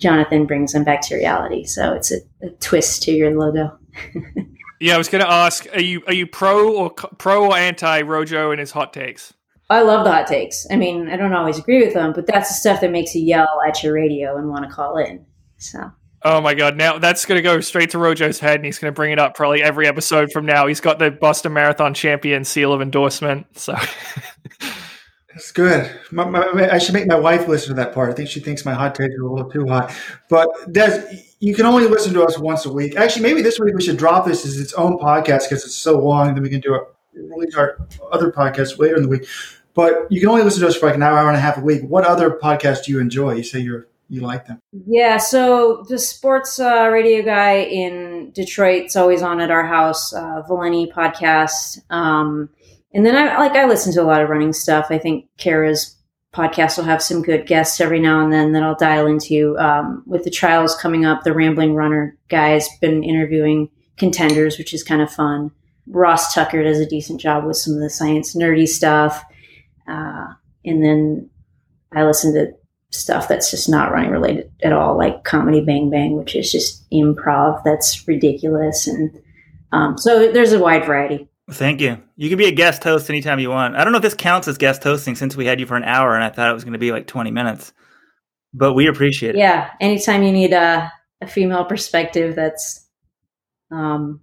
Jonathan 0.00 0.46
brings 0.46 0.72
them 0.72 0.82
back 0.82 1.02
to 1.02 1.14
reality. 1.14 1.64
So 1.64 1.92
it's 1.92 2.10
a, 2.10 2.16
a 2.42 2.50
twist 2.60 3.02
to 3.04 3.12
your 3.12 3.38
logo. 3.38 3.78
yeah, 4.80 4.94
I 4.94 4.98
was 4.98 5.08
going 5.08 5.22
to 5.22 5.30
ask: 5.30 5.66
Are 5.74 5.80
you 5.80 6.02
are 6.06 6.14
you 6.14 6.26
pro 6.26 6.74
or 6.74 6.90
pro 6.90 7.46
or 7.46 7.56
anti 7.56 8.02
Rojo 8.02 8.50
and 8.50 8.58
his 8.58 8.70
hot 8.70 8.92
takes? 8.92 9.32
I 9.68 9.82
love 9.82 10.04
the 10.04 10.10
hot 10.10 10.26
takes. 10.26 10.66
I 10.70 10.76
mean, 10.76 11.08
I 11.08 11.16
don't 11.16 11.32
always 11.32 11.58
agree 11.58 11.84
with 11.84 11.94
them, 11.94 12.12
but 12.12 12.26
that's 12.26 12.48
the 12.48 12.54
stuff 12.54 12.80
that 12.80 12.90
makes 12.90 13.14
you 13.14 13.22
yell 13.22 13.60
at 13.64 13.82
your 13.84 13.94
radio 13.94 14.36
and 14.36 14.48
want 14.48 14.68
to 14.68 14.74
call 14.74 14.96
in. 14.96 15.24
So. 15.58 15.92
Oh 16.22 16.40
my 16.40 16.52
god! 16.52 16.76
Now 16.76 16.98
that's 16.98 17.24
going 17.24 17.38
to 17.38 17.42
go 17.42 17.60
straight 17.60 17.90
to 17.90 17.98
Rojo's 17.98 18.38
head, 18.38 18.56
and 18.56 18.64
he's 18.64 18.78
going 18.78 18.92
to 18.92 18.94
bring 18.94 19.12
it 19.12 19.18
up 19.18 19.34
probably 19.34 19.62
every 19.62 19.86
episode 19.86 20.32
from 20.32 20.44
now. 20.44 20.66
He's 20.66 20.80
got 20.80 20.98
the 20.98 21.10
Boston 21.10 21.54
Marathon 21.54 21.94
champion 21.94 22.44
seal 22.44 22.74
of 22.74 22.82
endorsement. 22.82 23.58
So 23.58 23.74
That's 25.32 25.52
good. 25.52 25.90
My, 26.10 26.24
my, 26.24 26.70
I 26.70 26.78
should 26.78 26.94
make 26.94 27.06
my 27.06 27.18
wife 27.18 27.46
listen 27.46 27.68
to 27.68 27.74
that 27.74 27.94
part. 27.94 28.10
I 28.10 28.14
think 28.14 28.28
she 28.28 28.40
thinks 28.40 28.64
my 28.64 28.74
hot 28.74 28.94
takes 28.96 29.14
are 29.14 29.22
a 29.22 29.32
little 29.32 29.50
too 29.50 29.66
hot. 29.66 29.94
But 30.28 30.48
Des, 30.72 31.06
you 31.38 31.54
can 31.54 31.66
only 31.66 31.86
listen 31.86 32.12
to 32.14 32.24
us 32.24 32.36
once 32.38 32.66
a 32.66 32.72
week. 32.72 32.96
Actually, 32.96 33.22
maybe 33.22 33.42
this 33.42 33.58
week 33.60 33.74
we 33.74 33.82
should 33.82 33.96
drop 33.96 34.26
this 34.26 34.44
as 34.44 34.58
its 34.58 34.72
own 34.72 34.98
podcast 34.98 35.48
because 35.48 35.64
it's 35.64 35.76
so 35.76 35.98
long. 36.00 36.34
Then 36.34 36.42
we 36.42 36.50
can 36.50 36.60
do 36.60 36.74
it. 36.74 36.82
Release 37.14 37.54
our 37.54 37.78
other 38.10 38.32
podcasts 38.32 38.78
later 38.78 38.96
in 38.96 39.02
the 39.02 39.08
week. 39.08 39.26
But 39.74 40.10
you 40.10 40.20
can 40.20 40.28
only 40.28 40.42
listen 40.42 40.62
to 40.62 40.68
us 40.68 40.76
for 40.76 40.86
like 40.86 40.96
an 40.96 41.02
hour, 41.02 41.16
hour 41.16 41.28
and 41.28 41.36
a 41.36 41.40
half 41.40 41.58
a 41.58 41.60
week. 41.60 41.82
What 41.82 42.04
other 42.04 42.30
podcasts 42.30 42.84
do 42.84 42.92
you 42.92 42.98
enjoy? 42.98 43.34
You 43.34 43.44
say 43.44 43.60
you're 43.60 43.86
you 44.10 44.22
like 44.22 44.46
them? 44.46 44.60
Yeah, 44.86 45.18
so 45.18 45.84
the 45.88 45.98
sports 45.98 46.58
uh, 46.58 46.88
radio 46.90 47.24
guy 47.24 47.60
in 47.60 48.32
Detroit's 48.32 48.96
always 48.96 49.22
on 49.22 49.40
at 49.40 49.52
our 49.52 49.64
house, 49.64 50.12
uh, 50.12 50.42
Valenti 50.48 50.90
podcast. 50.90 51.78
Um, 51.90 52.50
and 52.92 53.06
then 53.06 53.16
I 53.16 53.38
like 53.38 53.52
I 53.52 53.66
listen 53.66 53.92
to 53.94 54.02
a 54.02 54.04
lot 54.04 54.22
of 54.22 54.28
running 54.28 54.52
stuff. 54.52 54.86
I 54.90 54.98
think 54.98 55.26
Kara's 55.38 55.96
podcast 56.34 56.76
will 56.76 56.84
have 56.84 57.02
some 57.02 57.22
good 57.22 57.46
guests 57.46 57.80
every 57.80 58.00
now 58.00 58.20
and 58.20 58.32
then 58.32 58.52
that 58.52 58.62
I'll 58.62 58.76
dial 58.76 59.06
into. 59.06 59.56
Um, 59.58 60.02
with 60.06 60.24
the 60.24 60.30
trials 60.30 60.76
coming 60.76 61.04
up, 61.04 61.22
the 61.22 61.34
Rambling 61.34 61.74
Runner 61.74 62.16
guy 62.28 62.50
has 62.50 62.68
been 62.80 63.02
interviewing 63.02 63.68
contenders, 63.96 64.56
which 64.56 64.72
is 64.72 64.82
kind 64.82 65.02
of 65.02 65.10
fun. 65.10 65.50
Ross 65.88 66.32
Tucker 66.32 66.62
does 66.62 66.78
a 66.78 66.86
decent 66.86 67.20
job 67.20 67.44
with 67.44 67.56
some 67.56 67.74
of 67.74 67.80
the 67.80 67.90
science 67.90 68.36
nerdy 68.36 68.68
stuff. 68.68 69.24
Uh, 69.88 70.28
and 70.64 70.84
then 70.84 71.28
I 71.92 72.04
listen 72.04 72.34
to 72.34 72.52
stuff 72.90 73.28
that's 73.28 73.50
just 73.50 73.68
not 73.68 73.92
running 73.92 74.10
related 74.10 74.50
at 74.62 74.72
all, 74.72 74.96
like 74.96 75.24
Comedy 75.24 75.60
Bang 75.64 75.90
Bang, 75.90 76.16
which 76.16 76.36
is 76.36 76.50
just 76.50 76.88
improv 76.90 77.62
that's 77.64 78.06
ridiculous. 78.06 78.86
And 78.86 79.20
um, 79.72 79.98
so 79.98 80.30
there's 80.32 80.52
a 80.52 80.58
wide 80.58 80.84
variety. 80.84 81.28
Thank 81.52 81.80
you. 81.80 82.00
You 82.16 82.28
can 82.28 82.38
be 82.38 82.46
a 82.46 82.52
guest 82.52 82.84
host 82.84 83.10
anytime 83.10 83.38
you 83.38 83.50
want. 83.50 83.76
I 83.76 83.82
don't 83.82 83.92
know 83.92 83.98
if 83.98 84.02
this 84.02 84.14
counts 84.14 84.46
as 84.46 84.58
guest 84.58 84.82
hosting 84.82 85.14
since 85.14 85.36
we 85.36 85.46
had 85.46 85.58
you 85.58 85.66
for 85.66 85.76
an 85.76 85.84
hour 85.84 86.14
and 86.14 86.22
I 86.22 86.30
thought 86.30 86.50
it 86.50 86.54
was 86.54 86.64
going 86.64 86.74
to 86.74 86.78
be 86.78 86.92
like 86.92 87.06
20 87.06 87.30
minutes, 87.30 87.72
but 88.54 88.74
we 88.74 88.86
appreciate 88.86 89.34
it. 89.34 89.38
Yeah. 89.38 89.70
Anytime 89.80 90.22
you 90.22 90.32
need 90.32 90.52
a, 90.52 90.92
a 91.20 91.26
female 91.26 91.64
perspective 91.64 92.36
that's, 92.36 92.88
um, 93.72 94.20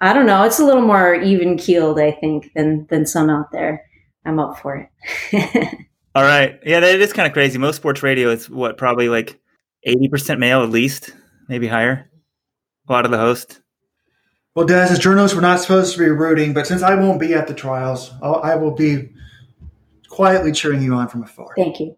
I 0.00 0.12
don't 0.12 0.26
know, 0.26 0.44
it's 0.44 0.60
a 0.60 0.64
little 0.64 0.82
more 0.82 1.14
even 1.14 1.56
keeled, 1.56 1.98
I 1.98 2.12
think, 2.12 2.52
than, 2.54 2.86
than 2.88 3.06
some 3.06 3.28
out 3.28 3.50
there. 3.50 3.84
I'm 4.24 4.38
up 4.38 4.58
for 4.58 4.88
it. 5.32 5.74
All 6.14 6.22
right. 6.22 6.58
Yeah, 6.64 6.80
that 6.80 7.00
is 7.00 7.12
kind 7.12 7.26
of 7.26 7.32
crazy. 7.32 7.58
Most 7.58 7.76
sports 7.76 8.02
radio 8.02 8.28
is 8.30 8.48
what, 8.48 8.76
probably 8.76 9.08
like 9.08 9.40
80% 9.86 10.38
male 10.38 10.62
at 10.62 10.70
least, 10.70 11.10
maybe 11.48 11.66
higher. 11.66 12.10
A 12.88 12.92
lot 12.92 13.04
of 13.04 13.10
the 13.10 13.18
hosts. 13.18 13.60
Well, 14.54 14.66
Des, 14.66 14.74
as 14.90 14.98
journalists, 14.98 15.34
we're 15.34 15.42
not 15.42 15.60
supposed 15.60 15.92
to 15.94 15.98
be 15.98 16.08
rooting, 16.08 16.52
but 16.52 16.66
since 16.66 16.82
I 16.82 16.94
won't 16.94 17.20
be 17.20 17.34
at 17.34 17.46
the 17.46 17.54
trials, 17.54 18.10
I'll, 18.22 18.42
I 18.42 18.56
will 18.56 18.72
be 18.72 19.10
quietly 20.08 20.52
cheering 20.52 20.82
you 20.82 20.94
on 20.94 21.08
from 21.08 21.22
afar. 21.22 21.54
Thank 21.56 21.78
you. 21.78 21.96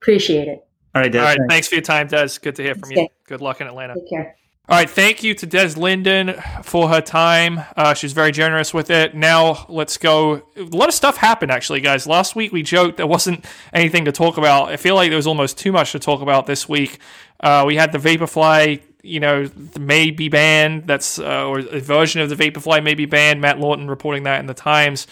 Appreciate 0.00 0.46
it. 0.46 0.66
All 0.94 1.02
right, 1.02 1.10
Des. 1.10 1.18
All 1.18 1.24
right, 1.24 1.38
thanks 1.48 1.68
for 1.68 1.74
your 1.74 1.82
time, 1.82 2.06
Des. 2.06 2.28
Good 2.40 2.56
to 2.56 2.62
hear 2.62 2.74
from 2.74 2.92
you. 2.92 3.08
Good 3.26 3.40
luck 3.40 3.60
in 3.60 3.66
Atlanta. 3.66 3.94
Take 3.94 4.08
care. 4.08 4.36
All 4.68 4.76
right, 4.76 4.88
thank 4.88 5.24
you 5.24 5.34
to 5.34 5.46
Des 5.46 5.70
Linden 5.76 6.34
for 6.62 6.88
her 6.88 7.00
time. 7.00 7.60
Uh, 7.76 7.92
she's 7.92 8.12
very 8.12 8.30
generous 8.30 8.72
with 8.72 8.88
it. 8.88 9.16
Now 9.16 9.66
let's 9.68 9.96
go. 9.96 10.42
A 10.56 10.62
lot 10.62 10.86
of 10.86 10.94
stuff 10.94 11.16
happened 11.16 11.50
actually, 11.50 11.80
guys. 11.80 12.06
Last 12.06 12.36
week 12.36 12.52
we 12.52 12.62
joked 12.62 12.96
there 12.96 13.06
wasn't 13.08 13.44
anything 13.72 14.04
to 14.04 14.12
talk 14.12 14.38
about. 14.38 14.68
I 14.68 14.76
feel 14.76 14.94
like 14.94 15.10
there 15.10 15.16
was 15.16 15.26
almost 15.26 15.58
too 15.58 15.72
much 15.72 15.90
to 15.90 15.98
talk 15.98 16.22
about 16.22 16.46
this 16.46 16.68
week. 16.68 17.00
Uh, 17.40 17.64
we 17.66 17.74
had 17.74 17.90
the 17.90 17.98
Vaporfly 17.98 18.80
you 19.02 19.20
know, 19.20 19.48
may 19.78 20.10
be 20.10 20.28
banned. 20.28 20.86
That's 20.86 21.18
uh, 21.18 21.46
or 21.46 21.60
a 21.60 21.80
version 21.80 22.20
of 22.20 22.28
the 22.28 22.36
Vaporfly 22.36 22.82
may 22.82 22.94
be 22.94 23.06
banned. 23.06 23.40
Matt 23.40 23.58
Lawton 23.58 23.88
reporting 23.88 24.24
that 24.24 24.40
in 24.40 24.46
the 24.46 24.54
Times 24.54 25.06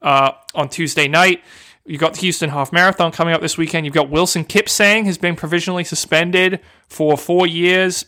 uh, 0.00 0.32
on 0.54 0.68
Tuesday 0.68 1.08
night. 1.08 1.42
You've 1.84 2.00
got 2.00 2.14
the 2.14 2.20
Houston 2.20 2.50
Half 2.50 2.72
Marathon 2.72 3.10
coming 3.10 3.34
up 3.34 3.40
this 3.40 3.58
weekend. 3.58 3.86
You've 3.86 3.94
got 3.94 4.08
Wilson 4.08 4.44
Kipsang 4.44 5.04
has 5.06 5.18
been 5.18 5.34
provisionally 5.34 5.84
suspended 5.84 6.60
for 6.88 7.18
four 7.18 7.46
years 7.46 8.04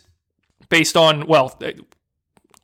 based 0.69 0.95
on 0.95 1.27
well 1.27 1.59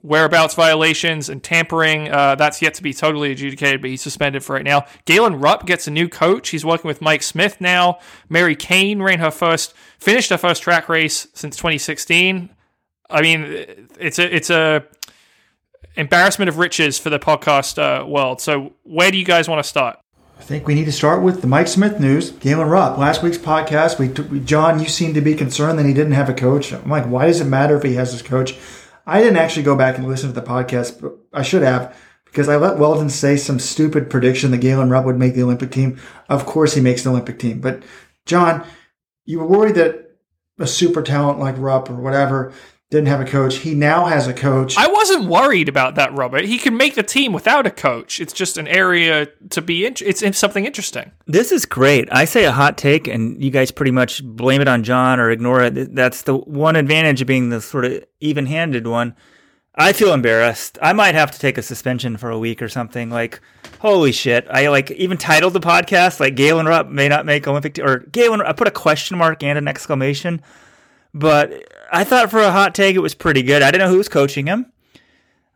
whereabouts 0.04 0.56
violations 0.56 1.30
and 1.30 1.44
tampering. 1.44 2.10
Uh, 2.10 2.36
that's 2.36 2.62
yet 2.62 2.74
to 2.76 2.84
be 2.84 2.94
totally 2.94 3.32
adjudicated, 3.32 3.82
but 3.82 3.90
he's 3.90 4.02
suspended 4.02 4.44
for 4.44 4.54
right 4.54 4.64
now. 4.64 4.86
Galen 5.06 5.40
Rupp 5.40 5.66
gets 5.66 5.88
a 5.88 5.92
new 5.92 6.10
coach. 6.10 6.50
He's 6.50 6.66
working 6.66 6.88
with 6.88 7.02
Mike 7.02 7.24
Smith 7.24 7.60
now. 7.60 8.00
Mary 8.30 8.56
Cain 8.56 9.02
ran 9.02 9.20
her 9.20 9.32
first, 9.32 9.74
finished 10.00 10.30
her 10.30 10.38
first 10.38 10.64
track 10.64 10.90
race 10.90 11.28
since 11.34 11.56
2016. 11.56 12.50
I 13.12 13.22
mean, 13.22 13.90
it's 14.00 14.20
a 14.20 14.36
it's 14.36 14.50
a 14.50 14.84
embarrassment 15.96 16.50
of 16.50 16.58
riches 16.58 16.98
for 16.98 17.10
the 17.10 17.20
podcast 17.20 17.78
uh, 17.78 18.06
world. 18.06 18.42
So, 18.42 18.74
where 18.84 19.12
do 19.12 19.18
you 19.18 19.26
guys 19.26 19.48
want 19.48 19.64
to 19.64 19.68
start? 19.68 20.00
I 20.38 20.44
think 20.44 20.66
we 20.66 20.74
need 20.74 20.86
to 20.86 20.92
start 20.92 21.22
with 21.22 21.42
the 21.42 21.48
Mike 21.48 21.68
Smith 21.68 22.00
news. 22.00 22.32
Galen 22.32 22.68
Rupp. 22.68 22.98
Last 22.98 23.22
week's 23.22 23.38
podcast, 23.38 24.00
we, 24.00 24.10
we 24.24 24.40
John, 24.40 24.80
you 24.80 24.88
seemed 24.88 25.14
to 25.16 25.22
be 25.22 25.36
concerned 25.36 25.78
that 25.78 25.86
he 25.86 25.94
didn't 25.94 26.14
have 26.14 26.30
a 26.30 26.34
coach. 26.34 26.74
I'm 26.74 26.90
like, 26.90 27.06
why 27.06 27.28
does 27.28 27.42
it 27.42 27.46
matter 27.46 27.78
if 27.78 27.84
he 27.84 27.94
has 27.94 28.12
his 28.12 28.24
coach? 28.24 28.58
I 29.06 29.20
didn't 29.22 29.38
actually 29.38 29.64
go 29.64 29.76
back 29.76 29.98
and 29.98 30.08
listen 30.08 30.34
to 30.34 30.40
the 30.40 30.46
podcast, 30.46 31.00
but 31.00 31.14
I 31.32 31.44
should 31.44 31.62
have 31.62 31.96
because 32.26 32.48
I 32.50 32.56
let 32.56 32.78
Weldon 32.78 33.10
say 33.10 33.36
some 33.36 33.60
stupid 33.60 34.10
prediction 34.10 34.52
that 34.52 34.60
Galen 34.60 34.90
Rupp 34.90 35.06
would 35.06 35.20
make 35.20 35.36
the 35.36 35.44
Olympic 35.44 35.70
team. 35.70 36.00
Of 36.30 36.46
course, 36.46 36.74
he 36.74 36.82
makes 36.82 37.04
the 37.04 37.10
Olympic 37.10 37.38
team. 37.38 37.60
But 37.60 37.84
John, 38.26 38.66
you 39.26 39.40
were 39.40 39.48
worried 39.48 39.76
that 39.76 40.18
a 40.58 40.68
super 40.68 41.02
talent 41.02 41.40
like 41.40 41.56
Rupp 41.58 41.90
or 41.90 41.96
whatever 41.96 42.54
didn't 42.92 43.08
have 43.08 43.22
a 43.22 43.26
coach. 43.26 43.60
He 43.60 43.74
now 43.74 44.06
has 44.06 44.28
a 44.28 44.34
coach. 44.34 44.78
I 44.78 44.88
wasn't 44.88 45.26
worried 45.30 45.70
about 45.70 45.96
that, 45.96 46.14
Robert. 46.14 46.44
He 46.44 46.58
can 46.58 46.76
make 46.76 46.96
the 46.96 47.04
team 47.04 47.32
without 47.32 47.66
a 47.66 47.72
coach. 47.72 48.20
It's 48.20 48.34
just 48.34 48.58
an 48.58 48.68
area 48.68 49.28
to 49.52 49.62
be. 49.62 49.86
In- 49.86 49.96
it's 50.02 50.38
something 50.38 50.66
interesting. 50.66 51.12
This 51.26 51.54
is 51.54 51.66
great. 51.66 52.10
I 52.12 52.26
say 52.26 52.44
a 52.44 52.52
hot 52.52 52.78
take, 52.78 53.08
and 53.08 53.42
you 53.42 53.50
guys 53.50 53.72
pretty 53.72 53.92
much 53.92 54.22
blame 54.24 54.60
it 54.60 54.68
on 54.68 54.84
John 54.84 55.22
or 55.22 55.32
ignore 55.32 55.64
it. 55.64 55.96
That's 55.96 56.24
the 56.24 56.36
one 56.36 56.76
advantage 56.76 57.22
of 57.22 57.28
being 57.28 57.50
the 57.50 57.62
sort 57.62 57.86
of 57.86 58.04
even-handed 58.20 58.86
one. 58.86 59.16
I 59.74 59.94
feel 59.94 60.14
embarrassed. 60.14 60.78
I 60.82 60.92
might 60.92 61.16
have 61.16 61.32
to 61.32 61.40
take 61.40 61.58
a 61.58 61.62
suspension 61.62 62.18
for 62.18 62.30
a 62.30 62.38
week 62.38 62.62
or 62.62 62.68
something. 62.68 63.10
Like, 63.10 63.40
holy 63.80 64.12
shit! 64.12 64.46
I 64.50 64.68
like 64.68 64.92
even 64.92 65.18
titled 65.18 65.54
the 65.54 65.62
podcast 65.62 66.20
like 66.20 66.36
Galen 66.36 66.66
Rupp 66.66 66.90
may 66.90 67.08
not 67.08 67.26
make 67.26 67.48
Olympic 67.48 67.76
te- 67.76 67.82
or 67.82 68.00
Galen. 68.00 68.42
I 68.42 68.52
put 68.52 68.68
a 68.68 68.72
question 68.72 69.18
mark 69.18 69.44
and 69.44 69.58
an 69.58 69.70
exclamation, 69.70 70.42
but 71.14 71.71
I 71.92 72.04
thought 72.06 72.32
for 72.32 72.40
a 72.40 72.52
hot 72.52 72.74
take 72.74 72.96
it 72.96 73.00
was 73.00 73.14
pretty 73.14 73.44
good. 73.44 73.62
I 73.62 73.70
didn't 73.70 73.86
know 73.86 73.92
who 73.92 73.98
was 73.98 74.10
coaching 74.10 74.48
him. 74.48 74.72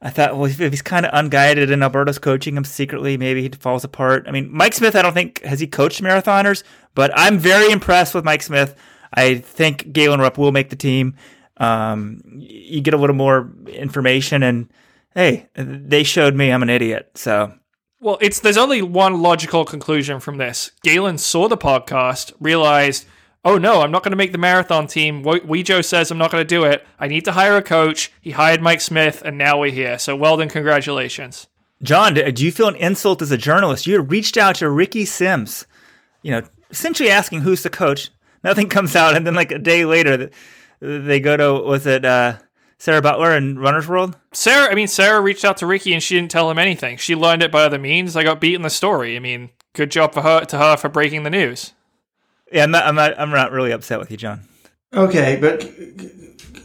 I 0.01 0.09
thought, 0.09 0.36
well, 0.36 0.45
if 0.45 0.59
he's 0.59 0.81
kind 0.81 1.05
of 1.05 1.11
unguided 1.13 1.71
and 1.71 1.81
Alberto's 1.81 2.19
coaching 2.19 2.57
him 2.57 2.65
secretly, 2.65 3.17
maybe 3.17 3.41
he 3.41 3.49
falls 3.49 3.83
apart. 3.83 4.25
I 4.27 4.31
mean, 4.31 4.49
Mike 4.51 4.73
Smith, 4.73 4.95
I 4.95 5.01
don't 5.01 5.13
think 5.13 5.41
has 5.43 5.59
he 5.59 5.67
coached 5.67 6.03
marathoners, 6.03 6.63
but 6.93 7.11
I'm 7.15 7.39
very 7.39 7.71
impressed 7.71 8.13
with 8.13 8.25
Mike 8.25 8.43
Smith. 8.43 8.75
I 9.13 9.36
think 9.36 9.93
Galen 9.93 10.19
Rupp 10.19 10.38
will 10.38 10.51
make 10.51 10.69
the 10.69 10.75
team. 10.75 11.15
Um, 11.57 12.21
you 12.36 12.81
get 12.81 12.93
a 12.93 12.97
little 12.97 13.15
more 13.15 13.51
information, 13.67 14.43
and 14.43 14.69
hey, 15.13 15.47
they 15.55 16.03
showed 16.03 16.36
me 16.36 16.51
I'm 16.51 16.61
an 16.61 16.69
idiot. 16.69 17.11
So, 17.15 17.53
well, 18.01 18.17
it's 18.19 18.41
there's 18.41 18.57
only 18.57 18.81
one 18.81 19.21
logical 19.21 19.63
conclusion 19.63 20.19
from 20.19 20.38
this. 20.38 20.71
Galen 20.83 21.17
saw 21.17 21.47
the 21.47 21.57
podcast, 21.57 22.33
realized 22.41 23.05
oh 23.46 23.58
no, 23.58 23.82
I'm 23.82 23.91
not 23.91 24.04
going 24.04 24.12
to 24.12 24.18
make 24.18 24.32
the 24.32 24.38
marathon 24.38 24.88
team. 24.88 25.24
Wejo 25.24 25.86
says 25.86 26.12
I'm 26.12 26.18
not 26.18 26.32
going 26.32 26.41
to 26.41 26.48
do 26.48 26.64
it. 26.66 26.86
I 27.00 27.08
need 27.08 27.24
to 27.26 27.32
hire 27.32 27.56
a 27.56 27.62
coach. 27.62 28.12
He 28.20 28.32
hired 28.32 28.62
Mike 28.62 28.82
Smith, 28.82 29.22
and 29.24 29.38
now 29.38 29.60
we're 29.60 29.72
here. 29.72 29.98
So 30.00 30.16
well 30.16 30.36
done, 30.36 30.50
congratulations. 30.50 31.48
John, 31.84 32.16
do 32.16 32.46
you 32.46 32.52
feel 32.52 32.68
an 32.68 32.76
insult 32.76 33.22
as 33.22 33.32
a 33.32 33.38
journalist? 33.38 33.86
You 33.86 34.02
reached 34.02 34.38
out 34.38 34.56
to 34.56 34.70
Ricky 34.70 35.06
Simms, 35.06 35.68
you 36.24 36.32
know, 36.32 36.41
essentially 36.72 37.10
asking 37.10 37.41
who's 37.41 37.64
the 37.64 37.70
coach. 37.70 38.10
Nothing 38.43 38.70
comes 38.70 38.96
out, 38.96 39.16
and 39.16 39.26
then 39.26 39.36
like 39.36 39.52
a 39.52 39.60
day 39.60 39.86
later, 39.86 40.30
they 40.80 41.20
go 41.20 41.38
to 41.38 41.54
was 41.64 41.86
it 41.86 42.06
uh, 42.06 42.38
Sarah 42.78 43.02
Butler 43.02 43.36
in 43.36 43.60
Runner's 43.60 43.88
World? 43.88 44.18
Sarah, 44.32 44.72
I 44.72 44.76
mean, 44.76 44.88
Sarah 44.88 45.22
reached 45.22 45.46
out 45.46 45.58
to 45.58 45.66
Ricky 45.66 45.93
and 45.93 46.02
she 46.02 46.16
didn't 46.16 46.32
tell 46.32 46.50
him 46.50 46.60
anything. 46.60 46.98
She 46.98 47.16
learned 47.16 47.43
it 47.43 47.52
by 47.52 47.64
other 47.64 47.80
means. 47.80 48.16
I 48.16 48.24
got 48.24 48.41
beat 48.41 48.56
in 48.56 48.62
the 48.62 48.70
story. 48.70 49.16
I 49.16 49.20
mean, 49.20 49.50
good 49.74 49.91
job 49.91 50.14
for 50.14 50.22
her 50.22 50.46
to 50.46 50.58
her 50.58 50.78
for 50.78 50.89
breaking 50.89 51.24
the 51.24 51.30
news. 51.30 51.74
Yeah, 52.56 52.64
I'm 52.64 52.72
not. 52.72 52.88
I'm 52.88 52.95
not. 52.95 53.20
I'm 53.20 53.30
not 53.32 53.51
really 53.51 53.72
upset 53.72 53.99
with 53.99 54.10
you, 54.12 54.16
John. 54.16 54.39
Okay, 54.93 55.38
but 55.41 55.70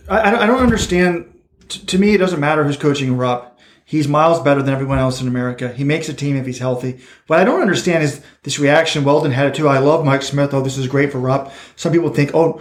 I, 0.09 0.45
I 0.45 0.47
don't 0.47 0.63
understand. 0.63 1.35
T- 1.69 1.85
to 1.85 1.99
me, 1.99 2.15
it 2.15 2.19
doesn't 2.19 2.39
matter 2.39 2.63
who's 2.63 2.77
coaching 2.77 3.17
Rupp. 3.17 3.59
He's 3.85 4.07
miles 4.07 4.41
better 4.41 4.63
than 4.63 4.73
everyone 4.73 5.01
else 5.01 5.21
in 5.21 5.27
America. 5.27 5.69
He 5.73 5.83
makes 5.83 6.09
a 6.09 6.15
team 6.15 6.37
if 6.37 6.47
he's 6.47 6.61
healthy. 6.61 7.01
What 7.27 7.41
I 7.41 7.45
don't 7.45 7.61
understand 7.61 8.05
is 8.05 8.23
this 8.45 8.61
reaction. 8.61 9.03
Weldon 9.03 9.33
had 9.33 9.49
it 9.49 9.57
too. 9.57 9.67
I 9.67 9.79
love 9.79 10.05
Mike 10.05 10.23
Smith. 10.23 10.55
Oh, 10.55 10.61
this 10.61 10.79
is 10.79 10.87
great 10.87 11.11
for 11.11 11.19
Rupp. 11.19 11.53
Some 11.75 11.91
people 11.91 12.11
think, 12.11 12.31
oh, 12.35 12.61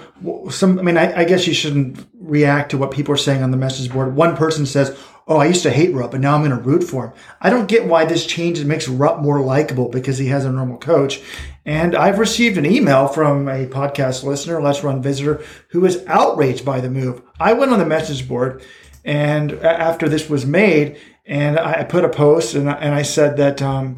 some. 0.49 0.79
I 0.79 0.81
mean, 0.81 0.97
I, 0.97 1.19
I 1.19 1.23
guess 1.23 1.45
you 1.45 1.53
shouldn't 1.53 2.03
react 2.19 2.71
to 2.71 2.79
what 2.79 2.89
people 2.89 3.13
are 3.13 3.17
saying 3.17 3.43
on 3.43 3.51
the 3.51 3.57
message 3.57 3.93
board. 3.93 4.15
One 4.15 4.35
person 4.35 4.65
says, 4.65 4.97
oh, 5.29 5.37
I 5.37 5.45
used 5.45 5.61
to 5.63 5.69
hate 5.69 5.93
Rupp, 5.93 6.11
but 6.11 6.19
now 6.19 6.33
I'm 6.33 6.43
going 6.43 6.57
to 6.57 6.61
root 6.61 6.83
for 6.83 7.05
him. 7.05 7.13
I 7.39 7.51
don't 7.51 7.67
get 7.67 7.85
why 7.85 8.03
this 8.03 8.25
change 8.25 8.61
makes 8.65 8.87
Rupp 8.89 9.21
more 9.21 9.39
likable 9.39 9.87
because 9.87 10.17
he 10.17 10.27
has 10.27 10.43
a 10.43 10.51
normal 10.51 10.79
coach. 10.79 11.21
And 11.65 11.95
I've 11.95 12.17
received 12.17 12.57
an 12.57 12.65
email 12.65 13.07
from 13.07 13.47
a 13.47 13.67
podcast 13.67 14.23
listener, 14.23 14.59
Let's 14.59 14.83
Run 14.83 15.03
visitor, 15.03 15.43
who 15.69 15.85
is 15.85 16.03
outraged 16.07 16.65
by 16.65 16.81
the 16.81 16.89
move. 16.89 17.21
I 17.39 17.53
went 17.53 17.71
on 17.71 17.77
the 17.77 17.85
message 17.85 18.27
board 18.27 18.63
and 19.05 19.53
after 19.53 20.09
this 20.09 20.29
was 20.29 20.45
made, 20.45 20.97
and 21.25 21.57
I 21.59 21.83
put 21.83 22.03
a 22.03 22.09
post 22.09 22.55
and 22.55 22.69
I, 22.69 22.73
and 22.73 22.93
I 22.93 23.03
said 23.03 23.37
that, 23.37 23.61
um, 23.61 23.95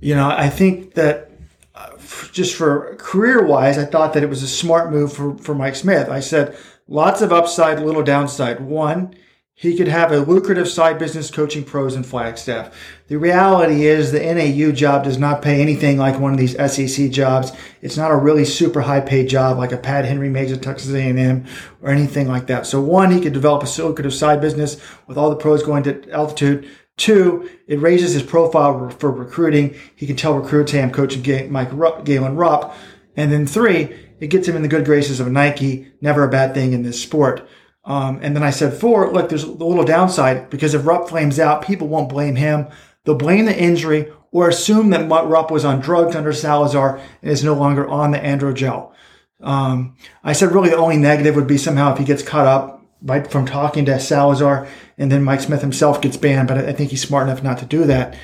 you 0.00 0.14
know, 0.14 0.28
I 0.28 0.48
think 0.48 0.94
that 0.94 1.30
uh, 1.74 1.90
just 2.32 2.56
for 2.56 2.96
career 2.96 3.44
wise, 3.44 3.76
I 3.76 3.84
thought 3.84 4.14
that 4.14 4.22
it 4.22 4.30
was 4.30 4.42
a 4.42 4.48
smart 4.48 4.90
move 4.90 5.12
for, 5.12 5.36
for 5.38 5.54
Mike 5.54 5.76
Smith. 5.76 6.08
I 6.08 6.20
said 6.20 6.56
lots 6.88 7.20
of 7.20 7.32
upside, 7.32 7.80
little 7.80 8.02
downside. 8.02 8.60
One, 8.60 9.14
he 9.60 9.76
could 9.76 9.88
have 9.88 10.10
a 10.10 10.20
lucrative 10.20 10.66
side 10.66 10.98
business 10.98 11.30
coaching 11.30 11.62
pros 11.62 11.94
in 11.94 12.02
Flagstaff. 12.02 12.74
The 13.08 13.18
reality 13.18 13.84
is 13.84 14.10
the 14.10 14.20
NAU 14.20 14.72
job 14.72 15.04
does 15.04 15.18
not 15.18 15.42
pay 15.42 15.60
anything 15.60 15.98
like 15.98 16.18
one 16.18 16.32
of 16.32 16.38
these 16.38 16.56
SEC 16.56 17.10
jobs. 17.10 17.52
It's 17.82 17.98
not 17.98 18.10
a 18.10 18.16
really 18.16 18.46
super 18.46 18.80
high 18.80 19.02
paid 19.02 19.28
job 19.28 19.58
like 19.58 19.72
a 19.72 19.76
Pat 19.76 20.06
Henry 20.06 20.30
makes 20.30 20.50
at 20.50 20.62
Texas 20.62 20.94
A&M 20.94 21.44
or 21.82 21.90
anything 21.90 22.26
like 22.26 22.46
that. 22.46 22.64
So 22.64 22.80
one, 22.80 23.10
he 23.10 23.20
could 23.20 23.34
develop 23.34 23.62
a 23.62 23.82
lucrative 23.82 24.14
side 24.14 24.40
business 24.40 24.80
with 25.06 25.18
all 25.18 25.28
the 25.28 25.36
pros 25.36 25.62
going 25.62 25.82
to 25.82 26.10
altitude. 26.10 26.66
Two, 26.96 27.46
it 27.66 27.80
raises 27.80 28.14
his 28.14 28.22
profile 28.22 28.88
for 28.88 29.10
recruiting. 29.10 29.74
He 29.94 30.06
can 30.06 30.16
tell 30.16 30.38
recruits, 30.38 30.72
hey, 30.72 30.82
I'm 30.82 30.90
coaching 30.90 31.52
Mike 31.52 31.68
Rupp, 31.72 32.06
Galen 32.06 32.36
Rupp. 32.36 32.74
And 33.14 33.30
then 33.30 33.46
three, 33.46 33.94
it 34.20 34.28
gets 34.28 34.48
him 34.48 34.56
in 34.56 34.62
the 34.62 34.68
good 34.68 34.86
graces 34.86 35.20
of 35.20 35.30
Nike. 35.30 35.92
Never 36.00 36.24
a 36.24 36.30
bad 36.30 36.54
thing 36.54 36.72
in 36.72 36.82
this 36.82 37.02
sport. 37.02 37.46
Um, 37.84 38.20
and 38.22 38.36
then 38.36 38.42
I 38.42 38.50
said, 38.50 38.74
four, 38.74 39.12
look, 39.12 39.28
there's 39.28 39.44
a 39.44 39.50
little 39.50 39.84
downside 39.84 40.50
because 40.50 40.74
if 40.74 40.86
Rupp 40.86 41.08
flames 41.08 41.38
out, 41.38 41.64
people 41.64 41.88
won't 41.88 42.10
blame 42.10 42.36
him. 42.36 42.66
They'll 43.04 43.14
blame 43.14 43.46
the 43.46 43.58
injury 43.58 44.12
or 44.32 44.48
assume 44.48 44.90
that 44.90 45.08
Rupp 45.08 45.50
was 45.50 45.64
on 45.64 45.80
drugs 45.80 46.14
under 46.14 46.32
Salazar 46.32 47.00
and 47.22 47.30
is 47.30 47.42
no 47.42 47.54
longer 47.54 47.88
on 47.88 48.10
the 48.10 48.18
androgel. 48.18 48.92
Um, 49.40 49.96
I 50.22 50.34
said 50.34 50.52
really 50.52 50.68
the 50.68 50.76
only 50.76 50.98
negative 50.98 51.34
would 51.34 51.46
be 51.46 51.58
somehow 51.58 51.92
if 51.92 51.98
he 51.98 52.04
gets 52.04 52.22
caught 52.22 52.46
up 52.46 52.84
by, 53.00 53.22
from 53.22 53.46
talking 53.46 53.86
to 53.86 53.98
Salazar 53.98 54.68
and 54.98 55.10
then 55.10 55.24
Mike 55.24 55.40
Smith 55.40 55.62
himself 55.62 56.02
gets 56.02 56.18
banned, 56.18 56.48
but 56.48 56.58
I 56.58 56.72
think 56.74 56.90
he's 56.90 57.02
smart 57.02 57.26
enough 57.26 57.42
not 57.42 57.58
to 57.58 57.66
do 57.66 57.84
that. 57.84 58.16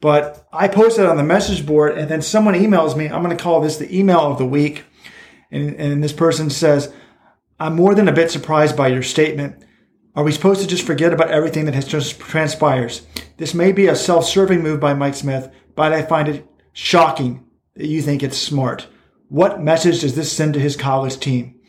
But 0.00 0.46
I 0.52 0.68
posted 0.68 1.06
on 1.06 1.16
the 1.16 1.24
message 1.24 1.66
board 1.66 1.96
and 1.96 2.08
then 2.08 2.22
someone 2.22 2.54
emails 2.54 2.96
me. 2.96 3.08
I'm 3.08 3.22
going 3.22 3.36
to 3.36 3.42
call 3.42 3.60
this 3.60 3.78
the 3.78 3.96
email 3.96 4.20
of 4.20 4.38
the 4.38 4.46
week. 4.46 4.84
And, 5.50 5.74
and 5.76 6.04
this 6.04 6.12
person 6.12 6.50
says, 6.50 6.92
I'm 7.60 7.74
more 7.74 7.96
than 7.96 8.06
a 8.06 8.12
bit 8.12 8.30
surprised 8.30 8.76
by 8.76 8.86
your 8.86 9.02
statement. 9.02 9.64
Are 10.14 10.22
we 10.22 10.30
supposed 10.30 10.60
to 10.60 10.66
just 10.68 10.86
forget 10.86 11.12
about 11.12 11.32
everything 11.32 11.64
that 11.64 11.74
has 11.74 11.88
just 11.88 12.20
transpires? 12.20 13.04
This 13.36 13.52
may 13.52 13.72
be 13.72 13.88
a 13.88 13.96
self-serving 13.96 14.62
move 14.62 14.78
by 14.78 14.94
Mike 14.94 15.16
Smith, 15.16 15.50
but 15.74 15.92
I 15.92 16.02
find 16.02 16.28
it 16.28 16.46
shocking 16.72 17.44
that 17.74 17.88
you 17.88 18.00
think 18.00 18.22
it's 18.22 18.38
smart. 18.38 18.86
What 19.28 19.60
message 19.60 20.02
does 20.02 20.14
this 20.14 20.30
send 20.30 20.54
to 20.54 20.60
his 20.60 20.76
college 20.76 21.18
team? 21.18 21.60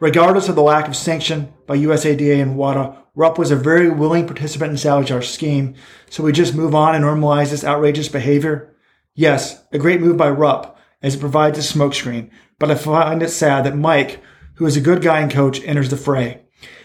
Regardless 0.00 0.48
of 0.48 0.54
the 0.54 0.62
lack 0.62 0.88
of 0.88 0.96
sanction 0.96 1.52
by 1.66 1.76
USADA 1.76 2.40
and 2.40 2.56
WADA, 2.56 2.96
Rupp 3.14 3.38
was 3.38 3.50
a 3.50 3.56
very 3.56 3.90
willing 3.90 4.26
participant 4.26 4.70
in 4.70 4.78
Salazar's 4.78 5.28
scheme, 5.28 5.74
so 6.08 6.22
we 6.22 6.32
just 6.32 6.54
move 6.54 6.74
on 6.74 6.94
and 6.94 7.04
normalize 7.04 7.50
this 7.50 7.64
outrageous 7.64 8.08
behavior? 8.08 8.74
Yes, 9.14 9.62
a 9.72 9.78
great 9.78 10.00
move 10.00 10.16
by 10.16 10.30
Rupp, 10.30 10.78
as 11.02 11.16
it 11.16 11.20
provides 11.20 11.58
a 11.58 11.60
smokescreen, 11.60 12.30
but 12.58 12.70
I 12.70 12.76
find 12.76 13.22
it 13.22 13.28
sad 13.28 13.64
that 13.64 13.76
Mike, 13.76 14.22
who 14.54 14.66
is 14.66 14.76
a 14.76 14.80
good 14.80 15.02
guy 15.02 15.20
and 15.20 15.30
coach, 15.30 15.62
enters 15.64 15.90
the 15.90 15.96
fray, 15.96 16.42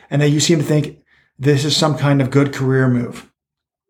and 0.09 0.21
that 0.21 0.29
you 0.29 0.39
seem 0.39 0.59
to 0.59 0.63
think 0.63 0.99
this 1.37 1.63
is 1.63 1.75
some 1.75 1.97
kind 1.97 2.21
of 2.21 2.31
good 2.31 2.53
career 2.53 2.87
move. 2.87 3.31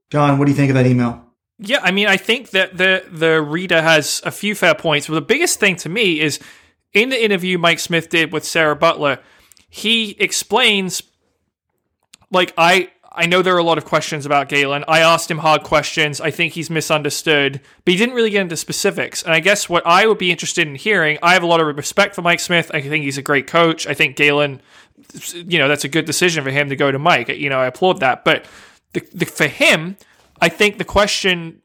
John, 0.10 0.38
what 0.38 0.46
do 0.46 0.52
you 0.52 0.58
think 0.58 0.70
of 0.70 0.76
that 0.76 0.86
email? 0.86 1.26
Yeah, 1.60 1.80
I 1.82 1.92
mean, 1.92 2.08
I 2.08 2.18
think 2.18 2.52
that 2.52 2.78
the 2.78 3.04
the 3.12 3.42
reader 3.42 3.82
has 3.82 4.22
a 4.26 4.32
few 4.32 4.56
fair 4.56 4.76
points. 4.76 5.08
But 5.08 5.16
the 5.16 5.22
biggest 5.22 5.60
thing 5.60 5.76
to 5.78 5.90
me 5.90 6.22
is 6.22 6.40
in 6.94 7.10
the 7.10 7.24
interview 7.24 7.58
Mike 7.58 7.80
Smith 7.80 8.10
did 8.10 8.32
with 8.32 8.46
Sarah 8.46 8.76
Butler, 8.76 9.20
he 9.70 10.12
explains 10.20 11.04
like 12.32 12.54
I 12.58 12.92
I 13.20 13.26
know 13.26 13.42
there 13.42 13.54
are 13.54 13.60
a 13.60 13.64
lot 13.64 13.78
of 13.78 13.84
questions 13.84 14.26
about 14.26 14.48
Galen. 14.48 14.86
I 14.88 15.02
asked 15.02 15.30
him 15.30 15.40
hard 15.40 15.64
questions. 15.64 16.22
I 16.22 16.32
think 16.32 16.54
he's 16.54 16.70
misunderstood, 16.70 17.60
but 17.84 17.92
he 17.92 17.98
didn't 17.98 18.16
really 18.16 18.30
get 18.30 18.44
into 18.44 18.56
specifics. 18.56 19.24
And 19.24 19.34
I 19.34 19.42
guess 19.42 19.68
what 19.68 19.86
I 19.86 20.08
would 20.08 20.18
be 20.18 20.32
interested 20.32 20.66
in 20.66 20.76
hearing, 20.76 21.18
I 21.22 21.34
have 21.34 21.44
a 21.44 21.46
lot 21.46 21.60
of 21.60 21.68
respect 21.76 22.16
for 22.16 22.22
Mike 22.22 22.40
Smith. 22.40 22.72
I 22.74 22.80
think 22.80 23.04
he's 23.04 23.18
a 23.18 23.22
great 23.22 23.46
coach. 23.46 23.86
I 23.88 23.94
think 23.94 24.16
Galen, 24.16 24.62
you 25.34 25.60
know, 25.60 25.68
that's 25.68 25.84
a 25.84 25.90
good 25.90 26.06
decision 26.06 26.46
for 26.46 26.50
him 26.50 26.70
to 26.70 26.78
go 26.78 26.94
to 26.94 26.98
Mike. 26.98 27.28
You 27.28 27.50
know, 27.50 27.60
I 27.60 27.66
applaud 27.66 28.00
that. 28.00 28.24
But 28.24 28.46
the, 28.94 29.06
the, 29.14 29.26
for 29.26 29.48
him, 29.48 29.98
I 30.40 30.48
think 30.48 30.78
the 30.78 30.86
question 30.86 31.62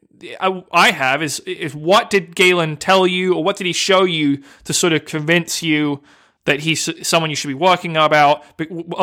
I 0.72 0.90
have 0.90 1.22
is 1.22 1.38
is 1.40 1.72
what 1.72 2.10
did 2.10 2.34
Galen 2.34 2.78
tell 2.78 3.06
you, 3.06 3.34
or 3.34 3.44
what 3.44 3.56
did 3.56 3.68
he 3.68 3.72
show 3.72 4.02
you 4.02 4.42
to 4.64 4.72
sort 4.72 4.92
of 4.92 5.04
convince 5.04 5.62
you 5.62 6.02
that 6.46 6.60
he's 6.60 6.90
someone 7.06 7.30
you 7.30 7.36
should 7.36 7.46
be 7.46 7.54
working 7.54 7.96
about, 7.96 8.44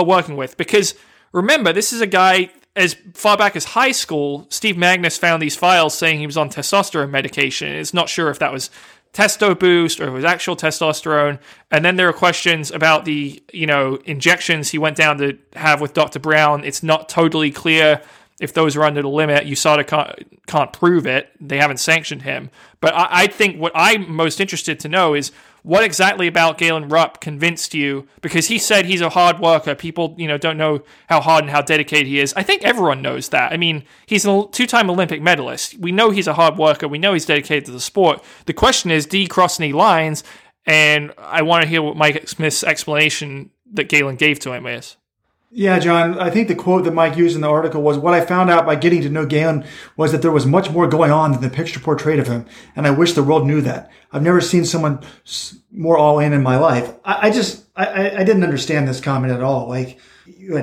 working 0.05 0.35
with? 0.35 0.57
Because 0.57 0.95
remember, 1.31 1.73
this 1.73 1.93
is 1.93 2.01
a 2.01 2.07
guy 2.07 2.51
as 2.75 2.95
far 3.13 3.37
back 3.37 3.55
as 3.55 3.65
high 3.65 3.91
school. 3.91 4.47
Steve 4.49 4.75
Magness 4.75 5.17
found 5.17 5.41
these 5.41 5.55
files 5.55 5.97
saying 5.97 6.19
he 6.19 6.25
was 6.25 6.37
on 6.37 6.49
testosterone 6.49 7.09
medication. 7.09 7.69
It's 7.69 7.93
not 7.93 8.09
sure 8.09 8.29
if 8.29 8.39
that 8.39 8.51
was 8.53 8.69
testo 9.13 9.57
boost 9.57 9.99
or 9.99 10.07
it 10.07 10.11
was 10.11 10.23
actual 10.23 10.55
testosterone. 10.55 11.39
And 11.69 11.83
then 11.83 11.97
there 11.97 12.07
are 12.07 12.13
questions 12.13 12.71
about 12.71 13.05
the 13.05 13.43
you 13.51 13.67
know 13.67 13.95
injections 14.05 14.71
he 14.71 14.77
went 14.77 14.95
down 14.95 15.17
to 15.17 15.37
have 15.53 15.81
with 15.81 15.93
Dr. 15.93 16.19
Brown. 16.19 16.63
It's 16.63 16.81
not 16.81 17.09
totally 17.09 17.51
clear 17.51 18.01
if 18.39 18.53
those 18.53 18.75
are 18.75 18.83
under 18.83 19.01
the 19.01 19.09
limit. 19.09 19.45
USADA 19.45 19.85
can't, 19.85 20.47
can't 20.47 20.73
prove 20.73 21.05
it. 21.05 21.29
They 21.39 21.57
haven't 21.57 21.77
sanctioned 21.77 22.23
him. 22.23 22.49
But 22.79 22.95
I, 22.95 23.07
I 23.11 23.27
think 23.27 23.59
what 23.59 23.71
I'm 23.75 24.11
most 24.11 24.39
interested 24.39 24.79
to 24.79 24.89
know 24.89 25.13
is 25.13 25.31
what 25.63 25.83
exactly 25.83 26.27
about 26.27 26.57
Galen 26.57 26.89
Rupp 26.89 27.21
convinced 27.21 27.73
you? 27.73 28.07
Because 28.21 28.47
he 28.47 28.57
said 28.57 28.85
he's 28.85 29.01
a 29.01 29.09
hard 29.09 29.39
worker. 29.39 29.75
People, 29.75 30.15
you 30.17 30.27
know, 30.27 30.37
don't 30.37 30.57
know 30.57 30.83
how 31.07 31.21
hard 31.21 31.43
and 31.43 31.51
how 31.51 31.61
dedicated 31.61 32.07
he 32.07 32.19
is. 32.19 32.33
I 32.35 32.43
think 32.43 32.63
everyone 32.63 33.01
knows 33.01 33.29
that. 33.29 33.51
I 33.51 33.57
mean, 33.57 33.83
he's 34.05 34.25
a 34.25 34.45
two-time 34.51 34.89
Olympic 34.89 35.21
medalist. 35.21 35.77
We 35.77 35.91
know 35.91 36.09
he's 36.09 36.27
a 36.27 36.33
hard 36.33 36.57
worker. 36.57 36.87
We 36.87 36.97
know 36.97 37.13
he's 37.13 37.25
dedicated 37.25 37.65
to 37.65 37.71
the 37.71 37.79
sport. 37.79 38.23
The 38.45 38.53
question 38.53 38.91
is, 38.91 39.05
did 39.05 39.17
he 39.17 39.27
cross 39.27 39.59
any 39.59 39.73
lines? 39.73 40.23
And 40.65 41.13
I 41.17 41.41
want 41.41 41.63
to 41.63 41.69
hear 41.69 41.81
what 41.81 41.97
Mike 41.97 42.27
Smith's 42.27 42.63
explanation 42.63 43.51
that 43.73 43.89
Galen 43.89 44.15
gave 44.15 44.39
to 44.39 44.53
him 44.53 44.65
is. 44.67 44.97
Yeah, 45.53 45.79
John, 45.79 46.17
I 46.17 46.29
think 46.29 46.47
the 46.47 46.55
quote 46.55 46.85
that 46.85 46.93
Mike 46.93 47.17
used 47.17 47.35
in 47.35 47.41
the 47.41 47.49
article 47.49 47.81
was 47.81 47.97
what 47.97 48.13
I 48.13 48.23
found 48.23 48.49
out 48.49 48.65
by 48.65 48.75
getting 48.75 49.01
to 49.01 49.09
know 49.09 49.25
Galen 49.25 49.65
was 49.97 50.13
that 50.13 50.21
there 50.21 50.31
was 50.31 50.45
much 50.45 50.71
more 50.71 50.87
going 50.87 51.11
on 51.11 51.33
than 51.33 51.41
the 51.41 51.49
picture 51.49 51.81
portrayed 51.81 52.19
of 52.19 52.27
him. 52.27 52.45
And 52.73 52.87
I 52.87 52.91
wish 52.91 53.13
the 53.13 53.23
world 53.23 53.45
knew 53.45 53.59
that. 53.59 53.91
I've 54.13 54.23
never 54.23 54.39
seen 54.39 54.63
someone 54.63 55.01
more 55.69 55.97
all 55.97 56.19
in 56.19 56.31
in 56.31 56.41
my 56.41 56.57
life. 56.57 56.93
I, 57.03 57.27
I 57.27 57.31
just, 57.31 57.65
I, 57.75 58.11
I 58.11 58.23
didn't 58.23 58.45
understand 58.45 58.87
this 58.87 59.01
comment 59.01 59.33
at 59.33 59.43
all. 59.43 59.67
Like, 59.67 59.99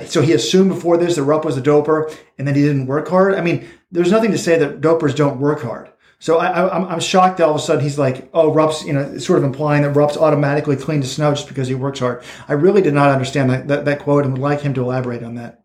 so 0.07 0.23
he 0.23 0.33
assumed 0.33 0.71
before 0.71 0.97
this 0.97 1.17
that 1.17 1.25
Rupp 1.25 1.45
was 1.45 1.59
a 1.59 1.63
doper 1.63 2.11
and 2.39 2.49
then 2.49 2.55
he 2.55 2.63
didn't 2.63 2.87
work 2.87 3.09
hard. 3.09 3.35
I 3.35 3.43
mean, 3.43 3.69
there's 3.93 4.11
nothing 4.11 4.31
to 4.33 4.39
say 4.39 4.59
that 4.59 4.81
dopers 4.81 5.15
don't 5.15 5.39
work 5.39 5.61
hard. 5.61 5.91
So 6.21 6.39
I, 6.39 6.77
am 6.77 6.85
I'm 6.87 7.01
shocked 7.01 7.39
that 7.39 7.45
all 7.45 7.55
of 7.55 7.61
a 7.61 7.61
sudden 7.61 7.83
he's 7.83 7.99
like, 7.99 8.29
oh, 8.35 8.53
Rupp's, 8.53 8.85
you 8.85 8.93
know, 8.93 9.19
sort 9.19 9.39
of 9.39 9.45
implying 9.45 9.83
that 9.83 9.93
Rupp's 9.93 10.17
automatically 10.17 10.75
clean 10.75 11.01
to 11.01 11.07
snow 11.07 11.33
just 11.33 11.47
because 11.47 11.69
he 11.69 11.75
works 11.77 12.01
hard. 12.01 12.25
I 12.49 12.55
really 12.55 12.83
did 12.83 12.95
not 12.95 13.11
understand 13.11 13.51
that, 13.51 13.69
that, 13.69 13.85
that 13.85 14.01
quote 14.01 14.25
and 14.25 14.33
would 14.33 14.43
like 14.43 14.63
him 14.63 14.75
to 14.75 14.83
elaborate 14.83 15.23
on 15.23 15.37
that. 15.37 15.63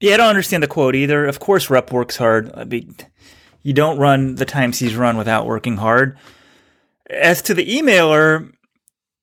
Yeah, 0.00 0.14
I 0.14 0.16
don't 0.16 0.28
understand 0.28 0.62
the 0.62 0.68
quote 0.68 0.96
either. 0.96 1.24
Of 1.26 1.38
course, 1.38 1.70
Rupp 1.70 1.92
works 1.92 2.16
hard. 2.16 2.50
I 2.54 2.64
mean, 2.64 2.96
you 3.62 3.72
don't 3.72 3.98
run 3.98 4.34
the 4.34 4.44
times 4.44 4.80
he's 4.80 4.96
run 4.96 5.16
without 5.16 5.46
working 5.46 5.76
hard. 5.76 6.18
As 7.08 7.40
to 7.42 7.54
the 7.54 7.64
emailer, 7.64 8.52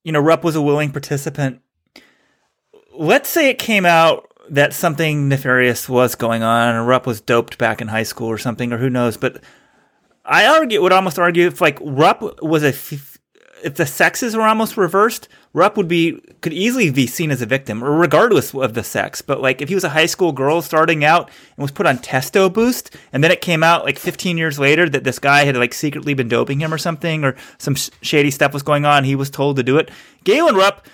you 0.03 0.13
know, 0.13 0.21
Rupp 0.21 0.45
was 0.45 0.55
a 0.55 0.61
willing 0.61 0.91
participant. 0.91 1.61
Let's 2.97 3.29
say 3.29 3.49
it 3.49 3.59
came 3.59 3.86
out 3.86 4.32
that 4.49 4.73
something 4.73 5.27
nefarious 5.27 5.89
was 5.89 6.15
going 6.15 6.41
on, 6.41 6.75
and 6.75 6.88
Rupp 6.88 7.05
was 7.05 7.21
doped 7.21 7.57
back 7.57 7.82
in 7.82 7.89
high 7.89 8.03
school 8.03 8.27
or 8.27 8.38
something, 8.38 8.71
or 8.71 8.77
who 8.77 8.89
knows. 8.89 9.17
But 9.17 9.43
I 10.26 10.45
argue 10.47 10.82
would 10.82 10.91
almost 10.91 11.19
argue 11.19 11.47
if 11.47 11.61
like 11.61 11.80
Rupp 11.82 12.41
was 12.41 12.63
a 12.63 12.74
if 13.63 13.76
the 13.76 13.86
sexes 13.86 14.36
were 14.36 14.43
almost 14.43 14.78
reversed, 14.78 15.28
Rupp 15.53 15.78
would 15.78 15.88
be 15.88 16.19
could 16.41 16.53
easily 16.53 16.89
be 16.91 17.07
seen 17.07 17.32
as 17.32 17.41
a 17.41 17.45
victim, 17.45 17.84
regardless 17.84 18.53
of 18.53 18.74
the 18.74 18.84
sex. 18.84 19.22
But 19.22 19.41
like 19.41 19.61
if 19.61 19.69
he 19.69 19.76
was 19.76 19.84
a 19.84 19.89
high 19.89 20.05
school 20.05 20.32
girl 20.32 20.61
starting 20.61 21.03
out 21.03 21.30
and 21.55 21.61
was 21.61 21.72
put 21.72 21.86
on 21.86 21.97
testo 21.99 22.51
boost, 22.51 22.95
and 23.13 23.24
then 23.24 23.32
it 23.32 23.41
came 23.41 23.63
out 23.63 23.86
like 23.86 23.99
15 23.99 24.38
years 24.38 24.59
later 24.59 24.89
that 24.89 25.03
this 25.03 25.19
guy 25.19 25.43
had 25.45 25.57
like 25.57 25.74
secretly 25.74 26.13
been 26.13 26.28
doping 26.28 26.59
him 26.59 26.74
or 26.74 26.78
something, 26.78 27.24
or 27.24 27.36
some 27.57 27.76
sh- 27.76 27.89
shady 28.01 28.32
stuff 28.32 28.53
was 28.53 28.63
going 28.63 28.86
on, 28.86 29.03
he 29.03 29.15
was 29.15 29.30
told 29.30 29.57
to 29.57 29.63
do 29.63 29.78
it. 29.78 29.89
Galen 30.24 30.55
Rupp. 30.55 30.86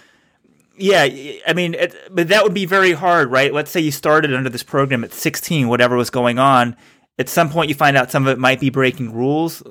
Yeah, 0.80 1.07
I 1.47 1.53
mean, 1.55 1.73
it, 1.73 1.95
but 2.11 2.28
that 2.28 2.43
would 2.43 2.53
be 2.53 2.67
very 2.67 2.91
hard, 2.91 3.32
right? 3.32 3.51
Let's 3.51 3.71
say 3.71 3.80
you 3.80 3.89
started 3.89 4.32
under 4.32 4.47
this 4.51 4.61
program 4.61 5.03
at 5.03 5.11
16, 5.11 5.67
whatever 5.67 5.95
was 5.95 6.11
going 6.11 6.38
on. 6.38 6.78
At 7.20 7.30
some 7.30 7.49
point, 7.49 7.70
you 7.70 7.76
find 7.76 7.97
out 7.97 8.11
some 8.11 8.28
of 8.28 8.32
it 8.32 8.39
might 8.39 8.59
be 8.59 8.70
breaking 8.70 9.13
rules 9.13 9.63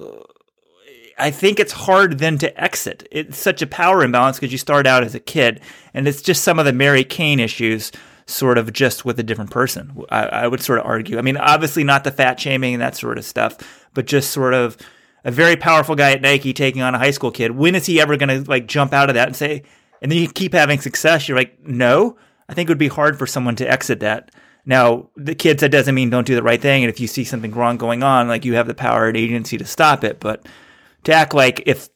I 1.19 1.31
think 1.31 1.59
it's 1.59 1.73
hard 1.73 2.19
then 2.19 2.39
to 2.39 2.63
exit. 2.63 3.09
It's 3.11 3.39
such 3.39 3.63
a 3.63 3.67
power 3.67 4.03
imbalance 4.05 4.37
because 4.37 4.53
you 4.53 4.59
start 4.59 4.87
out 4.87 5.03
as 5.03 5.15
a 5.15 5.21
kid, 5.21 5.61
and 5.95 6.07
it's 6.07 6.21
just 6.21 6.45
some 6.45 6.59
of 6.59 6.67
the 6.67 6.73
Mary 6.73 7.05
Cain 7.05 7.41
issues, 7.41 7.91
sort 8.27 8.59
of 8.59 8.73
just 8.73 9.05
with 9.05 9.19
a 9.19 9.23
different 9.23 9.51
person. 9.51 10.05
I, 10.11 10.27
I 10.27 10.47
would 10.47 10.61
sort 10.61 10.79
of 10.79 10.85
argue. 10.85 11.19
I 11.19 11.23
mean, 11.23 11.37
obviously 11.39 11.85
not 11.85 12.05
the 12.05 12.11
fat 12.11 12.39
shaming 12.39 12.75
and 12.75 12.83
that 12.83 12.97
sort 12.97 13.19
of 13.19 13.25
stuff, 13.25 13.57
but 13.95 14.07
just 14.07 14.31
sort 14.31 14.53
of 14.53 14.77
a 15.25 15.31
very 15.31 15.57
powerful 15.57 15.95
guy 15.95 16.13
at 16.13 16.21
Nike 16.21 16.53
taking 16.53 16.83
on 16.83 16.95
a 16.95 16.99
high 16.99 17.13
school 17.13 17.31
kid. 17.31 17.53
When 17.53 17.75
is 17.75 17.87
he 17.87 18.01
ever 18.01 18.17
going 18.17 18.45
to 18.45 18.49
like 18.49 18.67
jump 18.67 18.93
out 18.93 19.09
of 19.09 19.15
that 19.15 19.29
and 19.29 19.37
say? 19.37 19.63
And 20.03 20.13
then 20.13 20.19
you 20.19 20.29
keep 20.29 20.53
having 20.53 20.81
success. 20.81 21.27
You're 21.27 21.39
like, 21.39 21.59
no. 21.67 22.19
I 22.49 22.55
think 22.55 22.69
it 22.69 22.73
would 22.73 22.79
be 22.79 22.89
hard 22.89 23.19
for 23.19 23.27
someone 23.27 23.57
to 23.57 23.69
exit 23.69 24.01
that. 24.01 24.31
Now, 24.67 25.11
the 25.17 25.37
kids, 25.37 25.61
that 25.61 25.71
doesn't 25.71 25.95
mean 25.95 26.11
don't 26.11 26.27
do 26.27 26.35
the 26.35 26.43
right 26.43 26.61
thing, 26.61 26.83
and 26.83 26.91
if 26.91 26.99
you 26.99 27.07
see 27.07 27.23
something 27.23 27.53
wrong 27.53 27.77
going 27.77 28.03
on, 28.03 28.27
like 28.27 28.45
you 28.45 28.55
have 28.55 28.67
the 28.67 28.75
power 28.75 29.07
and 29.07 29.17
agency 29.17 29.57
to 29.57 29.65
stop 29.65 30.03
it, 30.03 30.19
but 30.19 30.45
to 31.05 31.13
act 31.13 31.33
like 31.33 31.63
if 31.67 31.89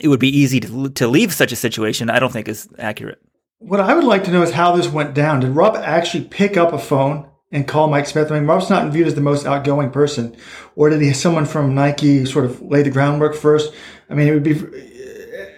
it 0.00 0.08
would 0.08 0.20
be 0.20 0.36
easy 0.36 0.60
to, 0.60 0.90
to 0.90 1.08
leave 1.08 1.32
such 1.32 1.52
a 1.52 1.56
situation, 1.56 2.10
I 2.10 2.18
don't 2.18 2.32
think 2.32 2.48
is 2.48 2.68
accurate. 2.78 3.18
What 3.58 3.80
I 3.80 3.94
would 3.94 4.04
like 4.04 4.24
to 4.24 4.30
know 4.30 4.42
is 4.42 4.52
how 4.52 4.76
this 4.76 4.88
went 4.88 5.14
down. 5.14 5.40
Did 5.40 5.56
Rupp 5.56 5.74
actually 5.76 6.24
pick 6.24 6.58
up 6.58 6.74
a 6.74 6.78
phone 6.78 7.30
and 7.50 7.66
call 7.66 7.88
Mike 7.88 8.06
Smith? 8.06 8.30
I 8.30 8.38
mean, 8.38 8.46
Rupp's 8.46 8.68
not 8.68 8.92
viewed 8.92 9.06
as 9.06 9.14
the 9.14 9.22
most 9.22 9.46
outgoing 9.46 9.90
person, 9.90 10.36
or 10.74 10.90
did 10.90 11.00
he 11.00 11.14
someone 11.14 11.46
from 11.46 11.74
Nike 11.74 12.26
sort 12.26 12.44
of 12.44 12.60
lay 12.60 12.82
the 12.82 12.90
groundwork 12.90 13.34
first? 13.34 13.72
I 14.10 14.14
mean, 14.14 14.28
it 14.28 14.34
would 14.34 14.42
be 14.42 14.60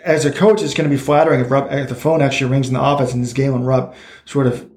as 0.04 0.24
a 0.24 0.30
coach, 0.30 0.62
it's 0.62 0.74
going 0.74 0.88
to 0.88 0.94
be 0.94 1.00
flattering 1.00 1.40
if 1.40 1.50
Rupp, 1.50 1.72
if 1.72 1.88
the 1.88 1.96
phone 1.96 2.22
actually 2.22 2.50
rings 2.52 2.68
in 2.68 2.74
the 2.74 2.80
office 2.80 3.12
and 3.12 3.24
it's 3.24 3.32
Galen 3.32 3.64
Rupp 3.64 3.96
sort 4.24 4.46
of 4.46 4.70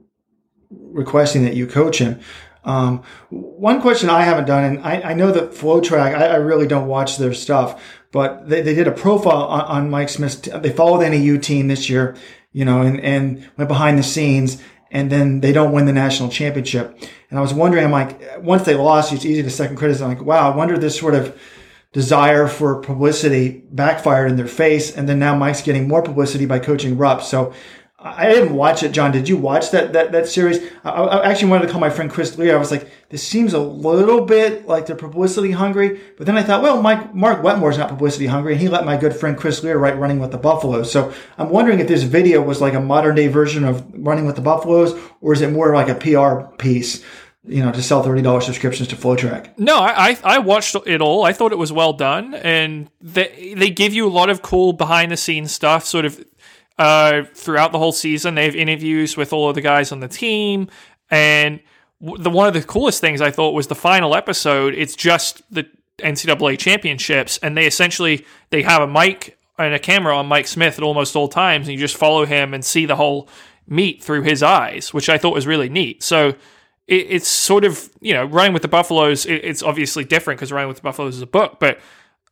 requesting 0.92 1.44
that 1.46 1.56
you 1.56 1.68
coach 1.68 2.00
him. 2.00 2.20
Um, 2.64 3.04
one 3.30 3.82
question 3.82 4.10
I 4.10 4.22
haven't 4.22 4.46
done, 4.46 4.64
and 4.64 4.80
I, 4.86 5.02
I 5.02 5.14
know 5.14 5.32
that 5.32 5.52
FloTrack, 5.52 6.16
I, 6.16 6.28
I, 6.28 6.36
really 6.36 6.68
don't 6.68 6.88
watch 6.88 7.18
their 7.18 7.34
stuff, 7.34 7.84
but 8.12 8.48
they, 8.48 8.62
they 8.62 8.76
did 8.76 8.88
a 8.88 8.92
profile 8.92 9.46
on, 9.46 9.62
on 9.62 9.90
Mike 9.90 10.10
Smith. 10.10 10.44
They 10.44 10.72
followed 10.72 11.02
NAU 11.02 11.40
team 11.40 11.70
this 11.70 11.90
year, 11.90 12.16
you 12.54 12.64
know, 12.64 12.82
and, 12.82 13.00
and 13.00 13.50
went 13.58 13.68
behind 13.68 13.98
the 13.98 14.04
scenes, 14.04 14.62
and 14.92 15.12
then 15.12 15.40
they 15.40 15.54
don't 15.54 15.72
win 15.72 15.86
the 15.86 15.94
national 15.94 16.30
championship. 16.30 16.96
And 17.32 17.40
I 17.40 17.42
was 17.42 17.54
wondering, 17.54 17.84
I'm 17.84 17.92
like, 17.92 18.22
once 18.44 18.64
they 18.64 18.76
lost, 18.76 19.12
it's 19.12 19.26
easy 19.26 19.42
to 19.42 19.50
second 19.50 19.78
criticism. 19.78 20.12
I'm 20.12 20.18
like, 20.18 20.26
wow, 20.26 20.52
I 20.52 20.56
wonder 20.56 20.78
this 20.78 21.00
sort 21.00 21.16
of 21.16 21.40
desire 21.94 22.48
for 22.48 22.82
publicity 22.82 23.64
backfired 23.72 24.30
in 24.30 24.38
their 24.38 24.48
face. 24.48 24.96
And 24.96 25.10
then 25.10 25.20
now 25.20 25.36
Mike's 25.36 25.62
getting 25.62 25.88
more 25.88 26.02
publicity 26.02 26.46
by 26.46 26.60
coaching 26.60 26.98
Rupp. 26.98 27.22
So 27.22 27.54
I 28.04 28.30
didn't 28.30 28.56
watch 28.56 28.82
it, 28.82 28.94
John. 28.94 29.12
Did 29.12 29.30
you 29.30 29.38
watch 29.38 29.70
that 29.72 29.94
that, 29.94 30.12
that 30.12 30.28
series? 30.28 30.60
I, 30.84 30.90
I, 30.90 31.30
actually 31.30 31.50
wanted 31.50 31.68
to 31.68 31.72
call 31.72 31.80
my 31.80 31.92
friend 31.92 32.10
Chris 32.10 32.36
Lear. 32.36 32.56
I 32.56 32.60
was 32.60 32.72
like, 32.72 32.90
this 33.10 33.22
seems 33.22 33.54
a 33.54 33.60
little 33.60 34.26
bit 34.26 34.68
like 34.68 34.88
they're 34.88 34.96
publicity 34.96 35.52
hungry. 35.52 36.02
But 36.18 36.26
then 36.26 36.36
I 36.36 36.42
thought, 36.42 36.64
well, 36.64 36.82
Mike 36.82 37.14
Mark 37.14 37.44
Wetmore's 37.44 37.78
not 37.78 37.90
publicity 37.90 38.26
hungry, 38.26 38.54
and 38.54 38.62
he 38.62 38.70
let 38.70 38.86
my 38.86 38.98
good 38.98 39.16
friend 39.16 39.38
Chris 39.38 39.62
Lear 39.64 39.78
write 39.78 40.00
Running 40.00 40.20
with 40.20 40.32
the 40.32 40.40
Buffaloes. 40.40 40.92
So 40.92 41.14
I'm 41.38 41.50
wondering 41.50 41.80
if 41.80 41.88
this 41.88 42.02
video 42.02 42.42
was 42.42 42.60
like 42.60 42.74
a 42.74 42.82
modern 42.82 43.16
day 43.16 43.28
version 43.28 43.64
of 43.64 43.86
Running 43.94 44.26
with 44.26 44.36
the 44.36 44.42
Buffaloes, 44.42 45.00
or 45.22 45.34
is 45.34 45.42
it 45.42 45.52
more 45.52 45.72
like 45.76 45.90
a 45.90 45.96
PR 45.96 46.52
piece? 46.56 47.04
You 47.44 47.64
know, 47.64 47.72
to 47.72 47.82
sell 47.82 48.04
thirty 48.04 48.22
dollars 48.22 48.46
subscriptions 48.46 48.88
to 48.90 48.96
FloTrack. 48.96 49.58
No, 49.58 49.80
I 49.80 50.18
I 50.24 50.38
watched 50.40 50.76
it 50.86 51.02
all. 51.02 51.24
I 51.24 51.34
thought 51.34 51.52
it 51.52 51.58
was 51.58 51.72
well 51.72 51.94
done, 51.94 52.36
and 52.36 52.90
they 53.00 53.56
they 53.58 53.72
give 53.72 53.94
you 53.94 54.08
a 54.08 54.14
lot 54.14 54.30
of 54.30 54.42
cool 54.44 54.74
behind 54.74 55.12
the 55.12 55.18
scenes 55.18 55.52
stuff. 55.52 55.84
Sort 55.86 56.06
of 56.06 56.24
uh, 56.82 57.26
throughout 57.36 57.72
the 57.72 57.78
whole 57.78 57.92
season. 57.92 58.34
They 58.34 58.46
have 58.46 58.56
interviews 58.56 59.16
with 59.16 59.34
all 59.34 59.50
of 59.50 59.54
the 59.54 59.62
guys 59.62 59.92
on 59.92 60.00
the 60.00 60.08
team, 60.08 60.68
and 61.12 61.60
the 62.02 62.32
one 62.32 62.48
of 62.48 62.56
the 62.56 62.64
coolest 62.64 63.00
things 63.02 63.22
I 63.22 63.30
thought 63.30 63.52
was 63.52 63.68
the 63.68 63.76
final 63.76 64.16
episode. 64.16 64.74
It's 64.74 64.96
just 64.96 65.44
the 65.54 65.70
NCAA 66.00 66.58
championships, 66.58 67.38
and 67.44 67.56
they 67.56 67.68
essentially 67.68 68.26
they 68.50 68.64
have 68.64 68.82
a 68.82 68.88
mic 68.88 69.38
and 69.60 69.76
a 69.76 69.80
camera 69.80 70.18
on 70.18 70.26
Mike 70.26 70.48
Smith 70.48 70.80
at 70.80 70.84
almost 70.84 71.16
all 71.16 71.28
times, 71.28 71.68
and 71.68 71.74
you 71.74 71.80
just 71.80 71.96
follow 71.96 72.26
him 72.26 72.52
and 72.56 72.66
see 72.66 72.88
the 72.88 72.96
whole 72.96 73.30
meet 73.68 74.04
through 74.04 74.24
his 74.24 74.42
eyes, 74.42 74.92
which 74.92 75.08
I 75.08 75.20
thought 75.20 75.36
was 75.36 75.46
really 75.46 75.70
neat. 75.70 76.02
So 76.02 76.30
it, 76.88 77.06
it's 77.10 77.28
sort 77.28 77.64
of 77.64 77.92
you 78.02 78.16
know 78.16 78.26
running 78.26 78.54
with 78.54 78.64
the 78.64 78.68
Buffaloes. 78.68 79.28
It, 79.28 79.46
it's 79.46 79.62
obviously 79.62 80.04
different 80.04 80.40
because 80.40 80.52
running 80.52 80.68
with 80.68 80.78
the 80.78 80.84
Buffaloes 80.84 81.16
is 81.16 81.22
a 81.22 81.28
book, 81.28 81.58
but 81.60 81.80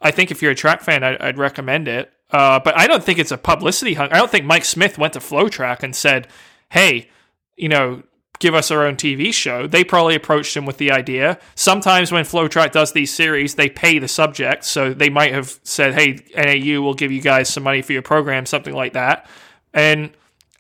I 0.01 0.09
think 0.09 0.31
if 0.31 0.41
you're 0.41 0.53
a 0.53 0.55
track 0.55 0.81
fan, 0.81 1.03
I, 1.03 1.17
I'd 1.19 1.37
recommend 1.37 1.87
it. 1.87 2.11
Uh, 2.32 2.59
but 2.59 2.77
I 2.77 2.88
don't 2.88 3.03
think 3.03 3.19
it's 3.19 3.32
a 3.32 3.38
publicity 3.38 3.95
hunt. 3.95 4.13
I 4.13 4.17
don't 4.17 4.30
think 4.30 4.45
Mike 4.45 4.65
Smith 4.65 4.97
went 4.97 5.13
to 5.13 5.19
FloTrack 5.19 5.82
and 5.82 5.95
said, 5.95 6.27
"Hey, 6.69 7.09
you 7.57 7.67
know, 7.69 8.03
give 8.39 8.53
us 8.53 8.69
our 8.69 8.86
own 8.86 8.95
TV 8.97 9.34
show." 9.34 9.65
They 9.65 9.84
probably 9.84 10.15
approached 10.15 10.55
him 10.55 10.65
with 10.65 10.77
the 10.77 10.91
idea. 10.91 11.39
Sometimes 11.55 12.11
when 12.11 12.25
FloTrack 12.25 12.71
does 12.71 12.91
these 12.91 13.13
series, 13.13 13.55
they 13.55 13.69
pay 13.69 13.97
the 13.97 14.07
subject, 14.07 14.63
so 14.63 14.93
they 14.93 15.09
might 15.09 15.34
have 15.34 15.59
said, 15.63 15.95
"Hey, 15.95 16.19
NAU, 16.36 16.82
we'll 16.82 16.93
give 16.93 17.11
you 17.11 17.21
guys 17.21 17.49
some 17.49 17.63
money 17.63 17.82
for 17.82 17.93
your 17.93 18.03
program," 18.03 18.45
something 18.45 18.75
like 18.75 18.93
that. 18.93 19.27
And 19.73 20.11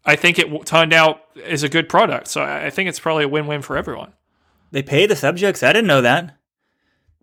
I 0.05 0.15
think 0.15 0.39
it 0.39 0.65
turned 0.65 0.93
out 0.93 1.21
as 1.45 1.61
a 1.61 1.69
good 1.69 1.87
product. 1.87 2.27
So 2.29 2.41
I 2.41 2.71
think 2.71 2.89
it's 2.89 2.99
probably 2.99 3.25
a 3.25 3.29
win-win 3.29 3.61
for 3.61 3.77
everyone. 3.77 4.13
They 4.71 4.81
pay 4.81 5.05
the 5.05 5.15
subjects. 5.15 5.61
I 5.61 5.73
didn't 5.73 5.87
know 5.87 6.01
that. 6.01 6.35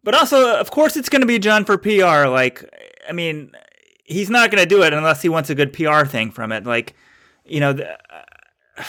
But 0.04 0.14
also, 0.14 0.56
of 0.56 0.70
course, 0.70 0.96
it's 0.96 1.08
going 1.08 1.22
to 1.22 1.26
be 1.26 1.40
John 1.40 1.64
for 1.64 1.78
PR. 1.78 2.28
Like, 2.28 2.64
I 3.08 3.12
mean, 3.12 3.50
he's 4.06 4.30
not 4.30 4.50
going 4.50 4.62
to 4.62 4.68
do 4.68 4.82
it 4.82 4.92
unless 4.92 5.22
he 5.22 5.28
wants 5.28 5.50
a 5.50 5.54
good 5.54 5.72
PR 5.72 6.04
thing 6.04 6.30
from 6.30 6.52
it. 6.52 6.64
Like, 6.64 6.94
you 7.44 7.60
know, 7.60 7.72
the, 7.72 7.92
uh, 7.92 8.84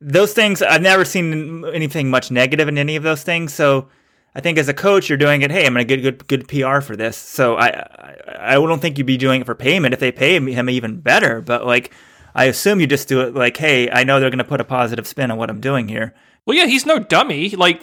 those 0.00 0.32
things, 0.32 0.62
I've 0.62 0.82
never 0.82 1.04
seen 1.04 1.64
anything 1.66 2.10
much 2.10 2.30
negative 2.30 2.68
in 2.68 2.78
any 2.78 2.96
of 2.96 3.02
those 3.02 3.22
things. 3.22 3.52
So 3.52 3.88
I 4.34 4.40
think 4.40 4.58
as 4.58 4.68
a 4.68 4.74
coach, 4.74 5.08
you're 5.08 5.18
doing 5.18 5.42
it. 5.42 5.50
Hey, 5.50 5.66
I'm 5.66 5.74
going 5.74 5.86
to 5.86 5.96
get 5.96 6.02
good, 6.02 6.26
good 6.28 6.48
PR 6.48 6.80
for 6.80 6.96
this. 6.96 7.16
So 7.16 7.56
I, 7.56 7.68
I, 7.68 8.36
I 8.38 8.54
don't 8.54 8.80
think 8.80 8.98
you'd 8.98 9.06
be 9.06 9.16
doing 9.16 9.40
it 9.40 9.46
for 9.46 9.54
payment. 9.54 9.94
If 9.94 10.00
they 10.00 10.12
pay 10.12 10.36
him 10.36 10.70
even 10.70 11.00
better, 11.00 11.40
but 11.40 11.66
like, 11.66 11.92
I 12.34 12.44
assume 12.44 12.80
you 12.80 12.86
just 12.86 13.08
do 13.08 13.22
it 13.22 13.34
like, 13.34 13.56
hey, 13.56 13.90
I 13.90 14.04
know 14.04 14.20
they're 14.20 14.30
going 14.30 14.38
to 14.38 14.44
put 14.44 14.60
a 14.60 14.64
positive 14.64 15.06
spin 15.06 15.30
on 15.30 15.38
what 15.38 15.48
I'm 15.48 15.60
doing 15.60 15.88
here. 15.88 16.14
Well, 16.44 16.56
yeah, 16.56 16.66
he's 16.66 16.86
no 16.86 16.98
dummy. 16.98 17.50
Like 17.50 17.82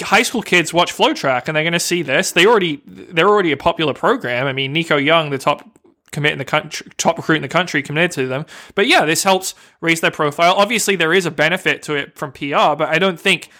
high 0.00 0.22
school 0.22 0.42
kids 0.42 0.72
watch 0.74 0.92
FloTrack, 0.92 1.46
and 1.46 1.56
they're 1.56 1.62
going 1.62 1.74
to 1.74 1.80
see 1.80 2.02
this. 2.02 2.32
They 2.32 2.44
already 2.44 2.82
they're 2.86 3.28
already 3.28 3.52
a 3.52 3.56
popular 3.56 3.94
program. 3.94 4.46
I 4.46 4.52
mean, 4.52 4.72
Nico 4.72 4.96
Young, 4.96 5.30
the 5.30 5.38
top 5.38 5.68
commit 6.14 6.32
in 6.32 6.38
the 6.38 6.44
country, 6.44 6.90
top 6.96 7.18
recruit 7.18 7.36
in 7.36 7.42
the 7.42 7.48
country, 7.48 7.82
committed 7.82 8.12
to 8.12 8.26
them. 8.26 8.46
But 8.74 8.86
yeah, 8.86 9.04
this 9.04 9.24
helps 9.24 9.54
raise 9.80 10.00
their 10.00 10.10
profile. 10.10 10.54
Obviously, 10.54 10.96
there 10.96 11.12
is 11.12 11.26
a 11.26 11.30
benefit 11.30 11.82
to 11.82 11.94
it 11.94 12.16
from 12.16 12.32
PR, 12.32 12.74
but 12.76 12.88
I 12.88 12.98
don't 12.98 13.20
think. 13.20 13.50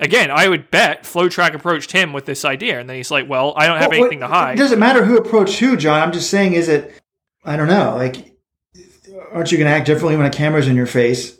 Again, 0.00 0.30
I 0.30 0.46
would 0.46 0.70
bet 0.70 1.02
FloTrack 1.02 1.54
approached 1.54 1.90
him 1.90 2.12
with 2.12 2.24
this 2.24 2.44
idea, 2.44 2.78
and 2.78 2.88
then 2.88 2.96
he's 2.96 3.10
like, 3.10 3.28
"Well, 3.28 3.52
I 3.56 3.66
don't 3.66 3.78
have 3.78 3.90
well, 3.90 3.98
anything 3.98 4.20
to 4.20 4.28
hide." 4.28 4.52
It 4.52 4.62
doesn't 4.62 4.78
matter 4.78 5.04
who 5.04 5.16
approached 5.16 5.58
who, 5.58 5.76
John. 5.76 6.00
I'm 6.00 6.12
just 6.12 6.30
saying, 6.30 6.52
is 6.52 6.68
it? 6.68 6.94
I 7.44 7.56
don't 7.56 7.66
know. 7.66 7.96
Like, 7.96 8.38
aren't 9.32 9.50
you 9.50 9.58
going 9.58 9.68
to 9.68 9.76
act 9.76 9.86
differently 9.86 10.16
when 10.16 10.26
a 10.26 10.30
camera's 10.30 10.68
in 10.68 10.76
your 10.76 10.86
face 10.86 11.36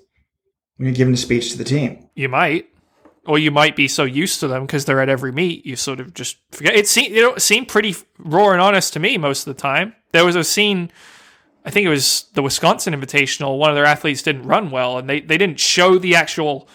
when 0.76 0.86
you're 0.86 0.94
giving 0.94 1.14
a 1.14 1.16
speech 1.16 1.52
to 1.52 1.58
the 1.58 1.62
team? 1.62 2.08
You 2.16 2.28
might 2.28 2.68
or 3.28 3.38
you 3.38 3.50
might 3.50 3.76
be 3.76 3.86
so 3.86 4.04
used 4.04 4.40
to 4.40 4.48
them 4.48 4.64
because 4.64 4.86
they're 4.86 5.02
at 5.02 5.10
every 5.10 5.30
meet, 5.30 5.66
you 5.66 5.76
sort 5.76 6.00
of 6.00 6.14
just 6.14 6.38
forget. 6.50 6.74
It 6.74 6.88
seemed 6.88 7.14
you 7.14 7.20
know 7.20 7.34
it 7.34 7.42
seemed 7.42 7.68
pretty 7.68 7.94
raw 8.18 8.50
and 8.52 8.60
honest 8.60 8.94
to 8.94 8.98
me 8.98 9.18
most 9.18 9.46
of 9.46 9.54
the 9.54 9.60
time. 9.60 9.94
There 10.12 10.24
was 10.24 10.34
a 10.34 10.42
scene, 10.42 10.90
I 11.64 11.70
think 11.70 11.84
it 11.84 11.90
was 11.90 12.24
the 12.32 12.40
Wisconsin 12.40 12.94
Invitational. 12.94 13.58
One 13.58 13.68
of 13.68 13.76
their 13.76 13.84
athletes 13.84 14.22
didn't 14.22 14.44
run 14.44 14.70
well, 14.70 14.96
and 14.96 15.08
they 15.10 15.20
they 15.20 15.36
didn't 15.36 15.60
show 15.60 15.98
the 15.98 16.16
actual 16.16 16.70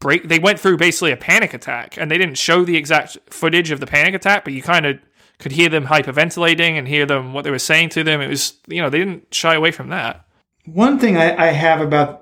break. 0.00 0.28
They 0.28 0.38
went 0.38 0.58
through 0.58 0.78
basically 0.78 1.12
a 1.12 1.16
panic 1.16 1.52
attack, 1.52 1.98
and 1.98 2.10
they 2.10 2.16
didn't 2.16 2.38
show 2.38 2.64
the 2.64 2.78
exact 2.78 3.18
footage 3.28 3.70
of 3.70 3.78
the 3.78 3.86
panic 3.86 4.14
attack, 4.14 4.44
but 4.44 4.54
you 4.54 4.62
kind 4.62 4.86
of 4.86 4.98
could 5.38 5.52
hear 5.52 5.68
them 5.68 5.86
hyperventilating 5.86 6.78
and 6.78 6.88
hear 6.88 7.04
them 7.04 7.34
what 7.34 7.44
they 7.44 7.50
were 7.50 7.58
saying 7.58 7.90
to 7.90 8.02
them. 8.02 8.22
It 8.22 8.28
was 8.28 8.54
you 8.66 8.80
know 8.80 8.88
they 8.88 8.98
didn't 8.98 9.34
shy 9.34 9.54
away 9.54 9.72
from 9.72 9.90
that. 9.90 10.24
One 10.64 10.98
thing 10.98 11.18
I, 11.18 11.48
I 11.48 11.50
have 11.50 11.82
about 11.82 12.21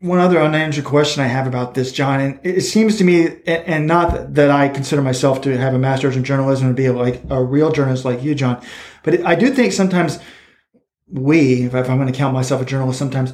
one 0.00 0.18
other 0.18 0.40
unanswered 0.40 0.84
question 0.84 1.22
I 1.22 1.26
have 1.26 1.46
about 1.46 1.74
this, 1.74 1.90
John, 1.90 2.20
and 2.20 2.40
it 2.42 2.60
seems 2.60 2.98
to 2.98 3.04
me, 3.04 3.40
and 3.46 3.86
not 3.86 4.34
that 4.34 4.50
I 4.50 4.68
consider 4.68 5.00
myself 5.00 5.40
to 5.42 5.56
have 5.56 5.74
a 5.74 5.78
master's 5.78 6.16
in 6.16 6.24
journalism 6.24 6.66
and 6.66 6.76
be 6.76 6.90
like 6.90 7.22
a 7.30 7.42
real 7.42 7.72
journalist 7.72 8.04
like 8.04 8.22
you, 8.22 8.34
John, 8.34 8.62
but 9.02 9.24
I 9.24 9.34
do 9.34 9.50
think 9.50 9.72
sometimes 9.72 10.18
we, 11.08 11.62
if 11.64 11.74
I'm 11.74 11.98
going 11.98 12.12
to 12.12 12.18
count 12.18 12.34
myself 12.34 12.60
a 12.60 12.66
journalist, 12.66 12.98
sometimes 12.98 13.32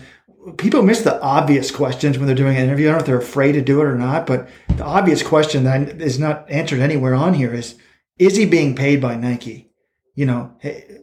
people 0.56 0.82
miss 0.82 1.02
the 1.02 1.20
obvious 1.20 1.70
questions 1.70 2.16
when 2.18 2.26
they're 2.26 2.36
doing 2.36 2.56
an 2.56 2.64
interview. 2.64 2.88
I 2.88 2.90
don't 2.90 2.98
know 2.98 3.00
if 3.00 3.06
they're 3.06 3.18
afraid 3.18 3.52
to 3.52 3.62
do 3.62 3.80
it 3.80 3.86
or 3.86 3.96
not, 3.96 4.26
but 4.26 4.48
the 4.68 4.84
obvious 4.84 5.22
question 5.22 5.64
that 5.64 6.00
is 6.00 6.18
not 6.18 6.48
answered 6.50 6.80
anywhere 6.80 7.14
on 7.14 7.34
here 7.34 7.54
is, 7.54 7.76
is 8.18 8.36
he 8.36 8.46
being 8.46 8.76
paid 8.76 9.00
by 9.00 9.16
Nike? 9.16 9.70
You 10.14 10.26
know, 10.26 10.56
Hey, 10.60 11.00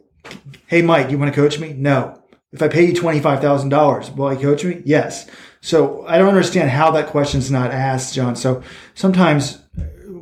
hey 0.66 0.82
Mike, 0.82 1.10
you 1.10 1.18
want 1.18 1.34
to 1.34 1.40
coach 1.40 1.58
me? 1.58 1.72
No. 1.72 2.22
If 2.52 2.62
I 2.62 2.68
pay 2.68 2.86
you 2.86 2.92
$25,000, 2.92 4.16
will 4.16 4.32
you 4.32 4.40
coach 4.40 4.64
me? 4.64 4.82
Yes. 4.84 5.28
So 5.62 6.04
I 6.06 6.18
don't 6.18 6.28
understand 6.28 6.70
how 6.70 6.90
that 6.92 7.08
question's 7.08 7.50
not 7.50 7.70
asked, 7.70 8.14
John. 8.14 8.34
So 8.34 8.62
sometimes 8.94 9.58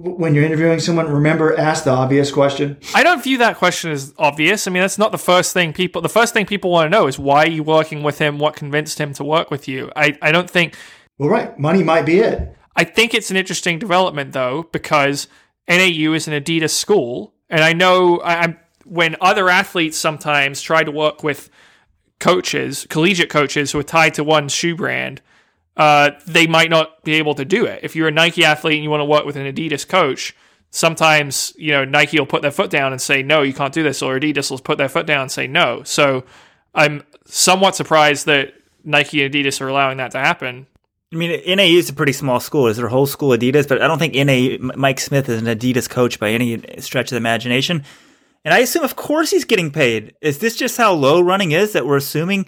when 0.00 0.34
you're 0.34 0.44
interviewing 0.44 0.80
someone, 0.80 1.10
remember 1.10 1.56
ask 1.56 1.84
the 1.84 1.90
obvious 1.90 2.30
question. 2.30 2.78
I 2.94 3.02
don't 3.02 3.22
view 3.22 3.38
that 3.38 3.56
question 3.56 3.90
as 3.90 4.14
obvious. 4.18 4.66
I 4.66 4.70
mean, 4.70 4.80
that's 4.80 4.98
not 4.98 5.12
the 5.12 5.18
first 5.18 5.52
thing 5.52 5.72
people. 5.72 6.02
The 6.02 6.08
first 6.08 6.34
thing 6.34 6.46
people 6.46 6.70
want 6.70 6.86
to 6.86 6.90
know 6.90 7.06
is 7.06 7.18
why 7.18 7.44
are 7.44 7.50
you 7.50 7.62
working 7.62 8.02
with 8.02 8.18
him? 8.18 8.38
What 8.38 8.56
convinced 8.56 9.00
him 9.00 9.12
to 9.14 9.24
work 9.24 9.50
with 9.50 9.68
you? 9.68 9.90
I 9.94 10.16
I 10.22 10.32
don't 10.32 10.50
think. 10.50 10.74
Well, 11.18 11.28
right, 11.28 11.58
money 11.58 11.82
might 11.82 12.06
be 12.06 12.18
it. 12.18 12.56
I 12.76 12.84
think 12.84 13.14
it's 13.14 13.30
an 13.30 13.36
interesting 13.36 13.78
development 13.78 14.32
though 14.32 14.68
because 14.72 15.28
NAU 15.68 16.12
is 16.12 16.28
an 16.28 16.34
Adidas 16.34 16.70
school, 16.70 17.34
and 17.50 17.62
I 17.62 17.72
know 17.72 18.18
I, 18.18 18.42
I'm 18.42 18.58
when 18.84 19.16
other 19.20 19.48
athletes 19.48 19.98
sometimes 19.98 20.62
try 20.62 20.82
to 20.82 20.90
work 20.90 21.22
with 21.22 21.50
coaches, 22.20 22.86
collegiate 22.88 23.30
coaches 23.30 23.72
who 23.72 23.78
are 23.78 23.84
tied 23.84 24.14
to 24.14 24.24
one 24.24 24.48
shoe 24.48 24.74
brand 24.74 25.20
uh, 25.78 26.10
they 26.26 26.46
might 26.46 26.68
not 26.68 27.02
be 27.04 27.14
able 27.14 27.34
to 27.36 27.44
do 27.44 27.64
it. 27.64 27.80
If 27.82 27.94
you're 27.96 28.08
a 28.08 28.12
Nike 28.12 28.44
athlete 28.44 28.74
and 28.74 28.84
you 28.84 28.90
want 28.90 29.00
to 29.00 29.06
work 29.06 29.24
with 29.24 29.36
an 29.36 29.46
Adidas 29.46 29.88
coach, 29.88 30.34
sometimes 30.70 31.54
you 31.56 31.72
know 31.72 31.84
Nike 31.84 32.18
will 32.18 32.26
put 32.26 32.42
their 32.42 32.50
foot 32.50 32.70
down 32.70 32.92
and 32.92 33.00
say 33.00 33.22
no, 33.22 33.42
you 33.42 33.54
can't 33.54 33.72
do 33.72 33.82
this, 33.82 34.02
or 34.02 34.18
Adidas 34.18 34.50
will 34.50 34.58
put 34.58 34.76
their 34.76 34.88
foot 34.88 35.06
down 35.06 35.22
and 35.22 35.30
say 35.30 35.46
no. 35.46 35.82
So 35.84 36.24
I'm 36.74 37.04
somewhat 37.24 37.76
surprised 37.76 38.26
that 38.26 38.54
Nike 38.84 39.22
and 39.22 39.32
Adidas 39.32 39.60
are 39.60 39.68
allowing 39.68 39.98
that 39.98 40.10
to 40.10 40.18
happen. 40.18 40.66
I 41.12 41.16
mean, 41.16 41.40
NAU 41.46 41.78
is 41.78 41.88
a 41.88 41.94
pretty 41.94 42.12
small 42.12 42.38
school. 42.38 42.66
Is 42.66 42.76
their 42.76 42.88
whole 42.88 43.06
school 43.06 43.30
Adidas? 43.30 43.66
But 43.66 43.80
I 43.80 43.86
don't 43.86 43.98
think 43.98 44.14
NA 44.14 44.72
Mike 44.76 45.00
Smith 45.00 45.28
is 45.28 45.40
an 45.40 45.46
Adidas 45.46 45.88
coach 45.88 46.18
by 46.18 46.30
any 46.30 46.60
stretch 46.80 47.06
of 47.06 47.10
the 47.10 47.16
imagination. 47.16 47.84
And 48.44 48.52
I 48.52 48.58
assume, 48.58 48.84
of 48.84 48.96
course, 48.96 49.30
he's 49.30 49.44
getting 49.44 49.70
paid. 49.70 50.14
Is 50.20 50.38
this 50.38 50.56
just 50.56 50.76
how 50.76 50.92
low 50.92 51.20
running 51.20 51.52
is 51.52 51.72
that 51.72 51.86
we're 51.86 51.96
assuming 51.96 52.46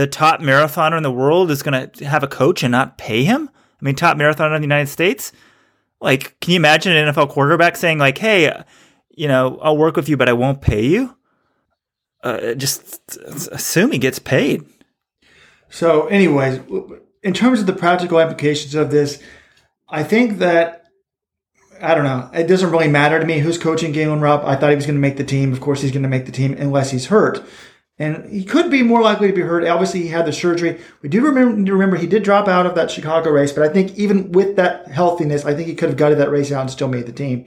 the 0.00 0.06
top 0.06 0.40
marathoner 0.40 0.96
in 0.96 1.02
the 1.02 1.12
world 1.12 1.50
is 1.50 1.62
going 1.62 1.90
to 1.90 2.06
have 2.06 2.22
a 2.22 2.26
coach 2.26 2.62
and 2.62 2.72
not 2.72 2.96
pay 2.96 3.22
him? 3.22 3.50
I 3.52 3.84
mean, 3.84 3.94
top 3.94 4.16
marathoner 4.16 4.56
in 4.56 4.62
the 4.62 4.66
United 4.66 4.88
States? 4.88 5.30
Like, 6.00 6.40
can 6.40 6.52
you 6.52 6.56
imagine 6.56 6.96
an 6.96 7.12
NFL 7.12 7.28
quarterback 7.28 7.76
saying, 7.76 7.98
like, 7.98 8.16
hey, 8.16 8.62
you 9.10 9.28
know, 9.28 9.58
I'll 9.60 9.76
work 9.76 9.96
with 9.96 10.08
you, 10.08 10.16
but 10.16 10.26
I 10.26 10.32
won't 10.32 10.62
pay 10.62 10.86
you? 10.86 11.14
Uh, 12.22 12.54
just 12.54 13.14
assume 13.52 13.92
he 13.92 13.98
gets 13.98 14.18
paid. 14.18 14.64
So, 15.68 16.06
anyways, 16.06 16.60
in 17.22 17.34
terms 17.34 17.60
of 17.60 17.66
the 17.66 17.74
practical 17.74 18.20
applications 18.20 18.74
of 18.74 18.90
this, 18.90 19.22
I 19.86 20.02
think 20.02 20.38
that 20.38 20.86
I 21.82 21.94
don't 21.94 22.04
know. 22.04 22.30
It 22.32 22.46
doesn't 22.46 22.70
really 22.70 22.88
matter 22.88 23.20
to 23.20 23.26
me 23.26 23.40
who's 23.40 23.58
coaching 23.58 23.92
Galen 23.92 24.20
Rupp. 24.22 24.44
I 24.44 24.56
thought 24.56 24.70
he 24.70 24.76
was 24.76 24.86
going 24.86 24.96
to 24.96 25.00
make 25.00 25.18
the 25.18 25.24
team. 25.24 25.52
Of 25.52 25.60
course, 25.60 25.82
he's 25.82 25.92
going 25.92 26.02
to 26.02 26.08
make 26.08 26.24
the 26.24 26.32
team 26.32 26.54
unless 26.54 26.90
he's 26.90 27.06
hurt 27.06 27.44
and 28.00 28.32
he 28.32 28.42
could 28.44 28.70
be 28.70 28.82
more 28.82 29.02
likely 29.02 29.28
to 29.28 29.34
be 29.34 29.42
hurt. 29.42 29.62
Obviously, 29.66 30.00
he 30.00 30.08
had 30.08 30.24
the 30.24 30.32
surgery. 30.32 30.80
We 31.02 31.10
do 31.10 31.20
remember, 31.20 31.70
remember 31.72 31.98
he 31.98 32.06
did 32.06 32.22
drop 32.22 32.48
out 32.48 32.64
of 32.64 32.74
that 32.74 32.90
Chicago 32.90 33.28
race, 33.30 33.52
but 33.52 33.62
I 33.62 33.68
think 33.68 33.96
even 33.98 34.32
with 34.32 34.56
that 34.56 34.88
healthiness, 34.88 35.44
I 35.44 35.52
think 35.54 35.68
he 35.68 35.74
could 35.74 35.90
have 35.90 35.98
gutted 35.98 36.16
that 36.16 36.30
race 36.30 36.50
out 36.50 36.62
and 36.62 36.70
still 36.70 36.88
made 36.88 37.04
the 37.04 37.12
team. 37.12 37.44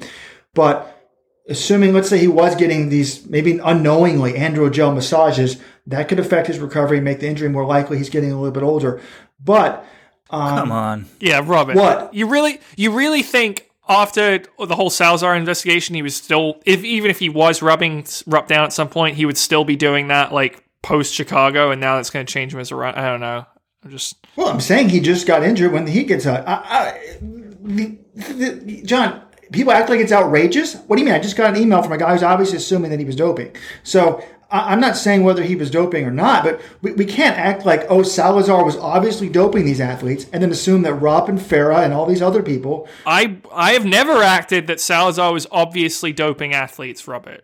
But 0.53 1.09
assuming, 1.49 1.93
let's 1.93 2.07
say 2.07 2.19
he 2.19 2.27
was 2.27 2.55
getting 2.55 2.89
these 2.89 3.27
maybe 3.27 3.57
unknowingly 3.57 4.33
androgel 4.33 4.93
massages, 4.93 5.59
that 5.87 6.07
could 6.07 6.19
affect 6.19 6.45
his 6.45 6.59
recovery, 6.59 7.01
make 7.01 7.19
the 7.19 7.27
injury 7.27 7.49
more 7.49 7.65
likely. 7.65 7.97
He's 7.97 8.11
getting 8.11 8.31
a 8.31 8.35
little 8.35 8.53
bit 8.53 8.63
older. 8.63 9.01
But 9.43 9.83
um, 10.29 10.59
come 10.59 10.71
on, 10.71 11.05
yeah, 11.19 11.41
Robin, 11.43 11.75
what 11.75 12.13
you 12.13 12.27
really, 12.27 12.61
you 12.77 12.91
really 12.91 13.23
think 13.23 13.67
after 13.87 14.43
the 14.65 14.75
whole 14.75 14.89
Salazar 14.89 15.35
investigation, 15.35 15.95
he 15.95 16.01
was 16.01 16.15
still, 16.15 16.61
if 16.65 16.83
even 16.83 17.11
if 17.11 17.19
he 17.19 17.29
was 17.29 17.61
rubbing 17.61 18.05
Rupp 18.25 18.47
down 18.47 18.63
at 18.63 18.73
some 18.73 18.89
point, 18.89 19.17
he 19.17 19.25
would 19.25 19.37
still 19.37 19.65
be 19.65 19.75
doing 19.75 20.07
that 20.07 20.31
like 20.33 20.63
post 20.81 21.13
Chicago, 21.13 21.71
and 21.71 21.81
now 21.81 21.95
that's 21.95 22.09
going 22.09 22.25
to 22.25 22.31
change 22.31 22.53
him 22.53 22.59
as 22.59 22.71
a 22.71 22.75
run. 22.75 22.95
I 22.95 23.05
don't 23.05 23.19
know. 23.19 23.45
I'm 23.83 23.91
just. 23.91 24.15
Well, 24.35 24.47
I'm 24.47 24.61
saying 24.61 24.89
he 24.89 24.99
just 24.99 25.27
got 25.27 25.43
injured 25.43 25.71
when 25.71 25.85
the 25.85 25.91
heat 25.91 26.07
gets 26.07 26.25
out. 26.25 26.47
I, 26.47 26.53
I, 26.53 27.17
the, 27.19 27.97
the, 28.15 28.81
John, 28.83 29.21
people 29.51 29.73
act 29.73 29.89
like 29.89 29.99
it's 29.99 30.11
outrageous. 30.11 30.75
What 30.75 30.95
do 30.95 31.01
you 31.01 31.05
mean? 31.05 31.15
I 31.15 31.19
just 31.19 31.35
got 31.35 31.55
an 31.55 31.61
email 31.61 31.81
from 31.83 31.91
a 31.91 31.97
guy 31.97 32.13
who's 32.13 32.23
obviously 32.23 32.57
assuming 32.57 32.91
that 32.91 32.99
he 32.99 33.05
was 33.05 33.15
doping. 33.15 33.55
So 33.83 34.23
I'm 34.53 34.79
not 34.79 34.95
saying 34.95 35.23
whether 35.23 35.41
he 35.41 35.55
was 35.55 35.71
doping 35.71 36.05
or 36.05 36.11
not, 36.11 36.43
but 36.43 36.61
we, 36.83 36.91
we 36.93 37.05
can't 37.05 37.37
act 37.37 37.65
like, 37.65 37.85
oh, 37.89 38.03
Salazar 38.03 38.63
was 38.63 38.77
obviously 38.77 39.27
doping 39.27 39.65
these 39.65 39.81
athletes 39.81 40.27
and 40.31 40.43
then 40.43 40.51
assume 40.51 40.83
that 40.83 40.93
Rupp 40.93 41.27
and 41.27 41.39
Farah 41.39 41.83
and 41.83 41.91
all 41.91 42.05
these 42.05 42.21
other 42.21 42.43
people. 42.43 42.87
I 43.05 43.37
I 43.51 43.73
have 43.73 43.83
never 43.85 44.21
acted 44.21 44.67
that 44.67 44.79
Salazar 44.79 45.33
was 45.33 45.47
obviously 45.51 46.13
doping 46.13 46.53
athletes, 46.53 47.07
Robert. 47.07 47.43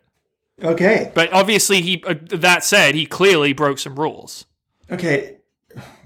Okay. 0.64 1.12
But 1.16 1.34
obviously, 1.34 1.82
he 1.82 2.04
uh, 2.06 2.14
that 2.30 2.64
said, 2.64 2.94
he 2.94 3.08
clearly 3.08 3.54
broke 3.54 3.80
some 3.80 4.00
rules. 4.00 4.46
Okay. 4.92 5.38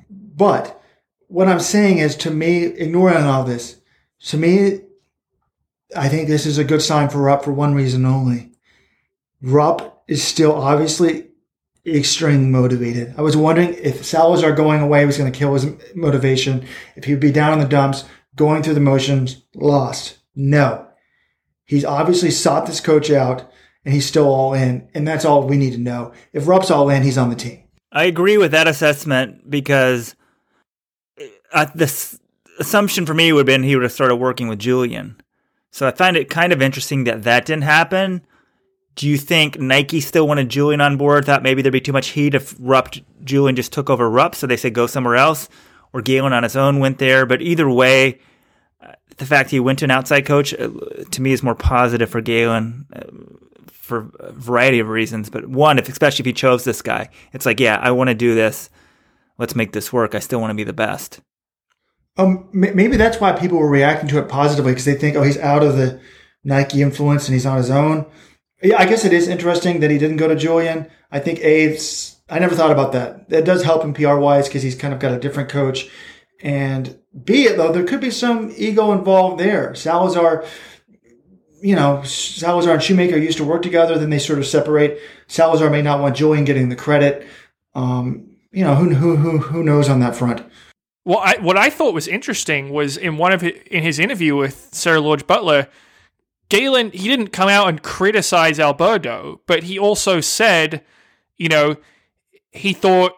But 0.09 0.81
what 1.27 1.49
I'm 1.49 1.59
saying 1.59 1.97
is, 1.97 2.15
to 2.17 2.31
me, 2.31 2.63
ignoring 2.63 3.25
all 3.25 3.43
this, 3.43 3.81
to 4.27 4.37
me, 4.37 4.79
I 5.95 6.07
think 6.07 6.29
this 6.29 6.45
is 6.45 6.57
a 6.57 6.63
good 6.63 6.81
sign 6.81 7.09
for 7.09 7.19
Rupp 7.19 7.43
for 7.43 7.51
one 7.51 7.75
reason 7.75 8.05
only. 8.05 8.51
Rupp 9.41 9.92
is 10.07 10.23
still 10.23 10.53
obviously 10.53 11.27
extremely 11.85 12.47
motivated. 12.47 13.13
I 13.17 13.21
was 13.21 13.35
wondering 13.35 13.73
if 13.75 14.05
Salazar 14.05 14.53
going 14.53 14.81
away 14.81 15.05
was 15.05 15.17
going 15.17 15.31
to 15.31 15.37
kill 15.37 15.53
his 15.53 15.67
motivation, 15.95 16.65
if 16.95 17.05
he'd 17.05 17.19
be 17.19 17.31
down 17.31 17.53
in 17.53 17.59
the 17.59 17.67
dumps, 17.67 18.05
going 18.35 18.63
through 18.63 18.75
the 18.75 18.79
motions, 18.79 19.43
lost. 19.55 20.17
No. 20.35 20.87
He's 21.65 21.85
obviously 21.85 22.31
sought 22.31 22.65
this 22.65 22.79
coach 22.79 23.11
out 23.11 23.51
and 23.85 23.93
he's 23.93 24.05
still 24.05 24.27
all 24.27 24.53
in. 24.53 24.89
And 24.93 25.07
that's 25.07 25.25
all 25.25 25.47
we 25.47 25.57
need 25.57 25.73
to 25.73 25.77
know. 25.77 26.13
If 26.31 26.47
Rupp's 26.47 26.71
all 26.71 26.89
in, 26.89 27.03
he's 27.03 27.17
on 27.17 27.29
the 27.29 27.35
team. 27.35 27.63
I 27.91 28.05
agree 28.05 28.37
with 28.37 28.51
that 28.51 28.67
assessment 28.67 29.49
because 29.49 30.15
uh, 31.51 31.65
the 31.75 32.17
assumption 32.59 33.05
for 33.05 33.13
me 33.13 33.31
would 33.31 33.41
have 33.41 33.45
been 33.45 33.63
he 33.63 33.75
would 33.75 33.83
have 33.83 33.91
started 33.91 34.15
working 34.15 34.47
with 34.47 34.59
Julien. 34.59 35.21
So 35.69 35.87
I 35.87 35.91
find 35.91 36.17
it 36.17 36.29
kind 36.29 36.53
of 36.53 36.61
interesting 36.61 37.03
that 37.03 37.23
that 37.23 37.45
didn't 37.45 37.63
happen 37.63 38.25
do 38.95 39.07
you 39.07 39.17
think 39.17 39.59
Nike 39.59 40.01
still 40.01 40.27
wanted 40.27 40.49
Julien 40.49 40.81
on 40.81 40.97
board? 40.97 41.25
Thought 41.25 41.43
maybe 41.43 41.61
there'd 41.61 41.73
be 41.73 41.81
too 41.81 41.93
much 41.93 42.09
heat 42.09 42.35
if 42.35 42.55
Rupp 42.59 42.93
Julien 43.23 43.55
just 43.55 43.73
took 43.73 43.89
over 43.89 44.09
Rupp, 44.09 44.35
so 44.35 44.45
they 44.45 44.57
said 44.57 44.73
go 44.73 44.87
somewhere 44.87 45.15
else, 45.15 45.49
or 45.93 46.01
Galen 46.01 46.33
on 46.33 46.43
his 46.43 46.55
own 46.55 46.79
went 46.79 46.99
there. 46.99 47.25
But 47.25 47.41
either 47.41 47.69
way, 47.69 48.19
uh, 48.81 48.93
the 49.17 49.25
fact 49.25 49.49
he 49.49 49.59
went 49.59 49.79
to 49.79 49.85
an 49.85 49.91
outside 49.91 50.25
coach 50.25 50.53
uh, 50.53 50.69
to 51.11 51.21
me 51.21 51.31
is 51.31 51.41
more 51.41 51.55
positive 51.55 52.09
for 52.09 52.21
Galen 52.21 52.85
uh, 52.93 53.01
for 53.71 54.11
a 54.19 54.31
variety 54.31 54.79
of 54.79 54.89
reasons. 54.89 55.29
But 55.29 55.47
one, 55.47 55.79
if 55.79 55.89
especially 55.89 56.23
if 56.23 56.27
he 56.27 56.33
chose 56.33 56.63
this 56.63 56.81
guy, 56.81 57.09
it's 57.33 57.45
like, 57.45 57.59
yeah, 57.59 57.79
I 57.81 57.91
want 57.91 58.09
to 58.09 58.15
do 58.15 58.35
this. 58.35 58.69
Let's 59.37 59.55
make 59.55 59.71
this 59.71 59.91
work. 59.91 60.13
I 60.13 60.19
still 60.19 60.39
want 60.39 60.51
to 60.51 60.55
be 60.55 60.63
the 60.63 60.73
best. 60.73 61.19
Um, 62.15 62.47
maybe 62.53 62.95
that's 62.95 63.19
why 63.19 63.31
people 63.31 63.57
were 63.57 63.69
reacting 63.69 64.07
to 64.09 64.19
it 64.19 64.29
positively 64.29 64.73
because 64.73 64.85
they 64.85 64.93
think, 64.93 65.15
oh, 65.15 65.23
he's 65.23 65.39
out 65.39 65.63
of 65.63 65.77
the 65.77 65.99
Nike 66.43 66.83
influence 66.83 67.27
and 67.27 67.33
he's 67.33 67.45
on 67.45 67.57
his 67.57 67.71
own. 67.71 68.05
Yeah, 68.63 68.79
I 68.79 68.85
guess 68.85 69.03
it 69.03 69.11
is 69.11 69.27
interesting 69.27 69.81
that 69.81 69.91
he 69.91 69.97
didn't 69.97 70.17
go 70.17 70.27
to 70.27 70.35
Julien. 70.35 70.89
I 71.11 71.19
think 71.19 71.39
A's. 71.39 72.17
I 72.29 72.39
never 72.39 72.55
thought 72.55 72.71
about 72.71 72.93
that. 72.93 73.29
That 73.29 73.43
does 73.43 73.63
help 73.63 73.83
him 73.83 73.93
PR 73.93 74.15
wise 74.15 74.47
because 74.47 74.63
he's 74.63 74.75
kind 74.75 74.93
of 74.93 74.99
got 74.99 75.11
a 75.11 75.19
different 75.19 75.49
coach. 75.49 75.89
And 76.41 76.97
it 77.27 77.57
though, 77.57 77.71
there 77.71 77.83
could 77.83 77.99
be 78.01 78.09
some 78.09 78.53
ego 78.55 78.91
involved 78.93 79.39
there. 79.39 79.75
Salazar, 79.75 80.45
you 81.61 81.75
know, 81.75 82.01
Salazar 82.03 82.73
and 82.73 82.83
Schumacher 82.83 83.17
used 83.17 83.37
to 83.37 83.43
work 83.43 83.61
together. 83.61 83.97
Then 83.97 84.09
they 84.09 84.19
sort 84.19 84.39
of 84.39 84.45
separate. 84.45 84.99
Salazar 85.27 85.69
may 85.69 85.81
not 85.81 85.99
want 85.99 86.15
Julien 86.15 86.45
getting 86.45 86.69
the 86.69 86.75
credit. 86.75 87.27
Um, 87.75 88.37
you 88.51 88.63
know, 88.63 88.75
who 88.75 88.93
who 88.93 89.17
who 89.17 89.37
who 89.39 89.63
knows 89.63 89.89
on 89.89 89.99
that 89.99 90.15
front. 90.15 90.41
Well, 91.05 91.19
I, 91.19 91.35
what 91.41 91.57
I 91.57 91.69
thought 91.69 91.93
was 91.93 92.07
interesting 92.07 92.69
was 92.69 92.95
in 92.95 93.17
one 93.17 93.33
of 93.33 93.41
his, 93.41 93.53
in 93.69 93.83
his 93.83 93.99
interview 93.99 94.37
with 94.37 94.69
Sarah 94.71 95.01
Lorge 95.01 95.27
Butler 95.27 95.67
Galen, 96.49 96.91
he 96.91 97.07
didn't 97.07 97.29
come 97.29 97.49
out 97.49 97.69
and 97.69 97.81
criticize 97.81 98.59
Alberto, 98.59 99.41
but 99.47 99.63
he 99.63 99.79
also 99.79 100.21
said, 100.21 100.83
you 101.37 101.49
know, 101.49 101.77
he 102.51 102.73
thought 102.73 103.13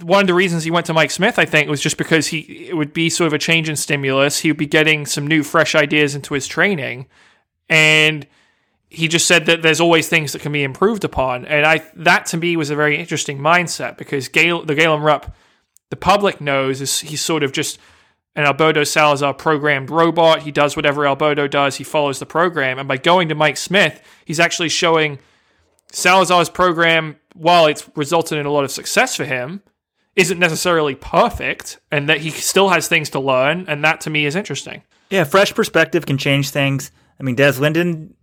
one 0.00 0.20
of 0.20 0.26
the 0.26 0.34
reasons 0.34 0.64
he 0.64 0.70
went 0.70 0.86
to 0.86 0.94
Mike 0.94 1.10
Smith, 1.10 1.38
I 1.38 1.44
think, 1.44 1.68
was 1.68 1.80
just 1.80 1.96
because 1.96 2.28
he 2.28 2.68
it 2.68 2.76
would 2.76 2.92
be 2.92 3.10
sort 3.10 3.26
of 3.26 3.32
a 3.32 3.38
change 3.38 3.68
in 3.68 3.76
stimulus. 3.76 4.40
He 4.40 4.50
would 4.50 4.58
be 4.58 4.66
getting 4.66 5.06
some 5.06 5.26
new, 5.26 5.42
fresh 5.42 5.74
ideas 5.74 6.14
into 6.14 6.34
his 6.34 6.46
training, 6.46 7.06
and 7.68 8.26
he 8.88 9.08
just 9.08 9.26
said 9.26 9.46
that 9.46 9.62
there's 9.62 9.80
always 9.80 10.08
things 10.08 10.32
that 10.32 10.42
can 10.42 10.52
be 10.52 10.62
improved 10.62 11.04
upon. 11.04 11.44
And 11.46 11.66
I 11.66 11.82
that 11.96 12.26
to 12.26 12.36
me 12.36 12.56
was 12.56 12.70
a 12.70 12.76
very 12.76 12.96
interesting 12.96 13.38
mindset 13.38 13.96
because 13.96 14.28
Gale, 14.28 14.64
the 14.64 14.74
Galen 14.74 15.02
Rupp, 15.02 15.34
the 15.90 15.96
public 15.96 16.40
knows 16.40 16.80
is 16.80 17.00
he's 17.00 17.22
sort 17.22 17.42
of 17.42 17.52
just 17.52 17.78
an 18.36 18.44
Alberto 18.44 18.84
Salazar 18.84 19.34
programmed 19.34 19.90
robot. 19.90 20.42
He 20.42 20.52
does 20.52 20.76
whatever 20.76 21.06
Alberto 21.06 21.48
does, 21.48 21.76
he 21.76 21.84
follows 21.84 22.18
the 22.18 22.26
program. 22.26 22.78
And 22.78 22.86
by 22.86 22.98
going 22.98 23.28
to 23.30 23.34
Mike 23.34 23.56
Smith, 23.56 24.00
he's 24.24 24.38
actually 24.38 24.68
showing 24.68 25.18
Salazar's 25.90 26.50
program, 26.50 27.16
while 27.34 27.66
it's 27.66 27.88
resulted 27.96 28.38
in 28.38 28.46
a 28.46 28.50
lot 28.52 28.64
of 28.64 28.70
success 28.70 29.16
for 29.16 29.24
him, 29.24 29.62
isn't 30.14 30.38
necessarily 30.38 30.94
perfect 30.94 31.78
and 31.90 32.08
that 32.08 32.20
he 32.20 32.30
still 32.30 32.68
has 32.68 32.88
things 32.88 33.10
to 33.10 33.20
learn. 33.20 33.64
And 33.68 33.82
that 33.84 34.02
to 34.02 34.10
me 34.10 34.26
is 34.26 34.36
interesting. 34.36 34.82
Yeah, 35.10 35.24
fresh 35.24 35.54
perspective 35.54 36.04
can 36.04 36.18
change 36.18 36.50
things. 36.50 36.90
I 37.18 37.22
mean, 37.22 37.36
Des 37.36 37.52
Linden 37.52 38.14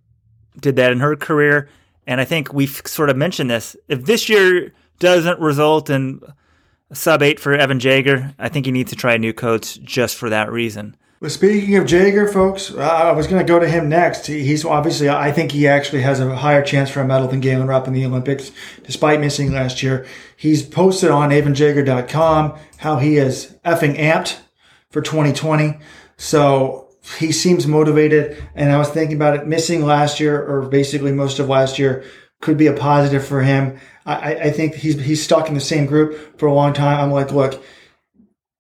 did 0.60 0.76
that 0.76 0.92
in 0.92 1.00
her 1.00 1.16
career. 1.16 1.70
And 2.06 2.22
I 2.22 2.26
think 2.26 2.54
we've 2.54 2.82
sort 2.86 3.10
of 3.10 3.18
mentioned 3.18 3.50
this. 3.50 3.76
If 3.88 4.06
this 4.06 4.30
year 4.30 4.74
doesn't 5.00 5.40
result 5.40 5.90
in 5.90 6.22
sub 6.94 7.22
eight 7.22 7.40
for 7.40 7.54
Evan 7.54 7.80
Jager, 7.80 8.34
I 8.40 8.50
think 8.50 8.66
he 8.66 8.72
needs 8.72 8.92
to 8.92 8.96
try 8.96 9.14
a 9.14 9.20
new 9.20 9.34
coach 9.34 9.82
just 9.82 10.16
for 10.16 10.30
that 10.30 10.52
reason. 10.52 10.96
Well, 11.24 11.30
speaking 11.30 11.78
of 11.78 11.86
Jager, 11.86 12.28
folks, 12.28 12.76
I 12.76 13.12
was 13.14 13.28
going 13.28 13.40
to 13.40 13.48
go 13.48 13.58
to 13.58 13.70
him 13.70 13.88
next. 13.88 14.28
He's 14.28 14.66
obviously, 14.66 15.10
I 15.10 15.32
think 15.32 15.54
he 15.54 15.70
actually 15.70 16.02
has 16.02 16.20
a 16.20 16.36
higher 16.36 16.62
chance 16.62 16.90
for 16.90 17.00
a 17.00 17.08
medal 17.08 17.30
than 17.30 17.40
Galen 17.40 17.66
Rupp 17.66 17.88
in 17.88 17.94
the 17.94 18.06
Olympics, 18.06 18.52
despite 18.84 19.22
missing 19.22 19.54
last 19.54 19.82
year. 19.82 20.06
He's 20.36 20.64
posted 20.64 21.12
on 21.12 21.30
evanjager.com 21.30 22.60
how 22.76 22.98
he 22.98 23.16
is 23.16 23.56
effing 23.64 23.98
amped 23.98 24.40
for 24.90 25.02
2020. 25.02 25.80
So 26.18 26.90
he 27.20 27.32
seems 27.32 27.68
motivated. 27.68 28.44
And 28.54 28.74
I 28.74 28.78
was 28.78 28.90
thinking 28.90 29.16
about 29.16 29.38
it, 29.38 29.48
missing 29.48 29.86
last 29.86 30.20
year 30.20 30.46
or 30.46 30.68
basically 30.68 31.14
most 31.14 31.40
of 31.40 31.48
last 31.48 31.80
year 31.80 32.04
could 32.42 32.58
be 32.58 32.68
a 32.68 32.74
positive 32.74 33.26
for 33.26 33.42
him. 33.42 33.80
I, 34.06 34.36
I 34.36 34.52
think 34.52 34.76
he's, 34.76 35.00
he's 35.00 35.24
stuck 35.24 35.48
in 35.48 35.54
the 35.54 35.62
same 35.62 35.86
group 35.86 36.40
for 36.40 36.48
a 36.48 36.54
long 36.54 36.74
time. 36.74 37.00
I'm 37.00 37.12
like, 37.12 37.32
look, 37.32 37.64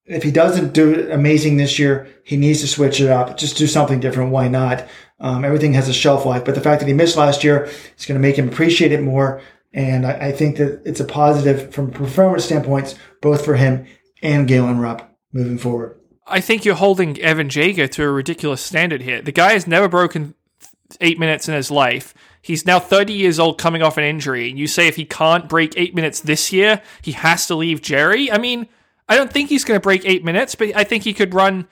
if 0.05 0.23
he 0.23 0.31
doesn't 0.31 0.73
do 0.73 1.09
amazing 1.11 1.57
this 1.57 1.79
year, 1.79 2.07
he 2.23 2.37
needs 2.37 2.61
to 2.61 2.67
switch 2.67 2.99
it 2.99 3.09
up. 3.09 3.37
Just 3.37 3.57
do 3.57 3.67
something 3.67 3.99
different. 3.99 4.31
Why 4.31 4.47
not? 4.47 4.87
Um, 5.19 5.45
everything 5.45 5.73
has 5.73 5.87
a 5.87 5.93
shelf 5.93 6.25
life, 6.25 6.43
but 6.43 6.55
the 6.55 6.61
fact 6.61 6.81
that 6.81 6.87
he 6.87 6.93
missed 6.93 7.15
last 7.15 7.43
year 7.43 7.65
is 7.97 8.05
going 8.05 8.19
to 8.19 8.27
make 8.27 8.37
him 8.37 8.49
appreciate 8.49 8.91
it 8.91 9.01
more. 9.01 9.41
And 9.73 10.05
I, 10.05 10.27
I, 10.27 10.31
think 10.31 10.57
that 10.57 10.81
it's 10.85 10.99
a 10.99 11.05
positive 11.05 11.73
from 11.73 11.89
performance 11.91 12.45
standpoints, 12.45 12.95
both 13.21 13.43
for 13.43 13.55
him 13.55 13.87
and 14.21 14.47
Galen 14.47 14.79
Rupp 14.79 15.15
moving 15.31 15.57
forward. 15.57 15.97
I 16.27 16.41
think 16.41 16.63
you're 16.63 16.75
holding 16.75 17.19
Evan 17.19 17.49
Jager 17.49 17.87
to 17.87 18.03
a 18.03 18.11
ridiculous 18.11 18.61
standard 18.61 19.01
here. 19.01 19.21
The 19.21 19.31
guy 19.31 19.53
has 19.53 19.65
never 19.65 19.87
broken 19.87 20.35
eight 21.01 21.19
minutes 21.19 21.47
in 21.47 21.55
his 21.55 21.71
life. 21.71 22.13
He's 22.43 22.65
now 22.65 22.77
30 22.77 23.13
years 23.13 23.39
old 23.39 23.57
coming 23.57 23.81
off 23.81 23.97
an 23.97 24.03
injury. 24.03 24.49
And 24.49 24.59
you 24.59 24.67
say 24.67 24.87
if 24.87 24.97
he 24.97 25.05
can't 25.05 25.47
break 25.47 25.73
eight 25.77 25.95
minutes 25.95 26.19
this 26.19 26.51
year, 26.51 26.81
he 27.01 27.13
has 27.13 27.47
to 27.47 27.55
leave 27.55 27.81
Jerry? 27.81 28.29
I 28.29 28.37
mean, 28.37 28.67
I 29.07 29.15
don't 29.15 29.31
think 29.31 29.47
he's 29.47 29.63
going 29.63 29.79
to 29.79 29.81
break 29.81 30.03
eight 30.03 30.25
minutes, 30.25 30.53
but 30.53 30.75
I 30.75 30.83
think 30.83 31.05
he 31.05 31.13
could 31.13 31.33
run. 31.33 31.69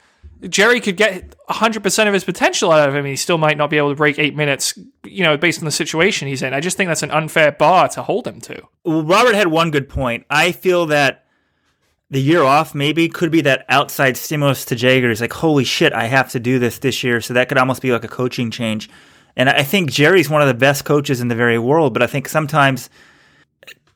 Jerry 0.48 0.80
could 0.80 0.96
get 0.96 1.36
100% 1.50 2.08
of 2.08 2.14
his 2.14 2.24
potential 2.24 2.72
out 2.72 2.88
of 2.88 2.96
him. 2.96 3.04
He 3.04 3.18
still 3.18 3.38
might 3.38 3.58
not 3.58 3.70
be 3.70 3.78
able 3.78 3.90
to 3.90 3.96
break 3.96 4.18
eight 4.18 4.34
minutes, 4.34 4.80
you 5.04 5.26
know, 5.26 5.36
based 5.36 5.60
on 5.60 5.66
the 5.66 5.72
situation 5.72 6.30
he's 6.30 6.42
in. 6.42 6.54
I 6.54 6.62
just 6.62 6.78
think 6.78 6.88
that's 6.88 7.04
an 7.04 7.12
unfair 7.12 7.52
bar 7.52 7.90
to 7.90 8.02
hold 8.02 8.26
him 8.26 8.40
to. 8.40 8.64
Well, 8.86 9.04
Robert 9.04 9.36
had 9.36 9.48
one 9.48 9.72
good 9.72 9.90
point. 9.90 10.26
I 10.30 10.54
feel 10.54 10.86
that 10.86 11.26
the 12.10 12.22
year 12.22 12.44
off 12.44 12.74
maybe 12.74 13.10
could 13.10 13.30
be 13.32 13.42
that 13.42 13.66
outside 13.68 14.16
stimulus 14.16 14.64
to 14.66 14.76
Jager. 14.76 15.10
He's 15.10 15.20
like, 15.20 15.34
holy 15.34 15.66
shit, 15.66 15.92
I 15.92 16.06
have 16.06 16.32
to 16.32 16.40
do 16.40 16.60
this 16.60 16.80
this 16.80 17.04
year. 17.04 17.20
So 17.20 17.34
that 17.34 17.50
could 17.50 17.58
almost 17.58 17.82
be 17.82 17.92
like 17.92 18.06
a 18.06 18.10
coaching 18.10 18.52
change. 18.52 18.90
And 19.36 19.50
I 19.50 19.64
think 19.64 19.92
Jerry's 19.92 20.30
one 20.30 20.42
of 20.42 20.48
the 20.48 20.54
best 20.54 20.86
coaches 20.86 21.22
in 21.22 21.28
the 21.28 21.36
very 21.36 21.58
world, 21.58 21.94
but 21.94 22.04
I 22.04 22.08
think 22.08 22.28
sometimes 22.28 22.90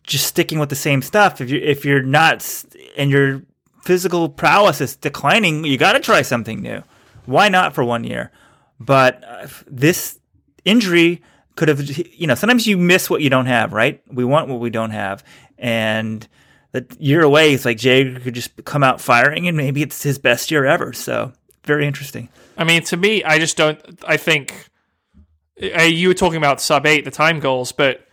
just 0.04 0.28
sticking 0.28 0.60
with 0.60 0.70
the 0.70 0.76
same 0.76 1.02
stuff, 1.02 1.42
if 1.42 1.50
you 1.50 1.60
if 1.62 1.84
you're 1.84 2.02
not 2.02 2.66
and 2.96 3.10
your 3.10 3.42
physical 3.84 4.30
prowess 4.30 4.82
is 4.82 4.96
declining, 4.96 5.64
you 5.66 5.78
got 5.78 5.94
to 5.94 6.00
try 6.00 6.22
something 6.22 6.62
new. 6.62 6.84
Why 7.26 7.50
not 7.50 7.74
for 7.74 7.84
one 7.84 8.04
year? 8.04 8.32
But 8.80 9.24
uh, 9.24 9.48
this 9.68 10.20
injury 10.64 11.22
could 11.56 11.70
have, 11.70 11.98
you 12.14 12.28
know, 12.28 12.36
sometimes 12.36 12.68
you 12.68 12.78
miss 12.78 13.10
what 13.10 13.22
you 13.22 13.30
don't 13.30 13.46
have, 13.46 13.74
right? 13.74 14.02
We 14.12 14.26
want 14.26 14.50
what 14.50 14.60
we 14.60 14.70
don't 14.70 14.92
have. 14.92 15.24
And 15.58 16.28
the 16.72 16.86
year 17.00 17.22
away, 17.22 17.54
it's 17.54 17.64
like 17.64 17.78
Jay 17.78 18.14
could 18.14 18.36
just 18.36 18.64
come 18.66 18.84
out 18.84 19.00
firing 19.00 19.48
and 19.48 19.56
maybe 19.56 19.82
it's 19.82 20.04
his 20.04 20.20
best 20.20 20.52
year 20.52 20.66
ever. 20.66 20.92
So 20.92 21.32
very 21.64 21.88
interesting. 21.88 22.30
I 22.58 22.64
mean, 22.64 22.84
to 22.84 22.98
me, 22.98 23.24
I 23.24 23.40
just 23.40 23.56
don't, 23.56 23.80
I 24.06 24.18
think 24.18 24.68
you 25.58 26.08
were 26.08 26.14
talking 26.14 26.38
about 26.38 26.62
sub 26.62 26.86
eight, 26.86 27.06
the 27.06 27.12
time 27.12 27.40
goals, 27.40 27.72
but 27.72 28.06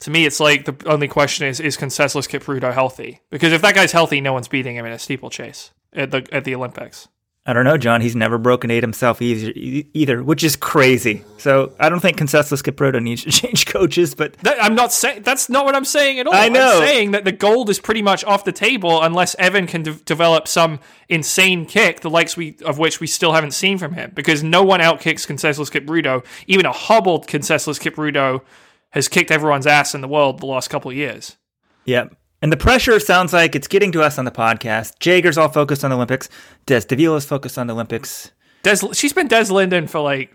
to 0.00 0.10
me, 0.10 0.26
it's 0.26 0.40
like 0.40 0.64
the 0.64 0.76
only 0.86 1.08
question 1.08 1.46
is 1.46 1.60
is 1.60 1.76
Conseslus 1.76 2.28
Kipruto 2.28 2.72
healthy? 2.72 3.20
Because 3.30 3.52
if 3.52 3.62
that 3.62 3.74
guy's 3.74 3.92
healthy, 3.92 4.20
no 4.20 4.32
one's 4.32 4.48
beating 4.48 4.76
him 4.76 4.86
in 4.86 4.92
a 4.92 4.98
steeplechase 4.98 5.72
at 5.92 6.10
the 6.10 6.26
at 6.32 6.44
the 6.44 6.54
Olympics. 6.54 7.08
I 7.48 7.54
don't 7.54 7.64
know, 7.64 7.78
John. 7.78 8.02
He's 8.02 8.14
never 8.14 8.36
broken 8.36 8.70
eight 8.70 8.82
himself 8.82 9.22
either, 9.22 9.50
either 9.56 10.22
which 10.22 10.44
is 10.44 10.54
crazy. 10.54 11.24
So 11.38 11.72
I 11.80 11.88
don't 11.88 12.00
think 12.00 12.18
Conseslus 12.18 12.62
Kipruto 12.62 13.02
needs 13.02 13.24
to 13.24 13.30
change 13.32 13.64
coaches. 13.64 14.14
But 14.14 14.34
that, 14.40 14.62
I'm 14.62 14.74
not 14.74 14.92
saying 14.92 15.22
that's 15.22 15.48
not 15.48 15.64
what 15.64 15.74
I'm 15.74 15.86
saying 15.86 16.18
at 16.20 16.26
all. 16.26 16.34
I 16.34 16.50
know. 16.50 16.72
I'm 16.72 16.86
saying 16.86 17.12
that 17.12 17.24
the 17.24 17.32
gold 17.32 17.70
is 17.70 17.80
pretty 17.80 18.02
much 18.02 18.22
off 18.24 18.44
the 18.44 18.52
table 18.52 19.02
unless 19.02 19.34
Evan 19.36 19.66
can 19.66 19.82
de- 19.82 19.94
develop 19.94 20.46
some 20.46 20.78
insane 21.08 21.64
kick, 21.64 22.00
the 22.00 22.10
likes 22.10 22.36
we 22.36 22.58
of 22.66 22.76
which 22.76 23.00
we 23.00 23.06
still 23.06 23.32
haven't 23.32 23.52
seen 23.52 23.78
from 23.78 23.94
him. 23.94 24.12
Because 24.14 24.42
no 24.42 24.62
one 24.62 24.80
outkicks 24.80 25.26
Conseslus 25.26 25.70
Kipruto, 25.70 26.26
even 26.48 26.66
a 26.66 26.72
hobbled 26.72 27.26
Conseslus 27.26 27.80
Kipruto 27.80 28.42
has 28.90 29.08
kicked 29.08 29.30
everyone's 29.30 29.66
ass 29.66 29.94
in 29.94 30.02
the 30.02 30.08
world 30.08 30.40
the 30.40 30.46
last 30.46 30.68
couple 30.68 30.90
of 30.90 30.96
years. 30.98 31.38
Yep. 31.86 32.14
And 32.40 32.52
the 32.52 32.56
pressure 32.56 33.00
sounds 33.00 33.32
like 33.32 33.56
it's 33.56 33.66
getting 33.66 33.90
to 33.92 34.02
us 34.02 34.18
on 34.18 34.24
the 34.24 34.30
podcast. 34.30 34.98
Jager's 35.00 35.36
all 35.36 35.48
focused 35.48 35.82
on 35.82 35.90
the 35.90 35.96
Olympics. 35.96 36.28
Des 36.66 36.82
Davila's 36.82 37.24
focused 37.24 37.58
on 37.58 37.66
the 37.66 37.74
Olympics. 37.74 38.30
Des, 38.62 38.76
she's 38.92 39.12
been 39.12 39.26
Des 39.28 39.52
Linden 39.52 39.88
for 39.88 40.00
like 40.00 40.32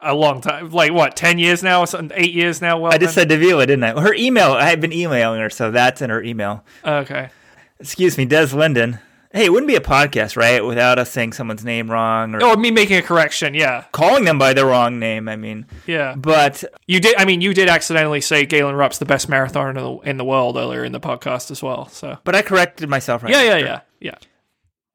a 0.00 0.14
long 0.14 0.40
time. 0.40 0.70
Like 0.70 0.92
what, 0.92 1.16
ten 1.16 1.38
years 1.38 1.62
now? 1.62 1.84
Something 1.84 2.16
Eight 2.18 2.32
years 2.32 2.60
now? 2.60 2.78
Well, 2.78 2.92
I 2.92 2.98
just 2.98 3.14
said 3.14 3.28
Davila, 3.28 3.66
didn't 3.66 3.84
I? 3.84 4.00
Her 4.00 4.14
email. 4.14 4.52
I 4.52 4.70
have 4.70 4.80
been 4.80 4.92
emailing 4.92 5.40
her, 5.40 5.50
so 5.50 5.70
that's 5.70 6.02
in 6.02 6.10
her 6.10 6.22
email. 6.22 6.64
Okay. 6.84 7.30
Excuse 7.78 8.18
me, 8.18 8.24
Des 8.24 8.54
Linden. 8.54 8.98
Hey, 9.30 9.44
it 9.44 9.52
wouldn't 9.52 9.68
be 9.68 9.76
a 9.76 9.80
podcast, 9.80 10.38
right, 10.38 10.64
without 10.64 10.98
us 10.98 11.10
saying 11.10 11.34
someone's 11.34 11.62
name 11.62 11.90
wrong 11.90 12.34
or, 12.34 12.42
or 12.42 12.56
me 12.56 12.70
making 12.70 12.96
a 12.96 13.02
correction. 13.02 13.52
Yeah, 13.52 13.84
calling 13.92 14.24
them 14.24 14.38
by 14.38 14.54
the 14.54 14.64
wrong 14.64 14.98
name. 14.98 15.28
I 15.28 15.36
mean, 15.36 15.66
yeah. 15.86 16.14
But 16.16 16.64
you 16.86 16.98
did. 16.98 17.14
I 17.18 17.26
mean, 17.26 17.42
you 17.42 17.52
did 17.52 17.68
accidentally 17.68 18.22
say 18.22 18.46
Galen 18.46 18.74
Rupp's 18.74 18.98
the 18.98 19.04
best 19.04 19.28
marathoner 19.28 19.70
in 19.70 19.76
the, 19.76 20.10
in 20.10 20.16
the 20.16 20.24
world 20.24 20.56
earlier 20.56 20.82
in 20.82 20.92
the 20.92 21.00
podcast 21.00 21.50
as 21.50 21.62
well. 21.62 21.88
So, 21.88 22.16
but 22.24 22.34
I 22.34 22.40
corrected 22.40 22.88
myself. 22.88 23.22
Right 23.22 23.32
yeah, 23.32 23.42
yeah, 23.42 23.56
yeah, 23.58 23.80
yeah. 24.00 24.14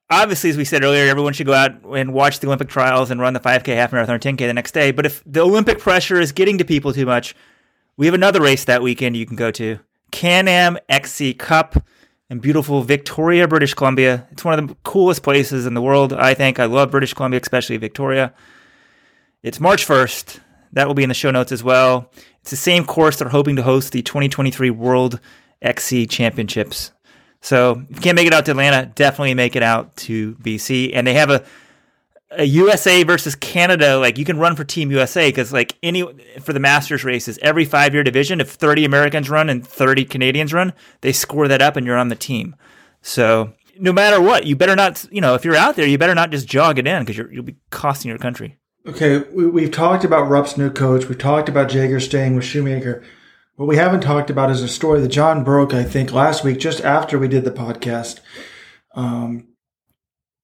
Obviously, 0.10 0.50
as 0.50 0.58
we 0.58 0.66
said 0.66 0.84
earlier, 0.84 1.08
everyone 1.08 1.34
should 1.34 1.48
go 1.48 1.54
out 1.54 1.72
and 1.96 2.14
watch 2.14 2.40
the 2.40 2.48
Olympic 2.48 2.70
trials 2.70 3.12
and 3.12 3.22
run 3.22 3.34
the 3.34 3.40
5K, 3.40 3.68
half 3.76 3.94
marathon, 3.94 4.16
or 4.16 4.20
10K 4.20 4.38
the 4.38 4.54
next 4.54 4.72
day. 4.72 4.92
But 4.92 5.06
if 5.06 5.24
the 5.26 5.42
Olympic 5.42 5.80
pressure 5.80 6.20
is 6.20 6.32
getting 6.32 6.58
to 6.58 6.66
people 6.66 6.92
too 6.92 7.06
much, 7.06 7.36
we 7.98 8.08
have 8.08 8.16
another 8.16 8.42
race 8.42 8.66
that 8.66 8.82
weekend 8.82 9.16
you 9.16 9.26
can 9.26 9.36
go 9.36 9.52
to 9.52 9.80
Can 10.12 10.48
Am 10.48 10.78
XC 10.90 11.36
Cup 11.36 11.84
in 12.34 12.40
beautiful 12.40 12.82
Victoria, 12.82 13.48
British 13.48 13.76
Columbia. 13.76 14.28
It's 14.32 14.44
one 14.44 14.58
of 14.58 14.68
the 14.68 14.76
coolest 14.84 15.22
places 15.22 15.68
in 15.68 15.76
the 15.76 15.82
world, 15.84 16.14
I 16.14 16.34
think. 16.34 16.60
I 16.60 16.66
love 16.66 16.90
British 16.90 17.14
Columbia, 17.14 17.40
especially 17.40 17.78
Victoria. 17.78 18.34
It's 19.44 19.60
March 19.60 19.86
1st. 19.86 20.40
That 20.72 20.88
will 20.88 20.96
be 20.96 21.04
in 21.04 21.10
the 21.10 21.16
show 21.16 21.30
notes 21.30 21.52
as 21.52 21.64
well. 21.64 22.12
It's 22.42 22.50
the 22.50 22.58
same 22.58 22.86
course 22.86 23.18
they're 23.18 23.30
hoping 23.30 23.56
to 23.58 23.62
host 23.62 23.94
the 23.94 24.02
2023 24.02 24.72
World 24.72 25.20
XC 25.62 26.08
Championships. 26.08 26.92
So 27.42 27.84
if 27.88 27.98
you 27.98 28.02
can't 28.02 28.16
make 28.16 28.26
it 28.26 28.34
out 28.34 28.46
to 28.46 28.52
Atlanta, 28.52 28.88
definitely 28.88 29.36
make 29.36 29.56
it 29.56 29.62
out 29.62 29.96
to 29.98 30.34
BC. 30.36 30.90
And 30.96 31.06
they 31.06 31.14
have 31.14 31.30
a 31.30 31.46
a 32.38 32.44
USA 32.46 33.04
versus 33.04 33.36
Canada, 33.36 33.98
like 33.98 34.18
you 34.18 34.26
can 34.26 34.38
run 34.38 34.56
for 34.56 34.64
Team 34.64 34.92
USA 34.92 35.30
because 35.30 35.54
like 35.54 35.78
any 35.84 36.04
for 36.42 36.54
the 36.54 36.60
Masters 36.60 37.04
races, 37.04 37.40
every 37.42 37.66
five 37.66 37.94
year 37.94 38.04
division, 38.04 38.42
if 38.42 38.50
thirty 38.50 38.86
Americans 38.86 39.30
run 39.30 39.50
and 39.50 39.66
thirty 39.66 40.06
Canadians 40.06 40.54
run, 40.54 40.74
they 41.02 41.12
score 41.12 41.48
that 41.48 41.62
up 41.62 41.76
and 41.76 41.86
you're 41.86 41.98
on 41.98 42.10
the 42.10 42.16
team. 42.16 42.56
So 43.02 43.54
no 43.80 43.92
matter 43.92 44.22
what, 44.22 44.46
you 44.46 44.56
better 44.56 44.76
not, 44.76 45.06
you 45.12 45.22
know, 45.22 45.36
if 45.36 45.46
you're 45.46 45.56
out 45.56 45.76
there, 45.76 45.88
you 45.88 45.98
better 45.98 46.16
not 46.16 46.32
just 46.32 46.48
jog 46.48 46.80
it 46.80 46.88
in 46.88 47.04
because 47.04 47.18
you'll 47.18 47.44
be 47.44 47.58
costing 47.70 48.10
your 48.10 48.18
country. 48.18 48.58
Okay, 48.86 49.20
we, 49.34 49.64
have 49.64 49.72
talked 49.72 50.04
about 50.04 50.30
Rupp's 50.30 50.58
new 50.58 50.70
coach. 50.70 51.08
We've 51.08 51.18
talked 51.18 51.48
about 51.48 51.70
Jager 51.70 52.02
staying 52.02 52.36
with 52.36 52.44
Schumacher. 52.44 53.04
What 53.56 53.70
we 53.70 53.78
haven't 53.78 54.02
talked 54.02 54.30
about 54.30 54.52
is 54.52 54.62
a 54.62 54.68
story 54.68 55.00
that 55.00 55.08
John 55.08 55.44
broke, 55.44 55.74
I 55.74 55.84
think, 55.84 56.12
last 56.12 56.44
week, 56.44 56.60
just 56.60 56.82
after 56.82 57.18
we 57.18 57.30
did 57.30 57.46
the 57.46 57.52
podcast. 57.52 58.20
Um, 58.94 59.48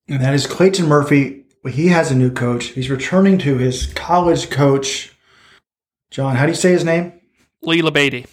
and 0.07 0.21
that 0.21 0.33
is 0.33 0.47
Clayton 0.47 0.87
Murphy 0.87 1.45
he 1.68 1.88
has 1.88 2.11
a 2.11 2.15
new 2.15 2.31
coach. 2.31 2.68
He's 2.68 2.90
returning 2.90 3.38
to 3.40 3.57
his 3.57 3.88
college 3.88 4.49
coach. 4.49 5.15
John, 6.11 6.36
how 6.36 6.45
do 6.45 6.52
you 6.52 6.56
say 6.56 6.72
his 6.72 6.86
name? 6.86 7.14
Lee 7.61 7.81
LaBadie. 7.81 8.26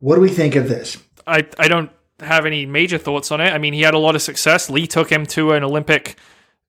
What 0.00 0.16
do 0.16 0.20
we 0.20 0.28
think 0.28 0.56
of 0.56 0.68
this? 0.68 0.98
I, 1.26 1.46
I 1.58 1.68
don't 1.68 1.90
have 2.20 2.46
any 2.46 2.66
major 2.66 2.98
thoughts 2.98 3.30
on 3.30 3.40
it. 3.40 3.52
I 3.52 3.58
mean, 3.58 3.72
he 3.72 3.82
had 3.82 3.94
a 3.94 3.98
lot 3.98 4.14
of 4.16 4.22
success. 4.22 4.68
Lee 4.68 4.86
took 4.86 5.10
him 5.10 5.26
to 5.26 5.52
an 5.52 5.62
Olympic 5.62 6.16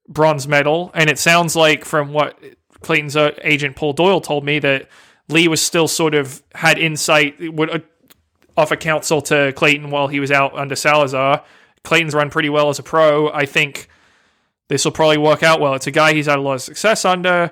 bronze 0.08 0.48
medal, 0.48 0.92
and 0.94 1.10
it 1.10 1.18
sounds 1.18 1.56
like 1.56 1.86
from 1.86 2.14
what 2.14 2.40
Clayton's 2.82 3.16
uh, 3.16 3.32
agent 3.44 3.76
Paul 3.76 3.94
Doyle 3.94 4.22
told 4.22 4.44
me 4.44 4.60
that 4.60 4.88
Lee 5.28 5.48
was 5.48 5.62
still 5.62 5.88
sort 5.88 6.16
of 6.16 6.42
had 6.54 6.78
insight, 6.78 7.54
would 7.54 7.70
uh, 7.70 7.80
offer 8.58 8.76
counsel 8.76 9.22
to 9.24 9.54
Clayton 9.54 9.90
while 9.90 10.08
he 10.08 10.20
was 10.20 10.32
out 10.32 10.54
under 10.58 10.76
Salazar. 10.76 11.44
Clayton's 11.84 12.14
run 12.14 12.30
pretty 12.30 12.50
well 12.50 12.70
as 12.70 12.80
a 12.80 12.84
pro. 12.84 13.32
I 13.32 13.46
think 13.46 13.88
this 14.70 14.86
will 14.86 14.91
probably 14.91 15.18
work 15.18 15.44
out 15.44 15.60
well. 15.60 15.74
It's 15.74 15.88
a 15.88 15.91
guy 15.91 16.14
he's 16.14 16.28
had 16.28 16.40
a 16.40 16.41
lot 16.41 16.54
of 16.54 16.62
success 16.62 17.04
under. 17.04 17.52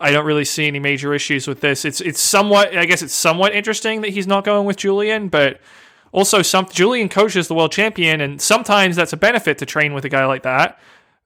I 0.00 0.10
don't 0.10 0.26
really 0.26 0.44
see 0.44 0.66
any 0.66 0.80
major 0.80 1.14
issues 1.14 1.48
with 1.48 1.60
this. 1.60 1.84
It's 1.84 2.00
it's 2.00 2.20
somewhat 2.20 2.76
I 2.76 2.84
guess 2.84 3.00
it's 3.00 3.14
somewhat 3.14 3.54
interesting 3.54 4.02
that 4.02 4.10
he's 4.10 4.26
not 4.26 4.44
going 4.44 4.66
with 4.66 4.76
Julien, 4.76 5.28
but 5.28 5.60
also 6.12 6.42
some 6.42 6.68
Julien 6.68 7.08
coaches 7.08 7.48
the 7.48 7.54
world 7.54 7.72
champion, 7.72 8.20
and 8.20 8.40
sometimes 8.40 8.96
that's 8.96 9.12
a 9.12 9.16
benefit 9.16 9.58
to 9.58 9.66
train 9.66 9.94
with 9.94 10.04
a 10.04 10.08
guy 10.08 10.26
like 10.26 10.42
that. 10.42 10.78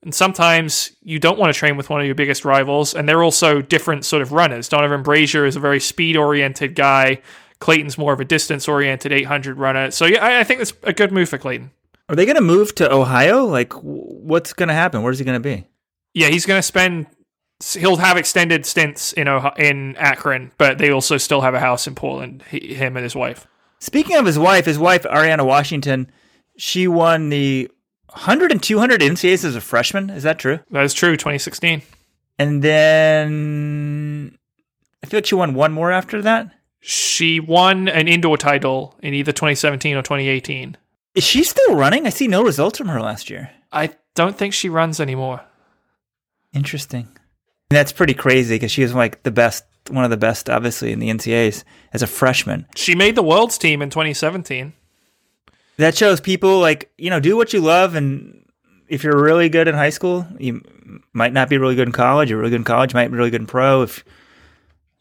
And 0.02 0.14
sometimes 0.14 0.92
you 1.02 1.18
don't 1.18 1.38
want 1.38 1.52
to 1.52 1.58
train 1.58 1.76
with 1.76 1.90
one 1.90 2.00
of 2.00 2.06
your 2.06 2.14
biggest 2.14 2.44
rivals, 2.44 2.94
and 2.94 3.08
they're 3.08 3.22
also 3.22 3.60
different 3.60 4.04
sort 4.04 4.22
of 4.22 4.30
runners. 4.32 4.68
Donavan 4.68 5.02
Brazier 5.02 5.44
is 5.44 5.56
a 5.56 5.60
very 5.60 5.80
speed 5.80 6.16
oriented 6.16 6.74
guy. 6.74 7.20
Clayton's 7.58 7.98
more 7.98 8.12
of 8.12 8.20
a 8.20 8.24
distance 8.24 8.68
oriented 8.68 9.12
800 9.12 9.58
runner. 9.58 9.90
So 9.90 10.06
yeah, 10.06 10.24
I, 10.24 10.40
I 10.40 10.44
think 10.44 10.58
that's 10.58 10.72
a 10.84 10.92
good 10.92 11.10
move 11.10 11.28
for 11.28 11.38
Clayton. 11.38 11.72
Are 12.08 12.16
they 12.16 12.24
going 12.24 12.36
to 12.36 12.42
move 12.42 12.74
to 12.76 12.92
Ohio? 12.92 13.44
Like, 13.44 13.72
what's 13.74 14.52
going 14.52 14.68
to 14.68 14.74
happen? 14.74 15.02
Where's 15.02 15.18
he 15.18 15.24
going 15.24 15.40
to 15.40 15.48
be? 15.48 15.66
Yeah, 16.14 16.28
he's 16.28 16.46
going 16.46 16.58
to 16.58 16.62
spend. 16.62 17.06
He'll 17.74 17.96
have 17.96 18.16
extended 18.16 18.64
stints 18.64 19.12
in 19.12 19.28
Ohio, 19.28 19.52
in 19.58 19.96
Akron, 19.96 20.52
but 20.58 20.78
they 20.78 20.90
also 20.90 21.18
still 21.18 21.40
have 21.40 21.54
a 21.54 21.60
house 21.60 21.86
in 21.86 21.94
Portland. 21.94 22.44
He, 22.50 22.74
him 22.74 22.96
and 22.96 23.04
his 23.04 23.14
wife. 23.14 23.46
Speaking 23.80 24.16
of 24.16 24.26
his 24.26 24.38
wife, 24.38 24.64
his 24.64 24.78
wife 24.78 25.02
Ariana 25.02 25.44
Washington, 25.44 26.10
she 26.56 26.88
won 26.88 27.28
the 27.28 27.70
100 28.10 28.52
and 28.52 28.62
200 28.62 29.00
NCAAs 29.00 29.44
as 29.44 29.54
a 29.54 29.60
freshman. 29.60 30.08
Is 30.10 30.22
that 30.22 30.38
true? 30.38 30.60
That 30.70 30.84
is 30.84 30.94
true. 30.94 31.16
2016. 31.16 31.82
And 32.38 32.62
then 32.62 34.38
I 35.02 35.06
feel 35.06 35.18
like 35.18 35.26
she 35.26 35.34
won 35.34 35.54
one 35.54 35.72
more 35.72 35.92
after 35.92 36.22
that. 36.22 36.50
She 36.80 37.40
won 37.40 37.88
an 37.88 38.08
indoor 38.08 38.36
title 38.38 38.96
in 39.02 39.12
either 39.12 39.32
2017 39.32 39.96
or 39.96 40.02
2018. 40.02 40.76
Is 41.18 41.24
she 41.24 41.42
still 41.42 41.74
running? 41.74 42.06
I 42.06 42.10
see 42.10 42.28
no 42.28 42.44
results 42.44 42.78
from 42.78 42.86
her 42.86 43.00
last 43.00 43.28
year. 43.28 43.50
I 43.72 43.90
don't 44.14 44.38
think 44.38 44.54
she 44.54 44.68
runs 44.68 45.00
anymore. 45.00 45.40
Interesting. 46.52 47.08
That's 47.70 47.90
pretty 47.90 48.14
crazy 48.14 48.54
because 48.54 48.70
she 48.70 48.82
was 48.82 48.94
like 48.94 49.24
the 49.24 49.32
best, 49.32 49.64
one 49.90 50.04
of 50.04 50.10
the 50.10 50.16
best, 50.16 50.48
obviously, 50.48 50.92
in 50.92 51.00
the 51.00 51.08
NCAAs 51.08 51.64
as 51.92 52.02
a 52.02 52.06
freshman. 52.06 52.66
She 52.76 52.94
made 52.94 53.16
the 53.16 53.24
world's 53.24 53.58
team 53.58 53.82
in 53.82 53.90
2017. 53.90 54.74
That 55.78 55.96
shows 55.96 56.20
people 56.20 56.60
like, 56.60 56.92
you 56.96 57.10
know, 57.10 57.18
do 57.18 57.36
what 57.36 57.52
you 57.52 57.62
love. 57.62 57.96
And 57.96 58.46
if 58.86 59.02
you're 59.02 59.20
really 59.20 59.48
good 59.48 59.66
in 59.66 59.74
high 59.74 59.90
school, 59.90 60.24
you 60.38 60.62
might 61.12 61.32
not 61.32 61.48
be 61.48 61.58
really 61.58 61.74
good 61.74 61.88
in 61.88 61.92
college. 61.92 62.30
You're 62.30 62.38
really 62.38 62.50
good 62.50 62.60
in 62.60 62.64
college, 62.64 62.94
might 62.94 63.08
be 63.08 63.16
really 63.16 63.30
good 63.30 63.40
in 63.40 63.48
pro. 63.48 63.82
If 63.82 64.04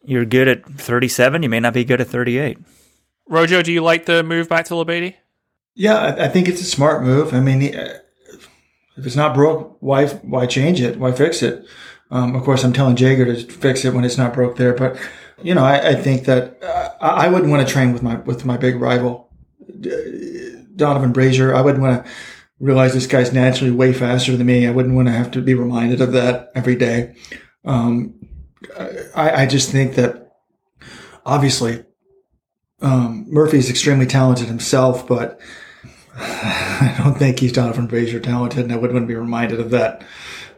you're 0.04 0.26
good 0.26 0.48
at 0.48 0.66
37, 0.66 1.44
you 1.44 1.50
may 1.50 1.60
not 1.60 1.76
be 1.76 1.86
good 1.86 2.02
at 2.02 2.08
38. 2.08 2.58
Rojo, 3.30 3.62
do 3.62 3.72
you 3.72 3.84
like 3.84 4.08
the 4.08 4.24
move 4.24 4.50
back 4.50 4.66
to 4.66 4.74
LaBadie? 4.74 5.14
Yeah, 5.78 5.98
I, 5.98 6.26
I 6.26 6.28
think 6.28 6.48
it's 6.50 6.62
a 6.62 6.66
smart 6.66 7.04
move. 7.04 7.36
I 7.36 7.40
mean, 7.40 7.62
if 7.62 8.02
it's 8.98 9.16
not 9.16 9.36
broke, 9.36 9.78
why 9.80 10.08
why 10.08 10.48
change 10.48 10.82
it? 10.82 10.98
Why 10.98 11.12
fix 11.12 11.44
it? 11.44 11.66
Um, 12.10 12.36
of 12.36 12.44
course, 12.44 12.64
I'm 12.64 12.74
telling 12.74 12.96
Jager 12.96 13.26
to 13.26 13.36
fix 13.36 13.86
it 13.86 13.94
when 13.94 14.04
it's 14.04 14.18
not 14.18 14.34
broke 14.34 14.58
there, 14.58 14.74
but 14.74 14.98
you 15.44 15.54
know, 15.54 15.64
I, 15.64 15.90
I 15.90 15.96
think 15.96 16.26
that 16.26 16.62
uh, 16.64 16.90
I 17.00 17.30
wouldn't 17.30 17.52
want 17.52 17.66
to 17.66 17.72
train 17.72 17.94
with 17.94 18.02
my 18.02 18.16
with 18.16 18.44
my 18.44 18.58
big 18.58 18.82
rival, 18.82 19.30
Donavan 19.70 21.14
Brazier. 21.14 21.54
I 21.54 21.62
wouldn't 21.62 21.84
want 21.84 22.04
to 22.04 22.12
realize 22.60 22.96
this 22.96 23.06
guy's 23.06 23.32
naturally 23.32 23.72
way 23.72 23.94
faster 23.94 24.36
than 24.36 24.48
me. 24.48 24.66
I 24.66 24.72
wouldn't 24.72 24.96
want 24.96 25.10
to 25.10 25.14
have 25.14 25.30
to 25.32 25.42
be 25.42 25.54
reminded 25.54 26.02
of 26.02 26.12
that 26.14 26.52
every 26.56 26.76
day. 26.76 27.16
Um, 27.66 28.16
I, 29.16 29.44
I 29.44 29.46
just 29.46 29.72
think 29.72 29.94
that 29.94 30.32
obviously 31.24 31.86
um, 32.82 33.26
Murphy 33.28 33.60
is 33.60 33.70
extremely 33.70 34.08
talented 34.08 34.48
himself, 34.48 35.08
but 35.08 35.40
I 36.20 36.96
don't 36.98 37.18
think 37.18 37.40
he's 37.40 37.54
Donavan 37.54 37.88
Brazier 37.88 38.20
talented, 38.20 38.64
and 38.64 38.74
I 38.74 38.76
wouldn't 38.76 38.94
want 38.94 39.04
to 39.04 39.08
be 39.08 39.16
reminded 39.16 39.60
of 39.60 39.70
that 39.70 40.04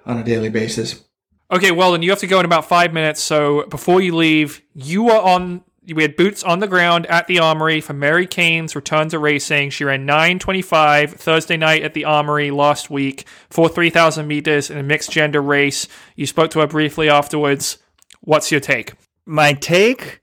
on 0.05 0.17
a 0.17 0.23
daily 0.23 0.49
basis. 0.49 1.03
Okay, 1.51 1.71
well, 1.71 1.91
then 1.91 2.01
you 2.01 2.11
have 2.11 2.19
to 2.19 2.27
go 2.27 2.39
in 2.39 2.45
about 2.45 2.65
five 2.65 2.93
minutes. 2.93 3.21
So 3.21 3.65
before 3.67 4.01
you 4.01 4.15
leave, 4.15 4.61
you 4.73 5.09
are 5.09 5.21
on. 5.21 5.63
We 5.93 6.03
had 6.03 6.15
boots 6.15 6.43
on 6.43 6.59
the 6.59 6.67
ground 6.67 7.07
at 7.07 7.25
the 7.27 7.39
Armory 7.39 7.81
for 7.81 7.93
Mary 7.93 8.27
Cain's 8.27 8.75
return 8.75 9.09
to 9.09 9.19
racing. 9.19 9.71
She 9.71 9.83
ran 9.83 10.05
9:25 10.05 11.11
Thursday 11.13 11.57
night 11.57 11.81
at 11.81 11.93
the 11.93 12.05
Armory 12.05 12.51
last 12.51 12.89
week 12.91 13.25
for 13.49 13.67
3,000 13.67 14.27
meters 14.27 14.69
in 14.69 14.77
a 14.77 14.83
mixed 14.83 15.11
gender 15.11 15.41
race. 15.41 15.87
You 16.15 16.27
spoke 16.27 16.51
to 16.51 16.59
her 16.59 16.67
briefly 16.67 17.09
afterwards. 17.09 17.79
What's 18.21 18.51
your 18.51 18.61
take? 18.61 18.93
My 19.25 19.53
take? 19.53 20.21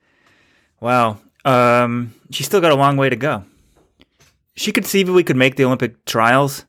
Wow, 0.81 1.19
um, 1.45 2.15
she's 2.31 2.47
still 2.47 2.61
got 2.61 2.71
a 2.71 2.77
long 2.77 2.97
way 2.97 3.11
to 3.11 3.17
go. 3.17 3.45
She 4.57 4.73
conceivably 4.73 5.23
could 5.23 5.37
make 5.37 5.57
the 5.57 5.65
Olympic 5.65 6.05
trials, 6.05 6.65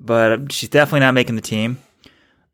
but 0.00 0.52
she's 0.52 0.68
definitely 0.68 1.00
not 1.00 1.14
making 1.14 1.36
the 1.36 1.42
team. 1.42 1.78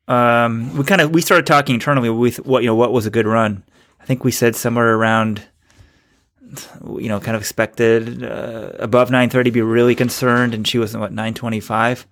Um, 0.09 0.77
we 0.77 0.85
kind 0.85 1.01
of 1.01 1.12
we 1.12 1.20
started 1.20 1.47
talking 1.47 1.74
internally 1.74 2.11
with 2.11 2.44
what 2.44 2.62
you 2.62 2.69
know 2.69 2.74
what 2.74 2.93
was 2.93 3.07
a 3.07 3.11
good 3.11 3.27
run. 3.27 3.62
I 4.01 4.07
think 4.07 4.24
we 4.24 4.32
said 4.32 4.57
somewhere 4.57 4.94
around 4.94 5.44
you 6.97 7.09
know 7.09 7.20
kind 7.20 7.36
of 7.36 7.43
expected 7.43 8.24
uh, 8.24 8.73
above 8.78 9.11
930 9.11 9.51
be 9.51 9.62
really 9.62 9.94
concerned 9.94 10.55
and 10.55 10.66
she 10.66 10.78
was 10.78 10.97
what 10.97 11.12
925 11.12 12.07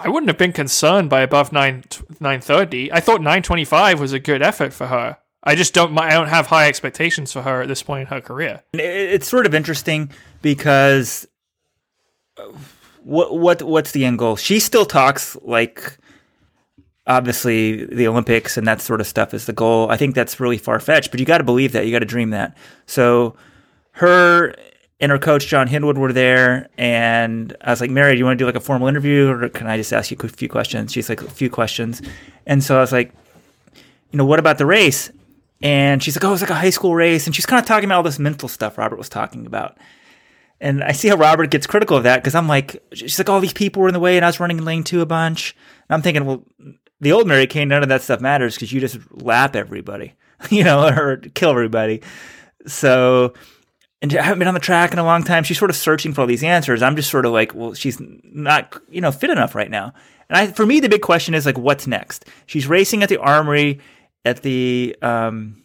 I 0.00 0.08
wouldn't 0.08 0.28
have 0.28 0.38
been 0.38 0.52
concerned 0.52 1.10
by 1.10 1.20
above 1.20 1.52
9 1.52 1.84
930 2.20 2.92
I 2.92 3.00
thought 3.00 3.20
925 3.20 4.00
was 4.00 4.12
a 4.12 4.18
good 4.18 4.42
effort 4.42 4.72
for 4.72 4.88
her. 4.88 5.18
I 5.44 5.54
just 5.54 5.74
don't 5.74 5.96
I 5.96 6.10
don't 6.10 6.28
have 6.28 6.48
high 6.48 6.66
expectations 6.66 7.32
for 7.32 7.42
her 7.42 7.62
at 7.62 7.68
this 7.68 7.82
point 7.82 8.02
in 8.02 8.06
her 8.08 8.20
career. 8.20 8.62
It's 8.72 9.28
sort 9.28 9.46
of 9.46 9.54
interesting 9.54 10.10
because 10.42 11.28
what 13.04 13.34
what 13.34 13.62
what's 13.62 13.92
the 13.92 14.04
end 14.04 14.18
goal 14.18 14.36
she 14.36 14.58
still 14.58 14.84
talks 14.84 15.36
like 15.42 15.98
obviously 17.08 17.86
the 17.86 18.06
Olympics 18.06 18.56
and 18.56 18.66
that 18.68 18.80
sort 18.80 19.00
of 19.00 19.06
stuff 19.06 19.32
is 19.32 19.46
the 19.46 19.52
goal. 19.52 19.90
I 19.90 19.96
think 19.96 20.14
that's 20.14 20.38
really 20.38 20.58
far 20.58 20.78
fetched, 20.78 21.10
but 21.10 21.18
you 21.18 21.26
got 21.26 21.38
to 21.38 21.44
believe 21.44 21.72
that. 21.72 21.86
You 21.86 21.92
got 21.92 22.00
to 22.00 22.04
dream 22.04 22.30
that. 22.30 22.56
So 22.86 23.34
her 23.92 24.54
and 25.00 25.10
her 25.10 25.18
coach 25.18 25.46
John 25.46 25.68
Henwood 25.68 25.96
were 25.96 26.12
there, 26.12 26.68
and 26.76 27.56
I 27.60 27.70
was 27.70 27.80
like, 27.80 27.90
"Mary, 27.90 28.12
do 28.12 28.18
you 28.18 28.24
want 28.24 28.38
to 28.38 28.42
do 28.42 28.46
like 28.46 28.56
a 28.56 28.60
formal 28.60 28.88
interview, 28.88 29.28
or 29.28 29.48
can 29.48 29.66
I 29.66 29.76
just 29.76 29.92
ask 29.92 30.10
you 30.10 30.16
a 30.20 30.28
few 30.28 30.48
questions?" 30.48 30.92
She's 30.92 31.08
like, 31.08 31.22
"A 31.22 31.30
few 31.30 31.50
questions," 31.50 32.02
and 32.46 32.62
so 32.62 32.76
I 32.76 32.80
was 32.80 32.92
like, 32.92 33.12
"You 34.10 34.18
know, 34.18 34.26
what 34.26 34.38
about 34.38 34.58
the 34.58 34.66
race?" 34.66 35.10
And 35.62 36.02
she's 36.02 36.16
like, 36.16 36.24
"Oh, 36.24 36.32
it's 36.32 36.42
like 36.42 36.50
a 36.50 36.54
high 36.54 36.70
school 36.70 36.94
race," 36.94 37.26
and 37.26 37.34
she's 37.34 37.46
kind 37.46 37.60
of 37.60 37.66
talking 37.66 37.86
about 37.86 37.96
all 37.98 38.02
this 38.02 38.18
mental 38.18 38.48
stuff 38.48 38.76
Robert 38.76 38.98
was 38.98 39.08
talking 39.08 39.46
about. 39.46 39.78
And 40.60 40.82
I 40.82 40.92
see 40.92 41.08
how 41.08 41.16
Robert 41.16 41.50
gets 41.50 41.66
critical 41.66 41.96
of 41.96 42.02
that 42.02 42.16
because 42.16 42.34
I'm 42.34 42.48
like, 42.48 42.82
she's 42.92 43.18
like, 43.18 43.28
all 43.28 43.40
these 43.40 43.52
people 43.52 43.82
were 43.82 43.88
in 43.88 43.94
the 43.94 44.00
way, 44.00 44.16
and 44.16 44.24
I 44.24 44.28
was 44.28 44.40
running 44.40 44.58
in 44.58 44.64
lane 44.64 44.84
two 44.84 45.00
a 45.00 45.06
bunch. 45.06 45.54
And 45.88 45.94
I'm 45.94 46.02
thinking, 46.02 46.24
well, 46.24 46.44
the 47.00 47.12
old 47.12 47.28
Mary 47.28 47.46
Cain, 47.46 47.68
none 47.68 47.82
of 47.82 47.88
that 47.88 48.02
stuff 48.02 48.20
matters 48.20 48.54
because 48.54 48.72
you 48.72 48.80
just 48.80 48.98
lap 49.10 49.54
everybody, 49.54 50.14
you 50.50 50.64
know, 50.64 50.88
or 50.88 51.18
kill 51.34 51.50
everybody. 51.50 52.02
So, 52.66 53.34
and 54.02 54.14
I 54.14 54.22
haven't 54.22 54.40
been 54.40 54.48
on 54.48 54.54
the 54.54 54.60
track 54.60 54.92
in 54.92 54.98
a 54.98 55.04
long 55.04 55.22
time. 55.22 55.44
She's 55.44 55.58
sort 55.58 55.70
of 55.70 55.76
searching 55.76 56.12
for 56.12 56.22
all 56.22 56.26
these 56.26 56.42
answers. 56.42 56.82
I'm 56.82 56.96
just 56.96 57.10
sort 57.10 57.24
of 57.24 57.32
like, 57.32 57.54
well, 57.54 57.74
she's 57.74 58.00
not, 58.00 58.80
you 58.90 59.00
know, 59.00 59.12
fit 59.12 59.30
enough 59.30 59.54
right 59.54 59.70
now. 59.70 59.92
And 60.28 60.36
I, 60.36 60.46
for 60.48 60.66
me, 60.66 60.80
the 60.80 60.88
big 60.88 61.02
question 61.02 61.34
is 61.34 61.46
like, 61.46 61.58
what's 61.58 61.86
next? 61.86 62.26
She's 62.46 62.66
racing 62.66 63.02
at 63.02 63.08
the 63.08 63.16
Armory 63.18 63.80
at 64.24 64.42
the 64.42 64.96
um, 65.02 65.62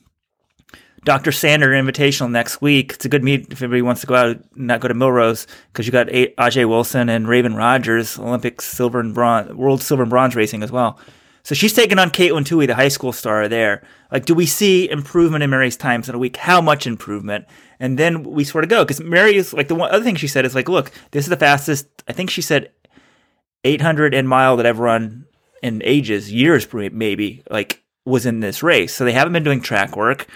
Dr. 1.04 1.32
Sander 1.32 1.72
Invitational 1.72 2.32
next 2.32 2.62
week. 2.62 2.94
It's 2.94 3.06
a 3.06 3.10
good 3.10 3.24
meet 3.24 3.52
if 3.52 3.62
everybody 3.62 3.82
wants 3.82 4.02
to 4.02 4.08
go 4.08 4.16
out, 4.16 4.38
and 4.38 4.46
not 4.56 4.80
go 4.80 4.88
to 4.88 4.94
Millrose, 4.94 5.48
because 5.72 5.86
you 5.86 5.92
got 5.92 6.08
Ajeé 6.08 6.68
Wilson 6.68 7.10
and 7.10 7.28
Raven 7.28 7.56
Rogers, 7.56 8.18
Olympic 8.18 8.62
silver 8.62 9.00
and 9.00 9.14
bronze, 9.14 9.54
world 9.54 9.82
silver 9.82 10.04
and 10.04 10.10
bronze 10.10 10.36
racing 10.36 10.64
as 10.64 10.72
well. 10.72 11.00
So 11.44 11.56
she's 11.56 11.74
taking 11.74 12.00
on 12.00 12.10
Katelyn 12.10 12.46
Tuohy, 12.46 12.68
the 12.68 12.76
high 12.76 12.88
school 12.88 13.12
star 13.12 13.50
there. 13.50 13.86
Like, 14.12 14.26
do 14.26 14.34
we 14.34 14.46
see 14.46 14.90
improvement 14.90 15.44
in 15.44 15.50
Mary's 15.50 15.76
times 15.76 16.08
in 16.08 16.16
a 16.16 16.20
week? 16.20 16.38
How 16.38 16.62
much 16.62 16.88
improvement? 16.88 17.46
And 17.82 18.00
then 18.00 18.24
we 18.24 18.46
sort 18.46 18.64
of 18.64 18.70
go 18.70 18.86
because 18.86 19.02
Mary 19.02 19.36
is 19.36 19.54
like 19.54 19.68
the 19.68 19.76
one 19.76 19.92
other 19.92 20.06
thing 20.06 20.16
she 20.16 20.30
said 20.30 20.46
is 20.46 20.56
like, 20.56 20.70
look, 20.70 20.92
this 21.12 21.26
is 21.26 21.30
the 21.30 21.36
fastest. 21.36 21.88
I 22.08 22.14
think 22.14 22.30
she 22.30 22.42
said 22.42 22.72
800 23.66 24.14
and 24.14 24.30
mile 24.30 24.56
that 24.56 24.66
I've 24.66 24.80
run 24.80 25.26
in 25.62 25.82
ages, 25.84 26.32
years 26.32 26.66
maybe. 26.72 27.44
Like 27.50 27.84
was 28.06 28.26
in 28.26 28.40
this 28.40 28.64
race, 28.64 28.94
so 28.94 29.04
they 29.04 29.12
haven't 29.12 29.34
been 29.34 29.44
doing 29.44 29.60
track 29.60 29.98
work. 29.98 30.28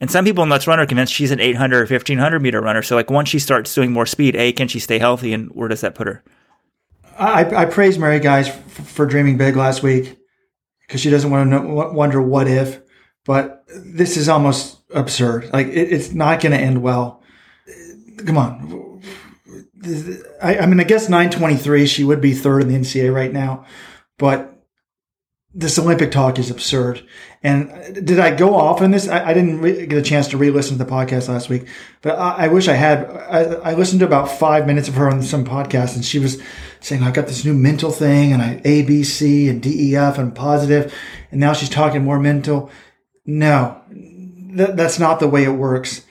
And 0.00 0.10
some 0.10 0.24
people 0.24 0.44
in 0.44 0.50
Let's 0.50 0.66
Run 0.66 0.78
are 0.78 0.86
convinced 0.86 1.12
she's 1.12 1.30
an 1.30 1.40
800 1.40 1.76
or 1.76 1.80
1500 1.80 2.40
meter 2.42 2.60
runner. 2.60 2.82
So 2.82 2.96
like 2.96 3.10
once 3.10 3.28
she 3.28 3.38
starts 3.38 3.74
doing 3.74 3.92
more 3.92 4.06
speed, 4.06 4.36
a 4.36 4.52
can 4.52 4.68
she 4.68 4.78
stay 4.78 4.98
healthy, 4.98 5.32
and 5.32 5.48
where 5.50 5.68
does 5.68 5.80
that 5.80 5.94
put 5.94 6.06
her? 6.06 6.22
I, 7.18 7.62
I 7.62 7.64
praise 7.64 7.98
Mary 7.98 8.20
guys 8.20 8.48
for 8.48 9.06
dreaming 9.06 9.38
big 9.38 9.56
last 9.56 9.82
week 9.82 10.18
because 10.82 11.00
she 11.00 11.08
doesn't 11.08 11.30
want 11.30 11.50
to 11.50 11.58
know, 11.58 11.90
wonder 11.92 12.20
what 12.20 12.46
if. 12.46 12.80
But 13.24 13.64
this 13.68 14.16
is 14.16 14.28
almost 14.28 14.78
absurd. 14.94 15.50
Like 15.52 15.68
it, 15.68 15.92
it's 15.92 16.12
not 16.12 16.40
going 16.40 16.52
to 16.52 16.58
end 16.58 16.82
well. 16.82 17.22
Come 18.24 18.38
on. 18.38 19.02
I, 20.42 20.58
I 20.58 20.66
mean, 20.66 20.80
I 20.80 20.84
guess 20.84 21.08
923, 21.08 21.86
she 21.86 22.04
would 22.04 22.20
be 22.20 22.34
third 22.34 22.62
in 22.62 22.68
the 22.68 22.74
NCAA 22.74 23.14
right 23.14 23.32
now, 23.32 23.64
but 24.18 24.55
this 25.56 25.78
Olympic 25.78 26.10
talk 26.10 26.38
is 26.38 26.50
absurd. 26.50 27.02
And 27.42 28.04
did 28.06 28.18
I 28.18 28.34
go 28.34 28.54
off 28.54 28.82
on 28.82 28.90
this? 28.90 29.08
I, 29.08 29.30
I 29.30 29.34
didn't 29.34 29.62
re- 29.62 29.86
get 29.86 29.98
a 29.98 30.02
chance 30.02 30.28
to 30.28 30.36
re-listen 30.36 30.76
to 30.76 30.84
the 30.84 30.90
podcast 30.90 31.28
last 31.28 31.48
week, 31.48 31.66
but 32.02 32.18
I, 32.18 32.44
I 32.44 32.48
wish 32.48 32.68
I 32.68 32.74
had. 32.74 33.06
I, 33.08 33.70
I, 33.70 33.74
listened 33.74 34.00
to 34.00 34.06
about 34.06 34.30
five 34.30 34.66
minutes 34.66 34.88
of 34.88 34.94
her 34.96 35.08
on 35.08 35.22
some 35.22 35.46
podcast, 35.46 35.96
and 35.96 36.04
she 36.04 36.18
was 36.18 36.42
saying, 36.80 37.02
"I 37.02 37.10
got 37.10 37.26
this 37.26 37.44
new 37.44 37.54
mental 37.54 37.90
thing, 37.90 38.32
and 38.32 38.42
I 38.42 38.60
A, 38.64 38.82
B, 38.82 39.02
C, 39.02 39.48
and 39.48 39.62
D, 39.62 39.92
E, 39.92 39.96
F, 39.96 40.18
and 40.18 40.34
positive, 40.34 40.94
and 41.30 41.40
now 41.40 41.54
she's 41.54 41.70
talking 41.70 42.04
more 42.04 42.20
mental." 42.20 42.70
No, 43.24 43.80
th- 43.90 44.74
that's 44.74 44.98
not 44.98 45.20
the 45.20 45.28
way 45.28 45.44
it 45.44 45.50
works. 45.50 46.04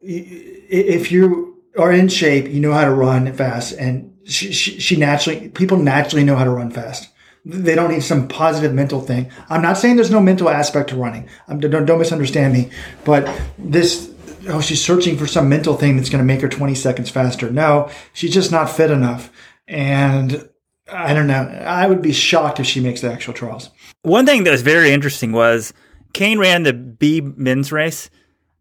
If 0.00 1.10
you 1.10 1.62
are 1.76 1.92
in 1.92 2.08
shape, 2.08 2.48
you 2.48 2.60
know 2.60 2.72
how 2.72 2.84
to 2.84 2.94
run 2.94 3.32
fast, 3.32 3.72
and 3.72 4.16
she, 4.24 4.52
she, 4.52 4.78
she 4.78 4.96
naturally 4.96 5.48
people 5.48 5.78
naturally 5.78 6.24
know 6.24 6.36
how 6.36 6.44
to 6.44 6.50
run 6.50 6.70
fast. 6.70 7.08
They 7.44 7.74
don't 7.74 7.90
need 7.90 8.04
some 8.04 8.28
positive 8.28 8.72
mental 8.72 9.00
thing. 9.00 9.30
I'm 9.48 9.62
not 9.62 9.76
saying 9.76 9.96
there's 9.96 10.10
no 10.10 10.20
mental 10.20 10.48
aspect 10.48 10.90
to 10.90 10.96
running. 10.96 11.28
I'm, 11.48 11.58
don't, 11.58 11.86
don't 11.86 11.98
misunderstand 11.98 12.52
me. 12.52 12.70
But 13.04 13.28
this, 13.58 14.12
oh, 14.48 14.60
she's 14.60 14.84
searching 14.84 15.18
for 15.18 15.26
some 15.26 15.48
mental 15.48 15.76
thing 15.76 15.96
that's 15.96 16.08
going 16.08 16.20
to 16.20 16.24
make 16.24 16.40
her 16.40 16.48
20 16.48 16.74
seconds 16.76 17.10
faster. 17.10 17.50
No, 17.50 17.90
she's 18.12 18.32
just 18.32 18.52
not 18.52 18.70
fit 18.70 18.92
enough. 18.92 19.32
And 19.66 20.48
I 20.90 21.14
don't 21.14 21.26
know. 21.26 21.42
I 21.42 21.86
would 21.86 22.02
be 22.02 22.12
shocked 22.12 22.60
if 22.60 22.66
she 22.66 22.80
makes 22.80 23.00
the 23.00 23.12
actual 23.12 23.34
trials. 23.34 23.70
One 24.02 24.26
thing 24.26 24.44
that 24.44 24.50
was 24.50 24.62
very 24.62 24.92
interesting 24.92 25.32
was 25.32 25.72
Cain 26.12 26.38
ran 26.38 26.62
the 26.62 26.72
B 26.72 27.20
men's 27.20 27.72
race, 27.72 28.10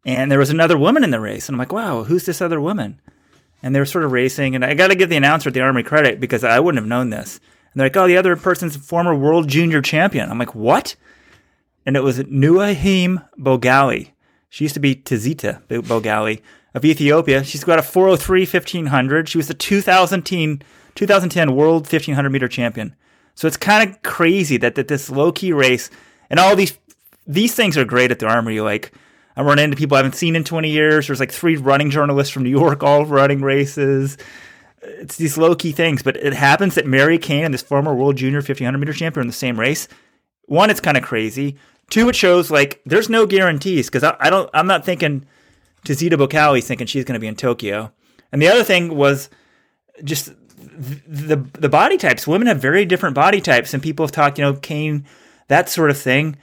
and 0.06 0.32
there 0.32 0.40
was 0.40 0.50
another 0.50 0.78
woman 0.78 1.04
in 1.04 1.12
the 1.12 1.20
race. 1.20 1.48
And 1.48 1.56
I'm 1.56 1.60
like, 1.60 1.74
wow, 1.74 2.04
who's 2.04 2.26
this 2.26 2.42
other 2.42 2.62
woman? 2.62 3.00
And 3.62 3.76
they 3.76 3.80
were 3.80 3.86
sort 3.86 4.06
of 4.06 4.12
racing. 4.12 4.56
And 4.56 4.66
I 4.66 4.74
got 4.74 4.88
to 4.88 4.96
give 4.96 5.10
the 5.10 5.18
announcer 5.18 5.50
at 5.50 5.54
the 5.54 5.62
Army 5.62 5.84
credit 5.84 6.20
because 6.20 6.44
I 6.44 6.60
wouldn't 6.60 6.82
have 6.82 6.90
known 6.90 7.12
this. 7.12 7.40
And 7.74 7.80
they're 7.80 7.86
like, 7.86 7.98
oh, 7.98 8.08
the 8.08 8.18
other 8.18 8.36
person's 8.36 8.76
former 8.76 9.16
world 9.16 9.48
junior 9.48 9.82
champion. 9.82 10.30
I'm 10.30 10.40
like, 10.40 10.56
what? 10.56 10.96
And 11.86 11.96
it 11.96 12.04
was 12.04 12.20
Nouhaim 12.20 13.26
Bogali. 13.40 14.12
She 14.50 14.66
used 14.66 14.74
to 14.74 14.80
be 14.80 14.96
Tizita 14.96 15.62
Bogale 15.68 16.42
of 16.74 16.86
Ethiopia. 16.86 17.44
She's 17.44 17.64
got 17.64 17.80
a 17.80 17.84
403 17.84 18.42
1500. 18.42 19.30
She 19.30 19.38
was 19.38 19.48
the 19.48 19.54
2010, 19.54 20.62
2010 20.96 21.56
World 21.56 21.84
1500 21.84 22.30
meter 22.30 22.48
champion. 22.48 22.96
So 23.36 23.48
it's 23.48 23.58
kind 23.58 23.90
of 23.90 24.02
crazy 24.04 24.58
that, 24.58 24.76
that 24.76 24.88
this 24.88 25.10
low 25.10 25.32
key 25.32 25.54
race 25.54 25.90
and 26.30 26.40
all 26.40 26.56
these 26.56 26.78
these 27.28 27.54
things 27.54 27.78
are 27.78 27.86
great 27.86 28.12
at 28.12 28.20
the 28.20 28.28
Armory. 28.28 28.60
Like 28.62 28.92
I'm 29.38 29.46
running 29.46 29.66
into 29.66 29.78
people 29.78 29.96
I 29.96 30.00
haven't 30.00 30.16
seen 30.16 30.36
in 30.36 30.44
20 30.44 30.70
years. 30.70 31.08
There's 31.08 31.20
like 31.20 31.32
three 31.32 31.56
running 31.56 31.90
journalists 31.90 32.34
from 32.34 32.44
New 32.44 32.50
York 32.50 32.84
all 32.84 33.06
running 33.06 33.42
races. 33.42 34.18
It's 34.84 35.18
these 35.18 35.38
low 35.38 35.56
key 35.56 35.72
things, 35.72 36.02
but 36.02 36.18
it 36.18 36.34
happens 36.34 36.76
that 36.76 36.88
Mary 36.88 37.18
Cain 37.18 37.46
and 37.46 37.54
this 37.54 37.62
former 37.62 37.94
world 37.94 38.16
junior 38.16 38.40
1500 38.40 38.78
meter 38.78 38.94
champion 38.94 39.20
are 39.20 39.22
in 39.22 39.28
the 39.28 39.34
same 39.34 39.60
race. 39.60 39.88
One, 40.46 40.70
it's 40.70 40.80
kind 40.80 40.98
of 40.98 41.04
crazy. 41.04 41.58
Two, 41.90 42.10
it 42.10 42.16
shows 42.16 42.50
like 42.50 42.82
there's 42.86 43.10
no 43.10 43.26
guarantees 43.26 43.88
because 43.88 44.04
I, 44.04 44.16
I, 44.20 44.30
don't. 44.30 44.50
I'm 44.54 44.68
not 44.68 44.86
thinking 44.86 45.26
Tizita 45.86 46.18
Bogale's 46.18 46.66
thinking 46.66 46.88
she's 46.88 47.06
going 47.06 47.14
to 47.14 47.20
be 47.20 47.28
in 47.28 47.36
Tokyo. 47.36 47.92
And 48.32 48.42
the 48.42 48.48
other 48.48 48.64
thing 48.64 48.96
was 48.96 49.30
just 50.04 50.32
the 50.58 51.36
the 51.54 51.70
body 51.70 51.98
types. 51.98 52.26
Women 52.26 52.48
have 52.48 52.62
very 52.62 52.86
different 52.86 53.14
body 53.14 53.42
types, 53.42 53.74
and 53.74 53.84
people 53.84 54.06
have 54.06 54.12
talked, 54.12 54.40
you 54.40 54.46
know, 54.46 54.54
Cain, 54.54 55.06
that 55.48 55.70
sort 55.70 55.90
of 55.90 55.98
thing 55.98 56.38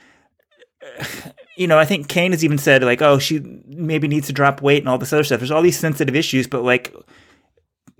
you 1.57 1.67
know, 1.67 1.79
I 1.79 1.85
think 1.85 2.09
Cain 2.09 2.33
has 2.33 2.45
even 2.45 2.59
said 2.59 2.83
like, 2.83 3.03
oh, 3.03 3.19
she 3.19 3.41
maybe 3.67 4.09
needs 4.09 4.27
to 4.29 4.33
drop 4.33 4.63
weight 4.63 4.83
and 4.83 4.89
all 4.89 4.99
this 4.99 5.13
other 5.13 5.25
stuff. 5.25 5.41
There's 5.41 5.51
all 5.51 5.63
these 5.63 5.79
sensitive 5.79 6.15
issues, 6.15 6.47
but 6.47 6.63
like 6.63 6.95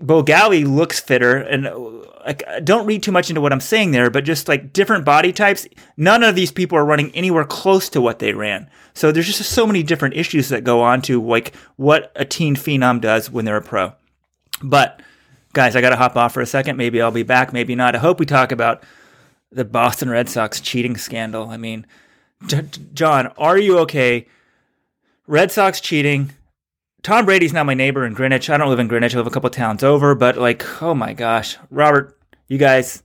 Bogale 0.01 0.63
looks 0.63 0.99
fitter, 0.99 1.37
and 1.37 1.69
like 2.25 2.43
don't 2.63 2.85
read 2.85 3.03
too 3.03 3.11
much 3.11 3.29
into 3.29 3.41
what 3.41 3.51
I'm 3.51 3.59
saying 3.59 3.91
there, 3.91 4.09
but 4.09 4.23
just 4.23 4.47
like 4.47 4.71
different 4.71 5.05
body 5.05 5.33
types. 5.33 5.67
None 5.97 6.23
of 6.23 6.35
these 6.35 6.51
people 6.51 6.77
are 6.77 6.85
running 6.85 7.11
anywhere 7.15 7.45
close 7.45 7.89
to 7.89 8.01
what 8.01 8.19
they 8.19 8.33
ran. 8.33 8.69
So 8.93 9.11
there's 9.11 9.27
just 9.27 9.51
so 9.51 9.67
many 9.67 9.83
different 9.83 10.15
issues 10.15 10.49
that 10.49 10.63
go 10.63 10.81
on 10.81 11.01
to 11.03 11.21
like 11.21 11.55
what 11.75 12.11
a 12.15 12.25
teen 12.25 12.55
phenom 12.55 13.01
does 13.01 13.29
when 13.29 13.45
they're 13.45 13.57
a 13.57 13.61
pro. 13.61 13.93
But 14.63 15.01
guys, 15.53 15.75
I 15.75 15.81
got 15.81 15.89
to 15.89 15.95
hop 15.95 16.15
off 16.15 16.33
for 16.33 16.41
a 16.41 16.45
second. 16.45 16.77
Maybe 16.77 17.01
I'll 17.01 17.11
be 17.11 17.23
back. 17.23 17.51
Maybe 17.51 17.75
not. 17.75 17.95
I 17.95 17.99
hope 17.99 18.19
we 18.19 18.25
talk 18.25 18.51
about 18.51 18.83
the 19.51 19.65
Boston 19.65 20.09
Red 20.09 20.29
Sox 20.29 20.61
cheating 20.61 20.95
scandal. 20.95 21.49
I 21.49 21.57
mean 21.57 21.85
John, 22.93 23.27
are 23.37 23.57
you 23.57 23.79
okay? 23.79 24.27
Red 25.27 25.51
Sox 25.51 25.81
cheating. 25.81 26.31
Tom 27.01 27.25
Brady's 27.25 27.53
now 27.53 27.63
my 27.63 27.73
neighbor 27.73 28.05
in 28.05 28.13
Greenwich. 28.13 28.49
I 28.49 28.57
don't 28.57 28.69
live 28.69 28.79
in 28.79 28.87
Greenwich. 28.87 29.15
I 29.15 29.17
live 29.17 29.27
a 29.27 29.31
couple 29.31 29.49
towns 29.49 29.83
over, 29.83 30.15
but 30.15 30.37
like, 30.37 30.81
oh 30.81 30.93
my 30.93 31.13
gosh. 31.13 31.57
Robert, 31.69 32.19
you 32.47 32.57
guys, 32.57 33.03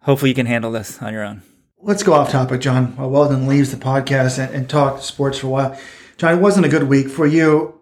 hopefully 0.00 0.30
you 0.30 0.34
can 0.34 0.46
handle 0.46 0.72
this 0.72 1.00
on 1.00 1.12
your 1.12 1.22
own. 1.22 1.42
Let's 1.80 2.02
go 2.02 2.14
off 2.14 2.30
topic, 2.30 2.60
John. 2.60 2.96
While 2.96 3.10
Weldon 3.10 3.46
leaves 3.46 3.70
the 3.70 3.76
podcast 3.76 4.38
and, 4.38 4.52
and 4.54 4.68
talk 4.68 5.02
sports 5.02 5.38
for 5.38 5.46
a 5.46 5.50
while. 5.50 5.80
John, 6.16 6.36
it 6.36 6.40
wasn't 6.40 6.66
a 6.66 6.68
good 6.68 6.84
week 6.84 7.08
for 7.08 7.26
you 7.26 7.80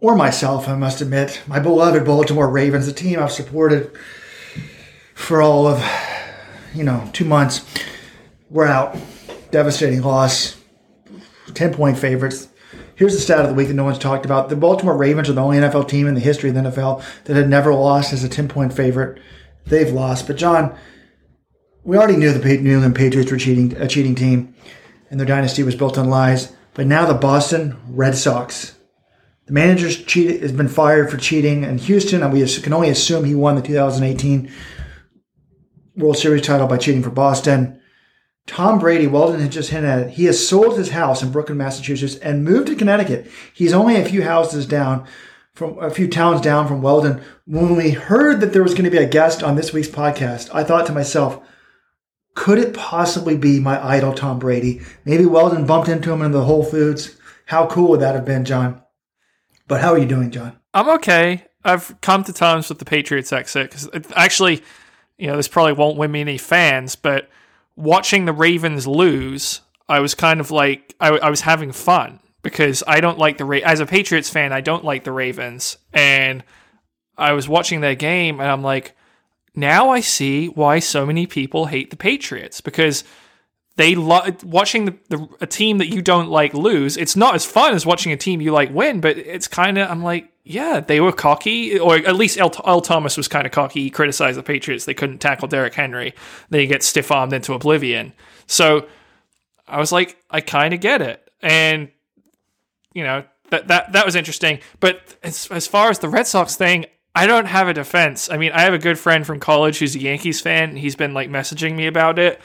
or 0.00 0.14
myself, 0.14 0.68
I 0.68 0.76
must 0.76 1.00
admit. 1.00 1.42
My 1.46 1.58
beloved 1.58 2.04
Baltimore 2.04 2.50
Ravens, 2.50 2.86
the 2.86 2.92
team 2.92 3.18
I've 3.18 3.32
supported 3.32 3.90
for 5.14 5.40
all 5.40 5.66
of, 5.66 5.82
you 6.74 6.84
know, 6.84 7.08
two 7.12 7.24
months, 7.24 7.64
we're 8.50 8.66
out 8.66 8.96
devastating 9.50 10.02
loss, 10.02 10.56
10 11.54 11.72
point 11.74 11.98
favorites. 11.98 12.48
Here's 12.96 13.14
the 13.14 13.20
stat 13.20 13.40
of 13.40 13.48
the 13.48 13.54
week 13.54 13.68
that 13.68 13.74
no 13.74 13.84
one's 13.84 13.98
talked 13.98 14.24
about. 14.24 14.48
The 14.48 14.56
Baltimore 14.56 14.96
Ravens 14.96 15.28
are 15.28 15.32
the 15.32 15.42
only 15.42 15.58
NFL 15.58 15.88
team 15.88 16.06
in 16.06 16.14
the 16.14 16.20
history 16.20 16.50
of 16.50 16.54
the 16.54 16.62
NFL 16.62 17.02
that 17.24 17.36
had 17.36 17.48
never 17.48 17.74
lost 17.74 18.12
as 18.12 18.22
a 18.22 18.28
10 18.28 18.48
point 18.48 18.72
favorite. 18.72 19.20
They've 19.66 19.90
lost. 19.90 20.26
But, 20.26 20.36
John, 20.36 20.76
we 21.82 21.96
already 21.96 22.16
knew 22.16 22.32
the 22.32 22.58
New 22.58 22.74
England 22.74 22.94
Patriots 22.94 23.30
were 23.30 23.38
cheating, 23.38 23.76
a 23.76 23.88
cheating 23.88 24.14
team, 24.14 24.54
and 25.10 25.18
their 25.18 25.26
dynasty 25.26 25.62
was 25.62 25.74
built 25.74 25.98
on 25.98 26.08
lies. 26.08 26.52
But 26.74 26.86
now 26.86 27.06
the 27.06 27.14
Boston 27.14 27.76
Red 27.88 28.16
Sox. 28.16 28.76
The 29.46 30.04
cheated, 30.06 30.40
has 30.40 30.52
been 30.52 30.68
fired 30.68 31.10
for 31.10 31.18
cheating 31.18 31.64
in 31.64 31.76
Houston, 31.78 32.22
and 32.22 32.32
we 32.32 32.46
can 32.46 32.72
only 32.72 32.88
assume 32.88 33.24
he 33.24 33.34
won 33.34 33.56
the 33.56 33.62
2018 33.62 34.50
World 35.96 36.16
Series 36.16 36.42
title 36.42 36.66
by 36.66 36.78
cheating 36.78 37.02
for 37.02 37.10
Boston. 37.10 37.80
Tom 38.46 38.78
Brady, 38.78 39.06
Weldon 39.06 39.40
had 39.40 39.52
just 39.52 39.70
hinted 39.70 39.90
at 39.90 39.98
it. 40.00 40.10
He 40.10 40.24
has 40.24 40.46
sold 40.46 40.76
his 40.76 40.90
house 40.90 41.22
in 41.22 41.32
Brookline, 41.32 41.58
Massachusetts 41.58 42.16
and 42.16 42.44
moved 42.44 42.66
to 42.66 42.74
Connecticut. 42.74 43.30
He's 43.54 43.72
only 43.72 43.96
a 43.96 44.04
few 44.04 44.22
houses 44.22 44.66
down 44.66 45.06
from 45.54 45.78
a 45.78 45.90
few 45.90 46.08
towns 46.08 46.40
down 46.40 46.66
from 46.66 46.82
Weldon. 46.82 47.22
When 47.46 47.76
we 47.76 47.90
heard 47.90 48.40
that 48.40 48.52
there 48.52 48.62
was 48.62 48.74
going 48.74 48.84
to 48.84 48.90
be 48.90 48.98
a 48.98 49.08
guest 49.08 49.42
on 49.42 49.56
this 49.56 49.72
week's 49.72 49.88
podcast, 49.88 50.50
I 50.52 50.64
thought 50.64 50.86
to 50.86 50.92
myself, 50.92 51.40
could 52.34 52.58
it 52.58 52.74
possibly 52.74 53.36
be 53.36 53.60
my 53.60 53.82
idol, 53.82 54.12
Tom 54.12 54.40
Brady? 54.40 54.80
Maybe 55.04 55.24
Weldon 55.24 55.66
bumped 55.66 55.88
into 55.88 56.12
him 56.12 56.22
in 56.22 56.32
the 56.32 56.44
Whole 56.44 56.64
Foods. 56.64 57.16
How 57.46 57.66
cool 57.66 57.90
would 57.90 58.00
that 58.00 58.16
have 58.16 58.24
been, 58.24 58.44
John? 58.44 58.82
But 59.68 59.80
how 59.80 59.92
are 59.92 59.98
you 59.98 60.06
doing, 60.06 60.30
John? 60.32 60.58
I'm 60.74 60.88
okay. 60.90 61.46
I've 61.64 61.98
come 62.00 62.24
to 62.24 62.32
terms 62.32 62.68
with 62.68 62.80
the 62.80 62.84
Patriots 62.84 63.32
exit 63.32 63.70
because 63.70 63.88
actually, 64.16 64.62
you 65.16 65.28
know, 65.28 65.36
this 65.36 65.48
probably 65.48 65.72
won't 65.72 65.96
win 65.96 66.10
me 66.10 66.20
any 66.20 66.36
fans, 66.36 66.96
but 66.96 67.30
watching 67.76 68.24
the 68.24 68.32
Ravens 68.32 68.86
lose, 68.86 69.60
I 69.88 70.00
was 70.00 70.14
kind 70.14 70.40
of 70.40 70.50
like 70.50 70.94
I, 71.00 71.08
I 71.08 71.30
was 71.30 71.42
having 71.42 71.72
fun 71.72 72.20
because 72.42 72.82
I 72.86 73.00
don't 73.00 73.18
like 73.18 73.38
the 73.38 73.62
as 73.64 73.80
a 73.80 73.86
Patriots 73.86 74.30
fan, 74.30 74.52
I 74.52 74.60
don't 74.60 74.84
like 74.84 75.04
the 75.04 75.12
Ravens, 75.12 75.78
and 75.92 76.44
I 77.16 77.32
was 77.32 77.48
watching 77.48 77.80
their 77.80 77.94
game, 77.94 78.40
and 78.40 78.48
I'm 78.48 78.62
like, 78.62 78.94
now 79.54 79.90
I 79.90 80.00
see 80.00 80.46
why 80.46 80.78
so 80.78 81.06
many 81.06 81.26
people 81.26 81.66
hate 81.66 81.90
the 81.90 81.96
Patriots 81.96 82.60
because 82.60 83.04
they 83.76 83.94
lo- 83.94 84.26
watching 84.44 84.84
the, 84.84 84.98
the, 85.08 85.28
a 85.40 85.46
team 85.46 85.78
that 85.78 85.88
you 85.88 86.02
don't 86.02 86.28
like 86.28 86.54
lose. 86.54 86.96
It's 86.96 87.16
not 87.16 87.34
as 87.34 87.44
fun 87.44 87.74
as 87.74 87.86
watching 87.86 88.12
a 88.12 88.16
team 88.16 88.40
you 88.40 88.52
like 88.52 88.72
win, 88.72 89.00
but 89.00 89.18
it's 89.18 89.48
kind 89.48 89.78
of 89.78 89.90
I'm 89.90 90.02
like, 90.02 90.30
yeah, 90.44 90.80
they 90.80 91.00
were 91.00 91.12
cocky, 91.12 91.78
or 91.78 91.96
at 91.96 92.16
least 92.16 92.38
Earl 92.38 92.80
Thomas 92.82 93.16
was 93.16 93.28
kind 93.28 93.46
of 93.46 93.52
cocky. 93.52 93.82
He 93.82 93.90
criticized 93.90 94.38
the 94.38 94.42
Patriots; 94.42 94.84
they 94.84 94.92
couldn't 94.92 95.18
tackle 95.18 95.48
Derrick 95.48 95.72
Henry. 95.72 96.12
Then 96.50 96.60
he 96.60 96.66
gets 96.66 96.86
stiff 96.86 97.10
armed 97.10 97.32
into 97.32 97.54
oblivion. 97.54 98.12
So 98.46 98.86
I 99.66 99.78
was 99.78 99.90
like, 99.90 100.18
I 100.30 100.42
kind 100.42 100.74
of 100.74 100.80
get 100.80 101.00
it, 101.00 101.26
and 101.40 101.88
you 102.92 103.04
know 103.04 103.24
that 103.48 103.68
that 103.68 103.92
that 103.92 104.04
was 104.04 104.16
interesting. 104.16 104.58
But 104.80 105.16
as 105.22 105.48
as 105.50 105.66
far 105.66 105.88
as 105.88 106.00
the 106.00 106.10
Red 106.10 106.26
Sox 106.26 106.56
thing, 106.56 106.84
I 107.14 107.26
don't 107.26 107.46
have 107.46 107.68
a 107.68 107.72
defense. 107.72 108.30
I 108.30 108.36
mean, 108.36 108.52
I 108.52 108.60
have 108.60 108.74
a 108.74 108.78
good 108.78 108.98
friend 108.98 109.26
from 109.26 109.40
college 109.40 109.78
who's 109.78 109.94
a 109.94 110.00
Yankees 110.00 110.42
fan. 110.42 110.76
He's 110.76 110.94
been 110.94 111.14
like 111.14 111.30
messaging 111.30 111.74
me 111.74 111.86
about 111.86 112.18
it, 112.18 112.38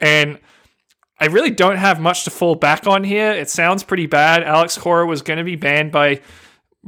and 0.00 0.38
I 1.18 1.26
really 1.26 1.50
don't 1.50 1.76
have 1.76 1.98
much 1.98 2.24
to 2.24 2.30
fall 2.30 2.56
back 2.56 2.86
on 2.86 3.04
here. 3.04 3.32
It 3.32 3.48
sounds 3.48 3.84
pretty 3.84 4.06
bad. 4.06 4.42
Alex 4.42 4.76
Cora 4.76 5.06
was 5.06 5.22
going 5.22 5.38
to 5.38 5.44
be 5.44 5.56
banned 5.56 5.92
by 5.92 6.20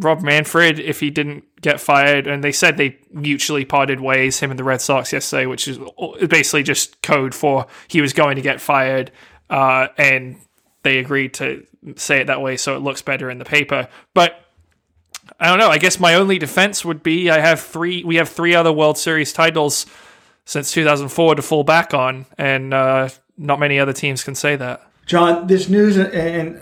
Rob 0.01 0.23
Manfred 0.23 0.81
if 0.81 1.01
he 1.01 1.11
didn't 1.11 1.45
get 1.61 1.81
fired, 1.81 2.27
and 2.27 2.43
they 2.43 2.53
said 2.53 2.77
they 2.77 2.99
mutually 3.13 3.65
parted 3.65 4.01
ways, 4.01 4.41
him 4.41 4.51
and 4.51 4.59
the 4.59 4.65
Red 4.65 4.81
Sox 4.81 5.13
yesterday, 5.13 5.47
which 5.47 5.69
is 5.69 5.79
basically 6.29 6.63
just 6.63 7.03
code 7.03 7.35
for 7.35 7.67
he 7.89 8.01
was 8.01 8.13
going 8.13 8.37
to 8.37 8.43
get 8.43 8.61
fired, 8.61 9.13
uh, 9.51 9.89
and 9.99 10.37
they 10.83 10.99
agreed 10.99 11.35
to 11.35 11.67
say 11.97 12.21
it 12.21 12.27
that 12.27 12.41
way 12.41 12.57
so 12.57 12.77
it 12.77 12.81
looks 12.81 13.03
better 13.03 13.31
in 13.31 13.39
the 13.39 13.45
paper. 13.45 13.89
But 14.15 14.41
I 15.39 15.49
don't 15.49 15.59
know. 15.59 15.69
I 15.69 15.79
guess 15.79 16.01
my 16.01 16.15
only 16.15 16.39
defense 16.39 16.85
would 16.85 17.03
be 17.03 17.31
I 17.31 17.41
have 17.41 17.61
three. 17.61 18.03
We 18.03 18.17
have 18.17 18.29
three 18.29 18.55
other 18.55 18.73
World 18.73 18.97
Series 18.97 19.33
titles 19.33 19.87
since 20.47 20.73
2004 20.73 21.35
to 21.37 21.43
fall 21.43 21.63
back 21.63 21.93
on, 21.93 22.27
and 22.39 22.73
uh, 22.73 23.11
not 23.37 23.61
many 23.61 23.79
other 23.79 23.93
teams 23.93 24.25
can 24.25 24.35
say 24.35 24.57
that. 24.57 24.83
John, 25.05 25.47
this 25.47 25.69
news, 25.69 25.97
and 25.99 26.61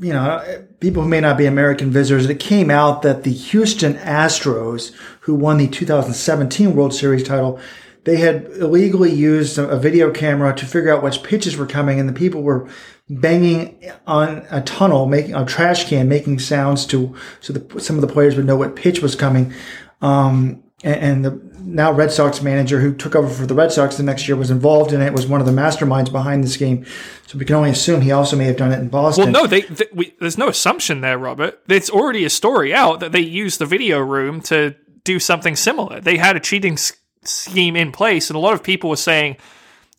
you 0.00 0.12
know, 0.12 0.64
people 0.80 1.02
who 1.02 1.08
may 1.08 1.20
not 1.20 1.38
be 1.38 1.46
American 1.46 1.90
visitors, 1.90 2.28
it 2.28 2.40
came 2.40 2.70
out 2.70 3.02
that 3.02 3.24
the 3.24 3.32
Houston 3.32 3.94
Astros, 3.94 4.92
who 5.20 5.34
won 5.34 5.58
the 5.58 5.68
2017 5.68 6.74
World 6.74 6.94
Series 6.94 7.22
title, 7.22 7.60
they 8.04 8.16
had 8.16 8.46
illegally 8.52 9.12
used 9.12 9.58
a 9.58 9.78
video 9.78 10.10
camera 10.10 10.54
to 10.54 10.64
figure 10.64 10.94
out 10.94 11.02
which 11.02 11.22
pitches 11.22 11.56
were 11.56 11.66
coming, 11.66 12.00
and 12.00 12.08
the 12.08 12.12
people 12.12 12.42
were 12.42 12.68
banging 13.10 13.92
on 14.06 14.46
a 14.50 14.62
tunnel, 14.62 15.06
making 15.06 15.34
a 15.34 15.44
trash 15.44 15.88
can, 15.88 16.08
making 16.08 16.38
sounds 16.38 16.86
to 16.86 17.14
so 17.40 17.52
the, 17.52 17.80
some 17.80 17.96
of 17.96 18.02
the 18.02 18.12
players 18.12 18.36
would 18.36 18.46
know 18.46 18.56
what 18.56 18.76
pitch 18.76 19.02
was 19.02 19.14
coming. 19.14 19.52
Um, 20.00 20.62
and, 20.84 21.24
the 21.24 21.40
now 21.60 21.92
Red 21.92 22.12
Sox 22.12 22.40
manager 22.40 22.80
who 22.80 22.94
took 22.94 23.16
over 23.16 23.28
for 23.28 23.46
the 23.46 23.54
Red 23.54 23.72
Sox 23.72 23.96
the 23.96 24.02
next 24.02 24.28
year 24.28 24.36
was 24.36 24.50
involved 24.50 24.92
in 24.92 25.00
it. 25.00 25.12
Was 25.12 25.26
one 25.26 25.40
of 25.40 25.46
the 25.46 25.52
masterminds 25.52 26.10
behind 26.10 26.44
this 26.44 26.56
game. 26.56 26.86
So 27.26 27.36
we 27.36 27.44
can 27.44 27.56
only 27.56 27.70
assume 27.70 28.00
he 28.00 28.12
also 28.12 28.36
may 28.36 28.44
have 28.44 28.56
done 28.56 28.72
it 28.72 28.78
in 28.78 28.88
Boston. 28.88 29.32
Well, 29.32 29.42
no, 29.42 29.46
they, 29.46 29.62
they 29.62 29.86
we, 29.92 30.14
there's 30.20 30.38
no 30.38 30.48
assumption 30.48 31.00
there, 31.00 31.18
Robert. 31.18 31.60
It's 31.68 31.90
already 31.90 32.24
a 32.24 32.30
story 32.30 32.72
out 32.72 33.00
that 33.00 33.12
they 33.12 33.20
used 33.20 33.58
the 33.58 33.66
video 33.66 33.98
room 33.98 34.40
to 34.42 34.76
do 35.04 35.18
something 35.18 35.56
similar. 35.56 36.00
They 36.00 36.16
had 36.16 36.36
a 36.36 36.40
cheating 36.40 36.74
s- 36.74 36.92
scheme 37.22 37.76
in 37.76 37.92
place, 37.92 38.30
and 38.30 38.36
a 38.36 38.40
lot 38.40 38.54
of 38.54 38.62
people 38.62 38.88
were 38.88 38.96
saying 38.96 39.36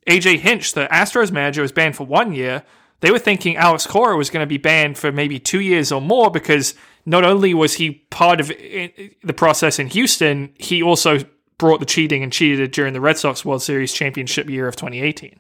AJ 0.07 0.39
Hinch, 0.39 0.73
the 0.73 0.88
Astros 0.88 1.31
manager, 1.31 1.61
was 1.61 1.72
banned 1.72 1.95
for 1.95 2.06
one 2.06 2.34
year. 2.34 2.64
They 3.01 3.11
were 3.11 3.19
thinking 3.19 3.56
Alex 3.56 3.85
Cora 3.85 4.18
was 4.18 4.30
going 4.30 4.43
to 4.43 4.47
be 4.47 4.57
banned 4.57 4.97
for 4.97 5.11
maybe 5.11 5.39
two 5.39 5.61
years 5.61 5.91
or 5.91 6.01
more 6.01 6.31
because 6.31 6.73
not 7.10 7.26
only 7.26 7.56
was 7.56 7.73
he 7.73 7.91
part 8.11 8.40
of 8.40 8.49
the 8.49 9.34
process 9.36 9.80
in 9.80 9.88
Houston, 9.88 10.53
he 10.57 10.84
also 10.84 11.19
brought 11.57 11.80
the 11.80 11.86
cheating 11.86 12.22
and 12.22 12.31
cheated 12.31 12.72
during 12.72 12.94
the 12.94 13.02
Red 13.02 13.18
Sox 13.18 13.44
World 13.44 13.64
Series 13.64 13.91
championship 13.91 14.48
year 14.48 14.68
of 14.68 14.76
2018. 14.76 15.40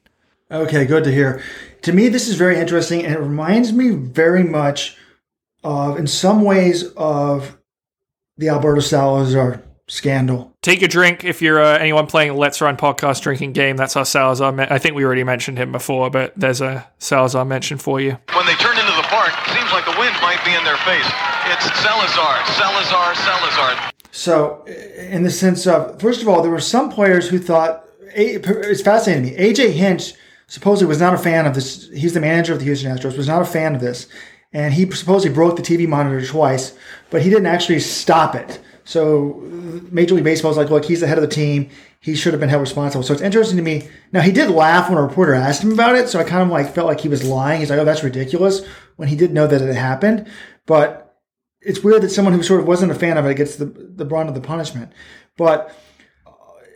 Okay, 0.51 0.85
good 0.85 1.03
to 1.03 1.11
hear. 1.11 1.43
To 1.83 1.93
me, 1.93 2.09
this 2.09 2.27
is 2.27 2.35
very 2.35 2.57
interesting, 2.59 3.05
and 3.05 3.13
it 3.13 3.19
reminds 3.19 3.71
me 3.71 3.91
very 3.91 4.43
much 4.43 4.97
of, 5.63 5.99
in 5.99 6.07
some 6.07 6.41
ways, 6.41 6.91
of 6.97 7.55
the 8.37 8.49
Alberto 8.49 8.81
Salazar 8.81 9.61
scandal. 9.87 10.55
Take 10.63 10.81
a 10.81 10.87
drink 10.87 11.23
if 11.23 11.39
you're 11.39 11.61
uh, 11.61 11.77
anyone 11.77 12.07
playing 12.07 12.35
Let's 12.35 12.61
Run 12.61 12.77
podcast 12.77 13.21
drinking 13.21 13.53
game. 13.53 13.77
That's 13.77 13.95
our 13.95 14.05
Salazar. 14.05 14.51
Me- 14.51 14.67
I 14.67 14.79
think 14.79 14.95
we 14.95 15.05
already 15.05 15.23
mentioned 15.23 15.59
him 15.59 15.71
before, 15.71 16.09
but 16.09 16.33
there's 16.35 16.61
a 16.61 16.89
Salazar 16.97 17.45
mention 17.45 17.77
for 17.77 18.01
you. 18.01 18.17
When 18.33 18.45
they 18.47 18.55
turn 18.55 18.68
seems 19.53 19.71
like 19.71 19.85
the 19.85 19.97
wind 19.99 20.15
might 20.21 20.43
be 20.45 20.53
in 20.55 20.63
their 20.63 20.77
face. 20.77 21.05
It's 21.45 21.65
Salazar, 21.81 22.45
Salazar, 22.57 23.15
Salazar. 23.15 23.91
So, 24.11 24.65
in 24.65 25.23
the 25.23 25.29
sense 25.29 25.67
of, 25.67 25.99
first 25.99 26.21
of 26.21 26.27
all, 26.27 26.41
there 26.41 26.51
were 26.51 26.59
some 26.59 26.91
players 26.91 27.29
who 27.29 27.39
thought 27.39 27.85
it's 28.01 28.81
fascinating 28.81 29.35
to 29.35 29.37
me. 29.37 29.51
AJ 29.51 29.73
Hinch 29.73 30.13
supposedly 30.47 30.87
was 30.87 30.99
not 30.99 31.13
a 31.13 31.17
fan 31.17 31.45
of 31.45 31.53
this. 31.53 31.89
He's 31.89 32.13
the 32.13 32.19
manager 32.19 32.53
of 32.53 32.59
the 32.59 32.65
Houston 32.65 32.95
Astros. 32.95 33.17
Was 33.17 33.27
not 33.27 33.41
a 33.41 33.45
fan 33.45 33.75
of 33.75 33.81
this, 33.81 34.07
and 34.51 34.73
he 34.73 34.89
supposedly 34.91 35.33
broke 35.33 35.55
the 35.55 35.61
TV 35.61 35.87
monitor 35.87 36.25
twice, 36.25 36.75
but 37.09 37.21
he 37.21 37.29
didn't 37.29 37.45
actually 37.45 37.79
stop 37.79 38.35
it. 38.35 38.59
So 38.83 39.39
Major 39.91 40.15
League 40.15 40.23
Baseball 40.23 40.49
is 40.49 40.57
like, 40.57 40.71
look, 40.71 40.85
he's 40.85 41.01
the 41.01 41.07
head 41.07 41.19
of 41.19 41.21
the 41.21 41.27
team. 41.27 41.69
He 41.99 42.15
should 42.15 42.33
have 42.33 42.39
been 42.39 42.49
held 42.49 42.61
responsible. 42.61 43.03
So 43.03 43.13
it's 43.13 43.21
interesting 43.21 43.57
to 43.57 43.63
me. 43.63 43.87
Now 44.11 44.21
he 44.21 44.31
did 44.31 44.49
laugh 44.49 44.89
when 44.89 44.97
a 44.97 45.01
reporter 45.03 45.35
asked 45.35 45.63
him 45.63 45.71
about 45.71 45.95
it. 45.95 46.09
So 46.09 46.19
I 46.19 46.23
kind 46.23 46.41
of 46.41 46.49
like 46.49 46.73
felt 46.73 46.87
like 46.87 46.99
he 46.99 47.09
was 47.09 47.23
lying. 47.23 47.59
He's 47.59 47.69
like, 47.69 47.77
oh, 47.77 47.85
that's 47.85 48.03
ridiculous 48.03 48.63
when 48.99 49.07
he 49.07 49.15
did 49.15 49.31
know 49.31 49.47
that 49.47 49.61
it 49.61 49.75
happened. 49.75 50.27
But 50.65 51.17
it's 51.61 51.81
weird 51.81 52.01
that 52.01 52.09
someone 52.09 52.33
who 52.33 52.43
sort 52.43 52.59
of 52.59 52.67
wasn't 52.67 52.91
a 52.91 52.95
fan 52.95 53.17
of 53.17 53.25
it 53.25 53.35
gets 53.35 53.55
the, 53.55 53.63
the 53.65 54.03
brunt 54.03 54.27
of 54.27 54.35
the 54.35 54.41
punishment. 54.41 54.91
But 55.37 55.73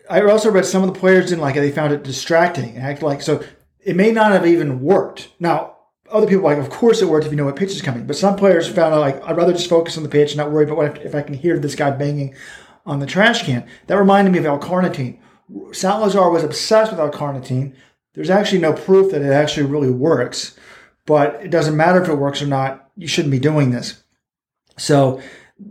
I 0.09 0.21
also 0.21 0.49
read 0.49 0.65
some 0.65 0.83
of 0.83 0.93
the 0.93 0.97
players 0.97 1.25
didn't 1.29 1.41
like 1.41 1.57
it. 1.57 1.59
They 1.59 1.71
found 1.71 1.91
it 1.91 2.01
distracting 2.03 2.77
and 2.77 2.85
acted 2.85 3.03
like, 3.03 3.21
so 3.21 3.43
it 3.81 3.97
may 3.97 4.13
not 4.13 4.31
have 4.31 4.47
even 4.47 4.79
worked. 4.79 5.31
Now, 5.37 5.75
other 6.09 6.25
people 6.25 6.45
like, 6.45 6.59
of 6.59 6.69
course 6.69 7.01
it 7.01 7.09
worked 7.09 7.25
if 7.25 7.33
you 7.33 7.35
know 7.35 7.43
what 7.43 7.57
pitch 7.57 7.71
is 7.71 7.81
coming. 7.81 8.07
But 8.07 8.15
some 8.15 8.37
players 8.37 8.69
found 8.69 8.93
out 8.93 9.01
like, 9.01 9.21
I'd 9.27 9.35
rather 9.35 9.51
just 9.51 9.69
focus 9.69 9.97
on 9.97 10.03
the 10.03 10.09
pitch, 10.09 10.37
not 10.37 10.49
worry 10.49 10.63
about 10.63 10.77
what 10.77 10.97
if, 10.97 11.05
if 11.07 11.15
I 11.15 11.23
can 11.23 11.33
hear 11.33 11.59
this 11.59 11.75
guy 11.75 11.91
banging 11.91 12.35
on 12.85 12.99
the 12.99 13.05
trash 13.05 13.43
can. 13.43 13.67
That 13.87 13.97
reminded 13.97 14.31
me 14.31 14.39
of 14.39 14.45
L-carnitine. 14.45 15.19
Salazar 15.73 16.29
was 16.29 16.45
obsessed 16.45 16.91
with 16.91 17.01
L-carnitine. 17.01 17.75
There's 18.13 18.29
actually 18.29 18.59
no 18.59 18.71
proof 18.71 19.11
that 19.11 19.21
it 19.21 19.33
actually 19.33 19.65
really 19.65 19.91
works, 19.91 20.57
but 21.05 21.35
it 21.43 21.49
doesn't 21.49 21.77
matter 21.77 22.01
if 22.01 22.09
it 22.09 22.15
works 22.15 22.41
or 22.41 22.47
not. 22.47 22.89
You 22.95 23.07
shouldn't 23.07 23.31
be 23.31 23.39
doing 23.39 23.71
this. 23.71 24.03
So, 24.77 25.21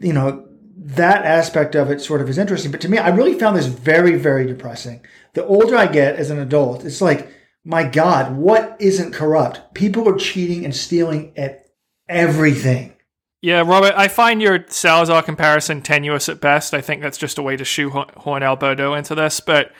you 0.00 0.12
know, 0.12 0.46
that 0.76 1.24
aspect 1.24 1.74
of 1.74 1.90
it 1.90 2.00
sort 2.00 2.20
of 2.20 2.28
is 2.28 2.38
interesting. 2.38 2.70
But 2.70 2.80
to 2.82 2.88
me, 2.88 2.98
I 2.98 3.08
really 3.08 3.38
found 3.38 3.56
this 3.56 3.66
very, 3.66 4.16
very 4.16 4.46
depressing. 4.46 5.04
The 5.34 5.46
older 5.46 5.76
I 5.76 5.86
get 5.86 6.16
as 6.16 6.30
an 6.30 6.38
adult, 6.38 6.84
it's 6.84 7.00
like, 7.00 7.30
my 7.64 7.84
God, 7.84 8.36
what 8.36 8.76
isn't 8.80 9.12
corrupt? 9.12 9.74
People 9.74 10.08
are 10.08 10.18
cheating 10.18 10.64
and 10.64 10.74
stealing 10.74 11.32
at 11.36 11.66
everything. 12.08 12.94
Yeah, 13.40 13.62
Robert, 13.66 13.94
I 13.96 14.08
find 14.08 14.42
your 14.42 14.64
Salazar 14.68 15.22
comparison 15.22 15.82
tenuous 15.82 16.28
at 16.28 16.40
best. 16.40 16.74
I 16.74 16.80
think 16.80 17.02
that's 17.02 17.18
just 17.18 17.38
a 17.38 17.42
way 17.42 17.56
to 17.56 17.64
shoehorn 17.64 18.42
Alberto 18.42 18.94
into 18.94 19.14
this. 19.14 19.40
But 19.40 19.72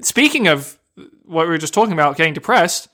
speaking 0.00 0.46
of 0.46 0.78
what 1.24 1.46
we 1.46 1.52
were 1.52 1.58
just 1.58 1.74
talking 1.74 1.92
about, 1.92 2.16
getting 2.16 2.34
depressed, 2.34 2.88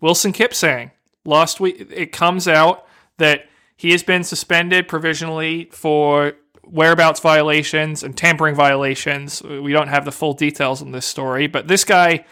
Wilson 0.00 0.32
Kipsang. 0.32 0.92
Last 1.28 1.60
week, 1.60 1.86
it 1.94 2.10
comes 2.10 2.48
out 2.48 2.86
that 3.18 3.46
he 3.76 3.90
has 3.92 4.02
been 4.02 4.24
suspended 4.24 4.88
provisionally 4.88 5.68
for 5.72 6.32
whereabouts 6.64 7.20
violations 7.20 8.02
and 8.02 8.16
tampering 8.16 8.54
violations. 8.54 9.42
We 9.42 9.72
don't 9.72 9.88
have 9.88 10.06
the 10.06 10.12
full 10.12 10.32
details 10.32 10.80
on 10.80 10.92
this 10.92 11.04
story, 11.04 11.46
but 11.46 11.68
this 11.68 11.84
guy 11.84 12.24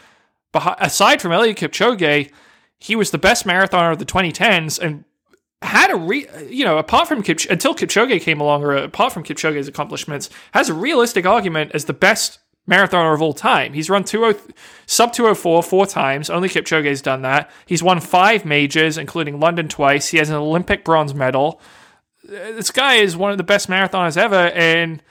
aside 0.55 1.21
from 1.21 1.33
Eliud 1.33 1.57
Kipchoge, 1.57 2.31
he 2.79 2.97
was 2.97 3.11
the 3.11 3.19
best 3.19 3.47
marathoner 3.47 3.93
of 3.93 3.99
the 3.99 4.07
2010s 4.07 4.79
and 4.79 5.05
had 5.61 5.91
a 5.91 5.97
re, 5.97 6.27
you 6.49 6.65
know, 6.65 6.79
apart 6.79 7.07
from 7.07 7.23
Kip, 7.23 7.41
until 7.51 7.75
Kipchoge 7.75 8.21
came 8.23 8.41
along, 8.41 8.63
or 8.63 8.75
apart 8.75 9.13
from 9.13 9.25
Kipchoge's 9.25 9.69
accomplishments, 9.69 10.31
has 10.53 10.71
a 10.71 10.75
realistic 10.75 11.27
argument 11.27 11.73
as 11.75 11.85
the 11.85 11.93
best 11.93 12.39
marathoner 12.69 13.15
of 13.15 13.23
all 13.23 13.33
time. 13.33 13.73
He's 13.73 13.89
run 13.89 14.05
20, 14.05 14.39
sub 14.87 15.13
204 15.13 15.63
four 15.63 15.87
times. 15.87 16.31
Only 16.31 16.49
Kipchoge's 16.49 17.03
done 17.03 17.23
that. 17.23 17.51
He's 17.67 17.83
won 17.83 18.01
five 18.01 18.45
majors, 18.45 18.99
including 18.99 19.41
London 19.41 19.69
twice. 19.69 20.09
He 20.09 20.19
has 20.19 20.31
an 20.31 20.37
Olympic 20.37 20.85
bronze 20.85 21.15
medal. 21.15 21.61
This 22.25 22.71
guy 22.71 22.95
is 22.95 23.17
one 23.17 23.31
of 23.31 23.39
the 23.39 23.45
best 23.45 23.69
marathoners 23.69 24.17
ever, 24.17 24.51
and 24.51 25.03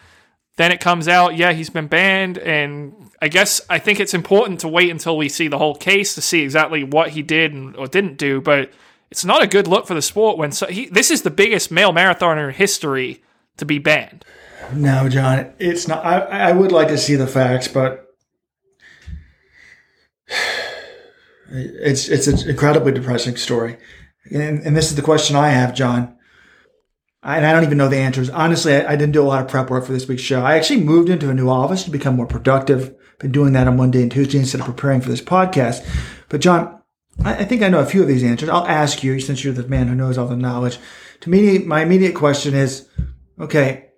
then 0.58 0.72
it 0.72 0.80
comes 0.80 1.08
out, 1.08 1.38
yeah, 1.38 1.54
he's 1.54 1.70
been 1.70 1.88
banned, 1.88 2.38
and 2.38 2.94
I 3.22 3.28
guess 3.28 3.62
I 3.70 3.80
think 3.80 4.00
it's 4.00 4.14
important 4.14 4.62
to 4.62 4.68
wait 4.68 4.90
until 4.90 5.18
we 5.18 5.30
see 5.30 5.48
the 5.48 5.58
whole 5.58 5.76
case 5.76 6.16
to 6.16 6.22
see 6.22 6.42
exactly 6.42 6.84
what 6.84 7.10
he 7.10 7.22
did 7.22 7.54
and, 7.54 7.76
or 7.76 7.88
didn't 7.88 8.18
do. 8.18 8.42
But 8.42 8.72
it's 9.12 9.26
not 9.26 9.44
a 9.44 9.48
good 9.48 9.68
look 9.68 9.88
for 9.88 9.94
the 9.94 10.02
sport 10.02 10.38
when 10.38 10.52
so 10.52 10.68
he, 10.68 10.88
this 10.88 11.12
is 11.12 11.22
the 11.22 11.30
biggest 11.30 11.72
male 11.72 11.94
marathoner 11.94 12.50
in 12.50 12.54
history 12.54 13.24
to 13.58 13.66
be 13.66 13.80
banned. 13.80 14.26
No, 14.74 15.10
John, 15.10 15.54
it's 15.60 15.88
not. 15.88 16.06
I, 16.06 16.50
I 16.50 16.52
would 16.52 16.72
like 16.72 16.88
to 16.90 16.98
see 16.98 17.16
the 17.16 17.28
facts, 17.28 17.68
but 17.68 18.08
it's 21.50 22.08
it's 22.08 22.28
an 22.28 22.50
incredibly 22.50 22.92
depressing 22.92 23.38
story. 23.38 23.78
And, 24.32 24.62
and 24.62 24.76
this 24.76 24.90
is 24.90 24.96
the 24.96 25.02
question 25.02 25.36
I 25.36 25.50
have, 25.50 25.76
John 25.76 26.16
and 27.26 27.46
I 27.46 27.52
don't 27.52 27.64
even 27.64 27.78
know 27.78 27.90
the 27.90 27.98
answers. 27.98 28.30
Honestly, 28.30 28.76
I, 28.76 28.94
I, 28.94 28.96
didn't 28.96 29.14
do 29.14 29.24
a 29.24 29.26
lot 29.26 29.42
of 29.42 29.50
prep 29.50 29.70
work 29.70 29.86
for 29.86 29.94
this 29.94 30.08
week's 30.08 30.22
show. 30.22 30.44
I 30.44 30.56
actually 30.56 30.84
moved 30.84 31.10
into 31.10 31.30
a 31.30 31.34
new 31.34 31.50
office 31.50 31.84
to 31.84 31.92
become 31.92 32.16
more 32.16 32.28
productive. 32.28 32.96
Been 33.20 33.32
doing 33.32 33.54
that 33.54 33.68
on 33.68 33.78
Monday 33.78 34.04
and 34.04 34.12
Tuesday 34.12 34.38
instead 34.38 34.62
of 34.62 34.68
preparing 34.68 35.02
for 35.02 35.10
this 35.10 35.22
podcast. 35.22 35.86
But 36.30 36.42
John, 36.42 36.82
I, 37.24 37.38
I 37.38 37.46
think 37.46 37.64
I 37.64 37.70
know 37.70 37.80
a 37.80 37.86
few 37.86 38.04
of 38.04 38.08
these 38.08 38.24
answers. 38.24 38.50
I'll 38.50 38.68
ask 38.68 39.04
you 39.04 39.20
since 39.20 39.44
you're 39.44 39.54
the 39.54 39.68
man 39.68 39.88
who 39.88 39.96
knows 39.96 40.20
all 40.20 40.28
the 40.28 40.36
knowledge. 40.36 40.78
To 41.22 41.30
me, 41.32 41.58
my 41.60 41.82
immediate 41.82 42.14
question 42.14 42.54
is, 42.54 42.88
okay, 43.40 43.90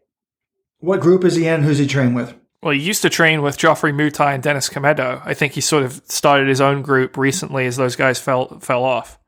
what 0.79 0.99
group 0.99 1.23
is 1.23 1.35
he 1.35 1.47
in? 1.47 1.63
Who's 1.63 1.77
he 1.77 1.87
trained 1.87 2.15
with? 2.15 2.35
Well, 2.61 2.73
he 2.73 2.81
used 2.81 3.03
to 3.03 3.09
train 3.09 3.41
with 3.41 3.57
Geoffrey 3.57 3.91
Mutai 3.91 4.33
and 4.33 4.41
Dennis 4.41 4.69
Kimetto. 4.69 5.21
I 5.23 5.33
think 5.33 5.53
he 5.53 5.61
sort 5.61 5.83
of 5.83 6.01
started 6.05 6.47
his 6.47 6.59
own 6.59 6.81
group 6.81 7.15
recently 7.15 7.65
as 7.65 7.77
those 7.77 7.95
guys 7.95 8.19
fell 8.19 8.59
fell 8.59 8.83
off. 8.83 9.19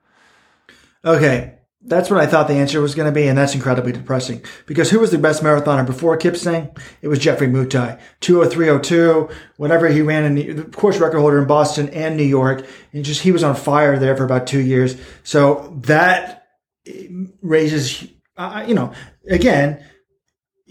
Okay, 1.05 1.59
that's 1.81 2.09
what 2.09 2.19
I 2.19 2.25
thought 2.25 2.47
the 2.47 2.55
answer 2.55 2.81
was 2.81 2.95
going 2.95 3.05
to 3.05 3.17
be, 3.17 3.27
and 3.27 3.37
that's 3.37 3.55
incredibly 3.55 3.93
depressing. 3.93 4.43
Because 4.65 4.89
who 4.89 4.99
was 4.99 5.11
the 5.11 5.17
best 5.17 5.41
marathoner 5.41 5.85
before 5.85 6.17
Kipsang? 6.17 6.77
It 7.01 7.07
was 7.07 7.19
Geoffrey 7.19 7.47
Mutai. 7.47 7.99
20302, 8.19 9.29
whatever 9.57 9.87
he 9.87 10.01
ran 10.01 10.25
in, 10.25 10.55
the 10.57 10.63
course 10.65 10.97
record 10.97 11.19
holder 11.19 11.39
in 11.39 11.47
Boston 11.47 11.87
and 11.89 12.17
New 12.17 12.23
York. 12.23 12.65
And 12.91 13.05
just, 13.05 13.21
he 13.21 13.31
was 13.31 13.43
on 13.43 13.55
fire 13.55 13.97
there 13.97 14.17
for 14.17 14.25
about 14.25 14.45
two 14.45 14.59
years. 14.59 14.99
So 15.23 15.73
that 15.83 16.47
raises, 17.41 18.05
uh, 18.35 18.65
you 18.67 18.75
know, 18.75 18.91
again, 19.29 19.81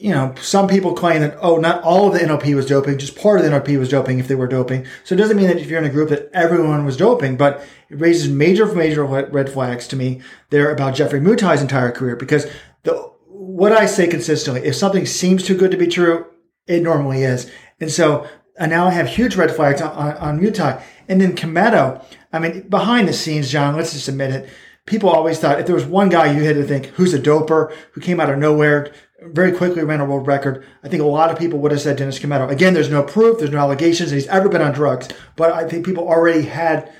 you 0.00 0.12
know, 0.12 0.32
some 0.40 0.68
people 0.68 0.94
claim 0.94 1.22
that, 1.22 1.36
oh, 1.40 1.56
not 1.56 1.82
all 1.82 2.06
of 2.06 2.18
the 2.18 2.24
NOP 2.24 2.46
was 2.54 2.66
doping, 2.66 2.98
just 2.98 3.18
part 3.18 3.40
of 3.40 3.44
the 3.44 3.50
NOP 3.50 3.66
was 3.70 3.88
doping 3.88 4.20
if 4.20 4.28
they 4.28 4.36
were 4.36 4.46
doping. 4.46 4.86
So 5.02 5.16
it 5.16 5.18
doesn't 5.18 5.36
mean 5.36 5.48
that 5.48 5.58
if 5.58 5.66
you're 5.66 5.80
in 5.80 5.90
a 5.90 5.92
group 5.92 6.10
that 6.10 6.30
everyone 6.32 6.84
was 6.84 6.96
doping, 6.96 7.36
but 7.36 7.66
it 7.90 7.98
raises 7.98 8.30
major, 8.30 8.72
major 8.72 9.04
red 9.04 9.50
flags 9.50 9.88
to 9.88 9.96
me 9.96 10.20
there 10.50 10.70
about 10.70 10.94
Geoffrey 10.94 11.18
Mutai's 11.18 11.60
entire 11.60 11.90
career 11.90 12.14
because 12.14 12.46
the, 12.84 12.92
what 13.26 13.72
I 13.72 13.86
say 13.86 14.06
consistently, 14.06 14.62
if 14.64 14.76
something 14.76 15.04
seems 15.04 15.42
too 15.42 15.56
good 15.56 15.72
to 15.72 15.76
be 15.76 15.88
true, 15.88 16.26
it 16.68 16.80
normally 16.80 17.24
is. 17.24 17.50
And 17.80 17.90
so 17.90 18.28
and 18.58 18.70
now 18.70 18.86
I 18.86 18.90
have 18.90 19.08
huge 19.08 19.36
red 19.36 19.50
flags 19.54 19.80
on, 19.80 19.90
on, 19.92 20.16
on 20.16 20.40
Mutai. 20.40 20.82
And 21.08 21.20
then 21.20 21.34
Kimetto, 21.34 22.04
I 22.32 22.38
mean, 22.38 22.68
behind 22.68 23.08
the 23.08 23.12
scenes, 23.12 23.50
John, 23.50 23.76
let's 23.76 23.92
just 23.92 24.08
admit 24.08 24.32
it. 24.32 24.50
People 24.84 25.10
always 25.10 25.38
thought 25.38 25.60
if 25.60 25.66
there 25.66 25.74
was 25.74 25.84
one 25.84 26.08
guy 26.08 26.32
you 26.32 26.44
had 26.44 26.56
to 26.56 26.64
think 26.64 26.86
who's 26.86 27.14
a 27.14 27.18
doper 27.18 27.72
who 27.92 28.00
came 28.00 28.20
out 28.20 28.30
of 28.30 28.38
nowhere, 28.38 28.92
very 29.20 29.52
quickly 29.52 29.82
ran 29.82 30.00
a 30.00 30.04
world 30.04 30.26
record. 30.26 30.64
I 30.82 30.88
think 30.88 31.02
a 31.02 31.06
lot 31.06 31.30
of 31.30 31.38
people 31.38 31.58
would 31.60 31.72
have 31.72 31.80
said 31.80 31.96
Dennis 31.96 32.18
Kimetto. 32.18 32.50
Again, 32.50 32.74
there's 32.74 32.90
no 32.90 33.02
proof, 33.02 33.38
there's 33.38 33.50
no 33.50 33.58
allegations 33.58 34.10
that 34.10 34.16
he's 34.16 34.28
ever 34.28 34.48
been 34.48 34.62
on 34.62 34.72
drugs, 34.72 35.08
but 35.36 35.52
I 35.52 35.68
think 35.68 35.84
people 35.84 36.06
already 36.06 36.42
had 36.42 36.92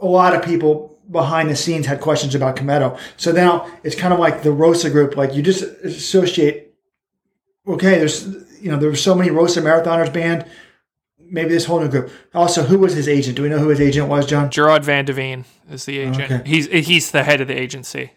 a 0.00 0.06
lot 0.06 0.34
of 0.34 0.42
people 0.42 0.98
behind 1.10 1.48
the 1.48 1.56
scenes 1.56 1.86
had 1.86 2.00
questions 2.00 2.34
about 2.34 2.56
Kimetto. 2.56 2.98
So 3.16 3.30
now 3.30 3.70
it's 3.84 3.94
kind 3.94 4.12
of 4.12 4.18
like 4.18 4.42
the 4.42 4.50
Rosa 4.50 4.90
group, 4.90 5.16
like 5.16 5.34
you 5.34 5.42
just 5.42 5.62
associate, 5.62 6.74
okay, 7.66 7.98
there's, 7.98 8.26
you 8.60 8.70
know, 8.70 8.76
there 8.76 8.88
were 8.88 8.96
so 8.96 9.14
many 9.14 9.30
Rosa 9.30 9.62
marathoners 9.62 10.12
banned. 10.12 10.44
Maybe 11.28 11.48
this 11.48 11.64
whole 11.64 11.80
new 11.80 11.88
group. 11.88 12.10
Also, 12.34 12.62
who 12.62 12.78
was 12.78 12.94
his 12.94 13.08
agent? 13.08 13.36
Do 13.36 13.42
we 13.42 13.48
know 13.48 13.58
who 13.58 13.68
his 13.68 13.80
agent 13.80 14.08
was, 14.08 14.26
John? 14.26 14.48
Gerard 14.48 14.84
Van 14.84 15.04
de 15.04 15.12
Veen 15.12 15.44
is 15.68 15.84
the 15.84 16.00
oh, 16.00 16.08
agent. 16.08 16.30
Okay. 16.30 16.48
He's 16.48 16.66
he's 16.68 17.10
the 17.10 17.24
head 17.24 17.40
of 17.40 17.48
the 17.48 17.60
agency. 17.60 18.12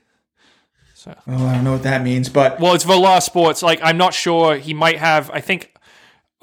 Oh, 1.08 1.48
I 1.48 1.56
don't 1.56 1.64
know 1.64 1.74
what 1.74 1.84
that 1.84 2.04
means, 2.04 2.30
but 2.30 2.60
Well, 2.60 2.74
it's 2.74 2.86
Volare 2.86 3.22
Sports. 3.22 3.64
Like, 3.64 3.80
I'm 3.84 3.98
not 3.98 4.14
sure. 4.14 4.56
He 4.56 4.74
might 4.74 4.98
have. 4.98 5.30
I 5.32 5.42
think 5.42 5.74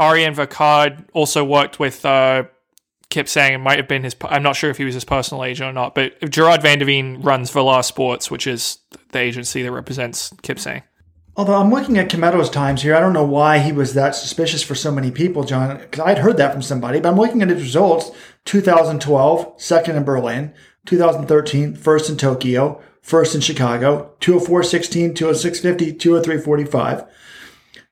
Ariane 0.00 0.34
Vacard 0.34 1.04
also 1.12 1.44
worked 1.44 1.78
with 1.78 2.04
uh, 2.04 2.44
Kipsang 3.10 3.52
It 3.52 3.58
might 3.58 3.78
have 3.78 3.88
been 3.88 4.02
his. 4.02 4.16
I'm 4.22 4.42
not 4.42 4.56
sure 4.56 4.70
if 4.70 4.78
he 4.78 4.84
was 4.84 4.94
his 4.94 5.04
personal 5.04 5.44
agent 5.44 5.68
or 5.68 5.72
not. 5.72 5.94
But 5.94 6.30
Gerard 6.30 6.62
Van 6.62 6.78
de 6.78 6.84
Veen 6.84 7.20
runs 7.22 7.50
Volar 7.50 7.84
Sports, 7.84 8.30
which 8.30 8.46
is 8.46 8.78
the 9.12 9.18
agency 9.18 9.62
that 9.62 9.72
represents 9.72 10.30
Kipsang. 10.42 10.82
Although 11.38 11.56
I'm 11.56 11.70
looking 11.70 11.98
at 11.98 12.08
Kimetto's 12.08 12.48
times 12.48 12.82
here, 12.82 12.94
I 12.94 13.00
don't 13.00 13.12
know 13.12 13.24
why 13.24 13.58
he 13.58 13.70
was 13.70 13.92
that 13.92 14.14
suspicious 14.14 14.62
for 14.62 14.74
so 14.74 14.90
many 14.90 15.10
people, 15.10 15.44
John, 15.44 15.76
because 15.76 16.00
I'd 16.00 16.18
heard 16.18 16.38
that 16.38 16.52
from 16.52 16.62
somebody, 16.62 16.98
but 16.98 17.10
I'm 17.10 17.18
looking 17.18 17.42
at 17.42 17.50
his 17.50 17.62
results 17.62 18.10
2012, 18.46 19.60
second 19.60 19.96
in 19.96 20.04
Berlin, 20.04 20.54
2013, 20.86 21.74
first 21.74 22.08
in 22.08 22.16
Tokyo, 22.16 22.80
first 23.06 23.36
in 23.36 23.40
Chicago, 23.40 24.12
204 24.18 24.64
16, 24.64 25.14
206 25.14 25.60
50, 25.60 25.92
203 25.92 26.38
45. 26.38 27.04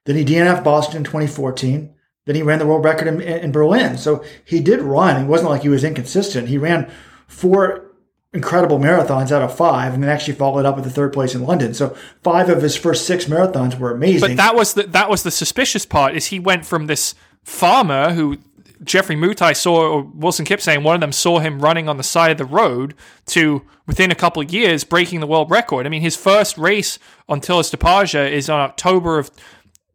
Then 0.07 0.17
he 0.17 0.25
DNF 0.25 0.65
Boston 0.65 0.99
in 0.99 1.05
2014. 1.05 1.95
Then 2.27 2.35
he 2.35 2.43
ran 2.43 2.59
the 2.59 2.67
world 2.67 2.85
record 2.85 3.07
in, 3.07 3.21
in 3.21 3.53
Berlin. 3.53 3.97
So 3.97 4.25
he 4.45 4.61
did 4.61 4.83
run. 4.83 5.23
It 5.23 5.27
wasn't 5.27 5.51
like 5.51 5.63
he 5.63 5.69
was 5.69 5.85
inconsistent. 5.85 6.49
He 6.49 6.59
ran 6.59 6.91
four 7.29 7.93
incredible 8.33 8.81
marathons 8.81 9.31
out 9.31 9.43
of 9.43 9.57
five, 9.57 9.95
and 9.95 10.03
then 10.03 10.11
actually 10.11 10.35
followed 10.35 10.67
up 10.67 10.75
with 10.75 10.85
the 10.85 10.91
third 10.91 11.13
place 11.13 11.35
in 11.35 11.45
London. 11.45 11.75
So 11.75 11.97
five 12.25 12.49
of 12.49 12.61
his 12.61 12.75
first 12.75 13.07
six 13.07 13.27
marathons 13.27 13.79
were 13.79 13.93
amazing. 13.93 14.31
But 14.31 14.37
that 14.39 14.57
was 14.57 14.75
the 14.75 14.83
that 14.83 15.09
was 15.09 15.23
the 15.23 15.31
suspicious 15.31 15.87
part. 15.87 16.17
Is 16.17 16.27
he 16.27 16.41
went 16.41 16.67
from 16.67 16.87
this 16.87 17.15
farmer 17.45 18.15
who 18.15 18.39
Geoffrey 18.85 19.17
Mutai 19.17 19.57
saw, 19.57 19.89
or 19.89 20.03
Wilson 20.03 20.45
Kipsang 20.45 20.83
one 20.83 20.95
of 20.95 21.01
them 21.01 21.13
saw 21.13 21.39
him 21.39 21.61
running 21.61 21.89
on 21.89 21.97
the 21.97 22.03
side 22.03 22.31
of 22.31 22.39
the 22.39 22.45
road 22.45 22.95
to 23.27 23.63
within 23.87 24.11
a 24.11 24.15
couple 24.15 24.43
of 24.43 24.53
years 24.53 24.85
breaking 24.85 25.21
the 25.21 25.27
world 25.27 25.51
record. 25.51 25.87
I 25.87 25.89
mean, 25.89 26.03
his 26.03 26.17
first 26.17 26.57
race 26.59 26.99
on 27.29 27.41
Tilis 27.41 27.71
de 27.71 27.77
Paja 27.77 28.29
is 28.29 28.49
on 28.49 28.61
October 28.61 29.19
of 29.19 29.31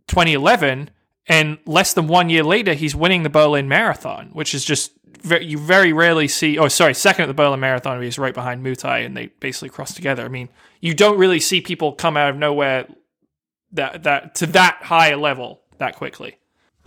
2011, 0.08 0.90
and 1.28 1.60
less 1.66 1.94
than 1.94 2.08
one 2.08 2.30
year 2.30 2.44
later, 2.44 2.74
he's 2.74 2.96
winning 2.96 3.24
the 3.24 3.30
Berlin 3.30 3.68
Marathon, 3.68 4.30
which 4.34 4.54
is 4.54 4.66
just 4.66 4.92
you 5.24 5.58
very 5.58 5.94
rarely 5.94 6.28
see. 6.28 6.58
Oh, 6.58 6.68
sorry, 6.68 6.94
second 6.94 7.24
at 7.24 7.28
the 7.28 7.34
Berlin 7.34 7.60
Marathon, 7.60 8.02
he's 8.02 8.18
right 8.18 8.34
behind 8.34 8.66
Mutai, 8.66 9.06
and 9.06 9.16
they 9.16 9.28
basically 9.40 9.70
cross 9.70 9.94
together. 9.94 10.24
I 10.24 10.30
mean, 10.30 10.50
you 10.82 10.94
don't 10.94 11.18
really 11.18 11.40
see 11.40 11.62
people 11.62 11.94
come 11.94 12.18
out 12.18 12.30
of 12.30 12.38
nowhere 12.38 12.88
that 13.72 14.04
that 14.04 14.36
to 14.36 14.48
that 14.48 14.80
high 14.84 15.10
a 15.10 15.18
level 15.18 15.62
that 15.78 15.96
quickly. 15.96 16.39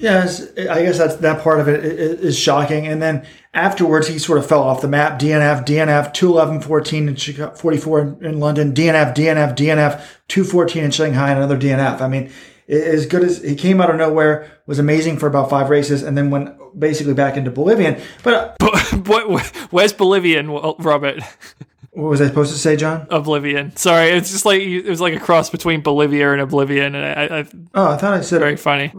Yes, 0.03 0.51
I 0.59 0.83
guess 0.83 0.99
that's 0.99 1.15
that 1.17 1.45
part 1.45 1.61
of 1.61 1.69
it 1.69 1.85
is 1.85 2.37
shocking. 2.37 2.89
And 2.89 3.01
then 3.01 3.25
afterwards, 3.55 4.09
he 4.09 4.19
sort 4.19 4.39
of 4.39 4.47
fell 4.47 4.65
off 4.65 4.81
the 4.81 4.89
map. 4.89 5.21
DNF, 5.21 5.65
DNF, 5.65 6.13
211, 6.13 6.61
14 6.61 7.09
in 7.09 7.15
Chicago, 7.15 7.55
44 7.55 8.01
in, 8.01 8.25
in 8.27 8.41
London, 8.41 8.75
DNF, 8.75 9.15
DNF, 9.15 9.55
DNF, 9.55 10.05
214 10.27 10.83
in 10.83 10.91
Shanghai, 10.91 11.31
and 11.31 11.39
another 11.39 11.57
DNF. 11.57 12.01
I 12.01 12.09
mean, 12.09 12.33
as 12.69 13.07
good 13.07 13.23
as 13.23 13.43
he 13.43 13.55
came 13.55 13.81
out 13.81 13.91
of 13.91 13.97
nowhere, 13.97 14.51
was 14.67 14.81
amazing 14.81 15.19
for 15.19 15.29
about 15.29 15.49
five 15.49 15.71
races, 15.71 16.03
and 16.03 16.19
then 16.19 16.31
went 16.31 16.51
basically 16.77 17.15
back 17.15 17.37
into 17.37 17.53
Bolivian. 17.53 18.01
But 18.25 18.59
uh, 18.61 18.99
But 19.05 19.29
where's 19.71 19.93
Bolivian, 19.93 20.51
Robert? 20.51 21.23
what 21.93 22.09
was 22.09 22.21
I 22.21 22.27
supposed 22.27 22.53
to 22.53 22.59
say, 22.59 22.75
John? 22.75 23.07
Oblivion. 23.09 23.77
Sorry, 23.77 24.09
it's 24.09 24.33
just 24.33 24.47
like 24.47 24.63
it 24.63 24.89
was 24.89 25.01
like 25.01 25.15
a 25.15 25.21
cross 25.21 25.49
between 25.49 25.81
Bolivia 25.81 26.33
and 26.33 26.41
Oblivion, 26.41 26.97
and 26.97 27.05
I, 27.07 27.39
I, 27.39 27.47
Oh, 27.75 27.91
I 27.93 27.97
thought 27.97 28.15
I 28.15 28.21
said 28.23 28.41
very 28.41 28.57
funny. 28.57 28.93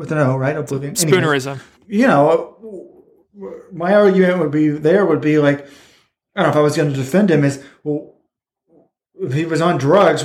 With 0.00 0.10
an 0.12 0.18
O, 0.18 0.36
right? 0.36 0.56
Oblivion. 0.56 0.96
Anyways. 0.96 1.44
Spoonerism. 1.44 1.60
you 1.86 2.06
know, 2.06 2.56
my 3.70 3.94
argument 3.94 4.38
would 4.38 4.50
be 4.50 4.70
there 4.70 5.04
would 5.04 5.20
be 5.20 5.38
like, 5.38 5.66
I 6.34 6.42
don't 6.42 6.44
know 6.44 6.50
if 6.50 6.56
I 6.56 6.62
was 6.62 6.74
going 6.74 6.90
to 6.90 6.96
defend 6.96 7.30
him 7.30 7.44
is, 7.44 7.62
well, 7.84 8.14
if 9.20 9.34
he 9.34 9.44
was 9.44 9.60
on 9.60 9.76
drugs, 9.76 10.24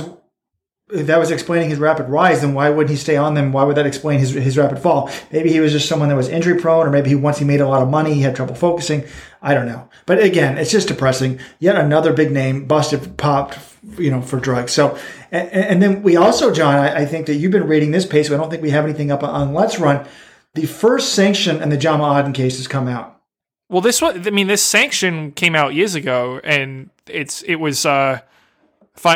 if 0.90 1.06
that 1.08 1.18
was 1.18 1.30
explaining 1.30 1.68
his 1.68 1.78
rapid 1.78 2.08
rise, 2.08 2.40
then 2.40 2.54
why 2.54 2.70
wouldn't 2.70 2.90
he 2.90 2.96
stay 2.96 3.18
on 3.18 3.34
them? 3.34 3.52
Why 3.52 3.64
would 3.64 3.76
that 3.76 3.86
explain 3.86 4.18
his, 4.18 4.30
his 4.30 4.56
rapid 4.56 4.78
fall? 4.78 5.10
Maybe 5.30 5.52
he 5.52 5.60
was 5.60 5.72
just 5.72 5.88
someone 5.88 6.08
that 6.08 6.16
was 6.16 6.28
injury 6.28 6.58
prone, 6.58 6.86
or 6.86 6.90
maybe 6.90 7.10
he, 7.10 7.14
once 7.14 7.38
he 7.38 7.44
made 7.44 7.60
a 7.60 7.68
lot 7.68 7.82
of 7.82 7.90
money, 7.90 8.14
he 8.14 8.22
had 8.22 8.34
trouble 8.34 8.54
focusing. 8.54 9.04
I 9.42 9.52
don't 9.52 9.66
know. 9.66 9.90
But 10.06 10.22
again, 10.22 10.56
it's 10.56 10.70
just 10.70 10.88
depressing. 10.88 11.38
Yet 11.58 11.76
another 11.76 12.14
big 12.14 12.32
name 12.32 12.64
busted, 12.66 13.18
popped, 13.18 13.58
you 13.98 14.10
know, 14.10 14.22
for 14.22 14.38
drugs. 14.38 14.72
So, 14.72 14.98
and, 15.30 15.48
and 15.50 15.82
then 15.82 16.02
we 16.02 16.16
also, 16.16 16.52
John, 16.52 16.74
I, 16.74 17.02
I 17.02 17.06
think 17.06 17.26
that 17.26 17.34
you've 17.34 17.52
been 17.52 17.66
reading 17.66 17.90
this 17.90 18.06
pace. 18.06 18.30
I 18.30 18.36
don't 18.36 18.50
think 18.50 18.62
we 18.62 18.70
have 18.70 18.84
anything 18.84 19.10
up 19.10 19.22
on 19.22 19.52
LetsRun. 19.52 20.06
The 20.54 20.66
first 20.66 21.12
sanction 21.14 21.62
in 21.62 21.68
the 21.68 21.76
Jama 21.76 22.18
Aden 22.18 22.32
case 22.32 22.56
has 22.56 22.66
come 22.66 22.88
out. 22.88 23.20
Well, 23.68 23.80
this 23.80 24.00
was. 24.00 24.26
I 24.26 24.30
mean, 24.30 24.46
this 24.46 24.62
sanction 24.62 25.32
came 25.32 25.56
out 25.56 25.74
years 25.74 25.94
ago, 25.94 26.40
and 26.44 26.90
it's 27.08 27.42
it 27.42 27.56
was 27.56 27.84
uh, 27.84 28.20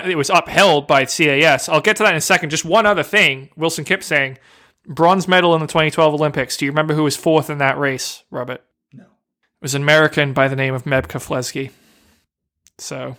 it 0.05 0.17
was 0.17 0.29
upheld 0.29 0.87
by 0.87 1.05
CAS. 1.05 1.69
I'll 1.69 1.81
get 1.81 1.97
to 1.97 2.03
that 2.03 2.11
in 2.11 2.17
a 2.17 2.21
second. 2.21 2.51
Just 2.51 2.65
one 2.65 2.85
other 2.85 3.05
thing, 3.05 3.51
Wilson 3.57 3.85
Kipsang 3.85 4.39
bronze 4.87 5.29
medal 5.29 5.55
in 5.55 5.61
the 5.61 5.67
2012 5.67 6.15
Olympics. 6.15 6.57
Do 6.57 6.65
you 6.65 6.71
remember 6.71 6.95
who 6.95 7.05
was 7.05 7.17
fourth 7.17 7.49
in 7.49 7.59
that 7.59 7.79
race, 7.79 8.25
Robert? 8.31 8.65
No. 8.93 9.05
It 9.05 9.63
was 9.63 9.75
an 9.75 9.83
American 9.83 10.33
by 10.33 10.49
the 10.49 10.57
name 10.57 10.75
of 10.75 10.85
Meb 10.85 11.07
Keflezighi. 11.07 11.71
So, 12.79 13.17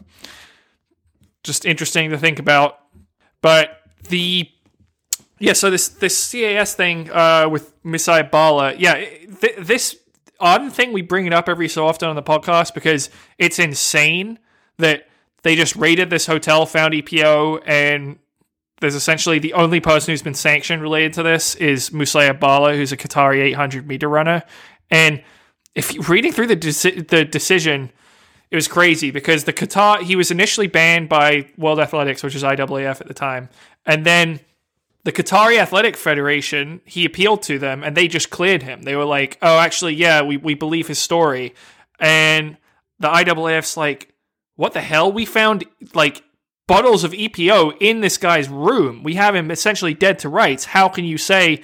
just 1.44 1.66
interesting 1.66 2.10
to 2.12 2.18
think 2.18 2.40
about. 2.40 2.80
But 3.42 3.82
the 4.10 4.50
yeah, 5.40 5.54
so 5.54 5.72
this 5.72 5.90
this 5.90 6.32
CAS 6.32 6.76
thing 6.76 7.10
uh, 7.12 7.50
with 7.50 7.82
Musaeb 7.84 8.30
Balla, 8.30 8.76
yeah, 8.78 8.96
th- 8.96 9.58
this 9.60 9.98
odd 10.40 10.72
thing 10.72 10.94
we 10.94 11.02
bring 11.02 11.26
it 11.26 11.34
up 11.34 11.50
every 11.50 11.68
so 11.68 11.88
often 11.88 12.10
on 12.10 12.16
the 12.16 12.24
podcast 12.24 12.74
because 12.74 13.10
it's 13.38 13.60
insane 13.60 14.40
that 14.78 15.08
they 15.44 15.56
just 15.56 15.76
raided 15.76 16.10
this 16.10 16.28
hotel, 16.28 16.66
found 16.66 16.94
EPO, 16.94 17.64
and 17.66 18.20
there's 18.82 18.96
essentially 18.96 19.40
the 19.40 19.54
only 19.54 19.80
person 19.80 20.12
who's 20.12 20.22
been 20.22 20.34
sanctioned 20.36 20.82
related 20.82 21.14
to 21.14 21.24
this 21.24 21.56
is 21.56 21.90
Musaeb 21.90 22.40
Balla, 22.40 22.76
who's 22.76 22.92
a 22.92 22.98
Qatari 22.98 23.42
800 23.42 23.88
meter 23.88 24.08
runner, 24.08 24.44
and 24.92 25.24
if 25.74 25.94
you 25.94 26.02
reading 26.02 26.32
through 26.32 26.48
the 26.48 26.58
deci- 26.58 27.08
the 27.08 27.26
decision, 27.26 27.92
it 28.52 28.56
was 28.56 28.68
crazy 28.68 29.10
because 29.10 29.46
the 29.46 29.54
Qatar 29.54 30.02
he 30.02 30.16
was 30.16 30.30
initially 30.30 30.68
banned 30.68 31.10
by 31.10 31.48
World 31.58 31.80
Athletics, 31.80 32.22
which 32.22 32.36
is 32.36 32.44
IAAF 32.44 33.02
at 33.02 33.08
the 33.08 33.14
time, 33.14 33.50
and 33.86 34.06
then 34.06 34.42
the 35.04 35.12
Qatari 35.12 35.58
Athletic 35.58 35.98
Federation, 35.98 36.82
he 36.86 37.06
appealed 37.06 37.42
to 37.44 37.58
them 37.58 37.84
and 37.84 37.98
they 37.98 38.08
just 38.08 38.30
cleared 38.30 38.64
him. 38.64 38.84
They 38.84 38.96
were 38.96 39.06
like, 39.06 39.38
oh, 39.42 39.58
actually, 39.58 39.96
yeah, 39.96 40.22
we, 40.22 40.38
we 40.38 40.54
believe 40.54 40.88
his 40.88 41.00
story. 41.00 41.56
And 42.00 42.58
the 43.00 43.08
IAAF's 43.08 43.78
like, 43.78 44.14
what 44.56 44.74
the 44.74 44.82
hell? 44.82 45.12
We 45.12 45.26
found 45.26 45.66
like 45.96 46.24
bottles 46.68 47.04
of 47.04 47.14
EPO 47.14 47.78
in 47.80 48.02
this 48.02 48.18
guy's 48.18 48.48
room. 48.48 49.02
We 49.02 49.16
have 49.16 49.36
him 49.36 49.50
essentially 49.50 49.96
dead 49.96 50.20
to 50.20 50.30
rights. 50.30 50.66
How 50.66 50.88
can 50.88 51.04
you 51.06 51.18
say 51.18 51.64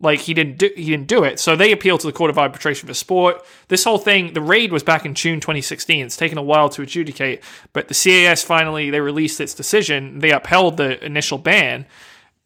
like 0.00 0.20
he 0.20 0.34
didn't 0.34 0.58
do 0.58 0.70
he 0.76 0.86
didn't 0.86 1.06
do 1.06 1.24
it? 1.24 1.40
So 1.40 1.56
they 1.56 1.72
appealed 1.72 2.00
to 2.00 2.06
the 2.06 2.12
Court 2.12 2.30
of 2.30 2.38
Arbitration 2.38 2.86
for 2.86 2.94
Sport. 2.94 3.44
This 3.68 3.84
whole 3.84 3.98
thing, 3.98 4.32
the 4.32 4.40
raid 4.40 4.72
was 4.72 4.82
back 4.82 5.06
in 5.06 5.14
June 5.14 5.40
2016. 5.40 6.06
It's 6.06 6.16
taken 6.16 6.38
a 6.38 6.42
while 6.42 6.68
to 6.70 6.82
adjudicate, 6.82 7.42
but 7.72 7.88
the 7.88 7.94
CAS 7.94 8.42
finally 8.42 8.90
they 8.90 9.00
released 9.00 9.40
its 9.40 9.54
decision. 9.54 10.18
They 10.18 10.30
upheld 10.30 10.76
the 10.76 11.04
initial 11.04 11.38
ban. 11.38 11.86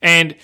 And 0.03 0.37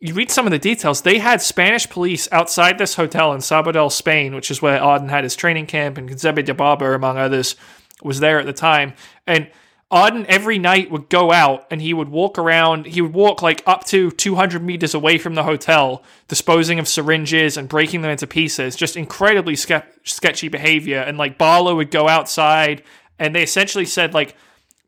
you 0.00 0.14
read 0.14 0.30
some 0.30 0.46
of 0.46 0.50
the 0.50 0.58
details. 0.58 1.02
They 1.02 1.18
had 1.18 1.42
Spanish 1.42 1.88
police 1.88 2.26
outside 2.32 2.78
this 2.78 2.94
hotel 2.94 3.32
in 3.32 3.40
Sabadell, 3.40 3.92
Spain, 3.92 4.34
which 4.34 4.50
is 4.50 4.62
where 4.62 4.82
Aden 4.82 5.10
had 5.10 5.24
his 5.24 5.36
training 5.36 5.66
camp, 5.66 5.98
and 5.98 6.08
Genzebe 6.08 6.44
Dibaba, 6.44 6.94
among 6.94 7.18
others, 7.18 7.54
was 8.02 8.20
there 8.20 8.40
at 8.40 8.46
the 8.46 8.52
time. 8.54 8.94
And 9.26 9.50
Aden 9.92 10.24
every 10.28 10.58
night 10.58 10.90
would 10.90 11.08
go 11.08 11.32
out 11.32 11.66
and 11.70 11.82
he 11.82 11.92
would 11.92 12.08
walk 12.08 12.38
around. 12.38 12.86
He 12.86 13.00
would 13.00 13.12
walk 13.12 13.42
like 13.42 13.62
up 13.66 13.84
to 13.86 14.10
200 14.12 14.62
meters 14.62 14.94
away 14.94 15.18
from 15.18 15.34
the 15.34 15.42
hotel, 15.42 16.04
disposing 16.28 16.78
of 16.78 16.86
syringes 16.86 17.56
and 17.56 17.68
breaking 17.68 18.02
them 18.02 18.10
into 18.10 18.26
pieces. 18.28 18.76
Just 18.76 18.96
incredibly 18.96 19.56
ske- 19.56 19.84
sketchy 20.04 20.48
behavior. 20.48 21.00
And 21.00 21.18
like 21.18 21.38
Balla 21.38 21.74
would 21.74 21.90
go 21.90 22.08
outside, 22.08 22.84
and 23.18 23.34
they 23.34 23.42
essentially 23.42 23.84
said 23.84 24.14
like 24.14 24.36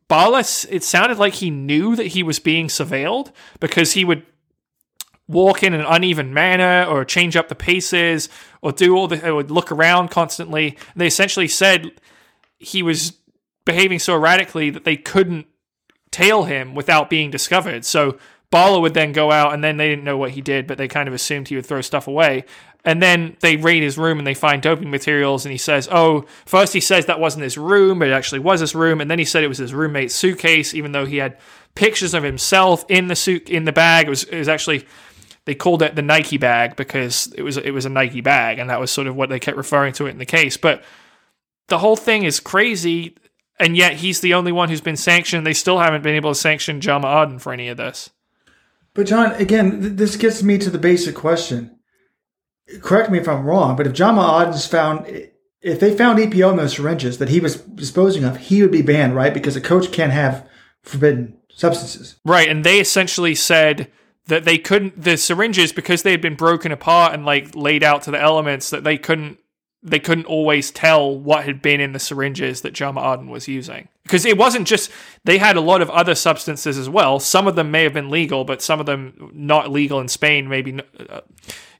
Balla, 0.07 0.39
it 0.69 0.83
sounded 0.83 1.17
like 1.17 1.35
he 1.35 1.49
knew 1.49 1.97
that 1.97 2.07
he 2.07 2.23
was 2.23 2.39
being 2.39 2.67
surveilled 2.67 3.33
because 3.59 3.93
he 3.93 4.05
would 4.05 4.25
walk 5.27 5.63
in 5.63 5.73
an 5.73 5.81
uneven 5.81 6.33
manner 6.33 6.89
or 6.89 7.03
change 7.03 7.35
up 7.35 7.49
the 7.49 7.55
paces 7.55 8.29
or 8.61 8.71
do 8.71 8.95
all 8.95 9.07
the, 9.07 9.27
or 9.27 9.35
would 9.35 9.51
look 9.51 9.71
around 9.71 10.11
constantly. 10.11 10.77
They 10.95 11.07
essentially 11.07 11.47
said 11.47 11.91
he 12.57 12.83
was 12.83 13.17
behaving 13.65 13.99
so 13.99 14.15
erratically 14.15 14.69
that 14.69 14.83
they 14.83 14.97
couldn't 14.97 15.47
tail 16.11 16.43
him 16.43 16.75
without 16.75 17.09
being 17.09 17.31
discovered. 17.31 17.85
So 17.85 18.17
Balla 18.51 18.79
would 18.81 18.93
then 18.93 19.11
go 19.13 19.31
out 19.31 19.53
and 19.53 19.63
then 19.63 19.77
they 19.77 19.89
didn't 19.89 20.03
know 20.03 20.17
what 20.17 20.31
he 20.31 20.41
did, 20.41 20.67
but 20.67 20.77
they 20.77 20.87
kind 20.87 21.07
of 21.07 21.13
assumed 21.13 21.47
he 21.47 21.55
would 21.55 21.65
throw 21.65 21.81
stuff 21.81 22.07
away. 22.07 22.45
And 22.85 23.01
then 23.01 23.37
they 23.39 23.55
raid 23.55 23.81
his 23.81 23.97
room 23.97 24.19
and 24.19 24.27
they 24.27 24.33
find 24.33 24.61
doping 24.61 24.91
materials. 24.91 25.45
And 25.45 25.51
he 25.51 25.57
says, 25.57 25.87
Oh, 25.91 26.25
first 26.45 26.73
he 26.73 26.81
says 26.81 27.05
that 27.05 27.19
wasn't 27.19 27.43
his 27.43 27.57
room, 27.57 27.99
but 27.99 28.09
it 28.09 28.11
actually 28.11 28.39
was 28.39 28.59
his 28.59 28.75
room. 28.75 29.01
And 29.01 29.09
then 29.09 29.19
he 29.19 29.25
said 29.25 29.43
it 29.43 29.47
was 29.47 29.57
his 29.57 29.73
roommate's 29.73 30.13
suitcase, 30.13 30.73
even 30.73 30.91
though 30.91 31.05
he 31.05 31.17
had 31.17 31.37
pictures 31.75 32.13
of 32.13 32.23
himself 32.23 32.85
in 32.89 33.07
the 33.07 33.15
suit 33.15 33.49
in 33.49 33.63
the 33.63 33.71
bag. 33.71 34.07
It 34.07 34.09
was, 34.09 34.23
it 34.25 34.37
was 34.37 34.49
actually 34.49 34.85
they 35.45 35.55
called 35.55 35.81
it 35.81 35.95
the 35.95 36.01
Nike 36.01 36.37
bag 36.37 36.75
because 36.75 37.33
it 37.35 37.41
was 37.41 37.57
it 37.57 37.71
was 37.71 37.85
a 37.85 37.89
Nike 37.89 38.21
bag, 38.21 38.59
and 38.59 38.69
that 38.69 38.79
was 38.79 38.91
sort 38.91 39.07
of 39.07 39.15
what 39.15 39.29
they 39.29 39.39
kept 39.39 39.57
referring 39.57 39.93
to 39.93 40.05
it 40.05 40.11
in 40.11 40.17
the 40.17 40.25
case. 40.25 40.57
But 40.57 40.83
the 41.67 41.79
whole 41.79 41.95
thing 41.95 42.23
is 42.23 42.39
crazy, 42.39 43.15
and 43.63 43.77
yet 43.77 43.93
he's 43.93 44.19
the 44.19 44.33
only 44.33 44.51
one 44.51 44.67
who's 44.67 44.81
been 44.81 44.97
sanctioned. 44.97 45.47
They 45.47 45.53
still 45.53 45.79
haven't 45.79 46.03
been 46.03 46.15
able 46.15 46.31
to 46.31 46.39
sanction 46.39 46.81
Jama 46.81 47.07
Aden 47.23 47.39
for 47.39 47.53
any 47.53 47.69
of 47.69 47.77
this. 47.77 48.09
But 48.93 49.07
John, 49.07 49.31
again, 49.33 49.79
th- 49.81 49.93
this 49.93 50.17
gets 50.17 50.43
me 50.43 50.57
to 50.57 50.69
the 50.69 50.77
basic 50.77 51.15
question. 51.15 51.79
Correct 52.81 53.09
me 53.09 53.19
if 53.19 53.27
I'm 53.27 53.45
wrong, 53.45 53.77
but 53.77 53.87
if 53.87 53.93
Jama 53.93 54.41
Aden's 54.41 54.67
found, 54.67 55.07
if 55.61 55.79
they 55.79 55.95
found 55.95 56.19
EPO 56.19 56.51
in 56.51 56.57
those 56.57 56.75
syringes 56.75 57.19
that 57.19 57.29
he 57.29 57.39
was 57.39 57.55
disposing 57.55 58.25
of, 58.25 58.35
he 58.35 58.61
would 58.61 58.71
be 58.71 58.81
banned, 58.81 59.15
right? 59.15 59.33
Because 59.33 59.55
a 59.55 59.61
coach 59.61 59.93
can't 59.93 60.11
have 60.11 60.47
forbidden 60.81 61.37
substances. 61.49 62.17
Right, 62.25 62.49
and 62.49 62.65
they 62.65 62.81
essentially 62.81 63.33
said 63.33 63.89
that 64.27 64.43
they 64.43 64.57
couldn't 64.57 65.01
the 65.01 65.15
syringes 65.15 65.71
because 65.71 66.03
they 66.03 66.11
had 66.11 66.21
been 66.21 66.35
broken 66.35 66.73
apart 66.73 67.13
and 67.13 67.25
like 67.25 67.55
laid 67.55 67.83
out 67.83 68.01
to 68.03 68.11
the 68.11 68.19
elements 68.19 68.69
that 68.71 68.83
they 68.83 68.97
couldn't 68.97 69.39
they 69.83 69.99
couldn't 69.99 70.25
always 70.25 70.71
tell 70.71 71.15
what 71.17 71.43
had 71.43 71.61
been 71.61 71.81
in 71.81 71.91
the 71.91 71.99
syringes 71.99 72.61
that 72.61 72.73
Jama 72.73 73.13
Aden 73.13 73.29
was 73.29 73.47
using. 73.47 73.89
Because 74.03 74.25
it 74.25 74.37
wasn't 74.37 74.67
just, 74.67 74.89
they 75.25 75.37
had 75.37 75.57
a 75.57 75.61
lot 75.61 75.81
of 75.81 75.89
other 75.89 76.15
substances 76.15 76.77
as 76.77 76.89
well. 76.89 77.19
Some 77.19 77.47
of 77.47 77.55
them 77.55 77.71
may 77.71 77.83
have 77.83 77.93
been 77.93 78.09
legal, 78.09 78.45
but 78.45 78.61
some 78.61 78.79
of 78.79 78.85
them 78.85 79.31
not 79.33 79.71
legal 79.71 79.99
in 79.99 80.07
Spain, 80.07 80.47
maybe. 80.47 80.79
Uh, 81.09 81.21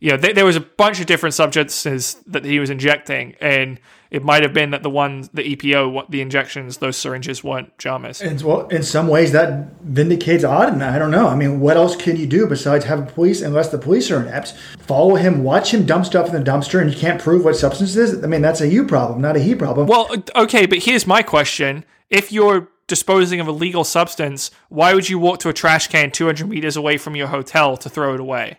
you 0.04 0.10
know, 0.10 0.18
th- 0.18 0.36
there 0.36 0.44
was 0.44 0.58
a 0.58 0.60
bunch 0.60 1.00
of 1.00 1.06
different 1.06 1.34
substances 1.34 2.16
that 2.28 2.44
he 2.44 2.60
was 2.60 2.70
injecting, 2.70 3.36
and 3.40 3.80
it 4.12 4.22
might 4.22 4.44
have 4.44 4.54
been 4.54 4.72
that 4.72 4.84
the 4.84 4.90
ones, 4.90 5.30
the 5.30 5.56
EPO, 5.56 6.10
the 6.10 6.20
injections, 6.20 6.80
those 6.80 6.98
syringes 6.98 7.42
weren't 7.42 7.78
Jamas. 7.78 8.20
And 8.20 8.42
well, 8.42 8.68
in 8.68 8.84
some 8.84 9.08
ways, 9.08 9.32
that 9.32 9.80
vindicates 9.80 10.44
Aden. 10.44 10.82
I 10.82 11.00
don't 11.00 11.10
know. 11.10 11.30
I 11.30 11.36
mean, 11.36 11.62
what 11.62 11.78
else 11.78 11.96
can 11.96 12.18
you 12.18 12.28
do 12.28 12.48
besides 12.48 12.84
have 12.84 13.00
a 13.00 13.06
police, 13.06 13.42
unless 13.42 13.70
the 13.70 13.78
police 13.78 14.12
are 14.12 14.22
inept, 14.22 14.56
follow 14.78 15.16
him, 15.16 15.42
watch 15.42 15.74
him 15.74 15.86
dump 15.86 16.06
stuff 16.06 16.28
in 16.28 16.34
the 16.34 16.52
dumpster, 16.52 16.82
and 16.82 16.94
you 16.94 17.00
can't 17.00 17.22
prove 17.22 17.46
what 17.46 17.56
substance 17.56 17.96
it 17.96 18.02
is? 18.02 18.24
I 18.26 18.28
mean, 18.28 18.42
that's 18.42 18.60
a 18.60 18.68
you 18.68 18.86
problem, 18.86 19.22
not 19.22 19.38
a 19.38 19.40
he 19.40 19.56
problem. 19.56 19.88
Well, 19.88 20.14
okay, 20.36 20.66
but 20.66 20.80
here's 20.80 21.08
my 21.08 21.24
question. 21.24 21.86
If 22.10 22.30
you're 22.30 22.68
disposing 22.88 23.40
of 23.40 23.48
a 23.48 23.54
legal 23.54 23.86
substance, 23.86 24.52
why 24.68 24.94
would 24.94 25.08
you 25.08 25.18
walk 25.18 25.40
to 25.40 25.50
a 25.50 25.54
trash 25.54 25.88
can 25.88 26.12
200 26.12 26.46
meters 26.46 26.76
away 26.76 26.98
from 26.98 27.16
your 27.16 27.28
hotel 27.28 27.78
to 27.78 27.90
throw 27.90 28.16
it 28.16 28.20
away? 28.20 28.58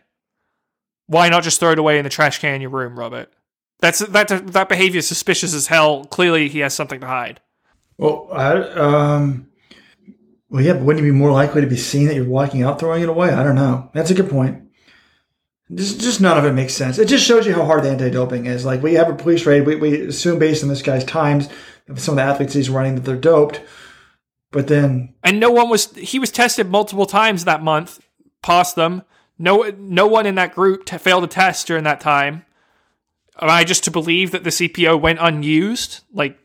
Why 1.06 1.28
not 1.28 1.42
just 1.42 1.60
throw 1.60 1.72
it 1.72 1.78
away 1.78 1.98
in 1.98 2.04
the 2.04 2.10
trash 2.10 2.38
can 2.38 2.54
in 2.54 2.60
your 2.60 2.70
room, 2.70 2.98
Robert? 2.98 3.32
That's 3.80 3.98
that 3.98 4.28
that 4.28 4.68
behavior 4.68 4.98
is 4.98 5.08
suspicious 5.08 5.54
as 5.54 5.66
hell. 5.66 6.04
Clearly, 6.06 6.48
he 6.48 6.60
has 6.60 6.74
something 6.74 7.00
to 7.00 7.06
hide. 7.06 7.40
Well, 7.98 8.28
I, 8.32 8.54
um, 8.54 9.48
well, 10.48 10.62
yeah, 10.62 10.72
but 10.72 10.82
wouldn't 10.82 11.04
you 11.04 11.12
be 11.12 11.18
more 11.18 11.32
likely 11.32 11.60
to 11.60 11.66
be 11.66 11.76
seen 11.76 12.06
that 12.06 12.14
you're 12.14 12.24
walking 12.24 12.62
out 12.62 12.78
throwing 12.78 13.02
it 13.02 13.08
away? 13.08 13.30
I 13.30 13.44
don't 13.44 13.54
know. 13.54 13.90
That's 13.92 14.10
a 14.10 14.14
good 14.14 14.30
point. 14.30 14.62
Just, 15.74 16.00
just 16.00 16.20
none 16.20 16.38
of 16.38 16.44
it 16.44 16.52
makes 16.52 16.74
sense. 16.74 16.98
It 16.98 17.08
just 17.08 17.26
shows 17.26 17.46
you 17.46 17.54
how 17.54 17.64
hard 17.64 17.84
the 17.84 17.90
anti-doping 17.90 18.46
is. 18.46 18.64
Like 18.64 18.82
we 18.82 18.94
have 18.94 19.08
a 19.08 19.14
police 19.14 19.46
raid, 19.46 19.66
we, 19.66 19.76
we 19.76 20.02
assume 20.02 20.38
based 20.38 20.62
on 20.62 20.68
this 20.68 20.82
guy's 20.82 21.04
times, 21.04 21.48
some 21.96 22.12
of 22.12 22.16
the 22.16 22.22
athletes 22.22 22.54
he's 22.54 22.70
running 22.70 22.94
that 22.94 23.02
they're 23.02 23.16
doped, 23.16 23.60
but 24.50 24.68
then 24.68 25.14
and 25.22 25.40
no 25.40 25.50
one 25.50 25.68
was. 25.68 25.94
He 25.96 26.18
was 26.18 26.30
tested 26.30 26.68
multiple 26.68 27.06
times 27.06 27.44
that 27.44 27.62
month, 27.62 28.00
passed 28.42 28.76
them. 28.76 29.02
No, 29.44 29.70
no 29.78 30.06
one 30.06 30.24
in 30.24 30.36
that 30.36 30.54
group 30.54 30.88
failed 30.88 31.22
a 31.22 31.26
test 31.26 31.66
during 31.66 31.84
that 31.84 32.00
time. 32.00 32.46
Am 33.38 33.50
I 33.50 33.62
just 33.64 33.84
to 33.84 33.90
believe 33.90 34.30
that 34.30 34.42
the 34.42 34.48
EPO 34.48 34.98
went 34.98 35.18
unused? 35.20 36.00
Like, 36.14 36.38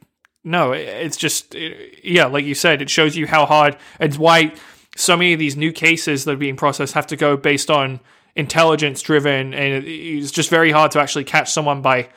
no, 0.43 0.73
it's 0.73 1.15
just, 1.15 1.55
yeah, 2.03 2.25
like 2.25 2.43
you 2.43 2.55
said, 2.55 2.81
it 2.81 2.89
shows 2.89 3.15
you 3.15 3.25
how 3.25 3.45
hard 3.45 3.77
and 4.01 4.13
why 4.17 4.53
so 4.97 5.15
many 5.15 5.31
of 5.31 5.39
these 5.39 5.55
new 5.55 5.71
cases 5.71 6.25
that 6.25 6.33
are 6.33 6.37
being 6.37 6.57
processed 6.57 6.93
have 6.93 7.07
to 7.07 7.15
go 7.15 7.37
based 7.37 7.71
on 7.71 8.01
intelligence 8.35 9.01
driven, 9.01 9.53
and 9.53 9.85
it's 9.85 10.31
just 10.31 10.49
very 10.49 10.71
hard 10.71 10.91
to 10.91 10.99
actually 10.99 11.23
catch 11.23 11.49
someone 11.51 11.81
by 11.81 12.09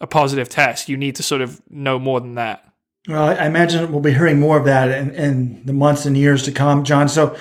a 0.00 0.08
positive 0.08 0.48
test. 0.48 0.88
You 0.88 0.96
need 0.96 1.14
to 1.16 1.22
sort 1.22 1.40
of 1.40 1.62
know 1.70 2.00
more 2.00 2.20
than 2.20 2.34
that. 2.34 2.68
Well, 3.06 3.22
I 3.22 3.46
imagine 3.46 3.92
we'll 3.92 4.00
be 4.00 4.12
hearing 4.12 4.40
more 4.40 4.58
of 4.58 4.64
that 4.64 4.88
in, 4.88 5.14
in 5.14 5.64
the 5.64 5.72
months 5.72 6.04
and 6.04 6.16
years 6.16 6.42
to 6.44 6.52
come, 6.52 6.82
John. 6.82 7.08
So 7.08 7.36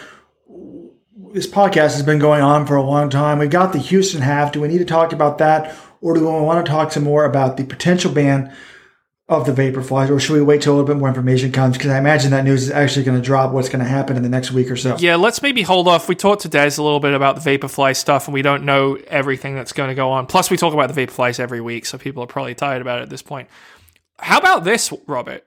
this 1.35 1.45
podcast 1.45 1.95
has 1.95 2.01
been 2.01 2.17
going 2.17 2.41
on 2.41 2.65
for 2.65 2.77
a 2.77 2.81
long 2.81 3.09
time. 3.09 3.39
We've 3.39 3.49
got 3.49 3.73
the 3.73 3.79
Houston 3.79 4.21
half. 4.21 4.53
Do 4.53 4.61
we 4.61 4.69
need 4.69 4.77
to 4.77 4.85
talk 4.85 5.11
about 5.11 5.37
that? 5.39 5.75
Or 5.99 6.13
do 6.13 6.21
we 6.21 6.27
want 6.27 6.65
to 6.65 6.71
talk 6.71 6.93
some 6.93 7.03
more 7.03 7.25
about 7.25 7.57
the 7.57 7.65
potential 7.65 8.09
ban 8.09 8.55
of 9.27 9.45
the 9.45 9.51
Vaporflies? 9.51 10.09
Or 10.09 10.17
should 10.17 10.35
we 10.35 10.41
wait 10.41 10.61
till 10.61 10.73
a 10.73 10.75
little 10.75 10.87
bit 10.87 10.95
more 10.95 11.09
information 11.09 11.51
comes? 11.51 11.75
Because 11.75 11.91
I 11.91 11.97
imagine 11.97 12.31
that 12.31 12.45
news 12.45 12.63
is 12.63 12.71
actually 12.71 13.03
going 13.03 13.21
to 13.21 13.23
drop 13.23 13.51
what's 13.51 13.67
going 13.67 13.83
to 13.83 13.89
happen 13.89 14.15
in 14.15 14.23
the 14.23 14.29
next 14.29 14.51
week 14.51 14.71
or 14.71 14.77
so. 14.77 14.95
Yeah, 14.97 15.17
let's 15.17 15.41
maybe 15.41 15.63
hold 15.63 15.89
off. 15.89 16.07
We 16.07 16.15
talked 16.15 16.43
to 16.43 16.47
Des 16.47 16.77
a 16.77 16.81
little 16.81 17.01
bit 17.01 17.13
about 17.13 17.35
the 17.35 17.57
Vaporfly 17.57 17.97
stuff, 17.97 18.27
and 18.27 18.33
we 18.33 18.41
don't 18.41 18.63
know 18.63 18.97
everything 19.07 19.55
that's 19.55 19.73
going 19.73 19.89
to 19.89 19.95
go 19.95 20.11
on. 20.11 20.27
Plus, 20.27 20.49
we 20.49 20.55
talk 20.55 20.73
about 20.73 20.93
the 20.93 21.05
Vaporflies 21.05 21.37
every 21.37 21.59
week, 21.59 21.85
so 21.85 21.97
people 21.97 22.23
are 22.23 22.27
probably 22.27 22.55
tired 22.55 22.81
about 22.81 22.99
it 22.99 23.03
at 23.03 23.09
this 23.09 23.21
point. 23.21 23.49
How 24.19 24.37
about 24.37 24.63
this, 24.63 24.93
Robert? 25.05 25.45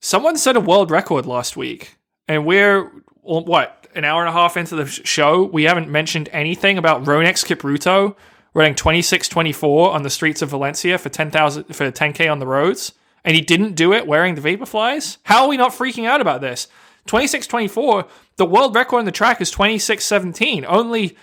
Someone 0.00 0.36
set 0.36 0.54
a 0.54 0.60
world 0.60 0.92
record 0.92 1.26
last 1.26 1.56
week, 1.56 1.96
and 2.28 2.46
we're 2.46 2.92
what 3.22 3.79
an 3.94 4.04
hour 4.04 4.20
and 4.20 4.28
a 4.28 4.32
half 4.32 4.56
into 4.56 4.76
the 4.76 4.86
show. 4.86 5.44
We 5.44 5.64
haven't 5.64 5.88
mentioned 5.88 6.28
anything 6.32 6.78
about 6.78 7.04
Rhonex 7.04 7.44
Kipruto 7.44 8.16
running 8.54 8.74
26-24 8.74 9.94
on 9.94 10.02
the 10.02 10.10
streets 10.10 10.42
of 10.42 10.50
Valencia 10.50 10.98
for 10.98 11.08
10,000 11.08 11.64
for 11.74 11.90
10k 11.90 12.30
on 12.30 12.38
the 12.40 12.46
roads, 12.46 12.92
and 13.24 13.34
he 13.36 13.40
didn't 13.40 13.74
do 13.74 13.92
it 13.92 14.06
wearing 14.06 14.34
the 14.34 14.40
Vaporflies. 14.40 15.18
How 15.24 15.44
are 15.44 15.48
we 15.48 15.56
not 15.56 15.72
freaking 15.72 16.06
out 16.06 16.20
about 16.20 16.40
this? 16.40 16.68
26-24. 17.06 18.08
The 18.36 18.46
world 18.46 18.74
record 18.74 18.98
on 18.98 19.04
the 19.04 19.12
track 19.12 19.40
is 19.40 19.52
26-17. 19.52 20.64
Only 20.66 21.16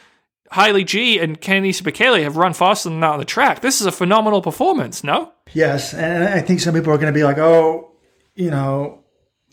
Haile 0.52 0.84
G 0.84 1.20
and 1.20 1.40
Kenenisa 1.40 1.84
Bekele 1.84 2.24
have 2.24 2.38
run 2.38 2.54
faster 2.54 2.90
than 2.90 3.02
that 3.02 3.12
on 3.12 3.20
the 3.20 3.26
track. 3.26 3.62
This 3.62 3.82
is 3.82 3.88
a 3.88 3.92
phenomenal 3.92 4.42
performance, 4.42 5.04
no? 5.04 5.34
Yes, 5.54 5.94
and 5.94 6.24
I 6.24 6.42
think 6.42 6.62
some 6.62 6.74
people 6.74 6.94
are 6.94 6.98
going 6.98 7.14
to 7.14 7.18
be 7.18 7.24
like, 7.24 7.38
"Oh, 7.38 7.92
you 8.36 8.50
know, 8.50 9.04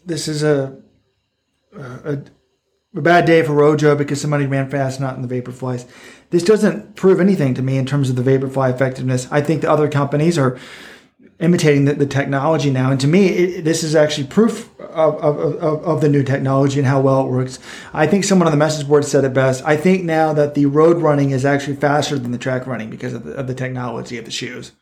this 0.05 0.29
is 0.29 0.43
a 0.43 0.81
a, 1.77 2.19
a 2.95 3.01
bad 3.01 3.25
day 3.25 3.43
for 3.43 3.53
Rojo 3.53 3.97
because 3.97 4.21
somebody 4.21 4.47
ran 4.47 4.71
fast, 4.71 5.01
not 5.01 5.17
in 5.17 5.27
the 5.27 5.43
Vaporflies." 5.43 5.87
This 6.31 6.43
doesn't 6.43 6.97
prove 6.97 7.21
anything 7.21 7.55
to 7.55 7.63
me 7.63 7.77
in 7.77 7.87
terms 7.87 8.11
of 8.11 8.17
the 8.17 8.23
Vaporfly 8.23 8.73
effectiveness. 8.73 9.29
I 9.31 9.41
think 9.41 9.61
the 9.61 9.71
other 9.71 9.89
companies 9.89 10.37
are 10.37 10.59
imitating 11.41 11.85
the, 11.85 11.95
the 11.95 12.07
technology 12.07 12.71
now, 12.71 12.91
and 12.91 13.01
to 13.01 13.07
me, 13.07 13.27
it, 13.29 13.65
this 13.65 13.83
is 13.83 13.95
actually 13.95 14.27
proof 14.27 14.69
of, 14.81 15.17
of, 15.17 15.39
of, 15.39 15.85
of 15.85 16.01
the 16.01 16.09
new 16.09 16.23
technology 16.23 16.79
and 16.79 16.87
how 16.87 17.01
well 17.01 17.21
it 17.23 17.31
works. 17.31 17.59
I 17.93 18.07
think 18.07 18.25
someone 18.25 18.47
on 18.47 18.53
the 18.53 18.59
message 18.59 18.89
board 18.89 19.05
said 19.05 19.25
it 19.25 19.35
best. 19.35 19.63
I 19.65 19.77
think 19.77 20.05
now 20.05 20.33
that 20.33 20.55
the 20.55 20.67
road 20.67 20.99
running 20.99 21.31
is 21.31 21.45
actually 21.45 21.77
faster 21.77 22.19
than 22.19 22.33
the 22.33 22.39
track 22.39 22.67
running 22.67 22.91
because 22.91 23.13
of 23.13 23.25
the, 23.25 23.33
of 23.33 23.47
the 23.47 23.55
technology 23.55 24.19
of 24.19 24.25
the 24.25 24.31
shoes. 24.31 24.73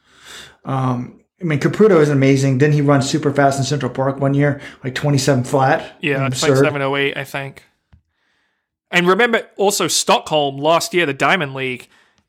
Um, 0.64 1.20
I 1.40 1.44
mean, 1.44 1.58
Kipruto 1.58 2.00
is 2.00 2.08
amazing. 2.08 2.58
Didn't 2.58 2.74
he 2.74 2.82
run 2.82 3.02
super 3.02 3.32
fast 3.32 3.58
in 3.58 3.64
Central 3.64 3.90
Park 3.90 4.20
one 4.20 4.34
year, 4.34 4.60
like 4.84 4.94
27 4.94 5.44
flat? 5.44 5.96
Yeah, 6.00 6.28
2708, 6.28 7.16
I 7.16 7.24
think. 7.24 7.64
And 8.92 9.08
remember 9.08 9.48
also 9.56 9.88
Stockholm 9.88 10.58
last 10.58 10.94
year, 10.94 11.06
the 11.06 11.14
Diamond 11.14 11.54
League, 11.54 11.88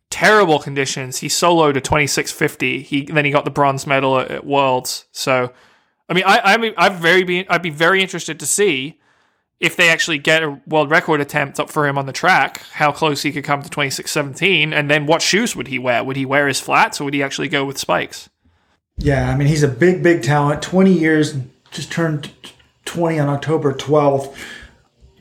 terrible 0.10 0.60
conditions. 0.60 1.18
He 1.18 1.28
soloed 1.28 1.76
a 1.76 1.82
2650. 1.82 2.82
He 2.82 3.04
then 3.06 3.26
he 3.26 3.32
got 3.32 3.46
the 3.46 3.52
bronze 3.52 3.86
medal 3.86 4.20
at, 4.20 4.32
at 4.32 4.46
Worlds. 4.46 5.06
So, 5.12 5.52
I 6.08 6.14
mean, 6.14 6.24
I 6.26 6.40
I 6.40 6.74
I'd 6.78 6.96
very 6.96 7.24
be 7.24 7.48
I'd 7.50 7.62
be 7.62 7.70
very 7.70 8.02
interested 8.02 8.40
to 8.40 8.46
see 8.46 9.00
if 9.60 9.76
they 9.78 9.90
actually 9.90 10.18
get 10.18 10.44
a 10.44 10.60
world 10.68 10.92
record 10.92 11.22
attempt 11.22 11.60
up 11.60 11.70
for 11.70 11.88
him 11.88 11.98
on 11.98 12.06
the 12.06 12.12
track, 12.12 12.62
how 12.74 12.92
close 12.92 13.22
he 13.22 13.32
could 13.32 13.46
come 13.46 13.62
to 13.62 13.70
2617, 13.70 14.74
and 14.74 14.90
then 14.90 15.06
what 15.06 15.22
shoes 15.22 15.56
would 15.56 15.68
he 15.68 15.80
wear? 15.80 16.04
Would 16.04 16.18
he 16.18 16.26
wear 16.26 16.50
his 16.50 16.60
flats 16.60 17.00
or 17.00 17.06
would 17.06 17.14
he 17.14 17.24
actually 17.24 17.48
go 17.48 17.64
with 17.64 17.78
spikes? 17.78 18.30
Yeah, 18.98 19.30
I 19.30 19.38
mean, 19.38 19.48
he's 19.48 19.64
a 19.64 19.70
big, 19.70 20.04
big 20.04 20.22
talent. 20.22 20.62
20 20.62 20.92
years, 20.92 21.36
just 21.72 21.92
turned 21.92 22.30
20 22.86 23.18
on 23.20 23.30
October 23.30 23.74
12th. 23.74 24.36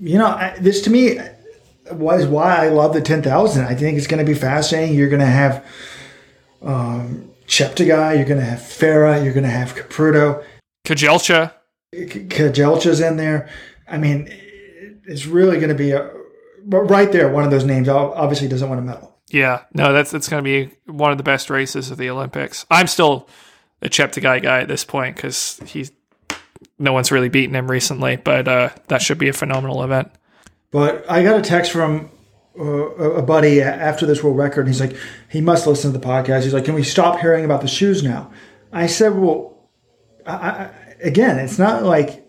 You 0.00 0.18
know, 0.18 0.52
this 0.60 0.82
to 0.82 0.90
me 0.90 1.18
was 1.90 2.26
why 2.26 2.66
I 2.66 2.68
love 2.68 2.94
the 2.94 3.00
10,000. 3.00 3.64
I 3.64 3.74
think 3.74 3.98
it's 3.98 4.06
going 4.06 4.24
to 4.24 4.30
be 4.30 4.38
fascinating. 4.38 4.94
You're 4.94 5.08
going 5.08 5.20
to 5.20 5.26
have 5.26 5.64
um, 6.62 7.30
Cheptegei, 7.46 8.16
you're 8.16 8.24
going 8.24 8.40
to 8.40 8.46
have 8.46 8.60
Farah, 8.60 9.22
you're 9.22 9.34
going 9.34 9.44
to 9.44 9.50
have 9.50 9.74
Kipruto. 9.74 10.44
Kejelcha. 10.86 11.52
Kejelcha's 11.94 13.00
in 13.00 13.16
there. 13.16 13.48
I 13.88 13.98
mean, 13.98 14.32
it's 15.06 15.26
really 15.26 15.56
going 15.56 15.68
to 15.68 15.74
be 15.74 15.90
a 15.90 16.10
right 16.64 17.10
there. 17.10 17.28
One 17.28 17.44
of 17.44 17.50
those 17.50 17.64
names 17.64 17.88
obviously 17.88 18.48
doesn't 18.48 18.68
want 18.68 18.80
a 18.80 18.82
medal. 18.82 19.16
Yeah, 19.28 19.64
no, 19.74 19.92
that's 19.92 20.10
that's 20.10 20.28
going 20.28 20.42
to 20.42 20.48
be 20.48 20.74
one 20.86 21.10
of 21.10 21.18
the 21.18 21.24
best 21.24 21.50
races 21.50 21.90
of 21.90 21.98
the 21.98 22.10
Olympics. 22.10 22.66
I'm 22.70 22.86
still 22.86 23.28
a 23.80 23.88
Cheptegei 23.88 24.42
guy 24.42 24.60
at 24.60 24.68
this 24.68 24.84
point 24.84 25.16
because 25.16 25.60
he's 25.66 25.92
no 26.78 26.92
one's 26.92 27.10
really 27.10 27.28
beaten 27.28 27.54
him 27.54 27.70
recently, 27.70 28.16
but 28.16 28.46
uh, 28.46 28.70
that 28.88 29.02
should 29.02 29.18
be 29.18 29.28
a 29.28 29.32
phenomenal 29.32 29.82
event. 29.82 30.10
But 30.72 31.08
I 31.08 31.22
got 31.22 31.38
a 31.38 31.42
text 31.42 31.70
from 31.70 32.10
uh, 32.58 32.64
a 32.64 33.22
buddy 33.22 33.62
after 33.62 34.04
this 34.04 34.22
world 34.22 34.36
record. 34.36 34.66
And 34.66 34.68
he's 34.68 34.80
like, 34.80 34.96
he 35.30 35.40
must 35.40 35.66
listen 35.66 35.92
to 35.92 35.98
the 35.98 36.04
podcast. 36.04 36.42
He's 36.42 36.54
like, 36.54 36.64
can 36.64 36.74
we 36.74 36.82
stop 36.82 37.20
hearing 37.20 37.44
about 37.44 37.60
the 37.60 37.68
shoes 37.68 38.02
now? 38.02 38.32
I 38.72 38.86
said, 38.88 39.16
well, 39.16 39.68
I, 40.26 40.32
I, 40.32 40.70
again, 41.00 41.38
it's 41.38 41.58
not 41.58 41.84
like 41.84 42.26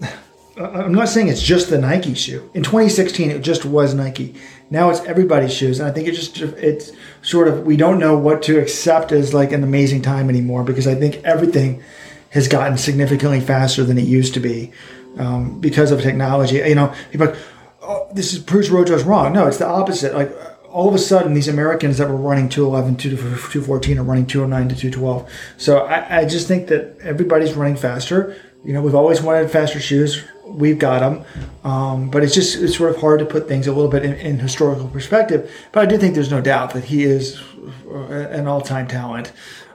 I'm 0.56 0.92
not 0.92 1.08
saying 1.08 1.28
it's 1.28 1.42
just 1.42 1.70
the 1.70 1.78
Nike 1.78 2.14
shoe. 2.14 2.50
In 2.54 2.62
2016, 2.62 3.30
it 3.30 3.40
just 3.40 3.64
was 3.64 3.94
Nike. 3.94 4.34
Now 4.70 4.88
it's 4.90 5.00
everybody's 5.00 5.52
shoes, 5.52 5.78
and 5.78 5.88
I 5.88 5.92
think 5.92 6.08
it 6.08 6.12
just 6.12 6.38
it's 6.40 6.92
sort 7.22 7.48
of 7.48 7.66
we 7.66 7.76
don't 7.76 7.98
know 7.98 8.16
what 8.16 8.42
to 8.44 8.58
accept 8.58 9.12
as 9.12 9.34
like 9.34 9.52
an 9.52 9.62
amazing 9.62 10.00
time 10.00 10.30
anymore 10.30 10.64
because 10.64 10.86
I 10.86 10.94
think 10.94 11.16
everything 11.24 11.82
has 12.30 12.48
gotten 12.48 12.78
significantly 12.78 13.40
faster 13.40 13.84
than 13.84 13.98
it 13.98 14.06
used 14.06 14.34
to 14.34 14.40
be 14.40 14.72
um, 15.18 15.60
because 15.60 15.90
of 15.90 16.02
technology. 16.02 16.56
You 16.56 16.74
know, 16.74 16.94
people 17.10 17.28
like, 17.28 17.36
oh, 17.82 18.08
this 18.12 18.32
is 18.32 18.38
Bruce 18.38 18.68
Rojo's 18.68 19.04
wrong. 19.04 19.32
No, 19.32 19.46
it's 19.46 19.58
the 19.58 19.66
opposite. 19.66 20.14
Like 20.14 20.32
all 20.68 20.88
of 20.88 20.94
a 20.94 20.98
sudden, 20.98 21.34
these 21.34 21.48
Americans 21.48 21.98
that 21.98 22.08
were 22.08 22.16
running 22.16 22.48
211, 22.48 22.96
214 22.96 23.98
are 23.98 24.02
running 24.02 24.26
209 24.26 24.68
to 24.68 24.74
212. 24.74 25.30
So 25.56 25.78
I, 25.80 26.20
I 26.20 26.24
just 26.24 26.48
think 26.48 26.68
that 26.68 26.98
everybody's 27.00 27.54
running 27.54 27.76
faster. 27.76 28.36
You 28.64 28.72
know, 28.72 28.82
we've 28.82 28.94
always 28.94 29.22
wanted 29.22 29.50
faster 29.50 29.78
shoes 29.78 30.24
we've 30.46 30.78
got 30.78 31.00
them. 31.00 31.24
Um, 31.64 32.10
but 32.10 32.22
it's 32.22 32.34
just 32.34 32.56
it's 32.56 32.76
sort 32.76 32.90
of 32.90 33.00
hard 33.00 33.20
to 33.20 33.26
put 33.26 33.48
things 33.48 33.66
a 33.66 33.72
little 33.72 33.90
bit 33.90 34.04
in, 34.04 34.14
in, 34.14 34.38
historical 34.38 34.88
perspective. 34.88 35.50
But 35.72 35.82
I 35.82 35.86
do 35.86 35.98
think 35.98 36.14
there's 36.14 36.30
no 36.30 36.40
doubt 36.40 36.74
that 36.74 36.84
he 36.84 37.04
is 37.04 37.40
an 37.88 38.46
all-time 38.46 38.86
talent. 38.86 39.32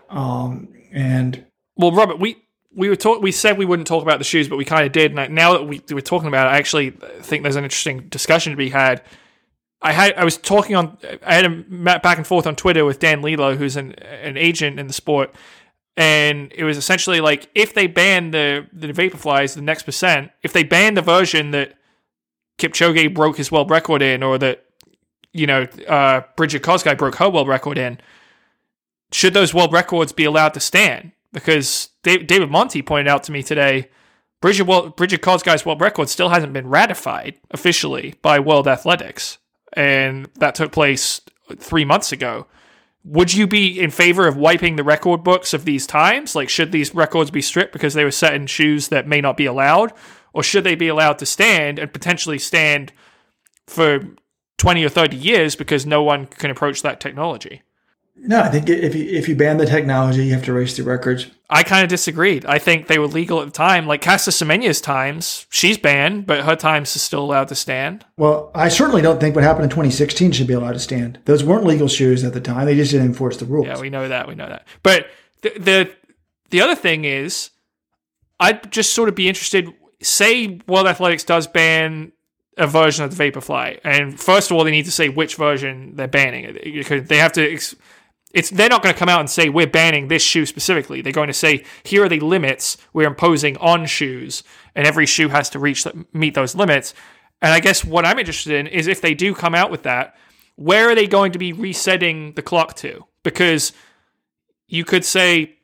Um, 0.10 0.70
and 0.92 1.46
well, 1.76 1.92
Robert, 1.92 2.20
we 2.20 2.44
we 2.74 2.90
were 2.90 2.96
talk 2.96 3.22
we 3.22 3.32
said 3.32 3.58
we 3.58 3.66
wouldn't 3.66 3.88
talk 3.88 4.04
about 4.04 4.20
the 4.20 4.26
shoes, 4.26 4.48
but 4.48 4.58
we 4.58 4.66
kind 4.66 4.86
of 4.86 4.92
did. 4.92 5.18
And 5.18 5.34
now 5.34 5.54
that 5.54 5.64
we're 5.64 6.02
talking 6.02 6.28
about 6.28 6.48
it, 6.48 6.52
I 6.52 6.58
actually 6.58 6.92
think 6.92 7.44
there's 7.44 7.56
an 7.56 7.64
interesting 7.64 8.08
discussion 8.10 8.52
to 8.52 8.58
be 8.58 8.70
had. 8.70 9.02
I 9.82 9.94
had 9.94 10.14
I 10.16 10.24
was 10.24 10.38
talking 10.38 10.76
on 10.76 10.98
I 11.26 11.36
had 11.36 11.46
a 11.46 12.00
back 12.00 12.18
and 12.18 12.28
forth 12.28 12.46
on 12.46 12.56
Twitter 12.56 12.86
with 12.86 13.00
Dan 13.00 13.22
Lilot, 13.22 13.58
who's 13.58 13.76
an 13.76 13.94
an 13.94 14.38
agent 14.38 14.80
in 14.80 14.88
the 14.88 14.94
sport, 14.94 15.34
and 15.98 16.52
it 16.56 16.64
was 16.64 16.78
essentially 16.78 17.22
like 17.22 17.50
if 17.56 17.74
they 17.74 17.88
ban 17.88 18.32
the 18.32 18.68
the 18.72 18.88
Vaporflies, 18.88 19.56
the 19.56 19.62
next 19.62 19.84
percent, 19.84 20.32
if 20.44 20.54
they 20.54 20.64
ban 20.64 20.94
the 20.94 21.02
version 21.02 21.52
that 21.52 21.74
Kipchoge 22.60 23.14
broke 23.14 23.38
his 23.38 23.52
world 23.52 23.72
record 23.72 24.02
in, 24.02 24.22
or 24.22 24.38
that 24.38 24.66
you 25.34 25.48
know 25.48 25.64
uh, 25.88 26.22
Brigid 26.36 26.62
Kosgei 26.62 26.98
broke 26.98 27.16
her 27.16 27.30
world 27.30 27.48
record 27.48 27.78
in, 27.78 28.00
should 29.12 29.34
those 29.34 29.54
world 29.54 29.74
records 29.74 30.12
be 30.12 30.26
allowed 30.26 30.54
to 30.54 30.60
stand? 30.60 31.14
Because 31.32 31.90
David 32.04 32.50
Monti 32.50 32.82
pointed 32.82 33.08
out 33.08 33.24
to 33.24 33.32
me 33.32 33.44
today, 33.44 33.90
Brigid, 34.42 34.66
Brigid 34.96 35.22
Kosgei's 35.22 35.66
world 35.66 35.82
record 35.82 36.10
still 36.10 36.30
hasn't 36.30 36.54
been 36.54 36.68
ratified 36.68 37.40
officially 37.52 38.16
by 38.22 38.40
World 38.40 38.68
Athletics, 38.68 39.38
and 39.74 40.30
that 40.36 40.56
took 40.56 40.72
place 40.72 41.22
three 41.60 41.86
months 41.86 42.12
ago 42.12 42.48
would 43.04 43.34
you 43.34 43.48
be 43.48 43.80
in 43.80 43.92
favor 43.92 44.28
of 44.28 44.38
wiping 44.38 44.76
the 44.76 44.84
record 44.84 45.24
books 45.24 45.54
of 45.54 45.66
these 45.66 45.88
times? 45.88 46.36
Like, 46.36 46.50
should 46.50 46.72
these 46.72 46.94
records 46.94 47.32
be 47.32 47.42
stripped 47.42 47.74
because 47.74 47.94
they 47.94 48.04
were 48.04 48.12
set 48.12 48.34
in 48.34 48.48
shoes 48.48 48.90
that 48.90 49.08
may 49.08 49.22
not 49.22 49.38
be 49.38 49.46
allowed? 49.46 49.94
Or 50.34 50.44
should 50.44 50.64
they 50.64 50.76
be 50.76 50.90
allowed 50.90 51.18
to 51.20 51.26
stand 51.26 51.80
and 51.80 51.92
potentially 51.92 52.38
stand 52.38 52.92
for 53.68 54.02
20 54.58 54.84
or 54.84 54.90
30 54.90 55.16
years 55.16 55.56
because 55.56 55.86
no 55.86 56.04
one 56.04 56.26
can 56.26 56.52
approach 56.52 56.82
that 56.82 57.00
technology? 57.00 57.64
No, 58.22 58.42
I 58.42 58.50
think 58.50 58.70
if 58.70 58.96
you 58.96 59.06
if 59.06 59.28
you 59.28 59.36
ban 59.36 59.58
the 59.58 59.66
technology, 59.66 60.26
you 60.26 60.34
have 60.34 60.44
to 60.46 60.52
erase 60.52 60.76
the 60.76 60.84
records. 60.84 61.28
I 61.50 61.64
kind 61.64 61.84
of 61.84 61.90
disagreed. 61.90 62.46
I 62.46 62.60
think 62.60 62.88
they 62.88 63.00
were 63.00 63.08
legal 63.08 63.40
at 63.40 63.46
the 63.46 63.52
time. 63.52 63.88
Like 63.88 64.02
Caster 64.02 64.32
Semenya's 64.32 64.82
times, 64.82 65.48
she's 65.50 65.78
banned, 65.78 66.28
but 66.28 66.44
her 66.44 66.56
times 66.56 66.96
is 66.96 67.02
still 67.02 67.24
allowed 67.24 67.48
to 67.48 67.56
stand. 67.56 68.06
Well, 68.18 68.52
I 68.54 68.70
certainly 68.70 69.02
don't 69.02 69.20
think 69.20 69.36
what 69.36 69.44
happened 69.44 69.64
in 69.64 69.70
2016 69.70 70.34
should 70.34 70.48
be 70.48 70.54
allowed 70.54 70.74
to 70.74 70.80
stand. 70.80 71.20
Those 71.26 71.44
weren't 71.44 71.66
legal 71.66 71.88
shoes 71.88 72.24
at 72.24 72.34
the 72.34 72.42
time. 72.42 72.66
They 72.66 72.76
just 72.76 72.92
didn't 72.92 73.08
enforce 73.08 73.38
the 73.38 73.46
rules. 73.46 73.68
Yeah, 73.68 73.80
we 73.80 73.90
know 73.90 74.08
that. 74.08 74.28
We 74.28 74.36
know 74.36 74.48
that. 74.48 74.68
But 74.84 75.08
the 75.42 75.50
the, 75.58 75.92
the 76.50 76.62
other 76.62 76.76
thing 76.76 77.06
is, 77.06 77.50
I'd 78.40 78.72
just 78.72 78.94
sort 78.94 79.10
of 79.10 79.16
be 79.16 79.28
interested. 79.28 79.74
Say 80.02 80.60
World 80.68 80.88
Athletics 80.88 81.24
does 81.24 81.48
ban 81.48 82.12
a 82.58 82.68
version 82.68 83.06
of 83.06 83.16
the 83.16 83.24
Vaporfly, 83.24 83.80
and 83.84 84.20
first 84.20 84.52
of 84.52 84.58
all, 84.58 84.64
they 84.64 84.72
need 84.72 84.86
to 84.86 84.92
say 84.92 85.10
which 85.10 85.36
version 85.36 85.96
they're 85.96 86.08
banning. 86.08 86.58
They 87.08 87.18
have 87.18 87.32
to. 87.34 87.54
Ex- 87.54 87.76
it's 88.34 88.50
they're 88.52 88.70
not 88.70 88.84
going 88.84 88.94
to 88.94 89.00
come 89.00 89.10
out 89.10 89.20
and 89.20 89.30
say 89.30 89.50
we're 89.50 89.68
banning 89.68 90.08
this 90.08 90.22
shoe 90.22 90.46
specifically. 90.46 91.02
They're 91.02 91.12
going 91.14 91.28
to 91.28 91.34
say 91.34 91.64
here 91.84 92.04
are 92.04 92.10
the 92.10 92.20
limits 92.20 92.78
we're 92.94 93.08
imposing 93.08 93.58
on 93.58 93.86
shoes, 93.86 94.44
and 94.76 94.86
every 94.86 95.06
shoe 95.06 95.30
has 95.30 95.50
to 95.52 95.60
reach 95.60 95.86
meet 96.14 96.36
those 96.36 96.56
limits. 96.56 96.94
And 97.42 97.54
I 97.54 97.60
guess 97.60 97.84
what 97.84 98.06
I'm 98.06 98.20
interested 98.20 98.54
in 98.54 98.68
is 98.68 98.88
if 98.88 99.02
they 99.02 99.14
do 99.14 99.34
come 99.34 99.56
out 99.56 99.72
with 99.72 99.84
that, 99.84 100.16
where 100.56 100.90
are 100.90 100.96
they 100.96 101.08
going 101.08 101.32
to 101.32 101.40
be 101.40 101.54
resetting 101.54 102.34
the 102.34 102.42
clock 102.42 102.76
to? 102.78 103.06
Because 103.24 103.72
you 104.68 104.84
could 104.84 105.06
say 105.06 105.56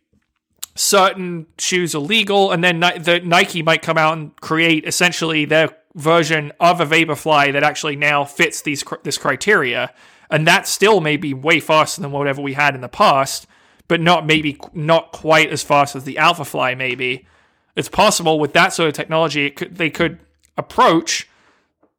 certain 0.73 1.47
shoes 1.59 1.93
are 1.93 1.99
legal, 1.99 2.51
and 2.51 2.63
then 2.63 2.79
the 2.79 3.21
Nike 3.23 3.61
might 3.61 3.81
come 3.81 3.97
out 3.97 4.17
and 4.17 4.35
create 4.41 4.85
essentially 4.85 5.45
their 5.45 5.69
version 5.93 6.51
of 6.59 6.81
a 6.81 6.85
Vaporfly 6.85 7.53
that 7.53 7.63
actually 7.63 7.95
now 7.95 8.25
fits 8.25 8.61
these 8.61 8.83
this 9.03 9.17
criteria 9.17 9.93
and 10.30 10.47
that 10.47 10.68
still 10.68 11.02
may 11.02 11.18
be 11.18 11.34
way 11.34 11.60
faster 11.60 12.02
than 12.02 12.11
whatever 12.11 12.41
we 12.41 12.53
had 12.53 12.76
in 12.76 12.81
the 12.81 12.89
past, 12.89 13.47
but 13.88 14.02
not 14.02 14.26
maybe 14.26 14.60
not 14.73 15.11
quite 15.11 15.49
as 15.49 15.64
fast 15.64 15.95
as 15.95 16.03
the 16.03 16.15
Alphafly. 16.15 16.77
Maybe 16.77 17.27
it's 17.76 17.89
possible 17.89 18.39
with 18.39 18.53
that 18.53 18.73
sort 18.73 18.88
of 18.88 18.93
technology, 18.93 19.49
could, 19.49 19.76
they 19.76 19.89
could 19.89 20.19
approach 20.57 21.27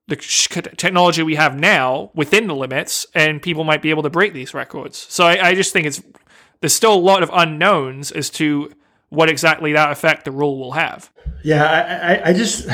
the 0.08 0.16
technology 0.16 1.22
we 1.22 1.34
have 1.34 1.58
now 1.58 2.10
within 2.14 2.46
the 2.46 2.54
limits, 2.54 3.06
and 3.14 3.42
people 3.42 3.64
might 3.64 3.82
be 3.82 3.90
able 3.90 4.04
to 4.04 4.10
break 4.10 4.32
these 4.32 4.54
records. 4.54 4.98
So 5.10 5.26
I, 5.26 5.48
I 5.48 5.54
just 5.54 5.72
think 5.72 5.86
it's 5.86 6.00
there's 6.60 6.72
still 6.72 6.94
a 6.94 6.96
lot 6.96 7.22
of 7.22 7.30
unknowns 7.32 8.12
as 8.12 8.30
to 8.30 8.72
what 9.08 9.28
exactly 9.28 9.72
that 9.72 9.90
effect 9.90 10.24
the 10.24 10.30
rule 10.30 10.58
will 10.58 10.72
have. 10.72 11.10
Yeah, 11.42 11.64
I, 11.64 12.14
I, 12.14 12.28
I 12.28 12.32
just 12.32 12.68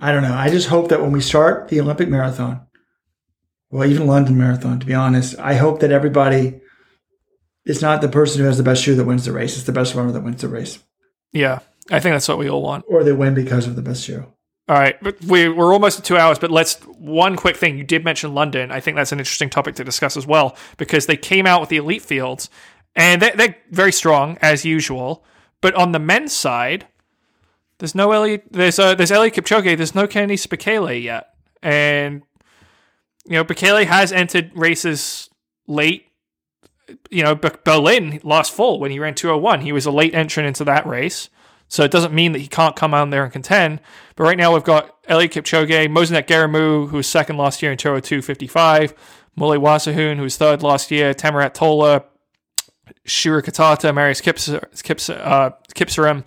I 0.00 0.12
don't 0.12 0.22
know. 0.22 0.34
I 0.34 0.48
just 0.50 0.68
hope 0.68 0.88
that 0.88 1.00
when 1.00 1.12
we 1.12 1.20
start 1.20 1.68
the 1.68 1.80
Olympic 1.80 2.08
marathon, 2.08 2.66
well, 3.70 3.88
even 3.88 4.06
London 4.06 4.36
Marathon, 4.36 4.80
to 4.80 4.86
be 4.86 4.94
honest. 4.94 5.38
I 5.38 5.54
hope 5.54 5.80
that 5.80 5.92
everybody, 5.92 6.60
it's 7.64 7.82
not 7.82 8.00
the 8.00 8.08
person 8.08 8.40
who 8.40 8.46
has 8.46 8.56
the 8.56 8.64
best 8.64 8.82
shoe 8.82 8.96
that 8.96 9.04
wins 9.04 9.24
the 9.24 9.32
race. 9.32 9.56
It's 9.56 9.66
the 9.66 9.72
best 9.72 9.94
runner 9.94 10.12
that 10.12 10.22
wins 10.22 10.40
the 10.40 10.48
race. 10.48 10.80
Yeah, 11.32 11.60
I 11.90 12.00
think 12.00 12.14
that's 12.14 12.28
what 12.28 12.38
we 12.38 12.50
all 12.50 12.62
want. 12.62 12.84
Or 12.88 13.04
they 13.04 13.12
win 13.12 13.34
because 13.34 13.66
of 13.66 13.76
the 13.76 13.82
best 13.82 14.04
shoe. 14.04 14.26
All 14.68 14.76
right, 14.76 14.96
but 15.02 15.20
we, 15.24 15.48
we're 15.48 15.72
almost 15.72 15.98
at 15.98 16.04
two 16.04 16.16
hours, 16.16 16.38
but 16.38 16.50
let's 16.50 16.76
one 16.84 17.34
quick 17.34 17.56
thing. 17.56 17.76
You 17.76 17.84
did 17.84 18.04
mention 18.04 18.34
London. 18.34 18.70
I 18.70 18.78
think 18.78 18.96
that's 18.96 19.10
an 19.10 19.18
interesting 19.18 19.50
topic 19.50 19.74
to 19.76 19.84
discuss 19.84 20.16
as 20.16 20.26
well 20.26 20.56
because 20.76 21.06
they 21.06 21.16
came 21.16 21.46
out 21.46 21.60
with 21.60 21.70
the 21.70 21.76
elite 21.76 22.02
fields 22.02 22.48
and 22.94 23.20
they're, 23.20 23.34
they're 23.34 23.56
very 23.70 23.92
strong 23.92 24.38
as 24.40 24.64
usual. 24.64 25.24
But 25.60 25.74
on 25.74 25.92
the 25.92 25.98
men's 25.98 26.32
side, 26.32 26.86
there's 27.78 27.94
no 27.94 28.12
Elliot. 28.12 28.44
There's 28.50 28.78
uh, 28.78 28.94
there's 28.94 29.10
Eliud 29.10 29.32
Kipchoge. 29.32 29.76
There's 29.76 29.94
no 29.94 30.06
Kenenisa 30.06 30.48
Bekele 30.48 31.02
yet, 31.02 31.34
and 31.62 32.22
you 33.30 33.36
know, 33.36 33.44
Bekele 33.44 33.86
has 33.86 34.10
entered 34.10 34.50
races 34.56 35.30
late. 35.68 36.06
You 37.10 37.22
know, 37.22 37.36
Berlin 37.36 38.18
lost 38.24 38.52
full 38.52 38.80
when 38.80 38.90
he 38.90 38.98
ran 38.98 39.14
201. 39.14 39.60
He 39.60 39.70
was 39.70 39.86
a 39.86 39.92
late 39.92 40.16
entrant 40.16 40.48
into 40.48 40.64
that 40.64 40.84
race. 40.84 41.30
So 41.68 41.84
it 41.84 41.92
doesn't 41.92 42.12
mean 42.12 42.32
that 42.32 42.40
he 42.40 42.48
can't 42.48 42.74
come 42.74 42.92
out 42.92 43.08
there 43.10 43.22
and 43.22 43.32
contend. 43.32 43.80
But 44.16 44.24
right 44.24 44.36
now 44.36 44.52
we've 44.52 44.64
got 44.64 45.00
Eliud 45.04 45.30
Kipchoge, 45.30 45.88
Mosinet 45.88 46.88
who 46.88 46.96
was 46.96 47.06
second 47.06 47.36
last 47.36 47.62
year 47.62 47.70
in 47.70 47.78
202.55, 47.78 48.94
Mule 49.36 49.60
Wasihun, 49.60 50.16
who 50.16 50.22
was 50.22 50.36
third 50.36 50.64
last 50.64 50.90
year, 50.90 51.14
Tamirat 51.14 51.54
Tola, 51.54 52.02
Shura 53.06 53.42
Kitata, 53.42 53.94
Marius 53.94 54.20
Kipserem. 54.20 56.18
Uh, 56.18 56.22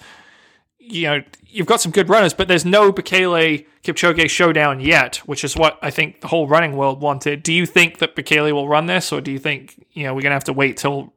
you 0.80 1.04
know, 1.04 1.22
you've 1.54 1.68
got 1.68 1.80
some 1.80 1.92
good 1.92 2.10
runners, 2.10 2.34
but 2.34 2.48
there's 2.48 2.66
no 2.66 2.92
Bekele 2.92 3.66
Kipchoge 3.84 4.30
showdown 4.30 4.80
yet, 4.80 5.18
which 5.18 5.44
is 5.44 5.56
what 5.56 5.78
I 5.82 5.92
think 5.92 6.22
the 6.22 6.28
whole 6.28 6.48
running 6.48 6.76
world 6.76 7.00
wanted. 7.00 7.44
Do 7.44 7.54
you 7.54 7.66
think 7.66 8.00
that 8.00 8.16
Bekele 8.16 8.52
will 8.52 8.68
run 8.68 8.88
this, 8.88 9.12
or 9.12 9.22
do 9.22 9.32
you 9.32 9.40
think 9.40 9.86
you 9.94 10.04
know 10.04 10.14
we're 10.14 10.22
gonna 10.22 10.36
have 10.36 10.44
to 10.46 10.54
wait 10.54 10.78
till 10.78 11.14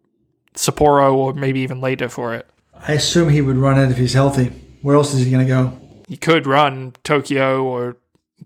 Sapporo 0.54 1.14
or 1.14 1.32
maybe 1.32 1.60
even 1.60 1.80
later 1.80 2.08
for 2.08 2.34
it? 2.34 2.48
I 2.86 2.92
assume 2.92 3.30
he 3.30 3.40
would 3.40 3.56
run 3.56 3.78
it 3.78 3.90
if 3.90 3.96
he's 3.96 4.12
healthy. 4.12 4.52
Where 4.82 4.96
else 4.96 5.14
is 5.14 5.24
he 5.24 5.30
gonna 5.30 5.46
go? 5.46 5.78
He 6.06 6.16
could 6.16 6.46
run 6.46 6.94
Tokyo 7.02 7.64
or 7.64 7.96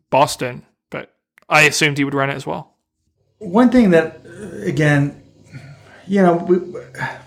Boston, 0.08 0.64
but 0.88 1.14
I 1.48 1.62
assumed 1.62 1.98
he 1.98 2.04
would 2.04 2.14
run 2.14 2.30
it 2.30 2.34
as 2.34 2.46
well. 2.46 2.76
One 3.38 3.70
thing 3.70 3.90
that, 3.90 4.20
uh, 4.24 4.66
again, 4.66 5.22
you 6.06 6.22
know, 6.22 6.34
we, 6.34 6.58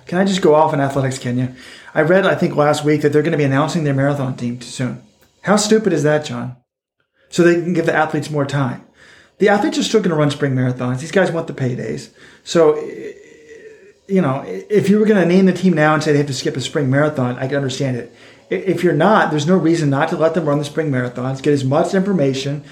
can 0.06 0.20
I 0.20 0.26
just 0.26 0.42
go 0.42 0.56
off 0.56 0.74
in 0.74 0.80
athletics, 0.80 1.18
Kenya? 1.18 1.56
I 1.96 2.02
read, 2.02 2.26
I 2.26 2.36
think 2.36 2.56
last 2.56 2.84
week, 2.84 3.02
that 3.02 3.14
they're 3.14 3.22
going 3.22 3.34
to 3.34 3.38
be 3.38 3.44
announcing 3.44 3.84
their 3.84 3.94
marathon 3.94 4.36
team 4.36 4.62
soon. 4.62 5.02
How 5.42 5.58
stupid 5.58 5.94
is 5.94 6.04
that, 6.04 6.26
John? 6.26 6.58
So 7.30 7.44
they 7.44 7.56
can 7.56 7.74
give 7.74 7.86
the 7.86 7.96
athletes 7.96 8.30
more 8.30 8.46
time. 8.46 8.86
The 9.40 9.50
athletes 9.50 9.78
are 9.78 9.84
still 9.84 10.00
going 10.00 10.12
to 10.12 10.16
run 10.16 10.32
spring 10.32 10.54
marathons. 10.54 11.00
These 11.00 11.12
guys 11.12 11.32
want 11.32 11.48
the 11.48 11.54
paydays. 11.54 12.12
So, 12.44 12.76
you 14.08 14.22
know, 14.22 14.44
if 14.46 14.90
you 14.90 15.00
were 15.00 15.06
going 15.06 15.22
to 15.22 15.28
name 15.28 15.46
the 15.46 15.54
team 15.54 15.74
now 15.74 15.94
and 15.94 16.04
say 16.04 16.12
they 16.12 16.20
have 16.20 16.28
to 16.28 16.34
skip 16.34 16.56
a 16.56 16.62
spring 16.62 16.90
marathon, 16.90 17.38
I 17.38 17.48
can 17.48 17.58
understand 17.58 17.98
it. 17.98 18.16
If 18.50 18.84
you're 18.84 18.94
not, 18.94 19.32
there's 19.32 19.48
no 19.48 19.58
reason 19.58 19.90
not 19.90 20.10
to 20.10 20.18
let 20.18 20.34
them 20.34 20.46
run 20.46 20.60
the 20.60 20.66
spring 20.66 20.92
marathons, 20.92 21.42
get 21.42 21.54
as 21.54 21.64
much 21.64 21.94
information, 21.94 22.64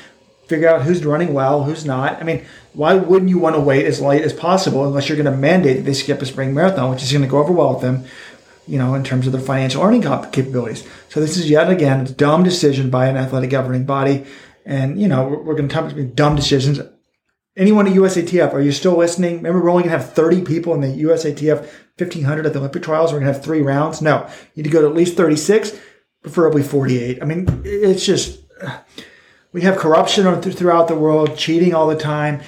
figure 0.45 0.67
out 0.67 0.83
who's 0.83 1.03
running 1.03 1.33
well, 1.33 1.63
who's 1.63 1.85
not. 1.85 2.21
I 2.21 2.23
mean, 2.23 2.45
why 2.73 2.93
wouldn't 2.93 3.29
you 3.29 3.39
want 3.39 3.55
to 3.55 3.61
wait 3.61 3.85
as 3.85 4.01
late 4.01 4.21
as 4.21 4.33
possible 4.33 4.85
unless 4.85 5.09
you're 5.09 5.17
going 5.17 5.33
to 5.33 5.37
mandate 5.37 5.77
that 5.77 5.83
they 5.83 5.93
skip 5.93 6.21
a 6.21 6.25
spring 6.25 6.53
marathon, 6.53 6.91
which 6.91 7.01
is 7.01 7.11
going 7.11 7.23
to 7.23 7.27
go 7.27 7.39
over 7.39 7.53
well 7.53 7.73
with 7.73 7.81
them? 7.81 8.05
You 8.67 8.77
know, 8.77 8.93
in 8.93 9.03
terms 9.03 9.25
of 9.25 9.33
their 9.33 9.41
financial 9.41 9.81
earning 9.81 10.01
cap- 10.01 10.31
capabilities. 10.31 10.87
So 11.09 11.19
this 11.19 11.37
is 11.37 11.49
yet 11.49 11.69
again 11.69 12.01
a 12.01 12.09
dumb 12.09 12.43
decision 12.43 12.89
by 12.89 13.07
an 13.07 13.17
athletic 13.17 13.49
governing 13.49 13.85
body. 13.85 14.25
And, 14.65 15.01
you 15.01 15.07
know, 15.07 15.27
we're, 15.27 15.41
we're 15.41 15.55
going 15.55 15.67
to 15.67 15.73
talk 15.73 15.91
about 15.91 16.15
dumb 16.15 16.35
decisions. 16.35 16.79
Anyone 17.57 17.87
at 17.87 17.93
USATF, 17.93 18.53
are 18.53 18.61
you 18.61 18.71
still 18.71 18.95
listening? 18.95 19.37
Remember, 19.37 19.61
we're 19.61 19.71
only 19.71 19.83
going 19.83 19.93
to 19.93 19.97
have 19.97 20.13
30 20.13 20.43
people 20.43 20.73
in 20.73 20.81
the 20.81 21.03
USATF 21.03 21.59
1500 21.97 22.45
at 22.45 22.53
the 22.53 22.59
Olympic 22.59 22.83
trials. 22.83 23.11
We're 23.11 23.19
going 23.19 23.27
to 23.27 23.33
have 23.33 23.43
three 23.43 23.61
rounds. 23.61 24.01
No, 24.01 24.27
you 24.55 24.63
need 24.63 24.69
to 24.69 24.73
go 24.73 24.81
to 24.81 24.87
at 24.87 24.95
least 24.95 25.17
36, 25.17 25.77
preferably 26.21 26.63
48. 26.63 27.21
I 27.21 27.25
mean, 27.25 27.61
it's 27.65 28.05
just, 28.05 28.39
we 29.51 29.61
have 29.61 29.77
corruption 29.77 30.41
throughout 30.41 30.87
the 30.87 30.95
world, 30.95 31.37
cheating 31.37 31.73
all 31.73 31.87
the 31.87 31.95
time 31.95 32.41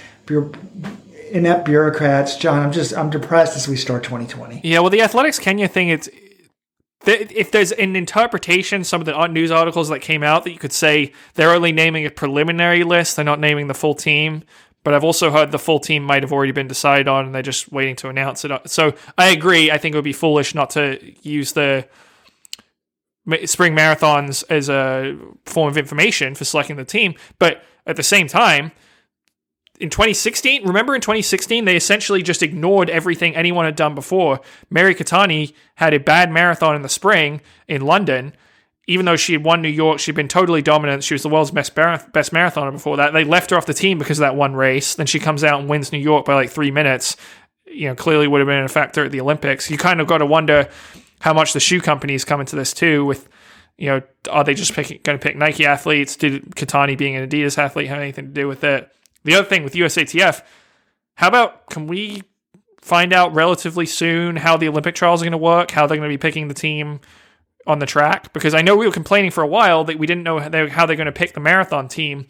inept 1.34 1.66
bureaucrats. 1.66 2.38
John, 2.38 2.62
I'm 2.62 2.72
just 2.72 2.96
I'm 2.96 3.10
depressed 3.10 3.58
as 3.58 3.68
we 3.68 3.76
start 3.76 4.04
2020. 4.04 4.62
Yeah, 4.64 4.80
well, 4.80 4.90
the 4.90 5.02
Athletics 5.02 5.40
Kenya 5.40 5.68
thing, 5.68 5.90
it's 5.90 6.08
if 7.06 7.52
there's 7.52 7.74
an 7.74 7.98
interpretation, 7.98 8.86
some 8.86 9.02
of 9.02 9.06
the 9.06 9.28
news 9.28 9.52
articles 9.52 9.90
that 9.90 10.00
came 10.00 10.24
out 10.24 10.46
that 10.46 10.52
you 10.52 10.60
could 10.60 10.72
say 10.72 11.12
they're 11.34 11.52
only 11.52 11.74
naming 11.74 12.06
a 12.06 12.10
preliminary 12.10 12.86
list, 12.86 13.18
they're 13.18 13.26
not 13.26 13.42
naming 13.42 13.68
the 13.68 13.74
full 13.74 13.96
team. 13.96 14.44
But 14.86 14.94
I've 14.94 15.04
also 15.04 15.32
heard 15.32 15.52
the 15.52 15.60
full 15.60 15.80
team 15.80 16.04
might 16.04 16.24
have 16.24 16.34
already 16.34 16.52
been 16.52 16.68
decided 16.68 17.08
on, 17.08 17.26
and 17.26 17.36
they're 17.36 17.42
just 17.42 17.72
waiting 17.72 17.96
to 17.98 18.10
announce 18.10 18.44
it. 18.44 18.52
So 18.70 18.94
I 19.18 19.30
agree. 19.30 19.72
I 19.72 19.78
think 19.78 19.96
it 19.96 19.98
would 19.98 20.04
be 20.04 20.14
foolish 20.14 20.54
not 20.54 20.72
to 20.72 21.00
use 21.22 21.54
the 21.54 21.88
spring 23.46 23.74
marathons 23.76 24.44
as 24.50 24.68
a 24.68 25.18
form 25.46 25.70
of 25.70 25.78
information 25.78 26.36
for 26.36 26.44
selecting 26.44 26.76
the 26.76 26.84
team. 26.84 27.16
But 27.40 27.64
at 27.88 27.96
the 27.96 28.04
same 28.04 28.28
time, 28.28 28.74
in 29.80 29.90
2016, 29.90 30.68
remember 30.68 30.94
in 30.94 31.02
2016, 31.02 31.66
they 31.66 31.76
essentially 31.76 32.22
just 32.22 32.44
ignored 32.44 32.90
everything 32.90 33.36
anyone 33.36 33.66
had 33.66 33.76
done 33.76 33.96
before. 33.96 34.40
Mary 34.70 34.94
Keitany 34.94 35.54
had 35.76 35.94
a 35.94 36.00
bad 36.00 36.32
marathon 36.32 36.76
in 36.76 36.84
the 36.84 36.90
spring 36.90 37.42
in 37.68 37.82
London. 37.82 38.36
Even 38.86 39.06
though 39.06 39.16
she 39.16 39.34
had 39.34 39.44
won 39.44 39.62
New 39.62 39.70
York, 39.70 40.00
she'd 40.00 40.14
been 40.14 40.28
totally 40.28 40.62
dominant. 40.62 41.04
She 41.04 41.14
was 41.14 41.24
the 41.24 41.30
world's 41.30 41.52
best, 41.52 41.74
best 41.74 42.34
marathoner 42.34 42.72
before 42.72 42.98
that. 42.98 43.14
They 43.14 43.24
left 43.24 43.50
her 43.50 43.58
off 43.58 43.66
the 43.66 43.74
team 43.74 43.98
because 43.98 44.20
of 44.20 44.24
that 44.24 44.36
one 44.36 44.54
race. 44.56 44.96
Then 44.96 45.08
she 45.08 45.20
comes 45.20 45.44
out 45.44 45.60
and 45.60 45.70
wins 45.70 45.92
New 45.92 46.00
York 46.00 46.26
by 46.26 46.36
like 46.36 46.50
three 46.50 46.70
minutes. 46.70 47.16
You 47.66 47.88
know, 47.88 47.96
clearly 47.96 48.28
would 48.28 48.40
have 48.40 48.48
been 48.48 48.64
a 48.64 48.68
factor 48.68 49.06
at 49.06 49.12
the 49.12 49.22
Olympics. 49.22 49.72
You 49.72 49.78
kind 49.78 50.02
of 50.02 50.08
got 50.08 50.18
to 50.20 50.26
wonder 50.26 50.70
how 51.22 51.34
much 51.34 51.54
the 51.54 51.62
shoe 51.62 51.80
companies 51.80 52.26
come 52.26 52.42
into 52.42 52.58
this 52.58 52.74
too. 52.74 53.06
With 53.06 53.28
you 53.78 53.88
know, 53.88 54.02
are 54.30 54.44
they 54.44 54.54
just 54.54 54.76
going 54.76 55.00
to 55.00 55.18
pick 55.18 55.36
Nike 55.36 55.66
athletes? 55.66 56.16
Did 56.16 56.44
Keitany 56.52 56.98
being 56.98 57.16
an 57.16 57.28
Adidas 57.28 57.58
athlete 57.58 57.88
have 57.88 58.00
anything 58.00 58.26
to 58.26 58.32
do 58.32 58.48
with 58.48 58.64
it? 58.64 58.94
The 59.24 59.36
other 59.36 59.48
thing 59.48 59.64
with 59.64 59.74
USATF, 59.74 60.42
how 61.16 61.28
about 61.28 61.70
can 61.70 61.88
we 61.88 62.24
find 62.82 63.14
out 63.14 63.34
relatively 63.34 63.86
soon 63.86 64.36
how 64.36 64.58
the 64.58 64.68
Olympic 64.68 64.96
trials 64.96 65.22
are 65.22 65.26
going 65.26 65.32
to 65.32 65.38
work, 65.38 65.72
how 65.72 65.88
they're 65.88 65.98
going 65.98 66.10
to 66.10 66.14
be 66.14 66.22
picking 66.22 66.48
the 66.48 66.54
team 66.54 67.00
on 67.66 67.80
the 67.80 67.86
track? 67.86 68.34
Because 68.34 68.54
I 68.54 68.62
know 68.62 68.76
we 68.76 68.86
were 68.86 68.92
complaining 68.92 69.32
for 69.32 69.42
a 69.42 69.48
while 69.48 69.86
that 69.86 69.98
we 69.98 70.08
didn't 70.08 70.24
know 70.24 70.40
how 70.40 70.50
they're, 70.86 70.96
going 70.96 71.06
to 71.06 71.12
pick 71.12 71.34
the 71.34 71.40
marathon 71.40 71.88
team. 71.88 72.28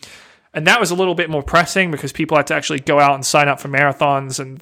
And 0.53 0.67
that 0.67 0.79
was 0.79 0.91
a 0.91 0.95
little 0.95 1.15
bit 1.15 1.29
more 1.29 1.41
pressing 1.41 1.89
because 1.89 2.11
people 2.11 2.37
had 2.37 2.47
to 2.47 2.53
actually 2.53 2.79
go 2.79 2.99
out 2.99 3.15
and 3.15 3.25
sign 3.25 3.47
up 3.47 3.59
for 3.59 3.69
marathons 3.69 4.39
and 4.39 4.61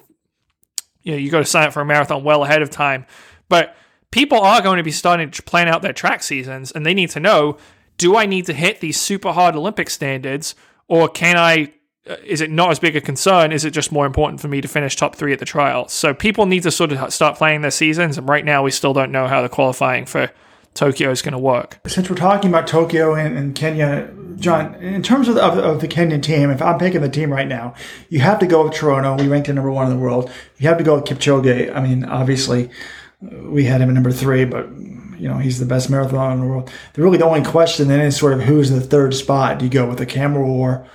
you 1.04 1.14
know, 1.14 1.18
you 1.18 1.32
got 1.32 1.40
to 1.40 1.46
sign 1.46 1.68
up 1.68 1.74
for 1.74 1.82
a 1.82 1.86
marathon 1.86 2.24
well 2.24 2.44
ahead 2.44 2.62
of 2.62 2.70
time. 2.70 3.06
But 3.50 3.76
people 4.12 4.40
are 4.40 4.62
going 4.62 4.78
to 4.78 4.84
be 4.84 4.92
starting 4.92 5.32
to 5.32 5.44
plan 5.44 5.68
out 5.68 5.82
their 5.82 5.94
track 5.94 6.24
seasons 6.24 6.72
and 6.72 6.86
they 6.86 6.94
need 6.94 7.10
to 7.12 7.20
know 7.20 7.58
do 7.98 8.16
I 8.16 8.26
need 8.26 8.46
to 8.48 8.54
hit 8.54 8.80
these 8.80 9.00
super 9.00 9.32
hard 9.32 9.56
Olympic 9.56 9.90
standards 9.90 10.56
or 10.88 11.08
can 11.08 11.38
I 11.38 11.74
is 12.06 12.42
it 12.42 12.50
not 12.50 12.72
as 12.72 12.80
big 12.80 12.96
a 12.96 13.02
concern? 13.02 13.52
Is 13.52 13.64
it 13.64 13.72
just 13.72 13.92
more 13.92 14.06
important 14.06 14.42
for 14.42 14.48
me 14.48 14.62
to 14.62 14.68
finish 14.68 14.96
top 14.96 15.16
three 15.16 15.34
at 15.34 15.40
the 15.40 15.46
trial? 15.46 15.88
So 15.88 16.14
people 16.14 16.46
need 16.46 16.64
to 16.64 16.72
sort 16.72 16.92
of 16.92 17.14
start 17.14 17.38
playing 17.38 17.62
their 17.62 17.72
seasons, 17.72 18.18
and 18.18 18.28
right 18.28 18.44
now 18.44 18.64
we 18.64 18.72
still 18.72 18.94
don't 18.94 19.12
know 19.12 19.28
how 19.28 19.42
the 19.42 19.50
qualifying 19.50 20.06
for 20.06 20.32
Tokyo 20.74 21.12
is 21.12 21.22
going 21.22 21.34
to 21.34 21.40
work. 21.40 21.80
Since 21.86 22.10
we're 22.10 22.16
talking 22.16 22.50
about 22.50 22.66
Tokyo 22.66 23.14
and, 23.14 23.38
and 23.38 23.54
Kenya, 23.54 24.10
John, 24.38 24.74
in 24.76 25.04
terms 25.04 25.28
of 25.28 25.36
the, 25.36 25.44
of, 25.44 25.58
of 25.58 25.82
the 25.82 25.88
Kenyan 25.88 26.24
team, 26.24 26.50
if 26.50 26.62
I'm 26.62 26.80
picking 26.80 27.02
the 27.02 27.10
team 27.10 27.32
right 27.32 27.48
now, 27.48 27.76
you 28.10 28.20
have 28.20 28.40
to 28.40 28.48
go 28.48 28.64
with 28.64 28.74
Cherono. 28.74 29.20
We 29.20 29.28
ranked 29.28 29.48
him 29.48 29.56
number 29.56 29.72
one 29.72 29.92
in 29.92 29.96
the 29.96 30.02
world. 30.02 30.32
You 30.58 30.70
have 30.70 30.78
to 30.78 30.84
go 30.84 30.96
with 30.96 31.06
Kipchoge. 31.06 31.76
I 31.76 31.82
mean, 31.82 32.06
obviously, 32.06 32.70
we 33.22 33.66
had 33.66 33.82
him 33.82 33.90
at 33.90 33.94
number 33.94 34.12
three, 34.12 34.46
but 34.46 34.70
you 35.22 35.28
know 35.28 35.38
he's 35.38 35.60
the 35.60 35.68
best 35.68 35.92
marathoner 35.92 36.34
in 36.34 36.40
the 36.40 36.48
world. 36.48 36.72
The 36.94 37.04
really 37.04 37.20
the 37.20 37.26
only 37.26 37.44
question 37.44 37.88
then 37.88 38.00
is 38.00 38.18
sort 38.18 38.34
of 38.34 38.42
who's 38.42 38.72
in 38.72 38.80
the 38.80 38.86
third 38.86 39.14
spot. 39.14 39.60
Do 39.60 39.66
you 39.66 39.72
go 39.72 39.88
with 39.88 40.00
the 40.00 40.08
Kamworor? 40.08 40.88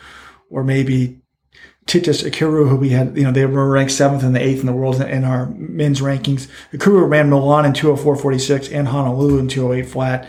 Or 0.50 0.62
maybe 0.62 1.20
Titus 1.86 2.22
Ekiru, 2.22 2.68
who 2.68 2.76
we 2.76 2.90
had, 2.90 3.16
you 3.16 3.22
know, 3.22 3.32
they 3.32 3.46
were 3.46 3.70
ranked 3.70 3.92
seventh 3.92 4.22
and 4.22 4.34
the 4.34 4.42
eighth 4.42 4.60
in 4.60 4.66
the 4.66 4.72
world 4.72 5.00
in 5.00 5.24
our 5.24 5.46
men's 5.50 6.00
rankings. 6.00 6.48
Akuru 6.72 7.08
ran 7.08 7.30
Milan 7.30 7.64
in 7.64 7.72
204.46 7.72 8.74
and 8.74 8.88
Honolulu 8.88 9.38
in 9.38 9.48
208 9.48 9.88
flat. 9.88 10.28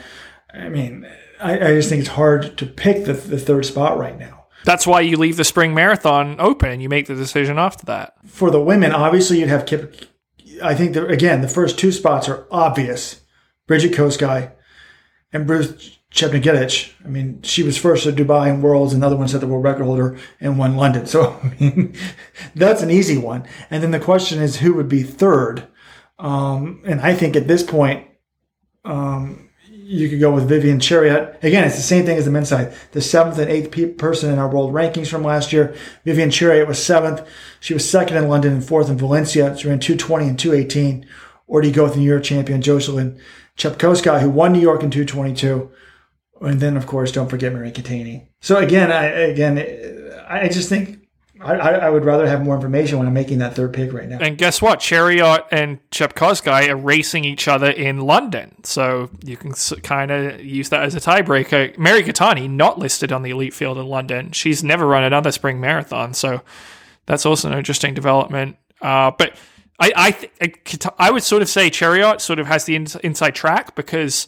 I 0.53 0.69
mean, 0.69 1.07
I, 1.39 1.53
I 1.55 1.75
just 1.75 1.89
think 1.89 2.01
it's 2.01 2.09
hard 2.09 2.57
to 2.57 2.65
pick 2.65 3.05
the, 3.05 3.13
the 3.13 3.39
third 3.39 3.65
spot 3.65 3.97
right 3.97 4.17
now. 4.17 4.45
That's 4.65 4.85
why 4.85 5.01
you 5.01 5.17
leave 5.17 5.37
the 5.37 5.43
spring 5.43 5.73
marathon 5.73 6.39
open 6.39 6.69
and 6.69 6.81
you 6.81 6.89
make 6.89 7.07
the 7.07 7.15
decision 7.15 7.57
after 7.57 7.85
that. 7.85 8.13
For 8.25 8.51
the 8.51 8.61
women, 8.61 8.91
obviously 8.91 9.39
you'd 9.39 9.49
have 9.49 9.65
Kip. 9.65 9.95
I 10.61 10.75
think 10.75 10.93
that 10.93 11.09
again, 11.09 11.41
the 11.41 11.47
first 11.47 11.79
two 11.79 11.91
spots 11.91 12.27
are 12.27 12.47
obvious. 12.51 13.21
Brigid 13.65 13.93
Kosgei 13.93 14.51
and 15.31 15.49
Ruth 15.49 15.96
Chepngetich, 16.11 16.93
I 17.03 17.09
mean, 17.09 17.41
she 17.41 17.63
was 17.63 17.77
first 17.77 18.05
at 18.05 18.15
Dubai 18.15 18.49
and 18.49 18.63
Worlds, 18.63 18.93
another 18.93 19.17
one 19.17 19.27
set 19.27 19.41
the 19.41 19.47
world 19.47 19.63
record 19.63 19.83
holder 19.83 20.17
and 20.39 20.57
won 20.57 20.77
London. 20.77 21.05
So, 21.05 21.39
I 21.43 21.55
mean, 21.59 21.95
that's 22.55 22.81
an 22.81 22.91
easy 22.91 23.17
one. 23.17 23.45
And 23.69 23.83
then 23.83 23.91
the 23.91 23.99
question 23.99 24.41
is 24.41 24.57
who 24.57 24.73
would 24.75 24.89
be 24.89 25.03
third? 25.03 25.67
Um, 26.17 26.81
and 26.85 27.01
I 27.01 27.13
think 27.13 27.35
at 27.35 27.47
this 27.47 27.61
point, 27.61 28.07
um, 28.85 29.49
you 29.69 30.09
could 30.09 30.19
go 30.19 30.33
with 30.33 30.49
Vivian 30.49 30.79
Cheruiyot. 30.79 31.41
Again, 31.43 31.63
it's 31.63 31.77
the 31.77 31.81
same 31.81 32.05
thing 32.05 32.17
as 32.17 32.25
the 32.25 32.31
men's 32.31 32.49
side. 32.49 32.73
The 32.91 32.99
seventh 32.99 33.37
and 33.37 33.49
eighth 33.49 33.71
pe- 33.71 33.93
person 33.93 34.31
in 34.31 34.37
our 34.37 34.49
world 34.49 34.73
rankings 34.73 35.07
from 35.07 35.23
last 35.23 35.53
year. 35.53 35.75
Vivian 36.03 36.29
Cheruiyot 36.29 36.67
was 36.67 36.83
seventh. 36.83 37.25
She 37.61 37.73
was 37.73 37.89
second 37.89 38.17
in 38.17 38.27
London 38.27 38.53
and 38.53 38.65
fourth 38.65 38.89
in 38.89 38.97
Valencia. 38.97 39.57
She 39.57 39.67
ran 39.67 39.79
220 39.79 40.27
and 40.27 40.39
218. 40.39 41.07
Or 41.47 41.61
do 41.61 41.69
you 41.69 41.73
go 41.73 41.83
with 41.83 41.93
the 41.93 41.99
New 41.99 42.05
York 42.05 42.23
champion 42.23 42.61
Joyciline 42.61 43.17
Jepkosgei, 43.57 44.19
who 44.19 44.29
won 44.29 44.51
New 44.51 44.59
York 44.59 44.83
in 44.83 44.91
222? 44.91 45.71
And 46.41 46.59
then 46.59 46.77
of 46.77 46.87
course 46.87 47.11
don't 47.11 47.29
forget 47.29 47.53
Mary 47.53 47.71
Keitany. 47.71 48.27
So 48.41 48.57
again, 48.57 48.91
I 48.91 49.05
again 49.05 49.57
I 50.27 50.47
just 50.49 50.69
think 50.69 51.07
I, 51.39 51.53
I, 51.53 51.89
would 51.89 52.03
rather 52.03 52.27
have 52.27 52.43
more 52.43 52.55
information 52.55 52.97
when 52.97 53.07
I'm 53.07 53.13
making 53.13 53.37
that 53.39 53.55
third 53.55 53.73
pick 53.73 53.93
right 53.93 54.07
now. 54.07 54.17
And 54.19 54.37
guess 54.37 54.61
what? 54.61 54.79
Cheruiyot 54.79 55.45
and 55.51 55.79
Jepkosgei 55.91 56.69
are 56.69 56.75
racing 56.75 57.25
each 57.25 57.47
other 57.47 57.69
in 57.69 58.01
London, 58.01 58.55
so 58.63 59.09
you 59.23 59.37
can 59.37 59.53
kind 59.81 60.09
of 60.09 60.43
use 60.43 60.69
that 60.69 60.83
as 60.83 60.95
a 60.95 60.99
tiebreaker. 60.99 61.77
Mary 61.77 62.03
Keitany 62.03 62.49
not 62.49 62.79
listed 62.79 63.11
on 63.11 63.21
the 63.21 63.29
elite 63.29 63.53
field 63.53 63.77
in 63.77 63.85
London. 63.85 64.31
She's 64.31 64.63
never 64.63 64.87
run 64.87 65.03
another 65.03 65.31
spring 65.31 65.59
marathon, 65.59 66.13
so 66.13 66.41
that's 67.05 67.25
also 67.25 67.51
an 67.51 67.57
interesting 67.57 67.93
development. 67.93 68.57
Uh, 68.81 69.11
but 69.11 69.35
I 69.79 69.91
I, 70.41 70.47
th- 70.47 70.87
I 70.97 71.11
would 71.11 71.23
sort 71.23 71.41
of 71.41 71.49
say 71.49 71.69
Cheruiyot 71.69 72.19
sort 72.19 72.39
of 72.39 72.47
has 72.47 72.65
the 72.65 72.75
inside 72.75 73.35
track 73.35 73.75
because 73.75 74.27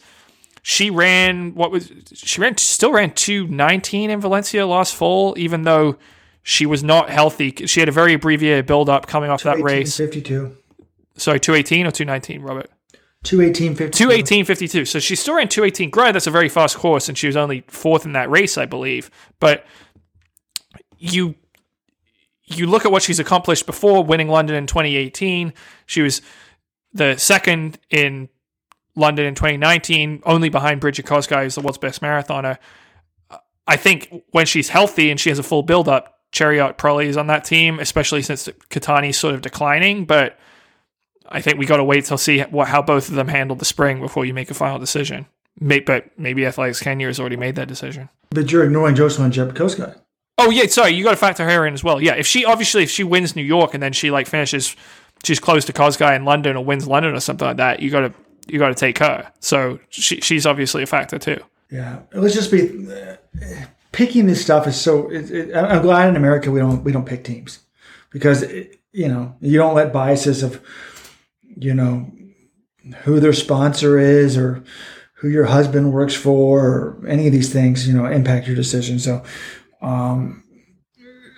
she 0.62 0.90
ran 0.90 1.56
what 1.56 1.72
was 1.72 1.92
she 2.14 2.42
ran 2.42 2.58
still 2.58 2.92
ran 2.92 3.12
219 3.12 4.10
in 4.10 4.22
Valencia 4.22 4.66
last 4.66 4.96
fall, 4.96 5.34
even 5.38 5.64
though 5.64 5.98
she 6.44 6.66
was 6.66 6.84
not 6.84 7.10
healthy. 7.10 7.54
She 7.66 7.80
had 7.80 7.90
a 7.90 7.92
very 7.92 8.14
abbreviated 8.14 8.66
build 8.66 8.90
up 8.90 9.08
coming 9.08 9.30
off 9.30 9.44
that 9.44 9.62
race. 9.62 9.96
52. 9.98 10.56
Sorry, 11.16 11.40
218 11.40 11.86
or 11.86 11.92
219, 11.92 12.42
Robert? 12.42 12.72
218 13.24 13.76
52. 13.76 13.98
218 14.06 14.46
52. 14.46 14.86
So 14.86 15.00
she 15.00 15.16
still 15.16 15.36
ran 15.36 15.50
218. 15.50 15.90
Granted, 15.90 16.14
that's 16.14 16.28
a 16.28 16.32
very 16.32 16.50
fast 16.50 16.78
course, 16.78 17.10
and 17.10 17.18
she 17.18 17.28
was 17.28 17.36
only 17.36 17.64
fourth 17.68 18.06
in 18.06 18.14
that 18.14 18.30
race, 18.30 18.58
I 18.58 18.66
believe. 18.66 19.12
But 19.40 19.66
you 20.98 21.36
you 22.46 22.66
look 22.66 22.86
at 22.86 22.92
what 22.92 23.04
she's 23.04 23.20
accomplished 23.20 23.66
before 23.66 24.04
winning 24.04 24.28
London 24.28 24.56
in 24.56 24.68
2018. 24.68 25.54
She 25.86 26.02
was 26.02 26.22
the 26.94 27.16
second 27.18 27.78
in 27.90 28.30
London 29.00 29.26
in 29.26 29.36
2019, 29.36 30.22
only 30.26 30.50
behind 30.50 30.82
Brigid 30.82 31.06
Kosgei, 31.06 31.44
who's 31.44 31.56
the 31.56 31.62
world's 31.62 31.78
best 31.78 32.02
marathoner. 32.02 32.58
I 33.68 33.78
think 33.78 34.24
when 34.32 34.46
she's 34.46 34.70
healthy 34.70 35.10
and 35.12 35.20
she 35.20 35.30
has 35.30 35.40
a 35.40 35.44
full 35.44 35.64
build 35.64 35.88
up, 35.88 36.20
Cheruiyot 36.32 36.78
probably 36.78 37.08
is 37.08 37.18
on 37.18 37.28
that 37.28 37.44
team, 37.44 37.80
especially 37.80 38.22
since 38.22 38.48
Keitany's 38.70 39.18
sort 39.18 39.36
of 39.36 39.42
declining. 39.42 40.06
But 40.06 40.38
I 41.28 41.42
think 41.42 41.58
we 41.58 41.66
got 41.66 41.78
to 41.78 41.84
wait 41.84 42.06
till 42.06 42.18
see 42.18 42.42
what, 42.42 42.68
how 42.68 42.82
both 42.82 43.10
of 43.10 43.16
them 43.16 43.28
handle 43.28 43.56
the 43.56 43.66
spring 43.66 44.00
before 44.00 44.26
you 44.26 44.34
make 44.34 44.52
a 44.52 44.54
final 44.54 44.80
decision. 44.80 45.28
May, 45.60 45.80
but 45.80 46.18
maybe 46.18 46.46
Athletics 46.46 46.80
Kenya 46.80 47.08
has 47.08 47.20
already 47.20 47.36
made 47.36 47.56
that 47.56 47.68
decision. 47.68 48.10
But 48.32 48.52
you're 48.52 48.64
ignoring 48.64 48.96
Joyciline 48.96 49.32
Jepkosgei. 49.32 50.00
Oh 50.38 50.50
yeah, 50.52 50.68
sorry, 50.68 50.92
you 50.92 51.04
got 51.04 51.12
to 51.12 51.18
factor 51.18 51.44
her 51.44 51.68
in 51.68 51.74
as 51.74 51.84
well. 51.84 52.02
Yeah, 52.02 52.16
if 52.16 52.26
she 52.26 52.46
obviously 52.46 52.84
if 52.84 52.90
she 52.90 53.04
wins 53.04 53.36
New 53.36 53.44
York 53.44 53.74
and 53.74 53.84
then 53.84 53.92
she 53.92 54.10
like 54.10 54.26
finishes, 54.26 54.76
she's 55.24 55.40
close 55.40 55.66
to 55.66 55.74
Kosgei 55.74 56.16
in 56.16 56.24
London 56.24 56.56
or 56.56 56.64
wins 56.64 56.88
London 56.88 57.14
or 57.14 57.20
something 57.20 57.46
like 57.46 57.58
that, 57.58 57.82
you 57.82 57.90
got 57.90 58.02
to 58.02 58.14
you 58.50 58.60
got 58.60 58.70
to 58.70 58.76
take 58.76 58.98
her. 59.00 59.32
So 59.40 59.80
she, 59.90 60.22
she's 60.22 60.46
obviously 60.46 60.84
a 60.84 60.88
factor 60.88 61.20
too. 61.20 61.40
Yeah, 61.72 62.00
let's 62.14 62.34
just 62.34 62.52
be 62.52 62.92
uh, 62.92 63.16
picking 63.92 64.28
this 64.28 64.42
stuff 64.42 64.68
is 64.68 64.80
so. 64.80 65.10
It, 65.10 65.32
it, 65.32 65.56
I'm 65.56 65.82
glad 65.82 66.10
in 66.10 66.16
America 66.16 66.52
we 66.52 66.60
don't 66.60 66.84
we 66.84 66.92
don't 66.92 67.06
pick 67.06 67.24
teams 67.24 67.60
because 68.10 68.44
it, 68.44 68.80
you 68.92 69.08
know 69.08 69.36
you 69.40 69.58
don't 69.58 69.76
let 69.76 69.94
biases 69.94 70.42
of 70.42 70.62
you 71.44 71.74
know 71.74 72.12
who 73.04 73.20
their 73.20 73.34
sponsor 73.34 74.00
is 74.00 74.38
or 74.38 74.64
who 75.20 75.28
your 75.28 75.46
husband 75.46 75.92
works 75.92 76.16
for 76.16 76.66
or 76.66 77.08
any 77.08 77.28
of 77.28 77.34
these 77.34 77.52
things, 77.52 77.88
you 77.88 77.94
know, 77.94 78.06
impact 78.06 78.48
your 78.48 78.56
decision. 78.56 79.00
So, 79.00 79.22
um, 79.82 80.44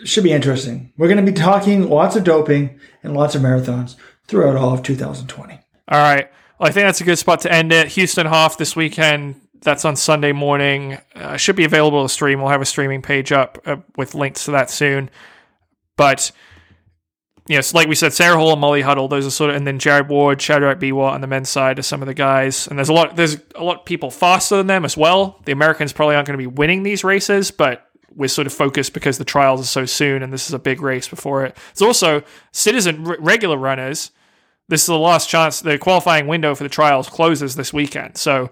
should 0.04 0.24
be 0.24 0.32
interesting. 0.32 0.94
We're 0.98 1.08
going 1.08 1.24
to 1.24 1.32
be 1.32 1.38
talking 1.38 1.90
lots 1.90 2.16
of 2.16 2.24
doping 2.24 2.80
and 3.04 3.16
lots 3.16 3.36
of 3.36 3.42
marathons 3.42 3.96
throughout 4.28 4.56
all 4.56 4.74
of 4.74 4.84
2020. 4.84 5.60
All 5.88 6.00
right. 6.00 6.32
Well, 6.62 6.70
I 6.70 6.74
think 6.74 6.86
that's 6.86 7.02
a 7.02 7.06
good 7.06 7.18
spot 7.18 7.40
to 7.40 7.52
end 7.52 7.74
it. 7.74 7.88
Houston 7.88 8.28
Half 8.28 8.60
this 8.60 8.76
weekend. 8.76 9.42
That's 9.62 9.84
on 9.84 9.96
Sunday 9.96 10.32
morning. 10.32 11.00
Uh, 11.16 11.36
should 11.36 11.56
be 11.56 11.64
available 11.64 12.04
to 12.04 12.10
stream. 12.10 12.40
We'll 12.40 12.52
have 12.52 12.62
a 12.62 12.66
streaming 12.66 13.02
page 13.02 13.32
up 13.32 13.58
uh, 13.66 13.78
with 13.98 14.14
links 14.14 14.46
to 14.46 14.52
that 14.52 14.70
soon. 14.70 15.10
But 15.98 16.32
you 17.48 17.58
know, 17.58 17.64
like 17.74 17.88
we 17.88 17.96
said, 17.96 18.14
Sarah 18.14 18.38
Hall 18.38 18.52
and 18.52 18.62
Molly 18.62 18.82
Huddle, 18.82 19.08
those 19.08 19.26
are 19.26 19.32
sort 19.32 19.50
of, 19.50 19.56
and 19.56 19.66
then 19.66 19.80
Jared 19.80 20.08
Ward, 20.08 20.40
Shadrach 20.40 20.80
Biwott 20.80 21.14
on 21.14 21.22
the 21.22 21.28
men's 21.28 21.50
side 21.50 21.80
are 21.80 21.82
some 21.82 22.04
of 22.04 22.08
the 22.08 22.14
guys. 22.14 22.68
And 22.68 22.78
there's 22.78 22.90
a 22.90 22.94
lot, 22.94 23.16
there's 23.16 23.38
a 23.56 23.64
lot 23.64 23.80
of 23.80 23.86
people 23.86 24.12
faster 24.12 24.58
than 24.58 24.68
them 24.68 24.86
as 24.86 24.96
well. 24.96 25.42
The 25.46 25.54
Americans 25.54 25.94
probably 25.94 26.14
aren't 26.14 26.28
going 26.28 26.38
to 26.38 26.44
be 26.44 26.46
winning 26.46 26.84
these 26.84 27.04
races, 27.04 27.50
but 27.50 27.90
we're 28.14 28.28
sort 28.28 28.46
of 28.46 28.54
focused 28.54 28.94
because 28.94 29.18
the 29.18 29.26
trials 29.26 29.62
are 29.62 29.66
so 29.66 29.86
soon 29.88 30.22
and 30.22 30.32
this 30.32 30.46
is 30.46 30.54
a 30.54 30.60
big 30.60 30.84
race 30.84 31.08
before 31.08 31.44
it. 31.44 31.58
It's 31.72 31.82
also 31.82 32.22
citizen 32.52 33.08
r- 33.08 33.18
regular 33.20 33.58
runners. 33.58 34.12
This 34.72 34.84
is 34.84 34.88
the 34.88 34.98
last 34.98 35.28
chance. 35.28 35.60
The 35.60 35.78
qualifying 35.78 36.28
window 36.28 36.56
for 36.56 36.64
the 36.64 36.70
trials 36.70 37.10
closes 37.10 37.58
this 37.58 37.74
weekend. 37.74 38.16
So 38.16 38.52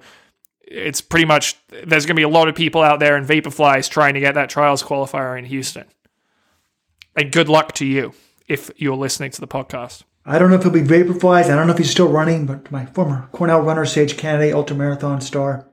it's 0.62 1.00
pretty 1.00 1.24
much, 1.24 1.56
there's 1.70 2.06
going 2.06 2.18
to 2.18 2.20
be 2.20 2.24
a 2.24 2.28
lot 2.28 2.50
of 2.50 2.56
people 2.56 2.82
out 2.82 3.00
there 3.00 3.16
in 3.16 3.26
Vaporflies 3.26 3.90
trying 3.90 4.16
to 4.16 4.20
get 4.20 4.34
that 4.34 4.50
trials 4.50 4.84
qualifier 4.84 5.40
in 5.40 5.46
Houston. 5.46 5.86
And 7.16 7.32
good 7.32 7.48
luck 7.48 7.72
to 7.76 7.86
you 7.86 8.14
if 8.50 8.70
you're 8.76 8.98
listening 8.98 9.32
to 9.32 9.40
the 9.40 9.48
podcast. 9.48 10.04
I 10.26 10.38
don't 10.38 10.50
know 10.50 10.58
if 10.58 10.64
he'll 10.64 10.74
be 10.74 10.82
Vaporflies. 10.82 11.46
I 11.46 11.56
don't 11.56 11.68
know 11.68 11.72
if 11.74 11.80
he's 11.80 11.90
still 11.90 12.10
running, 12.10 12.46
but 12.46 12.70
my 12.70 12.86
former 12.88 13.30
Cornell 13.32 13.62
runner, 13.62 13.86
Sage 13.86 14.18
Kennedy, 14.18 14.52
ultramarathon 14.52 15.24
star. 15.24 15.70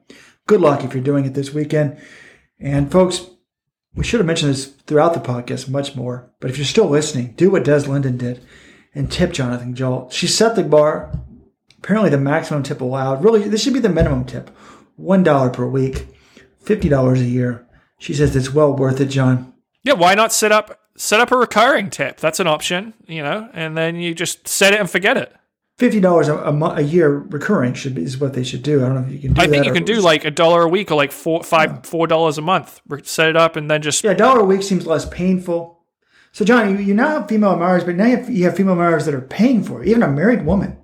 Good 0.46 0.60
luck 0.60 0.84
if 0.84 0.94
you're 0.94 1.02
doing 1.02 1.24
it 1.24 1.34
this 1.34 1.52
weekend. 1.52 2.00
And 2.60 2.92
folks, 2.92 3.26
we 3.96 4.04
should 4.04 4.20
have 4.20 4.28
mentioned 4.28 4.52
this 4.52 4.66
throughout 4.66 5.12
the 5.12 5.18
podcast 5.18 5.68
much 5.68 5.96
more, 5.96 6.30
but 6.38 6.50
if 6.50 6.56
you're 6.56 6.64
still 6.64 6.88
listening, 6.88 7.34
do 7.36 7.50
what 7.50 7.64
Des 7.64 7.88
Linden 7.88 8.16
did 8.16 8.40
and 8.96 9.12
tip 9.12 9.32
Jonathan 9.32 9.74
Gault. 9.74 10.12
She 10.12 10.26
set 10.26 10.56
the 10.56 10.64
bar, 10.64 11.12
apparently 11.78 12.10
the 12.10 12.18
maximum 12.18 12.62
tip 12.64 12.80
allowed. 12.80 13.22
Really, 13.22 13.46
this 13.48 13.62
should 13.62 13.74
be 13.74 13.78
the 13.80 13.88
minimum 13.90 14.24
tip. 14.24 14.50
$1 14.98 15.52
per 15.52 15.66
week, 15.66 16.06
$50 16.64 17.20
a 17.20 17.24
year. 17.24 17.66
She 17.98 18.14
says 18.14 18.34
it's 18.34 18.52
well 18.52 18.74
worth 18.74 19.00
it, 19.00 19.06
John. 19.06 19.52
Yeah, 19.82 19.92
why 19.92 20.14
not 20.14 20.32
set 20.32 20.50
up 20.50 20.80
set 20.96 21.20
up 21.20 21.30
a 21.30 21.36
recurring 21.36 21.90
tip? 21.90 22.18
That's 22.18 22.40
an 22.40 22.46
option, 22.46 22.94
you 23.06 23.22
know, 23.22 23.48
and 23.52 23.76
then 23.76 23.96
you 23.96 24.14
just 24.14 24.48
set 24.48 24.72
it 24.72 24.80
and 24.80 24.90
forget 24.90 25.16
it. 25.16 25.32
Fifty 25.78 26.00
dollars 26.00 26.28
a, 26.28 26.50
mo- 26.52 26.74
a 26.74 26.80
year 26.80 27.10
recurring 27.18 27.74
should 27.74 27.94
be 27.94 28.02
is 28.02 28.18
what 28.18 28.32
they 28.32 28.42
should 28.42 28.62
do. 28.62 28.82
I 28.82 28.86
don't 28.88 28.94
know 28.94 29.06
if 29.06 29.12
you 29.12 29.18
can. 29.20 29.34
do 29.34 29.42
I 29.42 29.46
think 29.46 29.66
you 29.66 29.72
can 29.72 29.84
do 29.84 30.00
like 30.00 30.24
a 30.24 30.30
dollar 30.30 30.62
a 30.62 30.68
week 30.68 30.90
or 30.90 30.94
like 30.96 31.12
four, 31.12 31.42
five, 31.44 31.84
four 31.86 32.06
dollars 32.06 32.38
a 32.38 32.42
month. 32.42 32.80
Set 33.04 33.28
it 33.28 33.36
up 33.36 33.56
and 33.56 33.70
then 33.70 33.82
just 33.82 34.02
Yeah, 34.02 34.12
a 34.12 34.16
dollar 34.16 34.40
a 34.40 34.44
week 34.44 34.62
seems 34.62 34.86
less 34.86 35.06
painful. 35.08 35.75
So, 36.36 36.44
John, 36.44 36.68
you, 36.68 36.84
you 36.84 36.92
now 36.92 37.20
have 37.20 37.28
female 37.30 37.56
marriers, 37.56 37.82
but 37.82 37.94
now 37.94 38.04
you 38.04 38.18
have, 38.18 38.28
you 38.28 38.44
have 38.44 38.54
female 38.54 38.74
marriers 38.74 39.06
that 39.06 39.14
are 39.14 39.22
paying 39.22 39.62
for 39.62 39.82
it, 39.82 39.88
even 39.88 40.02
a 40.02 40.08
married 40.08 40.44
woman. 40.44 40.76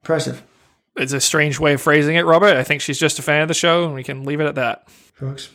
Impressive, 0.00 0.44
it's 0.96 1.12
a 1.12 1.20
strange 1.20 1.58
way 1.58 1.72
of 1.72 1.82
phrasing 1.82 2.14
it, 2.14 2.24
Robert. 2.24 2.56
I 2.56 2.62
think 2.62 2.82
she's 2.82 3.00
just 3.00 3.18
a 3.18 3.22
fan 3.22 3.42
of 3.42 3.48
the 3.48 3.54
show, 3.54 3.84
and 3.84 3.94
we 3.94 4.04
can 4.04 4.24
leave 4.24 4.40
it 4.40 4.46
at 4.46 4.54
that. 4.54 4.88
folks. 5.14 5.50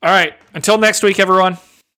All 0.00 0.10
right, 0.10 0.32
until 0.54 0.78
next 0.78 1.02
week, 1.02 1.18
everyone. 1.18 1.58